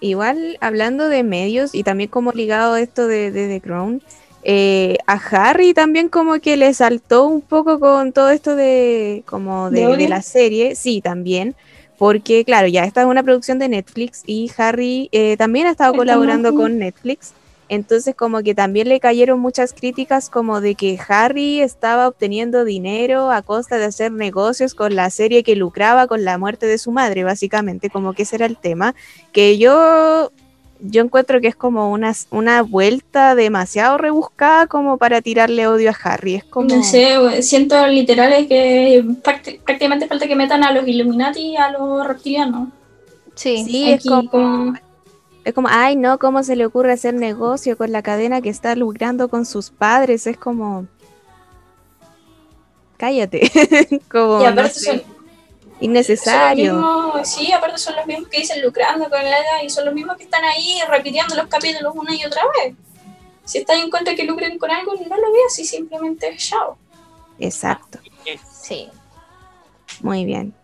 Igual 0.00 0.58
hablando 0.60 1.08
de 1.08 1.22
medios 1.22 1.74
y 1.74 1.84
también 1.84 2.10
como 2.10 2.32
ligado 2.32 2.74
a 2.74 2.80
esto 2.80 3.06
de, 3.06 3.30
de 3.30 3.46
The 3.46 3.60
Crown, 3.60 4.02
eh, 4.42 4.98
a 5.06 5.14
Harry 5.14 5.74
también 5.74 6.08
como 6.08 6.40
que 6.40 6.56
le 6.56 6.74
saltó 6.74 7.24
un 7.24 7.40
poco 7.40 7.78
con 7.78 8.12
todo 8.12 8.30
esto 8.30 8.56
de 8.56 9.22
como 9.26 9.70
¿De 9.70 9.86
de, 9.96 10.08
la 10.08 10.20
serie, 10.20 10.74
sí, 10.74 11.00
también, 11.00 11.54
porque 11.98 12.44
claro, 12.44 12.66
ya 12.66 12.84
esta 12.84 13.02
es 13.02 13.06
una 13.06 13.22
producción 13.22 13.60
de 13.60 13.68
Netflix 13.68 14.24
y 14.26 14.50
Harry 14.56 15.08
eh, 15.12 15.36
también 15.36 15.68
ha 15.68 15.70
estado 15.70 15.94
colaborando 15.94 16.52
con 16.52 16.78
Netflix. 16.78 17.32
Entonces 17.74 18.14
como 18.14 18.42
que 18.42 18.54
también 18.54 18.90
le 18.90 19.00
cayeron 19.00 19.40
muchas 19.40 19.72
críticas 19.72 20.28
como 20.28 20.60
de 20.60 20.74
que 20.74 20.98
Harry 21.08 21.62
estaba 21.62 22.06
obteniendo 22.06 22.66
dinero 22.66 23.30
a 23.30 23.40
costa 23.40 23.78
de 23.78 23.86
hacer 23.86 24.12
negocios 24.12 24.74
con 24.74 24.94
la 24.94 25.08
serie 25.08 25.42
que 25.42 25.56
lucraba 25.56 26.06
con 26.06 26.22
la 26.22 26.36
muerte 26.36 26.66
de 26.66 26.76
su 26.76 26.92
madre, 26.92 27.24
básicamente, 27.24 27.88
como 27.88 28.12
que 28.12 28.24
ese 28.24 28.36
era 28.36 28.44
el 28.44 28.58
tema 28.58 28.94
que 29.32 29.56
yo, 29.56 30.30
yo 30.80 31.02
encuentro 31.02 31.40
que 31.40 31.48
es 31.48 31.56
como 31.56 31.90
una, 31.90 32.12
una 32.30 32.60
vuelta 32.60 33.34
demasiado 33.34 33.96
rebuscada 33.96 34.66
como 34.66 34.98
para 34.98 35.22
tirarle 35.22 35.66
odio 35.66 35.88
a 35.92 35.96
Harry. 36.04 36.34
Es 36.34 36.44
como... 36.44 36.68
No 36.68 36.82
sé, 36.82 37.40
siento 37.40 37.86
literales 37.86 38.48
que 38.48 39.02
prácti- 39.22 39.58
prácticamente 39.64 40.06
falta 40.08 40.26
que 40.28 40.36
metan 40.36 40.62
a 40.62 40.72
los 40.72 40.86
Illuminati 40.86 41.40
y 41.52 41.56
a 41.56 41.70
los 41.70 42.06
reptilianos. 42.06 42.68
Sí. 43.34 43.64
Sí, 43.64 43.90
es 43.92 44.04
como- 44.04 44.74
es 45.44 45.54
como, 45.54 45.68
ay, 45.70 45.96
no, 45.96 46.18
¿cómo 46.18 46.42
se 46.42 46.54
le 46.56 46.66
ocurre 46.66 46.92
hacer 46.92 47.14
negocio 47.14 47.76
con 47.76 47.90
la 47.90 48.02
cadena 48.02 48.40
que 48.40 48.48
está 48.48 48.76
lucrando 48.76 49.28
con 49.28 49.44
sus 49.44 49.70
padres? 49.70 50.26
Es 50.26 50.36
como... 50.36 50.86
Cállate. 52.96 53.50
como, 54.08 54.40
y 54.40 54.44
no 54.44 54.48
aparte 54.50 54.74
sé, 54.74 54.84
son, 54.84 55.00
son 55.00 55.16
innecesario. 55.80 56.74
los 56.74 57.04
mismos, 57.04 57.28
sí, 57.28 57.52
aparte 57.52 57.78
son 57.78 57.96
los 57.96 58.06
mismos 58.06 58.28
que 58.28 58.38
dicen 58.38 58.62
lucrando 58.62 59.10
con 59.10 59.18
la 59.18 59.30
edad 59.30 59.62
y 59.64 59.70
son 59.70 59.84
los 59.84 59.94
mismos 59.94 60.16
que 60.16 60.24
están 60.24 60.44
ahí 60.44 60.78
repitiendo 60.88 61.34
los 61.34 61.48
capítulos 61.48 61.92
una 61.96 62.14
y 62.14 62.24
otra 62.24 62.42
vez. 62.62 62.76
Si 63.44 63.58
estás 63.58 63.78
en 63.78 63.90
contra 63.90 64.12
de 64.12 64.16
que 64.16 64.24
lucren 64.24 64.56
con 64.58 64.70
algo, 64.70 64.94
no 64.94 65.16
lo 65.16 65.32
veas 65.32 65.58
y 65.58 65.64
simplemente 65.64 66.36
chao. 66.36 66.78
Exacto. 67.40 67.98
Sí. 68.52 68.88
Muy 70.00 70.24
bien. 70.24 70.54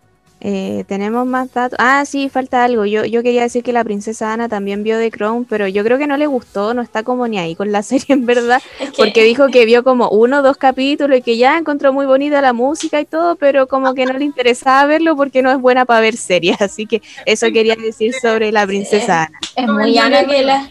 Eh, 0.40 0.84
tenemos 0.86 1.26
más 1.26 1.52
datos. 1.52 1.76
Ah, 1.80 2.04
sí, 2.04 2.28
falta 2.28 2.62
algo. 2.62 2.84
Yo, 2.86 3.04
yo 3.04 3.24
quería 3.24 3.42
decir 3.42 3.64
que 3.64 3.72
la 3.72 3.82
princesa 3.82 4.32
Ana 4.32 4.48
también 4.48 4.84
vio 4.84 4.96
The 4.96 5.10
Crown, 5.10 5.44
pero 5.44 5.66
yo 5.66 5.82
creo 5.82 5.98
que 5.98 6.06
no 6.06 6.16
le 6.16 6.28
gustó, 6.28 6.74
no 6.74 6.82
está 6.82 7.02
como 7.02 7.26
ni 7.26 7.38
ahí 7.38 7.56
con 7.56 7.72
la 7.72 7.82
serie 7.82 8.06
en 8.10 8.24
verdad, 8.24 8.62
Es 8.78 8.90
que, 8.92 8.96
porque 9.02 9.24
dijo 9.24 9.48
que 9.48 9.66
vio 9.66 9.82
como 9.82 10.08
uno 10.10 10.38
o 10.38 10.42
dos 10.42 10.56
capítulos 10.56 11.18
y 11.18 11.22
que 11.22 11.36
ya 11.38 11.58
encontró 11.58 11.92
muy 11.92 12.06
bonita 12.06 12.40
la 12.40 12.52
música 12.52 13.00
y 13.00 13.04
todo, 13.04 13.34
pero 13.34 13.66
como 13.66 13.94
que 13.94 14.06
no 14.06 14.12
le 14.12 14.24
interesaba 14.24 14.86
verlo 14.86 15.16
porque 15.16 15.42
no 15.42 15.50
es 15.50 15.58
buena 15.58 15.84
para 15.84 16.00
ver 16.00 16.16
series. 16.16 16.60
Así 16.62 16.86
que 16.86 17.02
eso 17.26 17.46
quería 17.52 17.74
decir 17.74 18.14
sobre 18.14 18.52
la 18.52 18.64
princesa 18.64 19.24
Ana. 19.24 19.38
Es 19.56 19.66
muy 19.68 19.98
Ana. 19.98 20.24
que 20.24 20.42
la- 20.42 20.70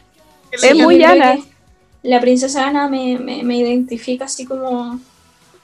Es 0.52 0.62
Sí, 0.62 0.74
muy 0.82 1.04
Ana. 1.04 1.36
que 1.36 1.44
La 2.04 2.22
princesa 2.22 2.68
Ana 2.68 2.88
me, 2.88 3.18
me, 3.20 3.44
me 3.44 3.58
identifica 3.58 4.26
así 4.26 4.46
como 4.46 4.98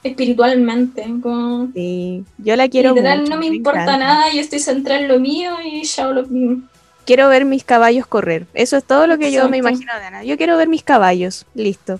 espiritualmente. 0.04 1.04
Como, 1.20 1.68
Sí, 1.74 2.24
yo 2.38 2.54
la 2.54 2.68
quiero 2.68 2.90
literal, 2.90 3.20
mucho, 3.22 3.30
no 3.32 3.40
me, 3.40 3.50
me 3.50 3.56
importa 3.56 3.82
encanta. 3.82 4.04
nada, 4.06 4.32
yo 4.32 4.40
estoy 4.40 4.60
centrada 4.60 5.00
en 5.00 5.08
lo 5.08 5.18
mío 5.18 5.56
y 5.64 5.82
chao 5.82 6.12
lo 6.12 6.24
mío. 6.26 6.58
Quiero 7.04 7.28
ver 7.28 7.44
mis 7.44 7.64
caballos 7.64 8.06
correr. 8.06 8.46
Eso 8.54 8.76
es 8.76 8.84
todo 8.84 9.06
lo 9.06 9.18
que 9.18 9.32
yo 9.32 9.48
me 9.48 9.58
imagino 9.58 9.92
de 9.98 10.04
Ana. 10.04 10.24
Yo 10.24 10.36
quiero 10.38 10.56
ver 10.56 10.68
mis 10.68 10.82
caballos. 10.84 11.44
Listo. 11.54 11.98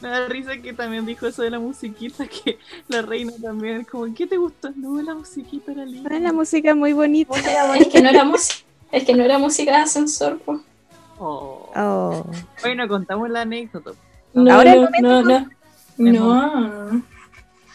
Me 0.00 0.08
da 0.08 0.26
risa 0.26 0.56
que 0.56 0.72
también 0.72 1.06
dijo 1.06 1.28
eso 1.28 1.42
de 1.42 1.50
la 1.50 1.60
musiquita, 1.60 2.26
que 2.26 2.58
la 2.88 3.02
reina 3.02 3.32
también, 3.40 3.84
como, 3.84 4.12
¿qué 4.12 4.26
te 4.26 4.36
gustó? 4.36 4.70
No, 4.74 5.00
la 5.00 5.14
musiquita 5.14 5.70
era 5.70 5.84
linda. 5.84 6.10
Ah, 6.12 6.18
la 6.18 6.32
música 6.32 6.70
es 6.70 6.76
muy 6.76 6.92
bonita. 6.92 7.32
Es 7.76 7.86
que 7.86 8.02
no 8.02 8.08
era 8.08 8.24
música, 8.24 8.64
es 8.90 9.04
que 9.04 9.14
no 9.14 9.22
era 9.22 9.38
música 9.38 9.70
de 9.70 9.76
ascensor. 9.76 10.40
Oh. 10.46 11.70
Oh. 11.76 12.26
Bueno, 12.62 12.88
contamos 12.88 13.30
la 13.30 13.42
anécdota. 13.42 13.92
No, 14.34 14.52
Ahora 14.52 14.72
el 14.72 14.80
no, 14.80 14.84
momento, 14.86 15.22
no, 15.22 16.12
no, 16.12 16.70
no, 16.90 17.02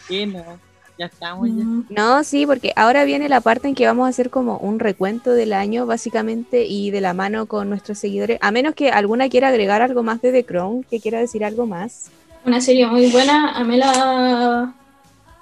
¿Qué 0.08 0.26
no? 0.26 0.42
Ya 0.98 1.06
estamos 1.06 1.48
ya. 1.48 1.62
no. 1.62 1.84
No, 1.88 2.24
sí, 2.24 2.44
porque 2.44 2.72
ahora 2.74 3.04
viene 3.04 3.28
la 3.28 3.40
parte 3.40 3.68
en 3.68 3.76
que 3.76 3.86
vamos 3.86 4.06
a 4.06 4.10
hacer 4.10 4.30
como 4.30 4.58
un 4.58 4.80
recuento 4.80 5.32
del 5.32 5.52
año, 5.52 5.86
básicamente, 5.86 6.64
y 6.66 6.90
de 6.90 7.00
la 7.00 7.14
mano 7.14 7.46
con 7.46 7.68
nuestros 7.68 7.98
seguidores. 7.98 8.38
A 8.40 8.50
menos 8.50 8.74
que 8.74 8.90
alguna 8.90 9.28
quiera 9.28 9.48
agregar 9.48 9.80
algo 9.80 10.02
más 10.02 10.20
de 10.20 10.32
The 10.32 10.44
Crown, 10.44 10.82
que 10.82 10.98
quiera 10.98 11.20
decir 11.20 11.44
algo 11.44 11.66
más. 11.66 12.10
Una 12.44 12.60
serie 12.60 12.86
muy 12.86 13.10
buena, 13.10 13.52
amé 13.56 13.76
la... 13.76 14.74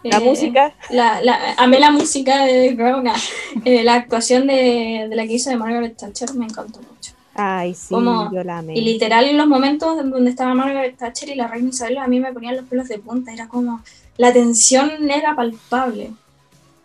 La 0.02 0.18
eh, 0.18 0.20
música. 0.20 0.74
La, 0.90 1.22
la, 1.22 1.54
amé 1.56 1.80
la 1.80 1.90
música 1.90 2.44
de 2.44 2.68
The 2.68 2.76
Crown, 2.76 3.08
ah, 3.08 3.16
eh, 3.64 3.82
la 3.82 3.94
actuación 3.94 4.46
de, 4.46 5.06
de 5.08 5.16
la 5.16 5.26
que 5.26 5.32
hizo 5.32 5.48
de 5.50 5.56
Margaret 5.56 5.96
Thatcher 5.96 6.34
me 6.34 6.44
encantó 6.44 6.80
mucho. 6.80 7.12
Ay, 7.36 7.74
sí, 7.74 7.94
Como- 7.94 8.32
yo 8.32 8.42
la 8.44 8.58
amé. 8.58 8.74
Y 8.76 8.80
literal 8.82 9.24
en 9.26 9.36
los 9.36 9.46
momentos 9.46 9.98
en 10.00 10.10
donde 10.10 10.30
estaba 10.30 10.54
Margaret 10.54 10.96
Thatcher 10.96 11.28
y 11.28 11.34
la 11.34 11.46
reina 11.48 11.68
Isabel, 11.68 11.98
a 11.98 12.06
mí 12.06 12.18
me 12.20 12.32
ponían 12.32 12.56
los 12.56 12.64
pelos 12.66 12.88
de 12.88 12.98
punta. 12.98 13.32
Era 13.32 13.46
como, 13.48 13.80
la 14.16 14.32
tensión 14.32 15.10
era 15.10 15.34
palpable. 15.36 16.12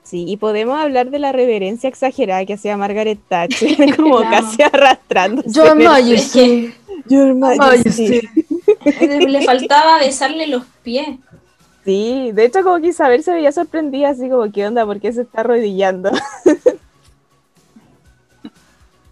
Sí, 0.03 0.25
y 0.27 0.35
podemos 0.37 0.77
hablar 0.77 1.09
de 1.09 1.19
la 1.19 1.31
reverencia 1.31 1.87
exagerada 1.87 2.45
que 2.45 2.53
hacía 2.55 2.75
Margaret 2.75 3.19
Thatcher, 3.29 3.75
como 3.95 4.17
Claro. 4.17 4.29
casi 4.45 4.61
arrastrándose. 4.61 5.51
Your 5.51 5.75
Majesty. 5.75 6.73
Your 7.07 7.33
Majesty. 7.33 8.21
Le 9.27 9.41
faltaba 9.43 9.99
besarle 9.99 10.47
los 10.47 10.63
pies. 10.83 11.07
Sí, 11.85 12.31
de 12.33 12.45
hecho 12.45 12.61
como 12.63 12.79
que 12.81 12.87
Isabel 12.89 13.23
se 13.23 13.31
veía 13.33 13.51
sorprendida, 13.51 14.09
así 14.09 14.29
como, 14.29 14.51
¿qué 14.51 14.67
onda? 14.67 14.85
¿Por 14.85 14.99
qué 14.99 15.13
se 15.13 15.21
está 15.21 15.41
arrodillando? 15.41 16.11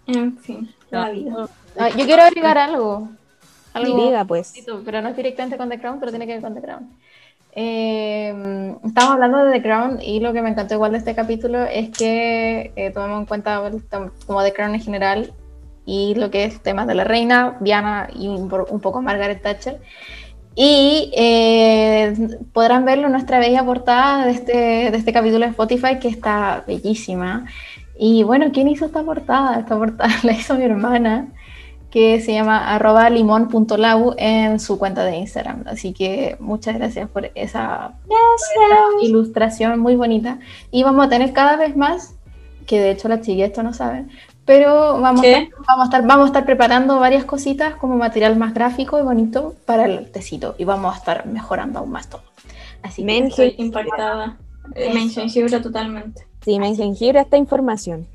En 0.06 0.36
fin, 0.38 0.68
la 0.90 1.10
vida. 1.10 1.48
Ah, 1.78 1.88
yo 1.90 2.04
quiero 2.04 2.22
agregar 2.22 2.58
algo. 2.58 3.08
Algo 3.72 4.04
Diga, 4.04 4.24
pues. 4.24 4.48
poquito, 4.48 4.82
pero 4.84 5.00
no 5.00 5.10
es 5.10 5.16
directamente 5.16 5.56
con 5.56 5.68
The 5.68 5.78
Crown, 5.78 6.00
pero 6.00 6.10
tiene 6.10 6.26
que 6.26 6.34
ver 6.34 6.42
con 6.42 6.54
The 6.54 6.60
Crown. 6.60 6.90
Eh, 7.52 8.76
estamos 8.84 9.10
hablando 9.10 9.44
de 9.44 9.52
The 9.52 9.62
Crown 9.62 9.98
y 10.00 10.20
lo 10.20 10.32
que 10.32 10.42
me 10.42 10.50
encantó 10.50 10.74
igual 10.74 10.92
de 10.92 10.98
este 10.98 11.14
capítulo 11.14 11.64
es 11.64 11.90
que 11.90 12.72
eh, 12.76 12.90
tomamos 12.92 13.20
en 13.20 13.26
cuenta 13.26 13.66
el 13.66 13.82
como 14.26 14.42
The 14.42 14.52
Crown 14.52 14.74
en 14.74 14.80
general 14.80 15.32
y 15.84 16.14
lo 16.14 16.30
que 16.30 16.44
es 16.44 16.62
temas 16.62 16.86
de 16.86 16.94
la 16.94 17.04
reina, 17.04 17.56
Diana 17.60 18.08
y 18.14 18.28
un, 18.28 18.52
un 18.52 18.80
poco 18.80 19.02
Margaret 19.02 19.42
Thatcher. 19.42 19.80
Y 20.54 21.12
eh, 21.16 22.14
podrán 22.52 22.84
verlo 22.84 23.06
en 23.06 23.12
nuestra 23.12 23.38
bella 23.38 23.64
portada 23.64 24.26
de 24.26 24.32
este, 24.32 24.52
de 24.90 24.96
este 24.96 25.12
capítulo 25.12 25.44
de 25.44 25.52
Spotify 25.52 25.98
que 26.00 26.08
está 26.08 26.64
bellísima. 26.66 27.46
Y 28.02 28.22
bueno, 28.22 28.46
¿quién 28.50 28.66
hizo 28.66 28.86
esta 28.86 29.02
portada? 29.02 29.60
Esta 29.60 29.76
portada 29.76 30.10
la 30.22 30.32
hizo 30.32 30.54
mi 30.54 30.64
hermana 30.64 31.28
que 31.90 32.18
se 32.22 32.32
llama 32.32 32.74
arroba 32.74 33.10
limón.lau 33.10 34.14
en 34.16 34.58
su 34.58 34.78
cuenta 34.78 35.04
de 35.04 35.18
Instagram. 35.18 35.64
Así 35.66 35.92
que 35.92 36.38
muchas 36.40 36.76
gracias 36.76 37.10
por 37.10 37.30
esa, 37.34 37.92
ilustración 39.02 39.78
muy 39.80 39.96
bonita. 39.96 40.38
Y 40.70 40.82
vamos 40.82 41.04
a 41.04 41.08
tener 41.10 41.34
cada 41.34 41.56
vez 41.56 41.76
más, 41.76 42.14
que 42.66 42.80
de 42.80 42.92
hecho 42.92 43.06
las 43.08 43.20
chiquillas 43.20 43.50
esto 43.50 43.62
no 43.62 43.74
saben, 43.74 44.08
pero 44.46 44.98
vamos 44.98 45.22
a, 45.22 45.26
estar, 45.26 45.48
vamos, 45.68 45.82
a 45.82 45.84
estar, 45.84 46.06
vamos 46.06 46.24
a 46.24 46.26
estar 46.28 46.44
preparando 46.46 46.98
varias 47.00 47.26
cositas 47.26 47.74
como 47.74 47.96
material 47.96 48.34
más 48.36 48.54
gráfico 48.54 48.98
y 48.98 49.02
bonito 49.02 49.56
para 49.66 49.84
el 49.84 50.10
tecito. 50.10 50.54
Y 50.56 50.64
vamos 50.64 50.94
a 50.94 50.96
estar 50.96 51.26
mejorando 51.26 51.80
aún 51.80 51.90
más 51.90 52.08
todo. 52.08 52.22
Así 52.82 53.04
que 53.04 53.18
Estoy 53.18 53.54
impactada. 53.58 54.38
Me 54.74 55.60
totalmente. 55.60 56.29
Sí, 56.42 56.58
me 56.58 56.74
jengibre 56.74 57.20
esta 57.20 57.36
información. 57.36 58.06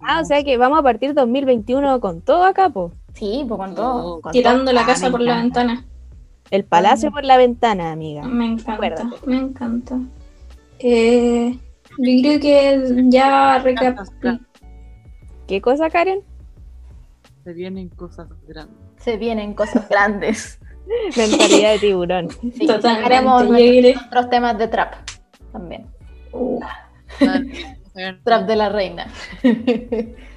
Ah, 0.00 0.20
o 0.20 0.24
sea 0.24 0.42
que 0.42 0.56
vamos 0.56 0.78
a 0.78 0.82
partir 0.82 1.12
2021 1.14 2.00
con 2.00 2.22
todo 2.22 2.44
acá, 2.44 2.70
po. 2.70 2.92
sí, 3.12 3.44
pues 3.46 3.58
con 3.58 3.74
todo. 3.74 4.20
con 4.20 4.32
Tirando 4.32 4.72
la 4.72 4.86
casa 4.86 5.10
por 5.10 5.20
la 5.20 5.36
ventana. 5.36 5.84
El 6.50 6.64
palacio 6.64 7.12
por 7.12 7.24
la 7.24 7.36
ventana, 7.36 7.92
amiga. 7.92 8.22
Me 8.24 8.46
encanta, 8.46 8.72
Acuérdate. 8.74 9.16
me 9.26 9.36
encanta. 9.36 9.98
Eh, 10.78 11.58
yo 11.98 12.22
creo 12.22 12.40
que 12.40 13.04
ya 13.08 13.58
recapitulando. 13.58 14.44
¿Qué 15.46 15.60
cosa, 15.60 15.90
Karen? 15.90 16.20
Se 17.44 17.52
vienen 17.52 17.88
cosas 17.90 18.28
grandes. 18.48 18.74
Se 18.98 19.16
vienen 19.16 19.54
cosas 19.54 19.88
grandes. 19.88 20.58
Mentalidad 21.16 21.72
de 21.72 21.78
tiburón. 21.78 22.28
Sí, 22.30 22.66
Totalmente, 22.66 23.06
haremos 23.06 23.48
nuestros, 23.48 23.94
nuestros 23.94 24.30
temas 24.30 24.58
de 24.58 24.68
trap 24.68 24.94
también. 25.52 25.86
Uh, 26.32 26.60
Trap 28.24 28.46
de 28.46 28.56
la 28.56 28.68
reina. 28.68 29.06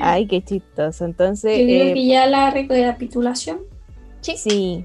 Ay, 0.00 0.26
qué 0.26 0.42
chistoso. 0.42 1.04
Entonces, 1.04 1.58
yo 1.58 1.64
creo 1.64 1.86
eh, 1.86 1.94
que 1.94 2.06
ya 2.06 2.26
la 2.26 2.50
recapitulación. 2.50 3.60
sí, 4.20 4.84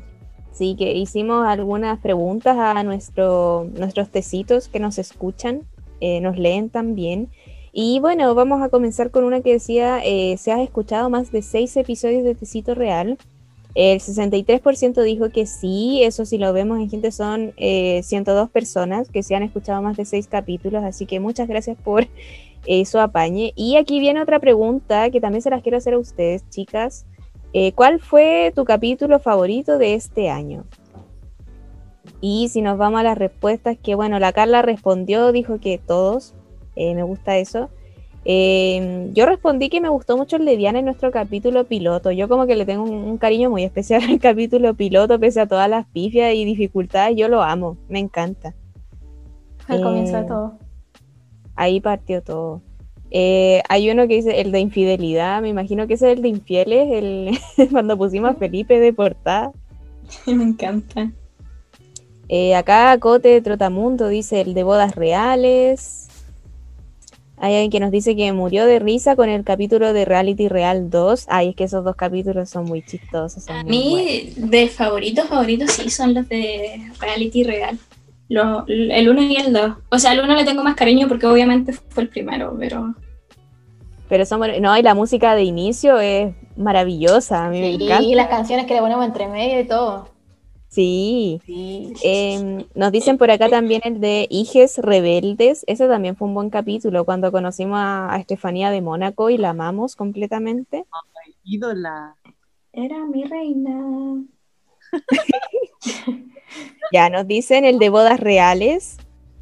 sí, 0.51 0.75
que 0.77 0.93
hicimos 0.93 1.47
algunas 1.47 1.99
preguntas 1.99 2.57
a 2.57 2.83
nuestro, 2.83 3.67
nuestros 3.73 4.09
tecitos 4.09 4.67
que 4.67 4.79
nos 4.79 4.97
escuchan, 4.99 5.61
eh, 6.01 6.21
nos 6.21 6.37
leen 6.37 6.69
también. 6.69 7.29
Y 7.71 7.99
bueno, 7.99 8.33
vamos 8.35 8.61
a 8.61 8.69
comenzar 8.69 9.11
con 9.11 9.23
una 9.23 9.41
que 9.41 9.53
decía, 9.53 9.99
eh, 10.03 10.37
se 10.37 10.51
has 10.51 10.59
escuchado 10.59 11.09
más 11.09 11.31
de 11.31 11.41
seis 11.41 11.75
episodios 11.77 12.23
de 12.23 12.35
Tecito 12.35 12.75
Real. 12.75 13.17
El 13.81 14.01
63% 14.01 15.01
dijo 15.03 15.29
que 15.29 15.45
sí, 15.45 16.03
eso 16.03 16.25
si 16.25 16.37
lo 16.37 16.51
vemos 16.51 16.79
en 16.79 16.89
gente 16.89 17.13
son 17.13 17.53
eh, 17.55 18.01
102 18.03 18.49
personas 18.49 19.09
que 19.09 19.23
se 19.23 19.35
han 19.35 19.43
escuchado 19.43 19.81
más 19.81 19.95
de 19.95 20.03
seis 20.03 20.27
capítulos, 20.27 20.83
así 20.83 21.05
que 21.05 21.21
muchas 21.21 21.47
gracias 21.47 21.77
por 21.81 22.05
eso 22.67 22.99
apañe. 22.99 23.53
Y 23.55 23.77
aquí 23.77 24.01
viene 24.01 24.21
otra 24.21 24.37
pregunta 24.39 25.09
que 25.11 25.21
también 25.21 25.41
se 25.41 25.49
las 25.49 25.63
quiero 25.63 25.77
hacer 25.77 25.93
a 25.93 25.97
ustedes, 25.97 26.43
chicas. 26.49 27.05
Eh, 27.53 27.71
¿Cuál 27.71 28.01
fue 28.01 28.51
tu 28.53 28.65
capítulo 28.65 29.17
favorito 29.17 29.77
de 29.77 29.93
este 29.93 30.29
año? 30.29 30.65
Y 32.19 32.49
si 32.49 32.61
nos 32.61 32.77
vamos 32.77 32.99
a 32.99 33.03
las 33.03 33.17
respuestas, 33.17 33.77
que 33.81 33.95
bueno, 33.95 34.19
la 34.19 34.33
Carla 34.33 34.61
respondió, 34.61 35.31
dijo 35.31 35.61
que 35.61 35.77
todos, 35.77 36.33
eh, 36.75 36.95
me 36.95 37.03
gusta 37.03 37.37
eso. 37.37 37.69
Eh, 38.25 39.09
yo 39.13 39.25
respondí 39.25 39.69
que 39.69 39.81
me 39.81 39.89
gustó 39.89 40.17
mucho 40.17 40.35
el 40.35 40.45
de 40.45 40.57
Diana 40.57 40.79
en 40.79 40.85
nuestro 40.85 41.11
capítulo 41.11 41.63
piloto. 41.63 42.11
Yo 42.11 42.27
como 42.27 42.45
que 42.47 42.55
le 42.55 42.65
tengo 42.65 42.83
un, 42.83 42.91
un 42.91 43.17
cariño 43.17 43.49
muy 43.49 43.63
especial 43.63 44.03
al 44.09 44.19
capítulo 44.19 44.73
piloto, 44.73 45.19
pese 45.19 45.41
a 45.41 45.47
todas 45.47 45.69
las 45.69 45.85
pifias 45.87 46.33
y 46.33 46.45
dificultades, 46.45 47.17
yo 47.17 47.27
lo 47.27 47.41
amo, 47.41 47.77
me 47.87 47.99
encanta. 47.99 48.53
Al 49.67 49.81
comienzo 49.81 50.17
de 50.17 50.21
Eh, 50.21 50.27
todo. 50.27 50.53
Ahí 51.55 51.79
partió 51.79 52.21
todo. 52.21 52.61
Eh, 53.11 53.61
hay 53.69 53.89
uno 53.89 54.07
que 54.07 54.15
dice 54.15 54.39
el 54.39 54.51
de 54.51 54.59
infidelidad, 54.59 55.41
me 55.41 55.49
imagino 55.49 55.87
que 55.87 55.95
ese 55.95 56.11
es 56.11 56.17
el 56.17 56.21
de 56.21 56.29
infieles, 56.29 56.89
el, 56.91 57.31
cuando 57.71 57.97
pusimos 57.97 58.31
a 58.31 58.35
Felipe 58.35 58.79
de 58.79 58.93
portada. 58.93 59.51
Me 60.25 60.43
encanta. 60.43 61.11
Eh, 62.27 62.55
acá 62.55 62.95
Cote 62.99 63.29
de 63.29 63.41
Trotamundo 63.41 64.07
dice 64.07 64.41
el 64.41 64.53
de 64.53 64.63
bodas 64.63 64.95
reales. 64.95 66.08
Hay 67.41 67.53
alguien 67.53 67.71
que 67.71 67.79
nos 67.79 67.91
dice 67.91 68.15
que 68.17 68.33
murió 68.33 68.65
de 68.65 68.79
risa 68.79 69.15
con 69.15 69.29
el 69.29 69.43
capítulo 69.45 69.93
de 69.93 70.03
Reality 70.05 70.49
Real 70.49 70.89
2. 70.89 71.25
Ay, 71.29 71.49
es 71.49 71.55
que 71.55 71.63
esos 71.63 71.85
dos 71.85 71.95
capítulos 71.95 72.49
son 72.49 72.65
muy 72.65 72.81
chistosos. 72.85 73.43
son 73.45 73.55
A 73.55 73.63
muy 73.63 73.71
buenos. 73.77 73.95
mí, 73.95 74.33
de 74.35 74.67
favoritos, 74.67 75.25
favoritos 75.27 75.71
sí 75.71 75.89
son 75.89 76.13
los 76.13 76.27
de 76.27 76.91
Reality 76.99 77.43
Real. 77.45 77.77
Lo- 78.27 78.65
el 78.67 79.09
1 79.09 79.23
y 79.23 79.35
el 79.37 79.53
2. 79.53 79.71
O 79.89 79.97
sea, 79.99 80.11
al 80.11 80.19
1 80.19 80.35
le 80.35 80.43
tengo 80.43 80.63
más 80.63 80.75
cariño 80.75 81.07
porque 81.07 81.25
obviamente 81.27 81.71
fue 81.73 82.03
el 82.03 82.09
primero, 82.09 82.55
pero 82.59 82.93
Pero 84.09 84.25
son 84.25 84.39
buenos. 84.39 84.59
No, 84.59 84.75
y 84.77 84.81
la 84.81 84.93
música 84.95 85.33
de 85.35 85.43
inicio 85.43 85.99
es 85.99 86.33
maravillosa. 86.57 87.45
A 87.45 87.49
mí 87.49 87.61
me 87.61 87.77
Sí, 87.77 87.83
encanta. 87.85 88.03
y 88.03 88.15
las 88.15 88.27
canciones 88.27 88.65
que 88.65 88.73
le 88.73 88.81
ponemos 88.81 89.05
entre 89.05 89.27
medio 89.27 89.59
y 89.61 89.65
todo. 89.65 90.09
Sí. 90.69 91.41
Sí. 91.45 91.93
Eh, 92.03 92.65
nos 92.75 92.91
dicen 92.91 93.17
por 93.17 93.29
acá 93.31 93.49
también 93.49 93.81
el 93.83 93.99
de 93.99 94.27
Hijes 94.29 94.77
Rebeldes. 94.77 95.63
Ese 95.67 95.87
también 95.87 96.15
fue 96.15 96.27
un 96.27 96.35
buen 96.35 96.49
capítulo 96.49 97.05
cuando 97.05 97.31
conocimos 97.31 97.79
a, 97.79 98.13
a 98.13 98.17
Estefanía 98.19 98.69
de 98.69 98.81
Mónaco 98.81 99.29
y 99.29 99.37
la 99.37 99.49
amamos 99.49 99.95
completamente. 99.95 100.85
Ídola. 101.43 102.15
era 102.71 103.03
mi 103.05 103.23
reina. 103.25 104.23
Ya 106.91 107.09
nos 107.09 107.27
dicen 107.27 107.63
el 107.65 107.77
de 107.77 107.89
bodas 107.89 108.19
reales. 108.19 108.97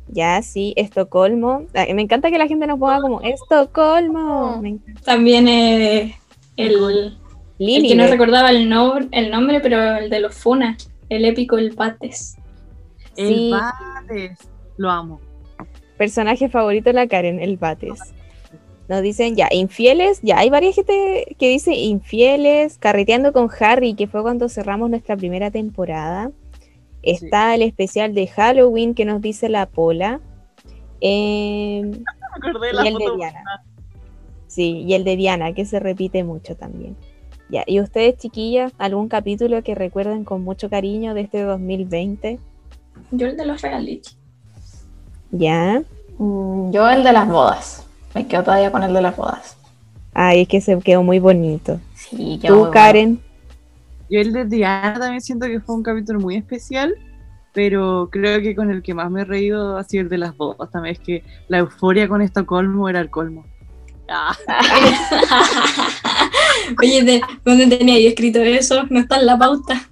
Ya, 0.10 0.41
sí, 0.41 0.74
Estocolmo. 0.76 1.64
Ay, 1.74 1.94
Me 1.94 2.02
encanta 2.02 2.30
que 2.30 2.38
la 2.38 2.48
gente 2.48 2.68
nos 2.68 2.80
ponga 2.80 2.99
como 3.02 3.22
Estocolmo. 3.22 4.62
También 5.06 5.48
eh, 5.48 6.16
el, 6.58 7.18
que 7.58 7.95
no 7.95 8.04
¿ves? 8.04 8.12
recordaba 8.12 8.49
el, 8.52 8.68
no- 8.70 8.98
el 9.12 9.32
nombre, 9.32 9.60
pero 9.62 9.98
el 9.98 10.10
de 10.10 10.20
los 10.20 10.36
Funas, 10.36 10.90
el 11.09 11.25
épico 11.25 11.57
El 11.57 11.73
Pates. 11.75 12.38
El 13.15 13.35
Sí. 13.35 13.51
Bates. 13.51 14.39
Lo 14.77 14.91
amo. 14.91 15.19
personaje 15.97 16.47
favorito 16.47 16.89
de 16.89 16.93
la 16.93 17.07
Karen, 17.07 17.39
el 17.39 17.57
Bates. 17.57 17.99
Nos 18.88 19.01
dicen 19.01 19.35
ya, 19.35 19.49
infieles, 19.51 20.21
ya 20.21 20.38
hay 20.38 20.49
varias 20.49 20.75
gente 20.75 21.35
que 21.38 21.49
dice 21.49 21.73
infieles, 21.73 22.77
carreteando 22.77 23.34
con 23.34 23.49
Harry, 23.59 23.95
que 23.95 24.07
fue 24.07 24.21
cuando 24.21 24.47
cerramos 24.47 24.89
nuestra 24.89 25.17
primera 25.17 25.51
temporada. 25.51 26.31
Está 27.01 27.55
el 27.55 27.63
especial 27.63 28.13
de 28.13 28.27
Halloween 28.27 28.93
que 28.93 29.05
nos 29.05 29.21
dice 29.21 29.49
la 29.49 29.65
Pola. 29.65 30.21
Eh, 31.01 31.81
Me 31.84 32.49
acordé 32.49 32.67
de 32.67 32.73
la 32.73 32.84
y 32.84 32.88
el 32.88 32.97
de. 32.97 33.15
Diana. 33.17 33.43
Sí, 34.47 34.84
y 34.88 34.93
el 34.93 35.03
de 35.03 35.17
Diana, 35.17 35.53
que 35.53 35.65
se 35.65 35.79
repite 35.79 36.23
mucho 36.23 36.55
también. 36.55 36.95
Ya, 37.49 37.64
¿y 37.65 37.80
ustedes, 37.80 38.18
chiquillas, 38.18 38.74
algún 38.78 39.07
capítulo 39.07 39.64
que 39.64 39.74
recuerden 39.74 40.24
con 40.26 40.44
mucho 40.44 40.69
cariño 40.69 41.14
de 41.14 41.22
este 41.22 41.41
2020? 41.44 42.40
Yo 43.11 43.28
el 43.28 43.38
de 43.38 43.45
los 43.45 43.61
reality. 43.61 44.10
Ya. 45.32 45.82
Mm, 46.18 46.72
Yo 46.72 46.90
el 46.90 47.03
de 47.03 47.14
las 47.14 47.28
bodas. 47.28 47.86
Me 48.14 48.28
quedo 48.28 48.44
todavía 48.44 48.72
con 48.72 48.84
el 48.84 48.94
de 48.94 49.02
las 49.02 49.15
bodas. 49.15 49.57
Ay, 50.14 50.41
es 50.41 50.48
que 50.48 50.60
se 50.61 50.78
quedó 50.80 51.03
muy 51.03 51.19
bonito. 51.19 51.80
Sí, 51.95 52.40
quedó 52.41 52.53
muy 52.56 52.57
Tú, 52.57 52.57
bueno. 52.60 52.72
Karen. 52.72 53.19
Yo 54.10 54.19
el 54.22 54.34
de 54.34 54.45
Diana 54.45 54.99
también 54.99 55.22
siento 55.22 55.48
que 55.48 55.60
fue 55.60 55.76
un 55.76 55.84
capítulo 55.84 56.19
muy 56.19 56.36
especial, 56.38 56.95
pero 57.53 58.10
creo 58.11 58.41
que 58.41 58.56
con 58.56 58.72
el 58.72 58.82
que 58.82 58.94
más 58.94 59.11
me 59.11 59.22
he 59.22 59.26
reído 59.26 59.78
ha 59.78 59.84
sido 59.84 60.03
el 60.03 60.10
de 60.10 60.18
las 60.18 60.36
bodas. 60.36 60.72
También 60.72 60.94
es 60.95 60.99
que 60.99 61.24
la 61.49 61.60
euforia 61.60 62.07
con 62.07 62.22
Estocolmo 62.22 62.90
era 62.90 62.99
el 62.99 63.10
colmo. 63.10 63.45
Ah, 64.10 64.34
Oye, 66.81 67.03
¿de 67.03 67.22
¿dónde 67.45 67.68
tenía 67.68 67.99
yo 67.99 68.10
escrito 68.10 68.39
eso? 68.39 68.84
No 68.89 68.99
está 68.99 69.18
en 69.18 69.26
la 69.26 69.38
pauta. 69.38 69.89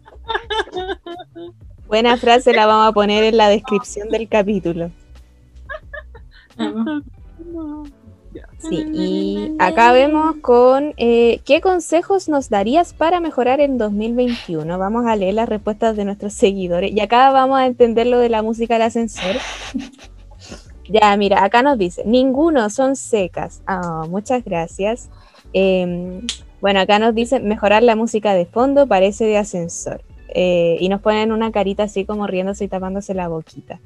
Buena 1.88 2.18
frase 2.18 2.54
la 2.54 2.66
vamos 2.66 2.90
a 2.90 2.92
poner 2.94 3.24
en 3.24 3.38
la 3.38 3.50
descripción 3.50 4.10
del 4.10 4.28
capítulo. 4.28 4.92
Sí, 8.58 8.86
y 8.94 9.56
acá 9.60 9.92
vemos 9.92 10.38
con 10.42 10.94
eh, 10.98 11.42
qué 11.46 11.62
consejos 11.62 12.28
nos 12.28 12.50
darías 12.50 12.94
para 12.94 13.20
mejorar 13.20 13.60
en 13.60 13.78
2021. 13.78 14.78
Vamos 14.78 15.06
a 15.06 15.16
leer 15.16 15.36
las 15.36 15.48
respuestas 15.48 15.96
de 15.96 16.06
nuestros 16.06 16.34
seguidores 16.34 16.92
y 16.92 17.00
acá 17.00 17.32
vamos 17.32 17.60
a 17.60 17.66
entender 17.66 18.08
lo 18.08 18.20
de 18.20 18.30
la 18.30 18.42
música 18.42 18.76
del 18.76 18.84
ascensor. 18.84 19.36
Ya, 20.88 21.16
mira, 21.18 21.44
acá 21.44 21.64
nos 21.64 21.78
dice, 21.78 22.04
ninguno 22.06 22.70
son 22.70 22.96
secas. 22.96 23.62
Ah, 23.66 24.06
muchas 24.08 24.44
gracias. 24.44 25.10
Em, 25.52 26.22
bueno, 26.66 26.80
acá 26.80 26.98
nos 26.98 27.14
dice, 27.14 27.40
mejorar 27.40 27.84
la 27.84 27.96
música 27.96 28.34
de 28.34 28.48
fondo 28.48 28.88
parece 28.88 29.24
de 29.26 29.38
ascensor. 29.38 30.02
Eh, 30.30 30.78
y 30.80 30.90
nos 30.90 31.00
ponen 31.00 31.32
una 31.32 31.52
carita 31.52 31.84
así 31.84 32.06
como 32.06 32.26
riéndose 32.26 32.64
y 32.64 32.68
tapándose 32.68 33.14
la 33.14 33.28
boquita. 33.28 33.80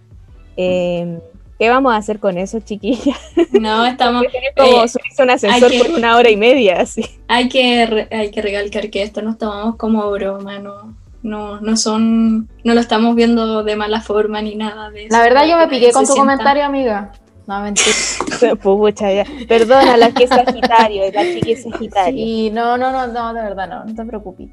Em, 0.55 1.19
¿Qué 1.59 1.69
vamos 1.69 1.91
a 1.91 1.97
hacer 1.97 2.19
con 2.19 2.37
eso, 2.37 2.61
chiquilla? 2.61 3.13
No, 3.59 3.85
estamos. 3.85 4.23
como 4.55 4.83
eh, 4.85 4.87
subirse 4.87 5.23
un 5.23 5.29
ascensor 5.29 5.69
hay 5.71 5.77
que- 5.77 5.83
por 5.89 5.97
una 5.97 6.15
hora 6.15 6.29
y 6.29 6.37
media, 6.37 6.79
así. 6.79 7.03
hay, 7.27 7.49
que 7.49 7.85
re- 7.85 8.07
hay 8.11 8.31
que 8.31 8.41
recalcar 8.41 8.89
que 8.89 9.03
esto 9.03 9.21
nos 9.21 9.37
tomamos 9.37 9.75
como 9.75 10.09
broma, 10.11 10.59
no, 10.59 10.95
no, 11.21 11.59
no 11.59 11.75
son. 11.75 12.47
No 12.63 12.73
lo 12.75 12.79
estamos 12.79 13.13
viendo 13.13 13.63
de 13.65 13.75
mala 13.75 13.99
forma 13.99 14.41
ni 14.41 14.55
nada 14.55 14.89
de 14.89 15.07
eso. 15.07 15.17
La 15.17 15.21
verdad 15.21 15.45
yo 15.45 15.57
me 15.57 15.67
piqué 15.67 15.91
con 15.91 16.03
tu 16.05 16.13
sienta- 16.13 16.21
comentario, 16.21 16.63
amiga. 16.63 17.11
No, 17.49 17.61
mentira. 17.61 18.55
Pucha, 18.61 19.11
ya. 19.11 19.25
Perdona, 19.47 19.97
la 19.97 20.11
que 20.11 20.25
es 20.25 20.29
Sagitario, 20.29 21.11
la 21.11 21.23
chiqui 21.23 21.53
es 21.53 21.63
Sagitario. 21.63 22.23
Sí, 22.23 22.51
no, 22.51 22.77
no, 22.77 22.91
no, 22.91 23.07
no, 23.07 23.33
de 23.33 23.41
verdad 23.41 23.67
no, 23.67 23.85
no 23.85 23.95
te 23.95 24.05
preocupes. 24.05 24.49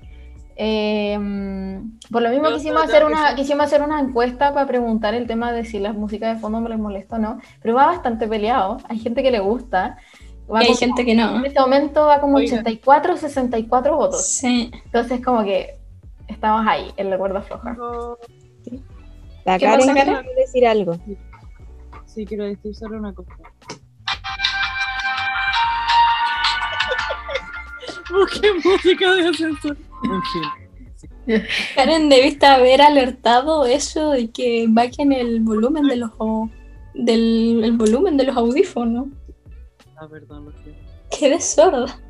Eh, 0.56 1.18
por 2.10 2.22
lo 2.22 2.30
mismo 2.30 2.48
quisimos 2.54 2.84
hacer, 2.84 3.04
una, 3.04 3.34
quisimos 3.34 3.66
hacer 3.66 3.82
una 3.82 4.00
encuesta 4.00 4.54
para 4.54 4.66
preguntar 4.66 5.14
el 5.14 5.26
tema 5.26 5.52
de 5.52 5.66
si 5.66 5.78
la 5.78 5.92
música 5.92 6.32
de 6.32 6.40
fondo 6.40 6.58
me 6.60 6.70
les 6.70 6.78
molesta 6.78 7.16
o 7.16 7.18
no, 7.18 7.38
pero 7.60 7.74
va 7.74 7.84
bastante 7.84 8.26
peleado, 8.26 8.78
hay 8.88 8.98
gente 8.98 9.22
que 9.22 9.30
le 9.30 9.40
gusta. 9.40 9.98
Va 10.50 10.60
Y 10.62 10.62
hay 10.62 10.66
como- 10.68 10.78
gente 10.78 11.04
que 11.04 11.14
no. 11.14 11.36
En 11.36 11.44
este 11.44 11.60
momento 11.60 12.06
va 12.06 12.18
como 12.22 12.38
Oigan. 12.38 12.60
84, 12.60 13.18
64 13.18 13.94
votos. 13.94 14.26
Sí. 14.26 14.70
Entonces 14.86 15.22
como 15.22 15.44
que 15.44 15.74
estamos 16.28 16.64
ahí, 16.66 16.90
en 16.96 17.10
la 17.10 17.18
cuerda 17.18 17.42
floja. 17.42 17.76
La 19.44 19.58
¿Qué 19.58 19.64
Karen 19.66 19.80
pasa, 19.80 19.94
Karen? 19.94 20.14
quiere 20.24 20.40
decir 20.40 20.66
algo. 20.66 20.96
Sí, 22.16 22.24
quiero 22.24 22.44
decir 22.44 22.74
solo 22.74 22.96
una 22.96 23.12
cosa. 23.12 23.30
Busqué 28.10 28.54
música 28.54 29.14
de 29.14 29.28
ascensor. 29.28 29.76
Karen, 31.74 32.08
debiste 32.08 32.46
haber 32.46 32.80
alertado 32.80 33.66
eso 33.66 34.12
de 34.12 34.30
que 34.30 34.64
bajen 34.66 35.12
el 35.12 35.40
volumen 35.40 35.88
de 35.88 35.96
los 35.96 36.10
del 36.94 37.62
el 37.62 37.76
volumen 37.76 38.16
de 38.16 38.24
los 38.24 38.34
audífonos. 38.34 39.08
Ah, 39.98 40.08
perdón, 40.08 40.46
lo 40.46 40.52
siento. 40.62 40.80
Quedé 41.10 41.38
sorda. 41.38 42.00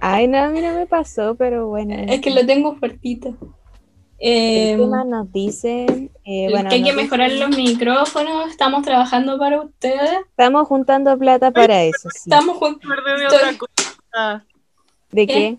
Ay, 0.00 0.28
no, 0.28 0.38
a 0.38 0.48
mí 0.48 0.62
no 0.62 0.74
me 0.74 0.86
pasó, 0.86 1.34
pero 1.34 1.68
bueno. 1.68 1.94
Es 1.94 2.22
que 2.22 2.30
lo 2.30 2.46
tengo 2.46 2.74
fuertito. 2.76 3.36
Eh, 4.18 4.76
¿Qué 4.78 4.86
más 4.86 5.06
nos 5.06 5.30
dicen? 5.30 6.10
Eh, 6.24 6.48
bueno, 6.50 6.68
que 6.70 6.76
hay 6.76 6.82
que 6.82 6.92
mejorar 6.94 7.30
dicen- 7.30 7.48
los 7.50 7.56
micrófonos. 7.56 8.50
Estamos 8.50 8.82
trabajando 8.82 9.38
para 9.38 9.60
ustedes. 9.60 10.10
Estamos 10.30 10.66
juntando 10.68 11.16
plata 11.18 11.50
para 11.50 11.82
eso, 11.82 12.08
sí. 12.10 12.30
Estamos 12.30 12.56
jun- 12.56 12.78
Me 12.82 12.94
acordé 12.94 13.18
de 13.18 13.26
Estoy- 13.26 13.38
otra 13.38 13.58
cosa. 13.58 14.44
¿De 15.10 15.26
¿Qué? 15.26 15.32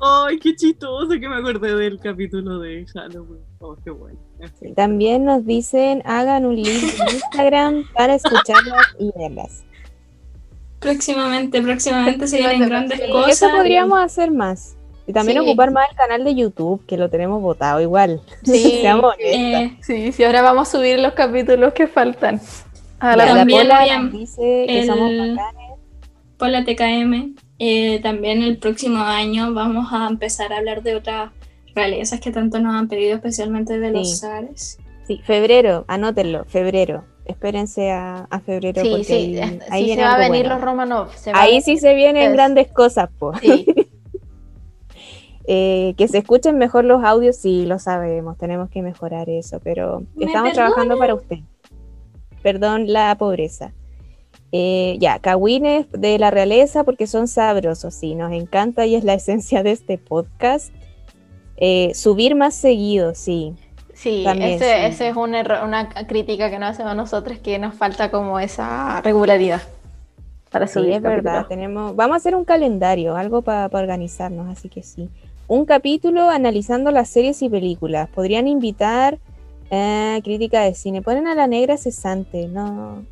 Ay, 0.00 0.38
qué 0.38 0.54
chistoso 0.54 1.08
que 1.08 1.28
me 1.28 1.36
acordé 1.36 1.74
del 1.76 1.98
capítulo 1.98 2.58
de 2.58 2.84
Halloween. 2.92 3.40
Oh, 3.60 3.76
qué 3.82 3.90
bueno. 3.90 4.18
En 4.40 4.52
fin. 4.54 4.74
También 4.74 5.24
nos 5.24 5.46
dicen, 5.46 6.02
hagan 6.04 6.44
un 6.44 6.56
link 6.56 6.66
de 6.66 7.12
Instagram 7.14 7.84
para 7.94 8.14
escucharlas 8.16 8.86
y 8.98 9.10
verlas. 9.16 9.64
Próximamente, 10.84 11.60
próximamente 11.62 12.26
se 12.28 12.36
vienen 12.38 12.68
grandes 12.68 13.00
Sí, 13.00 13.10
cosas. 13.10 13.32
Eso 13.32 13.50
podríamos 13.50 13.98
hacer 14.00 14.30
más. 14.30 14.76
Y 15.06 15.12
también 15.12 15.42
Sí. 15.42 15.48
ocupar 15.48 15.70
más 15.70 15.90
el 15.90 15.96
canal 15.96 16.24
de 16.24 16.34
YouTube, 16.34 16.84
que 16.86 16.96
lo 16.96 17.10
tenemos 17.10 17.42
votado 17.42 17.80
igual. 17.80 18.20
Sí. 18.44 18.82
Eh, 19.18 19.76
Sí, 19.82 20.12
sí, 20.12 20.24
ahora 20.24 20.42
vamos 20.42 20.68
a 20.68 20.70
subir 20.78 20.98
los 21.00 21.12
capítulos 21.14 21.72
que 21.74 21.86
faltan. 21.88 22.40
A 23.00 23.16
la 23.16 23.26
También 23.26 23.62
Pola 23.62 23.80
voy 23.80 23.88
a- 23.90 23.98
nos 23.98 24.12
dice 24.12 24.64
que 24.68 24.80
el- 24.80 24.86
somos 24.86 25.10
bacanes. 25.10 25.70
por 26.38 26.48
la 26.48 26.64
TKM. 26.64 27.34
Eh, 27.58 28.00
también 28.02 28.42
el 28.42 28.56
próximo 28.58 28.98
año 29.02 29.52
vamos 29.52 29.92
a 29.92 30.06
empezar 30.08 30.52
a 30.52 30.58
hablar 30.58 30.82
de 30.82 30.96
otras 30.96 31.30
realezas 31.74 32.20
que 32.20 32.30
tanto 32.30 32.60
nos 32.60 32.74
han 32.74 32.88
pedido, 32.88 33.14
especialmente 33.16 33.78
de 33.78 33.90
los. 33.90 34.20
Zares. 34.20 34.78
Sí, 35.06 35.20
febrero, 35.24 35.84
anótenlo, 35.86 36.44
febrero. 36.46 37.04
Espérense 37.24 37.90
a, 37.90 38.26
a 38.30 38.40
febrero 38.40 38.82
Sí, 38.82 38.88
porque 38.90 39.04
sí, 39.04 39.12
ahí, 39.70 39.80
sí 39.80 39.84
viene 39.86 40.02
se 40.02 40.02
va 40.02 40.14
a 40.14 40.18
venir 40.18 40.42
bueno. 40.42 40.54
los 40.56 40.60
Romanov. 40.64 41.10
se 41.14 41.32
va 41.32 41.38
a 41.38 41.42
Ahí 41.42 41.60
sí 41.62 41.78
se 41.78 41.94
vienen 41.94 42.24
Es- 42.28 42.32
grandes 42.32 42.68
cosas, 42.68 43.08
po. 43.18 43.32
Sí, 43.38 43.66
Eh, 45.46 45.92
que 45.98 46.08
se 46.08 46.16
escuchen 46.18 46.56
mejor 46.56 46.86
los 46.86 47.04
audios, 47.04 47.36
sí, 47.36 47.66
lo 47.66 47.78
sabemos, 47.78 48.38
tenemos 48.38 48.70
que 48.70 48.80
mejorar 48.80 49.28
eso, 49.28 49.60
pero 49.62 50.02
¿Me 50.14 50.24
estamos 50.24 50.52
trabajando 50.54 50.96
para 50.96 51.14
usted. 51.14 51.36
Perdón 52.42 52.90
la 52.90 53.14
pobreza. 53.18 53.74
Eh, 54.52 54.96
ya, 55.00 55.18
cagüines 55.18 55.84
de 55.92 56.18
la 56.18 56.30
realeza 56.30 56.82
porque 56.84 57.06
son 57.06 57.28
sabrosos, 57.28 57.92
sí, 57.94 58.14
nos 58.14 58.32
encanta 58.32 58.86
y 58.86 58.94
es 58.94 59.04
la 59.04 59.12
esencia 59.14 59.62
de 59.62 59.72
este 59.72 59.98
podcast. 59.98 60.72
Eh, 61.58 61.92
subir 61.94 62.34
más 62.36 62.54
seguido, 62.54 63.14
sí. 63.14 63.54
Sí, 64.04 64.22
También, 64.24 64.50
ese, 64.52 64.64
sí. 64.64 64.84
ese 64.84 65.08
es 65.08 65.16
un 65.16 65.34
error- 65.34 65.64
una 65.64 65.88
crítica 65.88 66.50
que 66.50 66.58
nos 66.58 66.70
hacemos 66.70 66.92
a 66.92 66.94
nosotros 66.94 67.38
que 67.38 67.58
nos 67.58 67.74
falta 67.74 68.10
como 68.10 68.38
esa 68.38 69.00
regularidad 69.00 69.62
para 70.50 70.66
Sí, 70.66 70.74
subir. 70.74 70.92
es 70.92 71.02
verdad. 71.02 71.46
Tenemos, 71.48 71.96
vamos 71.96 72.14
a 72.14 72.16
hacer 72.18 72.36
un 72.36 72.44
calendario, 72.44 73.16
algo 73.16 73.42
para 73.42 73.66
organizarnos, 73.72 74.48
así 74.56 74.68
que 74.68 74.82
sí. 74.82 75.08
Un 75.48 75.64
capítulo 75.64 76.30
analizando 76.30 76.90
las 76.90 77.08
series 77.08 77.42
y 77.42 77.48
películas. 77.48 78.08
Podrían 78.10 78.46
invitar 78.46 79.18
eh, 79.70 80.20
crítica 80.22 80.60
de 80.60 80.74
cine. 80.74 81.02
Ponen 81.02 81.26
a 81.26 81.34
la 81.34 81.46
negra 81.46 81.76
cesante, 81.76 82.46
¿no? 82.46 83.02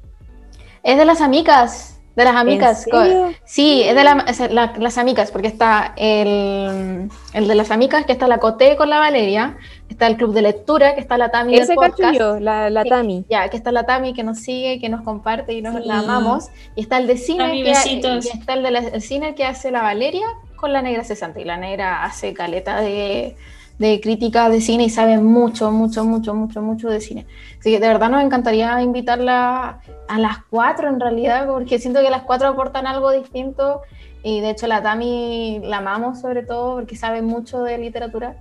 Es 0.83 0.97
de 0.99 1.05
las 1.05 1.21
amigas, 1.21 1.92
de 2.15 2.25
las 2.25 2.37
amigas. 2.37 2.87
¿En 2.87 2.91
co- 2.93 3.03
serio? 3.03 3.33
Sí, 3.45 3.83
es 3.85 3.95
de 3.95 4.05
la- 4.05 4.25
es 4.29 4.39
la- 4.53 4.75
las 4.79 4.99
amigas, 4.99 5.31
porque 5.31 5.49
está 5.49 5.95
el, 5.97 7.09
el 7.33 7.49
de 7.49 7.55
las 7.55 7.71
amigas, 7.71 8.05
que 8.05 8.13
está 8.13 8.29
la 8.29 8.39
Coté 8.39 8.77
con 8.77 8.91
la 8.91 8.99
Valeria, 8.99 9.57
está 9.89 10.07
el 10.07 10.17
club 10.17 10.35
de 10.35 10.43
lectura, 10.43 10.95
que 10.95 11.01
está 11.01 11.17
la 11.19 11.31
Tami 11.31 11.55
Ese 11.55 11.69
del 11.69 11.77
podcast. 11.77 12.19
yo, 12.19 12.39
la, 12.41 12.69
la 12.71 12.83
Sí, 12.83 12.89
Tami. 12.91 13.25
Ya, 13.31 13.49
que 13.49 13.57
está 13.57 13.73
la 13.73 13.85
Tami 13.85 14.13
que 14.15 14.23
nos 14.25 14.39
sigue, 14.39 14.79
que 14.79 14.89
nos 14.89 15.03
comparte 15.03 15.53
y 15.55 15.63
nos 15.63 15.75
Sí. 15.83 15.89
la 15.89 16.01
amamos. 16.01 16.49
Y 16.77 16.83
está 16.83 16.99
el 16.99 17.07
de 17.07 17.17
cine, 17.17 17.45
Tami, 17.45 17.63
que, 17.63 17.71
y 17.71 18.39
está 18.39 18.55
el 18.55 18.63
de 18.63 18.71
la- 18.71 18.79
el 18.81 19.03
cine 19.03 19.35
que 19.35 19.45
hace 19.45 19.71
la 19.71 19.83
Valeria 19.83 20.27
con 20.57 20.73
la 20.73 20.83
negra 20.83 21.05
cesante. 21.05 21.41
Y 21.41 21.45
la 21.45 21.57
negra 21.57 22.05
hace 22.05 22.35
caleta 22.35 22.81
de, 22.81 23.37
de 23.79 24.01
críticas 24.01 24.51
de 24.51 24.61
cine 24.61 24.85
y 24.85 24.91
sabe 24.91 25.19
mucho, 25.19 25.71
mucho, 25.71 26.05
mucho, 26.05 26.35
mucho, 26.35 26.63
mucho 26.63 26.89
de 26.89 27.01
cine. 27.01 27.27
Así 27.59 27.71
que 27.71 27.81
de 27.81 27.89
verdad 27.89 28.11
nos 28.11 28.23
encantaría 28.23 28.81
invitarla 28.83 29.81
a 30.09 30.19
las 30.19 30.39
cuatro 30.51 30.89
en 30.89 31.01
realidad, 31.01 31.47
porque 31.47 31.79
siento 31.79 32.01
que 32.01 32.11
las 32.11 32.23
cuatro 32.23 32.49
aportan 32.49 32.87
algo 32.87 33.11
distinto. 33.11 33.83
Y 34.23 34.41
de 34.41 34.51
hecho 34.51 34.67
la 34.69 34.83
Tami 34.83 35.61
la 35.65 35.79
amamos 35.79 36.21
sobre 36.21 36.43
todo 36.45 36.77
porque 36.77 36.95
sabe 36.97 37.23
mucho 37.23 37.63
de 37.63 37.79
literatura 37.79 38.37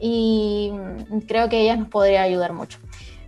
y 0.00 0.72
creo 1.28 1.48
que 1.48 1.60
ella 1.60 1.76
nos 1.76 1.88
podría 1.88 2.22
ayudar 2.22 2.52
mucho. 2.52 2.78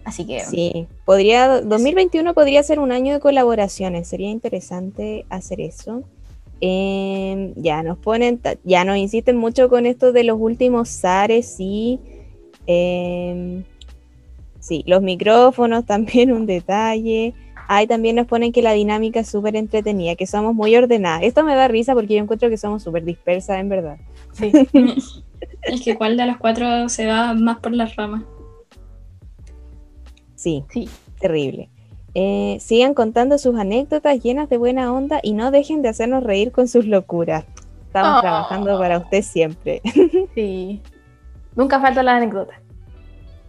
Así 0.04 0.26
que 0.26 0.40
Sí, 0.40 0.86
podría, 1.04 1.60
2021 1.60 2.34
podría 2.34 2.62
ser 2.62 2.78
un 2.78 2.92
año 2.92 3.14
de 3.14 3.20
colaboraciones, 3.20 4.08
sería 4.08 4.28
interesante 4.28 5.24
hacer 5.30 5.60
eso. 5.60 6.02
Eh, 6.66 7.53
ya 7.57 7.82
nos 7.82 7.99
ponen, 7.99 8.41
ya 8.65 8.85
nos 8.85 8.97
insisten 8.97 9.36
mucho 9.36 9.69
con 9.69 9.85
esto 9.85 10.12
de 10.12 10.24
los 10.24 10.39
últimos 10.41 10.89
zares, 10.89 11.47
sí. 11.57 12.01
Eh, 12.66 13.62
sí, 14.61 14.82
los 14.86 15.03
micrófonos 15.03 15.85
también 15.86 16.32
un 16.32 16.47
detalle. 16.47 17.35
Ahí 17.69 17.86
también 17.86 18.16
nos 18.16 18.27
ponen 18.27 18.51
que 18.51 18.62
la 18.62 18.73
dinámica 18.73 19.20
es 19.20 19.28
súper 19.28 19.57
entretenida, 19.57 20.15
que 20.16 20.27
somos 20.27 20.55
muy 20.55 20.74
ordenadas. 20.74 21.23
Esto 21.24 21.45
me 21.45 21.55
da 21.55 21.69
risa 21.69 21.93
porque 21.93 22.15
yo 22.15 22.23
encuentro 22.23 22.49
que 22.49 22.57
somos 22.57 22.82
súper 22.82 23.05
dispersas, 23.05 23.61
en 23.61 23.69
verdad. 23.69 23.99
sí. 24.32 24.51
Es 25.62 25.82
que 25.82 25.97
cuál 25.97 26.16
de 26.16 26.24
las 26.27 26.39
cuatro 26.39 26.89
se 26.89 27.07
va 27.07 27.35
más 27.35 27.59
por 27.59 27.73
las 27.73 27.95
ramas. 27.97 28.23
Sí, 30.35 30.65
Sí. 30.70 30.89
terrible. 31.20 31.69
Eh, 32.15 32.59
sigan 32.61 32.95
contando 32.95 33.39
sus 33.39 33.57
anécdotas 33.59 34.23
llenas 34.23 34.49
de 34.49 34.57
buena 34.57 34.93
onda 34.93 35.19
y 35.23 35.32
no 35.32 35.51
dejen 35.51 35.82
de 35.82 35.89
hacernos 35.89 36.23
reír 36.23 36.53
con 36.53 36.69
sus 36.69 36.86
locuras. 36.86 37.45
Estamos 37.86 38.19
Oh. 38.19 38.20
trabajando 38.20 38.78
para 38.78 38.99
usted 38.99 39.23
siempre. 39.23 39.81
Sí. 40.35 40.81
Nunca 41.57 41.81
falta 41.81 42.03
la 42.03 42.16
anécdota. 42.16 42.61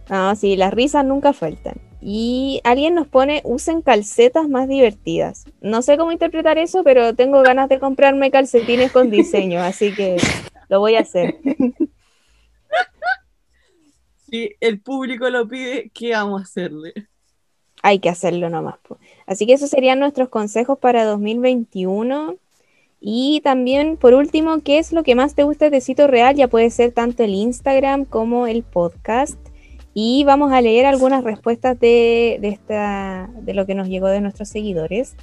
No, 0.08 0.34
sí, 0.36 0.56
las 0.56 0.72
risas 0.72 1.04
nunca 1.04 1.32
faltan. 1.32 1.74
Y 2.00 2.60
alguien 2.62 2.94
nos 2.94 3.08
pone, 3.08 3.40
usen 3.44 3.82
calcetas 3.82 4.48
más 4.48 4.68
divertidas. 4.68 5.44
No 5.60 5.82
sé 5.82 5.96
cómo 5.96 6.12
interpretar 6.12 6.58
eso, 6.58 6.84
pero 6.84 7.14
tengo 7.16 7.42
ganas 7.42 7.68
de 7.68 7.80
comprarme 7.80 8.30
calcetines 8.30 8.92
con 8.92 9.10
diseño, 9.10 9.60
así 9.62 9.92
que 9.92 10.16
lo 10.68 10.78
voy 10.78 10.94
a 10.94 11.00
hacer. 11.00 11.36
Si 14.30 14.54
el 14.60 14.80
público 14.80 15.28
lo 15.30 15.46
pide, 15.48 15.90
¿qué 15.94 16.12
vamos 16.12 16.40
a 16.40 16.44
hacerle? 16.44 16.92
Hay 17.86 18.00
que 18.00 18.08
hacerlo 18.08 18.50
nomás. 18.50 18.78
po. 18.78 18.98
Así 19.28 19.46
que 19.46 19.52
esos 19.52 19.70
serían 19.70 20.00
nuestros 20.00 20.28
consejos 20.28 20.76
para 20.76 21.04
2021. 21.04 22.34
Y 23.00 23.40
también, 23.44 23.96
por 23.96 24.12
último, 24.12 24.60
¿qué 24.64 24.80
es 24.80 24.92
lo 24.92 25.04
que 25.04 25.14
más 25.14 25.36
te 25.36 25.44
gusta 25.44 25.70
de 25.70 25.80
Cito 25.80 26.08
Real? 26.08 26.34
Ya 26.34 26.48
puede 26.48 26.68
ser 26.70 26.90
tanto 26.90 27.22
el 27.22 27.32
Instagram 27.32 28.04
como 28.04 28.48
el 28.48 28.64
podcast. 28.64 29.38
Y 29.94 30.24
vamos 30.24 30.50
a 30.50 30.60
leer 30.62 30.84
algunas 30.84 31.22
respuestas 31.22 31.78
de, 31.78 32.38
de 32.40 32.48
esta, 32.48 33.30
de 33.42 33.54
lo 33.54 33.66
que 33.66 33.76
nos 33.76 33.86
llegó 33.86 34.08
de 34.08 34.20
nuestros 34.20 34.48
seguidores. 34.48 35.14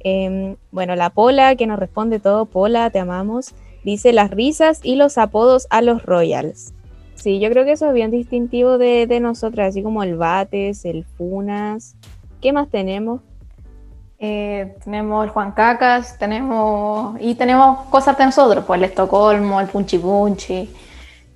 Em, 0.00 0.56
bueno, 0.72 0.96
la 0.96 1.10
Pola, 1.10 1.54
que 1.54 1.68
nos 1.68 1.78
responde 1.78 2.18
todo, 2.18 2.46
Pola, 2.46 2.90
te 2.90 2.98
amamos, 2.98 3.54
dice 3.84 4.12
las 4.12 4.32
risas 4.32 4.80
y 4.82 4.96
los 4.96 5.16
apodos 5.16 5.68
a 5.70 5.80
los 5.80 6.02
Royals. 6.02 6.74
Sí, 7.20 7.38
yo 7.38 7.50
creo 7.50 7.66
que 7.66 7.72
eso 7.72 7.86
es 7.86 7.92
bien 7.92 8.10
distintivo 8.10 8.78
de, 8.78 9.06
de 9.06 9.20
nosotras, 9.20 9.68
así 9.68 9.82
como 9.82 10.02
el 10.02 10.16
Bates, 10.16 10.86
el 10.86 11.04
Funas. 11.04 11.94
¿Qué 12.40 12.54
más 12.54 12.70
tenemos? 12.70 13.20
Eh, 14.18 14.74
tenemos 14.82 15.22
el 15.24 15.30
Juan 15.30 15.52
Cacas, 15.52 16.18
tenemos. 16.18 17.20
Y 17.20 17.34
tenemos 17.34 17.88
cosas 17.88 18.16
de 18.16 18.24
nosotros, 18.24 18.64
pues 18.66 18.78
el 18.78 18.84
Estocolmo, 18.84 19.60
el 19.60 19.66
Punchi 19.66 19.98
Punchi, 19.98 20.70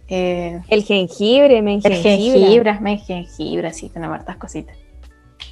eh, 0.08 0.62
El 0.68 0.84
jengibre, 0.84 1.60
men 1.60 1.80
el 1.84 1.94
jengibre. 1.94 2.40
jengibre, 2.40 2.80
men 2.80 2.98
jengibre, 2.98 3.72
sí, 3.74 3.90
tenemos 3.90 4.16
hartas 4.18 4.38
cositas. 4.38 4.78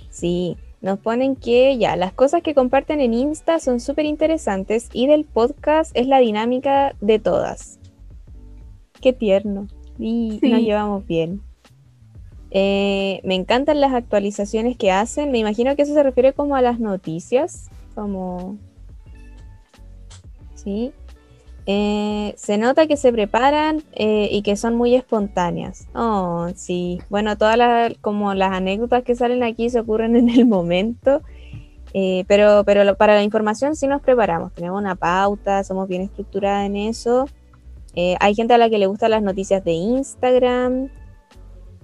Sí, 0.08 0.56
nos 0.80 0.98
ponen 0.98 1.36
que 1.36 1.76
ya, 1.76 1.94
las 1.96 2.14
cosas 2.14 2.42
que 2.42 2.54
comparten 2.54 3.00
en 3.00 3.12
Insta 3.12 3.58
son 3.58 3.80
súper 3.80 4.06
interesantes 4.06 4.88
y 4.94 5.08
del 5.08 5.26
podcast 5.26 5.94
es 5.94 6.06
la 6.06 6.20
dinámica 6.20 6.94
de 7.02 7.18
todas. 7.18 7.78
Qué 9.02 9.12
tierno. 9.12 9.68
Y 10.02 10.38
Sí. 10.40 10.50
nos 10.50 10.60
llevamos 10.60 11.06
bien. 11.06 11.40
Eh, 12.50 13.20
me 13.24 13.34
encantan 13.34 13.80
las 13.80 13.92
actualizaciones 13.94 14.76
que 14.76 14.90
hacen. 14.90 15.30
Me 15.30 15.38
imagino 15.38 15.74
que 15.76 15.82
eso 15.82 15.94
se 15.94 16.02
refiere 16.02 16.32
como 16.32 16.56
a 16.56 16.62
las 16.62 16.80
noticias. 16.80 17.70
Como. 17.94 18.58
Sí. 20.54 20.92
Eh, 21.66 22.34
se 22.36 22.58
nota 22.58 22.88
que 22.88 22.96
se 22.96 23.12
preparan 23.12 23.82
eh, 23.92 24.28
y 24.32 24.42
que 24.42 24.56
son 24.56 24.74
muy 24.74 24.94
espontáneas. 24.96 25.86
Oh, 25.94 26.48
sí. 26.56 27.00
Bueno, 27.08 27.38
todas 27.38 27.56
las, 27.56 27.94
como 28.00 28.34
las 28.34 28.52
anécdotas 28.52 29.04
que 29.04 29.14
salen 29.14 29.42
aquí 29.44 29.70
se 29.70 29.78
ocurren 29.80 30.16
en 30.16 30.28
el 30.28 30.46
momento. 30.46 31.22
Eh, 31.94 32.24
pero 32.26 32.64
pero 32.64 32.96
para 32.96 33.14
la 33.14 33.22
información 33.22 33.76
sí 33.76 33.86
nos 33.86 34.00
preparamos. 34.02 34.52
Tenemos 34.54 34.80
una 34.80 34.94
pauta, 34.96 35.62
somos 35.62 35.86
bien 35.88 36.02
estructuradas 36.02 36.66
en 36.66 36.76
eso. 36.76 37.26
Eh, 37.94 38.16
hay 38.20 38.34
gente 38.34 38.54
a 38.54 38.58
la 38.58 38.70
que 38.70 38.78
le 38.78 38.86
gustan 38.86 39.10
las 39.10 39.22
noticias 39.22 39.64
de 39.64 39.72
Instagram. 39.72 40.88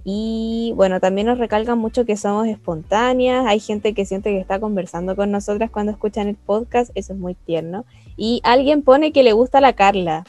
Y 0.05 0.73
bueno, 0.77 1.01
también 1.01 1.27
nos 1.27 1.39
recalcan 1.39 1.79
mucho 1.79 2.05
que 2.05 2.17
somos 2.17 2.47
espontáneas. 2.47 3.47
Hay 3.47 3.61
gente 3.61 3.93
que 3.93 4.07
siente 4.07 4.31
que 4.31 4.41
está 4.41 4.59
conversando 4.59 5.17
con 5.17 5.31
nosotras 5.31 5.71
cuando 5.71 5.93
escuchan 5.93 6.29
el 6.29 6.37
podcast. 6.37 6.91
Eso 6.95 7.13
es 7.13 7.19
muy 7.19 7.35
tierno. 7.35 7.85
Y 8.17 8.41
alguien 8.45 8.83
pone 8.83 9.13
que 9.13 9.23
le 9.23 9.33
gusta 9.33 9.61
la 9.61 9.75
Carla. 9.75 10.25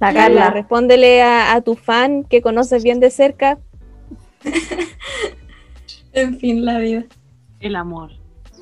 La 0.00 0.12
Carla, 0.12 0.22
Carla. 0.22 0.50
respóndele 0.50 1.22
a, 1.22 1.54
a 1.54 1.60
tu 1.62 1.76
fan 1.76 2.24
que 2.24 2.42
conoces 2.42 2.82
bien 2.82 3.00
de 3.00 3.10
cerca. 3.10 3.58
En 6.14 6.38
fin, 6.38 6.64
la 6.64 6.78
vida. 6.78 7.04
El 7.58 7.74
amor. 7.74 8.12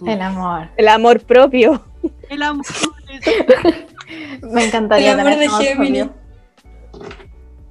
El 0.07 0.23
amor. 0.23 0.69
El 0.77 0.89
amor 0.89 1.21
propio. 1.21 1.85
El 2.31 2.43
amor. 2.43 2.65
Me 4.43 4.65
encantaría 4.67 5.13
El 5.13 5.21
amor 5.21 5.39
de 5.39 5.49
propio. 5.75 6.11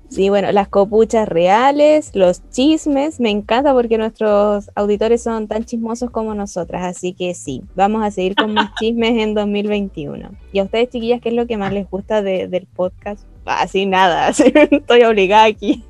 Sí, 0.10 0.28
bueno, 0.28 0.52
las 0.52 0.68
copuchas 0.68 1.26
reales, 1.26 2.12
los 2.16 2.42
chismes, 2.50 3.22
me 3.22 3.30
encanta 3.30 3.72
porque 3.74 3.98
nuestros 3.98 4.70
auditores 4.76 5.24
son 5.24 5.48
tan 5.48 5.64
chismosos 5.64 6.10
como 6.12 6.36
nosotras, 6.36 6.84
así 6.84 7.14
que 7.14 7.34
sí, 7.34 7.64
vamos 7.76 8.04
a 8.04 8.12
seguir 8.12 8.36
con 8.36 8.54
más 8.54 8.72
chismes 8.80 9.12
en 9.24 9.34
2021. 9.34 10.32
Y 10.52 10.60
a 10.60 10.64
ustedes, 10.64 10.90
chiquillas, 10.90 11.22
¿qué 11.22 11.30
es 11.30 11.36
lo 11.36 11.48
que 11.48 11.56
más 11.56 11.72
les 11.72 11.90
gusta 11.90 12.22
de- 12.22 12.50
del 12.50 12.66
podcast? 12.68 13.24
Así 13.46 13.86
nada, 13.86 14.28
así, 14.28 14.52
estoy 14.54 15.04
obligada 15.04 15.46
aquí. 15.46 15.86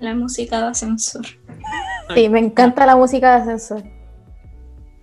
La 0.00 0.14
música 0.14 0.60
de 0.62 0.68
ascensor. 0.68 1.26
Sí, 2.14 2.30
me 2.30 2.38
encanta 2.38 2.86
la 2.86 2.96
música 2.96 3.36
de 3.36 3.42
ascensor. 3.42 3.82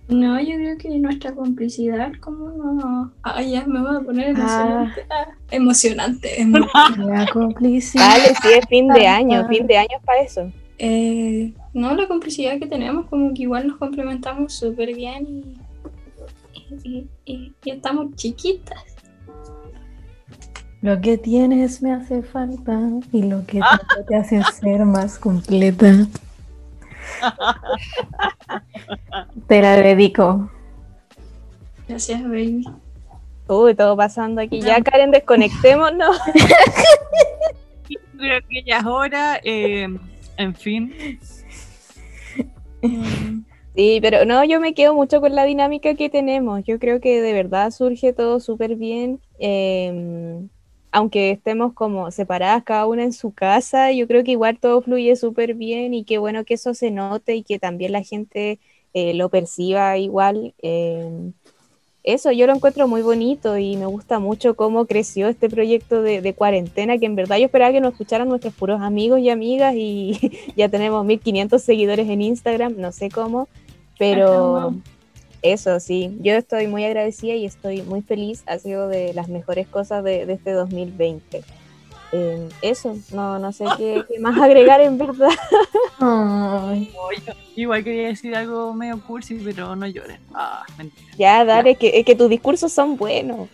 No, 0.08 0.38
yo 0.40 0.56
creo 0.56 0.76
que 0.78 0.88
nuestra 0.98 1.32
complicidad, 1.32 2.12
como 2.20 2.48
no. 2.50 3.12
Ah, 3.22 3.40
ya 3.42 3.64
me 3.66 3.80
voy 3.80 3.96
a 3.96 4.00
poner 4.00 4.28
emocionante. 4.30 5.06
Ah, 5.10 5.26
emocionante. 5.50 6.42
emo- 6.42 6.66
La 6.98 7.26
complicidad. 7.32 8.08
Vale, 8.08 8.34
sí, 8.42 8.48
es 8.58 8.66
fin 8.68 8.88
de 8.88 9.06
año, 9.06 9.46
fin 9.48 9.66
de 9.66 9.76
año 9.78 9.96
es 9.98 10.04
para 10.04 10.20
eso. 10.20 10.52
Eh, 10.78 11.52
no, 11.72 11.94
la 11.94 12.08
complicidad 12.08 12.58
que 12.58 12.66
tenemos, 12.66 13.06
como 13.06 13.32
que 13.32 13.42
igual 13.42 13.68
nos 13.68 13.78
complementamos 13.78 14.52
súper 14.52 14.94
bien 14.94 15.26
y, 15.26 16.78
y, 16.82 17.08
y- 17.24 17.52
y 17.64 17.70
estamos 17.70 18.14
chiquitas. 18.16 18.82
Lo 20.82 21.00
que 21.00 21.16
tienes 21.16 21.80
me 21.80 21.92
hace 21.92 22.22
falta 22.22 22.76
y 23.12 23.22
lo 23.22 23.46
que 23.46 23.60
tanto 23.60 24.04
te 24.08 24.16
hace 24.16 24.42
ser 24.60 24.84
más 24.84 25.16
completa. 25.18 26.08
Te 29.48 29.60
la 29.62 29.76
dedico. 29.76 30.50
Gracias, 31.88 32.22
baby. 32.22 32.64
Uy, 33.48 33.74
todo 33.74 33.96
pasando 33.96 34.40
aquí. 34.40 34.60
Ya, 34.60 34.80
Karen, 34.82 35.10
desconectémonos. 35.10 36.16
Creo 38.16 38.40
que 38.48 38.62
ya 38.64 38.78
es 38.78 38.86
hora. 38.86 39.40
eh, 39.44 39.88
en 40.36 40.54
fin. 40.54 40.94
Sí, 43.74 43.98
pero 44.00 44.24
no, 44.24 44.44
yo 44.44 44.60
me 44.60 44.74
quedo 44.74 44.94
mucho 44.94 45.20
con 45.20 45.34
la 45.34 45.44
dinámica 45.44 45.94
que 45.94 46.08
tenemos. 46.08 46.62
Yo 46.64 46.78
creo 46.78 47.00
que 47.00 47.20
de 47.20 47.32
verdad 47.32 47.70
surge 47.70 48.12
todo 48.12 48.38
súper 48.40 48.76
bien. 48.76 49.20
eh, 49.38 50.46
aunque 50.92 51.30
estemos 51.32 51.72
como 51.72 52.10
separadas 52.10 52.62
cada 52.64 52.86
una 52.86 53.04
en 53.04 53.12
su 53.12 53.32
casa, 53.32 53.92
yo 53.92 54.06
creo 54.06 54.24
que 54.24 54.32
igual 54.32 54.58
todo 54.58 54.82
fluye 54.82 55.16
súper 55.16 55.54
bien 55.54 55.94
y 55.94 56.04
qué 56.04 56.18
bueno 56.18 56.44
que 56.44 56.54
eso 56.54 56.74
se 56.74 56.90
note 56.90 57.34
y 57.34 57.42
que 57.42 57.58
también 57.58 57.92
la 57.92 58.02
gente 58.02 58.60
eh, 58.94 59.14
lo 59.14 59.28
perciba 59.30 59.98
igual. 59.98 60.54
eh, 60.62 61.32
eso 62.04 62.32
yo 62.32 62.46
lo 62.46 62.54
encuentro 62.54 62.88
muy 62.88 63.02
bonito 63.02 63.56
y 63.58 63.76
me 63.76 63.86
gusta 63.86 64.18
mucho 64.18 64.54
cómo 64.54 64.86
creció 64.86 65.28
este 65.28 65.48
proyecto 65.48 66.02
de, 66.02 66.34
cuarentena, 66.34 66.98
que 66.98 67.06
en 67.06 67.14
verdad 67.14 67.36
yo 67.38 67.44
esperaba 67.44 67.72
que 67.72 67.80
nos 67.80 67.92
escucharan 67.92 68.28
nuestros 68.28 68.54
puros 68.54 68.80
amigos 68.80 69.20
y 69.20 69.30
amigas 69.30 69.74
y 69.76 70.18
ya 70.56 70.68
tenemos 70.68 71.04
1500 71.04 71.62
seguidores 71.62 72.08
en 72.08 72.22
Instagram, 72.22 72.74
no 72.76 72.90
sé 72.92 73.08
cómo, 73.08 73.48
pero. 73.98 74.74
Eso 75.42 75.80
sí, 75.80 76.16
yo 76.20 76.34
estoy 76.34 76.68
muy 76.68 76.84
agradecida 76.84 77.34
y 77.34 77.44
estoy 77.44 77.82
muy 77.82 78.02
feliz, 78.02 78.42
ha 78.46 78.58
sido 78.58 78.88
de 78.88 79.12
las 79.12 79.28
mejores 79.28 79.66
cosas 79.66 80.04
de, 80.04 80.24
de 80.26 80.34
este 80.34 80.52
2020. 80.52 81.42
Eh, 82.14 82.48
eso, 82.60 82.94
no, 83.12 83.38
no 83.38 83.52
sé 83.52 83.64
qué, 83.78 84.04
qué 84.08 84.18
más 84.20 84.38
agregar 84.38 84.80
en 84.80 84.98
verdad. 84.98 85.30
Ay, 85.98 86.92
Igual 87.56 87.82
quería 87.84 88.08
decir 88.08 88.34
algo 88.36 88.72
medio 88.74 89.00
cursi, 89.04 89.34
pero 89.42 89.74
no 89.74 89.86
llores. 89.86 90.18
Ah. 90.34 90.64
Ya, 91.18 91.44
dale, 91.44 91.74
que, 91.74 91.98
es 91.98 92.04
que 92.04 92.14
tus 92.14 92.30
discursos 92.30 92.72
son 92.72 92.96
buenos. 92.96 93.48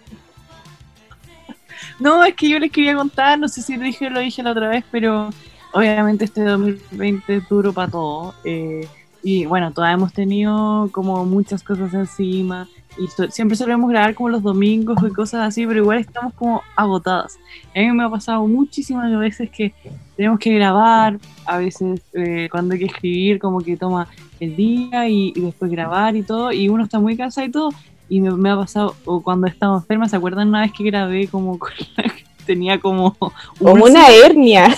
No, 1.99 2.25
es 2.25 2.35
que 2.35 2.49
yo 2.49 2.59
les 2.59 2.71
quería 2.71 2.95
contar, 2.95 3.39
no 3.39 3.49
sé 3.49 3.63
si 3.63 3.77
lo 3.77 3.85
dije 3.85 4.11
lo 4.11 4.21
dije 4.21 4.43
la 4.43 4.53
otra 4.53 4.69
vez, 4.69 4.85
pero 4.91 5.31
obviamente 5.73 6.25
este 6.25 6.43
2020 6.43 7.37
es 7.37 7.49
duro 7.49 7.73
para 7.73 7.91
todos. 7.91 8.35
eh, 8.45 8.87
y 9.23 9.47
bueno, 9.47 9.73
todas 9.73 9.93
hemos 9.95 10.13
tenido 10.13 10.89
como 10.93 11.25
muchas 11.25 11.63
cosas 11.63 11.93
encima. 11.95 12.69
Y 12.99 13.07
so- 13.09 13.31
siempre 13.31 13.57
solemos 13.57 13.89
grabar 13.91 14.15
como 14.15 14.29
los 14.29 14.43
domingos 14.43 14.99
y 15.09 15.13
cosas 15.13 15.47
así, 15.47 15.67
pero 15.67 15.81
igual 15.81 15.99
estamos 15.99 16.33
como 16.35 16.63
agotadas. 16.77 17.39
A 17.75 17.79
mí 17.81 17.91
me 17.93 18.05
ha 18.05 18.09
pasado 18.11 18.47
muchísimas 18.47 19.17
veces 19.19 19.51
que 19.51 19.73
tenemos 20.17 20.39
que 20.41 20.53
grabar, 20.55 21.19
a 21.47 21.59
veces 21.59 22.01
eh, 22.13 22.49
cuando 22.51 22.75
hay 22.75 22.81
que 22.81 22.87
escribir, 22.87 23.39
como 23.39 23.61
que 23.61 23.77
toma 23.77 24.09
el 24.41 24.57
día 24.57 25.09
y, 25.09 25.33
y 25.37 25.41
después 25.41 25.71
grabar 25.71 26.17
y 26.17 26.23
todo, 26.23 26.51
y 26.53 26.69
uno 26.69 26.85
está 26.85 26.99
muy 26.99 27.17
cansado 27.17 27.47
y 27.47 27.51
todo. 27.51 27.69
Y 28.09 28.21
me, 28.21 28.31
me 28.33 28.51
ha 28.51 28.57
pasado, 28.57 28.95
o 29.05 29.21
cuando 29.23 29.47
estaba 29.47 29.77
enferma, 29.77 30.09
¿se 30.09 30.17
acuerdan 30.17 30.49
una 30.49 30.63
vez 30.63 30.73
que 30.73 30.83
grabé 30.85 31.29
como 31.29 31.57
con 31.59 31.71
la- 31.97 32.13
tenía 32.47 32.81
como 32.81 33.15
Como 33.59 33.85
una 33.85 34.09
hernia. 34.09 34.75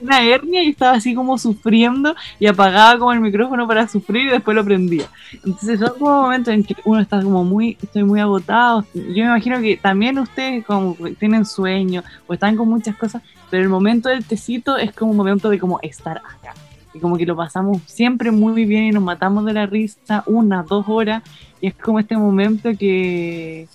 Una 0.00 0.22
hernia 0.22 0.62
y 0.62 0.70
estaba 0.70 0.92
así 0.92 1.14
como 1.14 1.38
sufriendo 1.38 2.14
y 2.38 2.46
apagaba 2.46 2.98
como 2.98 3.12
el 3.12 3.20
micrófono 3.20 3.66
para 3.66 3.88
sufrir 3.88 4.26
y 4.26 4.30
después 4.30 4.54
lo 4.54 4.64
prendía. 4.64 5.06
Entonces 5.32 5.80
son 5.80 5.98
como 5.98 6.22
momentos 6.22 6.52
en 6.52 6.64
que 6.64 6.76
uno 6.84 7.00
está 7.00 7.22
como 7.22 7.44
muy, 7.44 7.76
estoy 7.82 8.04
muy 8.04 8.20
agotado. 8.20 8.84
Yo 8.94 9.02
me 9.02 9.30
imagino 9.30 9.60
que 9.60 9.76
también 9.76 10.18
ustedes 10.18 10.64
como 10.64 10.96
tienen 11.18 11.44
sueño 11.44 12.02
o 12.26 12.34
están 12.34 12.56
con 12.56 12.68
muchas 12.68 12.96
cosas, 12.96 13.22
pero 13.50 13.62
el 13.62 13.68
momento 13.68 14.08
del 14.08 14.24
tecito 14.24 14.76
es 14.76 14.92
como 14.92 15.12
un 15.12 15.16
momento 15.16 15.48
de 15.48 15.58
como 15.58 15.78
estar 15.82 16.18
acá. 16.18 16.54
y 16.94 16.98
como 16.98 17.16
que 17.16 17.26
lo 17.26 17.36
pasamos 17.36 17.82
siempre 17.86 18.30
muy 18.30 18.64
bien 18.64 18.84
y 18.84 18.90
nos 18.90 19.02
matamos 19.02 19.44
de 19.44 19.52
la 19.52 19.66
risa 19.66 20.22
unas, 20.26 20.66
dos 20.66 20.86
horas 20.88 21.22
y 21.60 21.68
es 21.68 21.74
como 21.74 21.98
este 22.00 22.16
momento 22.16 22.70
que, 22.78 23.68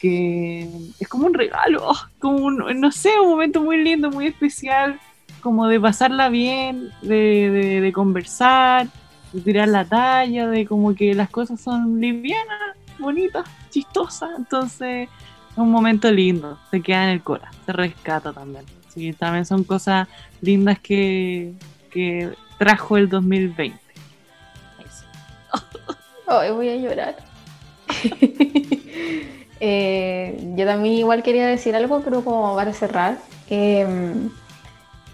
que 0.00 0.68
es 0.98 1.08
como 1.08 1.26
un 1.26 1.34
regalo, 1.34 1.92
como 2.18 2.38
un, 2.38 2.80
no 2.80 2.92
sé, 2.92 3.10
un 3.20 3.30
momento 3.30 3.62
muy 3.62 3.78
lindo, 3.78 4.10
muy 4.10 4.26
especial, 4.26 4.98
como 5.40 5.66
de 5.66 5.80
pasarla 5.80 6.28
bien, 6.28 6.90
de, 7.02 7.90
conversar, 7.94 8.88
de 9.32 9.40
tirar 9.40 9.68
la 9.68 9.84
talla, 9.84 10.48
de 10.48 10.66
como 10.66 10.94
que 10.94 11.14
las 11.14 11.30
cosas 11.30 11.60
son 11.60 12.00
livianas, 12.00 12.76
bonitas, 12.98 13.44
chistosas, 13.70 14.30
entonces 14.36 15.08
es 15.50 15.58
un 15.58 15.70
momento 15.70 16.10
lindo, 16.10 16.58
se 16.70 16.80
queda 16.80 17.04
en 17.04 17.10
el 17.10 17.22
corazón, 17.22 17.58
se 17.66 17.72
rescata 17.72 18.32
también. 18.32 18.64
Sí, 18.88 19.12
también 19.12 19.44
son 19.44 19.64
cosas 19.64 20.08
lindas 20.40 20.78
que, 20.80 21.52
que 21.90 22.30
trajo 22.58 22.96
el 22.96 23.08
2020. 23.08 23.78
Eso. 24.84 26.54
voy 26.54 26.68
a 26.68 26.76
llorar. 26.76 27.16
Eh, 29.60 30.38
yo 30.56 30.64
también 30.66 30.94
igual 30.94 31.22
quería 31.22 31.46
decir 31.46 31.74
algo, 31.74 32.00
pero 32.00 32.22
como 32.22 32.54
para 32.54 32.72
cerrar, 32.72 33.18
em, 33.50 34.30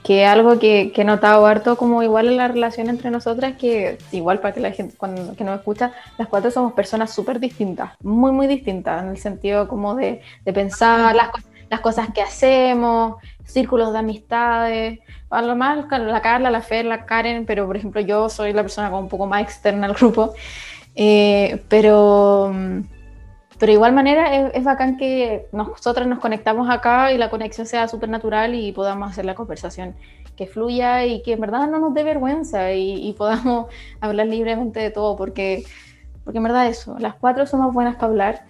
que 0.04 0.26
algo 0.26 0.58
que, 0.58 0.92
que, 0.94 1.00
he 1.00 1.04
notado 1.04 1.46
harto 1.46 1.76
como 1.76 2.02
igual 2.02 2.28
en 2.28 2.36
la 2.36 2.46
relación 2.46 2.90
entre 2.90 3.10
nosotras, 3.10 3.56
que 3.56 3.96
igual 4.12 4.38
para 4.38 4.52
que 4.52 4.60
la 4.60 4.70
gente 4.70 4.94
cuando, 4.98 5.34
que 5.34 5.44
nos 5.44 5.58
escucha, 5.58 5.92
las 6.18 6.28
cuatro 6.28 6.50
somos 6.50 6.74
personas 6.74 7.12
súper 7.12 7.40
distintas, 7.40 7.92
muy, 8.02 8.30
muy 8.30 8.46
distintas, 8.46 9.02
en 9.02 9.08
el 9.08 9.16
sentido 9.16 9.66
como 9.66 9.94
de, 9.94 10.20
de 10.44 10.52
pensar 10.52 11.16
las, 11.16 11.30
las 11.70 11.80
cosas 11.80 12.10
que 12.14 12.20
hacemos, 12.20 13.16
círculos 13.46 13.94
de 13.94 13.98
amistades, 13.98 15.00
a 15.30 15.40
lo 15.40 15.56
más 15.56 15.86
la 15.90 16.20
Carla, 16.20 16.50
la 16.50 16.60
Fer, 16.60 16.84
la 16.84 17.06
Karen, 17.06 17.46
pero 17.46 17.66
por 17.66 17.78
ejemplo 17.78 18.02
yo 18.02 18.28
soy 18.28 18.52
la 18.52 18.60
persona 18.60 18.90
como 18.90 19.00
un 19.00 19.08
poco 19.08 19.26
más 19.26 19.42
externa 19.42 19.86
al 19.86 19.94
grupo, 19.94 20.34
eh, 20.94 21.62
pero, 21.68 22.52
pero 23.58 23.70
de 23.70 23.74
igual 23.74 23.92
manera 23.92 24.34
es, 24.34 24.54
es, 24.54 24.64
bacán 24.64 24.96
que 24.96 25.46
nosotras 25.52 26.06
nos 26.06 26.18
conectamos 26.18 26.68
acá 26.68 27.12
y 27.12 27.18
la 27.18 27.30
conexión 27.30 27.66
sea 27.66 27.86
súper 27.88 28.08
natural 28.08 28.54
y 28.54 28.72
podamos 28.72 29.10
hacer 29.10 29.24
la 29.24 29.34
conversación 29.34 29.94
que 30.36 30.46
fluya 30.46 31.04
y 31.06 31.22
que 31.22 31.32
en 31.32 31.40
verdad 31.40 31.68
no 31.68 31.78
nos 31.78 31.94
dé 31.94 32.02
vergüenza 32.02 32.72
y, 32.72 33.12
podamos 33.16 33.66
hablar 34.00 34.26
libremente 34.26 34.80
de 34.80 34.90
todo, 34.90 35.16
porque, 35.16 35.64
porque 36.24 36.38
en 36.38 36.44
verdad 36.44 36.66
eso, 36.66 36.96
las 36.98 37.14
cuatro 37.14 37.46
somos 37.46 37.72
buenas 37.72 37.96
para 37.96 38.08
hablar. 38.08 38.46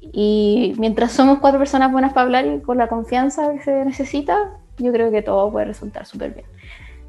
Y 0.00 0.74
mientras 0.78 1.12
somos 1.12 1.38
cuatro 1.38 1.58
personas 1.58 1.92
buenas 1.92 2.12
para 2.12 2.24
hablar 2.24 2.46
y 2.46 2.60
con 2.60 2.78
la 2.78 2.88
confianza 2.88 3.52
que 3.52 3.62
se 3.62 3.84
necesita, 3.84 4.56
yo 4.78 4.92
creo 4.92 5.10
que 5.10 5.22
todo 5.22 5.50
puede 5.50 5.66
resultar 5.66 6.06
súper 6.06 6.32
bien. 6.32 6.46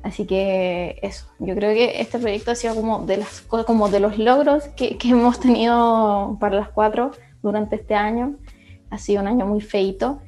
Así 0.01 0.25
que 0.25 0.97
eso, 1.01 1.27
yo 1.39 1.55
creo 1.55 1.73
que 1.73 2.01
este 2.01 2.19
proyecto 2.19 2.51
ha 2.51 2.55
sido 2.55 2.73
como 2.73 3.05
de, 3.05 3.17
las, 3.17 3.41
como 3.41 3.89
de 3.89 3.99
los 3.99 4.17
logros 4.17 4.69
que, 4.69 4.97
que 4.97 5.09
hemos 5.09 5.39
tenido 5.39 6.37
para 6.39 6.55
las 6.55 6.69
cuatro 6.69 7.11
durante 7.41 7.75
este 7.75 7.95
año. 7.95 8.35
Ha 8.89 8.97
sido 8.97 9.21
un 9.21 9.27
año 9.27 9.45
muy 9.45 9.61
feito 9.61 10.21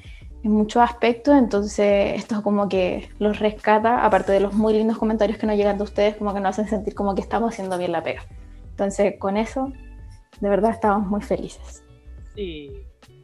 en 0.44 0.52
muchos 0.52 0.82
aspectos, 0.82 1.36
entonces 1.36 2.16
esto 2.16 2.42
como 2.42 2.68
que 2.68 3.10
los 3.20 3.40
rescata, 3.40 4.04
aparte 4.04 4.32
de 4.32 4.40
los 4.40 4.54
muy 4.54 4.74
lindos 4.74 4.98
comentarios 4.98 5.38
que 5.38 5.46
nos 5.46 5.56
llegan 5.56 5.78
de 5.78 5.84
ustedes, 5.84 6.16
como 6.16 6.34
que 6.34 6.40
nos 6.40 6.50
hacen 6.52 6.68
sentir 6.68 6.96
como 6.96 7.14
que 7.14 7.22
estamos 7.22 7.54
haciendo 7.54 7.78
bien 7.78 7.92
la 7.92 8.02
pega. 8.02 8.24
Entonces 8.72 9.16
con 9.20 9.38
eso, 9.38 9.72
de 10.40 10.50
verdad 10.50 10.72
estamos 10.72 11.08
muy 11.08 11.22
felices. 11.22 11.84
Sí, 12.36 12.72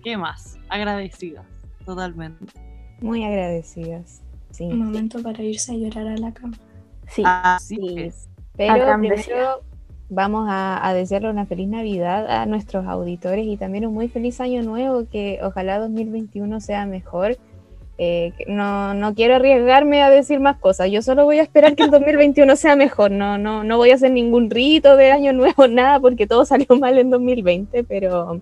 ¿qué 0.03 0.15
más? 0.17 0.57
Agradecidas, 0.69 1.45
totalmente. 1.85 2.45
Muy 3.01 3.23
agradecidas. 3.23 4.21
Sí. 4.51 4.65
Un 4.65 4.79
momento 4.79 5.21
para 5.21 5.41
irse 5.43 5.73
a 5.73 5.75
llorar 5.75 6.07
a 6.07 6.17
la 6.17 6.33
cama. 6.33 6.57
Sí, 7.07 7.23
sí. 7.59 8.11
Pero 8.55 8.97
primero 8.99 9.61
vamos 10.09 10.47
a, 10.49 10.87
a, 10.87 10.93
desearle 10.93 11.29
una 11.29 11.45
feliz 11.45 11.67
Navidad 11.67 12.27
a 12.29 12.45
nuestros 12.45 12.85
auditores 12.85 13.45
y 13.45 13.57
también 13.57 13.85
un 13.85 13.93
muy 13.93 14.07
feliz 14.07 14.39
año 14.39 14.63
nuevo, 14.63 15.05
que 15.11 15.39
ojalá 15.43 15.79
2021 15.79 16.59
sea 16.61 16.85
mejor. 16.85 17.37
Eh, 17.99 18.33
no, 18.47 18.93
no 18.93 19.15
quiero 19.15 19.35
arriesgarme 19.35 20.03
a 20.03 20.11
decir 20.11 20.39
más 20.39 20.57
cosas, 20.57 20.91
yo 20.91 21.01
solo 21.01 21.25
voy 21.25 21.39
a 21.39 21.41
esperar 21.41 21.75
que 21.75 21.81
el 21.81 21.89
2021 21.89 22.55
sea 22.55 22.75
mejor, 22.75 23.09
no, 23.09 23.39
no, 23.39 23.63
no 23.63 23.77
voy 23.77 23.89
a 23.89 23.95
hacer 23.95 24.11
ningún 24.11 24.51
rito 24.51 24.95
de 24.97 25.11
año 25.11 25.33
nuevo, 25.33 25.67
nada, 25.69 25.99
porque 25.99 26.27
todo 26.27 26.45
salió 26.45 26.67
mal 26.79 26.99
en 26.99 27.09
2020, 27.09 27.83
pero 27.85 28.39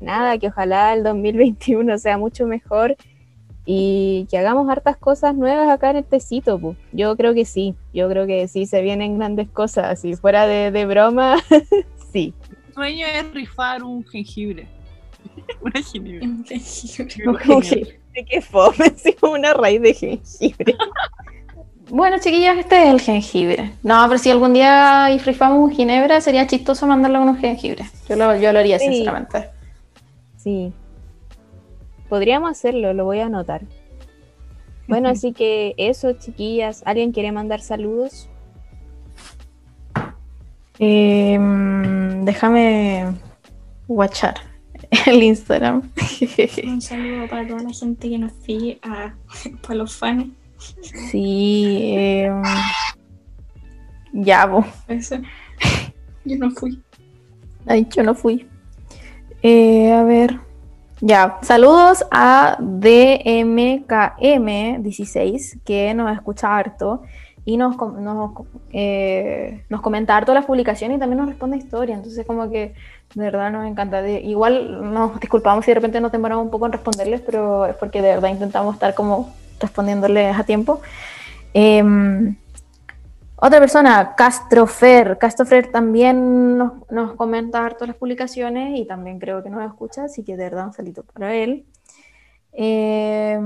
nada, 0.00 0.36
que 0.38 0.48
ojalá 0.48 0.94
el 0.94 1.04
2021 1.04 1.96
sea 1.98 2.18
mucho 2.18 2.48
mejor 2.48 2.96
y 3.64 4.26
que 4.30 4.38
hagamos 4.38 4.68
hartas 4.68 4.96
cosas 4.96 5.34
nuevas 5.34 5.68
acá 5.68 5.90
en 5.90 5.98
este 5.98 6.20
sitio. 6.20 6.58
Pues. 6.58 6.76
Yo 6.92 7.16
creo 7.16 7.34
que 7.34 7.44
sí, 7.44 7.74
yo 7.94 8.08
creo 8.08 8.26
que 8.26 8.48
sí 8.48 8.66
se 8.66 8.82
vienen 8.82 9.18
grandes 9.18 9.48
cosas. 9.48 10.00
Si 10.00 10.14
fuera 10.14 10.46
de, 10.46 10.70
de 10.70 10.86
broma, 10.86 11.36
sí. 12.12 12.34
Mi 12.68 12.74
sueño 12.74 13.06
es 13.06 13.32
rifar 13.32 13.82
un 13.82 14.04
jengibre. 14.04 14.66
Una 15.60 15.82
jengibre. 15.82 16.26
Un 16.26 16.44
jengibre. 16.44 17.28
Un 17.28 17.38
jengibre. 17.38 18.00
Qué 18.28 18.42
fome, 18.42 18.92
una 19.22 19.54
raíz 19.54 19.80
de 19.80 19.94
jengibre. 19.94 20.76
Bueno, 21.88 22.18
chiquillos, 22.18 22.58
este 22.58 22.82
es 22.82 22.88
el 22.90 23.00
jengibre. 23.00 23.72
No, 23.82 24.04
pero 24.06 24.18
si 24.18 24.30
algún 24.30 24.52
día 24.52 25.08
rifamos 25.24 25.58
un 25.58 25.70
ginebra, 25.70 26.20
sería 26.20 26.46
chistoso 26.46 26.86
mandarle 26.86 27.18
unos 27.18 27.38
jengibres. 27.38 27.90
Yo 28.08 28.16
lo, 28.16 28.36
yo 28.36 28.52
lo 28.52 28.58
haría, 28.58 28.78
sí. 28.78 28.86
sinceramente. 28.86 29.48
Sí, 30.36 30.72
Podríamos 32.12 32.50
hacerlo, 32.50 32.92
lo 32.92 33.06
voy 33.06 33.20
a 33.20 33.24
anotar. 33.24 33.62
Bueno, 34.86 35.08
así 35.12 35.32
que 35.32 35.72
eso, 35.78 36.12
chiquillas. 36.12 36.82
¿Alguien 36.84 37.10
quiere 37.10 37.32
mandar 37.32 37.62
saludos? 37.62 38.28
Eh, 40.78 41.38
déjame 42.20 43.14
watchar 43.88 44.34
el 45.06 45.22
Instagram. 45.22 45.90
Un 46.64 46.82
saludo 46.82 47.28
para 47.30 47.48
toda 47.48 47.62
la 47.62 47.72
gente 47.72 48.10
que 48.10 48.18
nos 48.18 48.32
sigue, 48.44 48.78
a, 48.82 49.14
para 49.62 49.76
los 49.76 49.96
fans. 49.96 50.26
Sí, 51.10 51.94
eh, 51.96 52.30
ya, 54.12 54.44
vos. 54.44 54.66
Yo 56.26 56.36
no 56.36 56.50
fui. 56.50 56.78
Ay, 57.64 57.86
yo 57.90 58.02
no 58.02 58.14
fui. 58.14 58.46
Eh, 59.42 59.90
a 59.90 60.02
ver. 60.02 60.51
Ya, 61.04 61.40
saludos 61.42 62.04
a 62.12 62.56
DMKM16, 62.60 65.58
que 65.64 65.94
nos 65.94 66.12
escucha 66.12 66.56
harto 66.56 67.02
y 67.44 67.56
nos, 67.56 67.76
nos, 67.76 68.30
eh, 68.72 69.64
nos 69.68 69.80
comenta 69.80 70.16
harto 70.16 70.32
las 70.32 70.44
publicaciones 70.44 70.98
y 70.98 71.00
también 71.00 71.18
nos 71.18 71.28
responde 71.28 71.56
historia. 71.56 71.96
Entonces, 71.96 72.24
como 72.24 72.48
que 72.48 72.74
de 73.16 73.24
verdad 73.24 73.50
nos 73.50 73.66
encanta. 73.66 74.08
Igual 74.08 74.94
nos 74.94 75.18
disculpamos 75.18 75.64
si 75.64 75.72
de 75.72 75.74
repente 75.74 76.00
nos 76.00 76.12
demoramos 76.12 76.44
un 76.44 76.52
poco 76.52 76.66
en 76.66 76.72
responderles, 76.72 77.20
pero 77.20 77.66
es 77.66 77.74
porque 77.74 78.00
de 78.00 78.10
verdad 78.10 78.28
intentamos 78.28 78.74
estar 78.74 78.94
como 78.94 79.34
respondiéndoles 79.58 80.38
a 80.38 80.44
tiempo. 80.44 80.82
Eh, 81.52 81.82
otra 83.44 83.58
persona, 83.58 84.14
Castrofer. 84.14 85.18
Castrofer 85.18 85.72
también 85.72 86.56
nos, 86.56 86.88
nos, 86.92 87.16
comenta 87.16 87.66
harto 87.66 87.84
las 87.84 87.96
publicaciones 87.96 88.78
y 88.78 88.86
también 88.86 89.18
creo 89.18 89.42
que 89.42 89.50
nos 89.50 89.64
escucha, 89.64 90.04
así 90.04 90.22
que 90.22 90.36
de 90.36 90.44
verdad 90.44 90.66
un 90.66 90.72
salito 90.72 91.02
para 91.02 91.34
él. 91.34 91.66
Eh, 92.52 93.36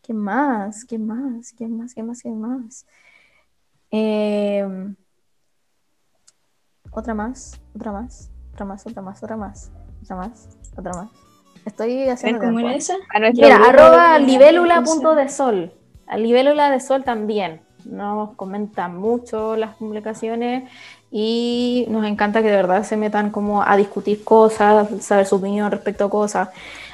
¿Qué 0.00 0.14
más? 0.14 0.86
¿Qué 0.86 0.98
más? 0.98 1.52
¿Qué 1.52 1.68
más? 1.68 1.92
¿Qué 1.92 2.02
más? 2.02 2.22
¿Qué 2.22 2.30
más? 2.30 2.86
Eh, 3.90 4.66
otra 6.92 7.12
más, 7.12 7.60
otra 7.74 7.92
más, 7.92 8.30
otra 8.54 8.64
más, 8.64 8.86
otra 8.86 9.02
más, 9.02 9.22
otra 9.22 9.36
más, 9.36 9.70
otra 10.02 10.16
más, 10.16 10.48
otra 10.78 10.92
más. 10.94 11.10
Estoy 11.66 12.08
haciendo. 12.08 12.40
¿Cómo 12.40 12.60
era 12.60 12.74
esa? 12.74 12.94
Mira, 13.34 13.56
arroba 13.56 14.18
libélula.de 14.18 15.28
sol. 15.28 15.74
A 16.06 16.16
libélula 16.16 16.70
de 16.70 16.80
sol 16.80 17.04
también 17.04 17.66
nos 17.90 18.34
comenta 18.34 18.88
mucho 18.88 19.56
las 19.56 19.74
publicaciones 19.76 20.70
y 21.10 21.86
nos 21.88 22.04
encanta 22.04 22.42
que 22.42 22.48
de 22.48 22.56
verdad 22.56 22.84
se 22.84 22.96
metan 22.96 23.30
como 23.30 23.62
a 23.62 23.76
discutir 23.76 24.24
cosas, 24.24 24.88
saber 25.04 25.26
su 25.26 25.36
opinión 25.36 25.70
respecto 25.70 26.04
a 26.06 26.10
cosas. 26.10 26.48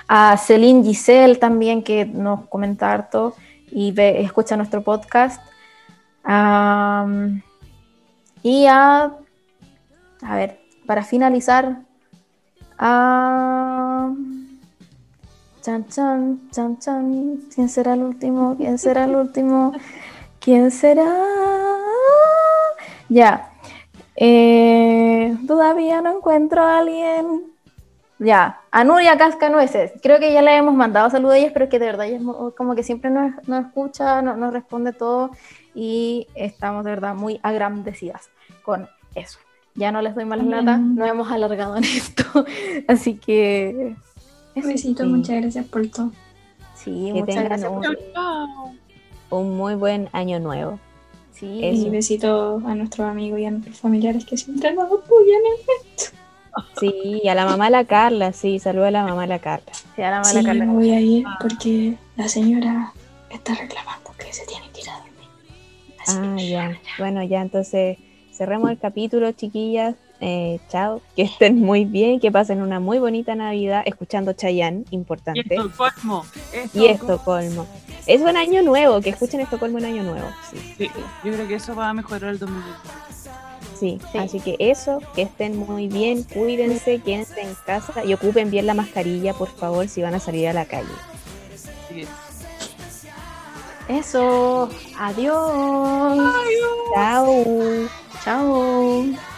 A 0.08 0.36
Celine 0.36 0.84
Giselle 0.84 1.36
también 1.36 1.82
que 1.82 2.04
nos 2.04 2.46
comenta 2.48 2.92
harto 2.92 3.34
y 3.70 3.94
escucha 3.98 4.56
nuestro 4.56 4.82
podcast. 4.82 5.42
Y 8.42 8.66
a, 8.66 9.12
a 10.22 10.36
ver, 10.36 10.60
para 10.86 11.04
finalizar, 11.04 11.78
a... 12.78 14.12
Chan, 15.62 15.86
chan, 15.88 16.40
chan, 16.50 16.78
chan. 16.80 17.38
¿Quién 17.54 17.68
será 17.68 17.94
el 17.94 18.02
último? 18.02 18.56
¿Quién 18.56 18.78
será 18.78 19.04
el 19.04 19.14
último? 19.14 19.72
¿Quién 20.42 20.70
será? 20.70 21.12
Ya. 23.08 23.50
Eh, 24.16 25.36
todavía 25.46 26.00
no 26.00 26.16
encuentro 26.16 26.62
a 26.62 26.78
alguien. 26.78 27.42
Ya, 28.18 28.60
a 28.70 28.84
Nuria 28.84 29.16
Cascanueces. 29.18 29.92
Creo 30.02 30.20
que 30.20 30.32
ya 30.32 30.42
le 30.42 30.56
hemos 30.56 30.74
mandado 30.74 31.10
saludos 31.10 31.34
a 31.34 31.38
ellas, 31.38 31.50
pero 31.52 31.64
es 31.64 31.70
que 31.70 31.78
de 31.80 31.86
verdad 31.86 32.06
ella 32.06 32.18
es 32.18 32.54
como 32.56 32.74
que 32.76 32.84
siempre 32.84 33.10
nos, 33.10 33.32
nos 33.48 33.66
escucha, 33.66 34.22
no- 34.22 34.36
nos 34.36 34.52
responde 34.52 34.92
todo 34.92 35.30
y 35.74 36.28
estamos 36.36 36.84
de 36.84 36.90
verdad 36.92 37.14
muy 37.16 37.40
agradecidas 37.42 38.30
con 38.62 38.88
eso. 39.16 39.38
Ya 39.74 39.90
no 39.90 40.02
les 40.02 40.14
doy 40.14 40.24
más 40.24 40.38
Amén. 40.38 40.50
lata, 40.66 40.78
nos 40.78 41.08
hemos 41.08 41.32
alargado 41.32 41.76
en 41.76 41.84
esto, 41.84 42.22
así 42.88 43.16
que... 43.16 43.96
Sí. 44.54 44.94
muchas 45.06 45.40
gracias 45.40 45.66
por 45.66 45.84
todo. 45.88 46.12
Sí, 46.74 47.10
Que 47.14 47.20
muchas 47.20 47.44
gracias. 47.44 47.70
un- 47.70 47.80
por-. 47.80 47.98
Un 49.32 49.56
muy 49.56 49.74
buen 49.74 50.08
año 50.12 50.38
nuevo. 50.40 50.78
Sí, 51.32 51.60
Eso. 51.64 51.86
Y 51.86 51.90
besitos 51.90 52.62
a 52.64 52.74
nuestros 52.74 53.08
amigos 53.08 53.40
y 53.40 53.46
a 53.46 53.50
nuestros 53.50 53.78
familiares 53.80 54.24
que 54.24 54.36
siempre 54.36 54.72
nos 54.74 54.84
apoyan. 54.84 55.40
Sí, 56.78 57.20
y 57.24 57.28
a 57.28 57.34
la 57.34 57.46
mamá 57.46 57.64
de 57.66 57.70
la 57.70 57.84
Carla, 57.84 58.32
sí, 58.32 58.58
saluda 58.58 58.88
a 58.88 58.90
la 58.90 59.04
mamá 59.04 59.22
de 59.22 59.28
la 59.28 59.38
Carla. 59.38 59.72
sí, 59.96 60.02
a 60.02 60.10
la 60.10 60.22
Sí, 60.24 60.34
mala 60.36 60.46
Carla. 60.46 60.64
me 60.66 60.72
voy 60.74 60.90
a 60.90 61.00
ir 61.00 61.24
porque 61.40 61.94
la 62.16 62.28
señora 62.28 62.92
está 63.30 63.54
reclamando 63.54 64.10
que 64.18 64.30
se 64.32 64.44
tiene 64.46 64.66
que 64.74 64.82
ir 64.82 64.90
a 64.90 64.96
dormir. 64.98 65.28
Así 66.00 66.18
Ah, 66.20 66.34
que- 66.36 66.48
ya. 66.50 66.78
Bueno, 66.98 67.22
ya 67.22 67.40
entonces 67.40 67.96
cerremos 68.32 68.70
el 68.70 68.78
capítulo, 68.78 69.32
chiquillas. 69.32 69.94
Eh, 70.20 70.60
chao, 70.68 71.00
que 71.16 71.22
estén 71.22 71.58
muy 71.58 71.84
bien, 71.86 72.20
que 72.20 72.30
pasen 72.30 72.60
una 72.60 72.78
muy 72.80 72.98
bonita 72.98 73.34
Navidad 73.34 73.82
escuchando 73.86 74.34
Chayanne, 74.34 74.84
Y 74.90 74.94
importante. 74.94 75.40
Estocolmo. 75.54 76.24
Y 76.74 76.84
Estocolmo. 76.86 77.66
Es 78.06 78.20
un 78.20 78.36
año 78.36 78.62
nuevo, 78.62 79.00
que 79.00 79.10
escuchen 79.10 79.40
Estocolmo 79.40 79.78
en 79.78 79.84
año 79.86 80.02
nuevo. 80.02 80.28
Sí, 80.50 80.74
Sí, 80.78 80.90
yo 81.24 81.32
creo 81.32 81.48
que 81.48 81.54
eso 81.54 81.74
va 81.74 81.88
a 81.90 81.94
mejorar 81.94 82.30
el 82.30 82.38
2020. 82.38 82.78
sí. 83.78 83.98
Sí. 84.12 84.18
Así 84.18 84.38
que 84.40 84.56
eso, 84.60 85.00
que 85.14 85.22
estén 85.22 85.56
muy 85.56 85.88
bien, 85.88 86.22
cuídense, 86.22 87.00
quédense 87.00 87.40
en 87.40 87.54
casa 87.66 88.04
y 88.04 88.14
ocupen 88.14 88.50
bien 88.50 88.66
la 88.66 88.74
mascarilla, 88.74 89.34
por 89.34 89.48
favor, 89.48 89.88
si 89.88 90.02
van 90.02 90.14
a 90.14 90.20
salir 90.20 90.46
a 90.48 90.52
la 90.52 90.66
calle. 90.66 90.86
Así 91.52 91.94
que, 91.94 92.06
Eso, 93.98 94.70
adiós. 94.96 96.32
Chao. 96.94 97.44
Chao. 98.24 99.31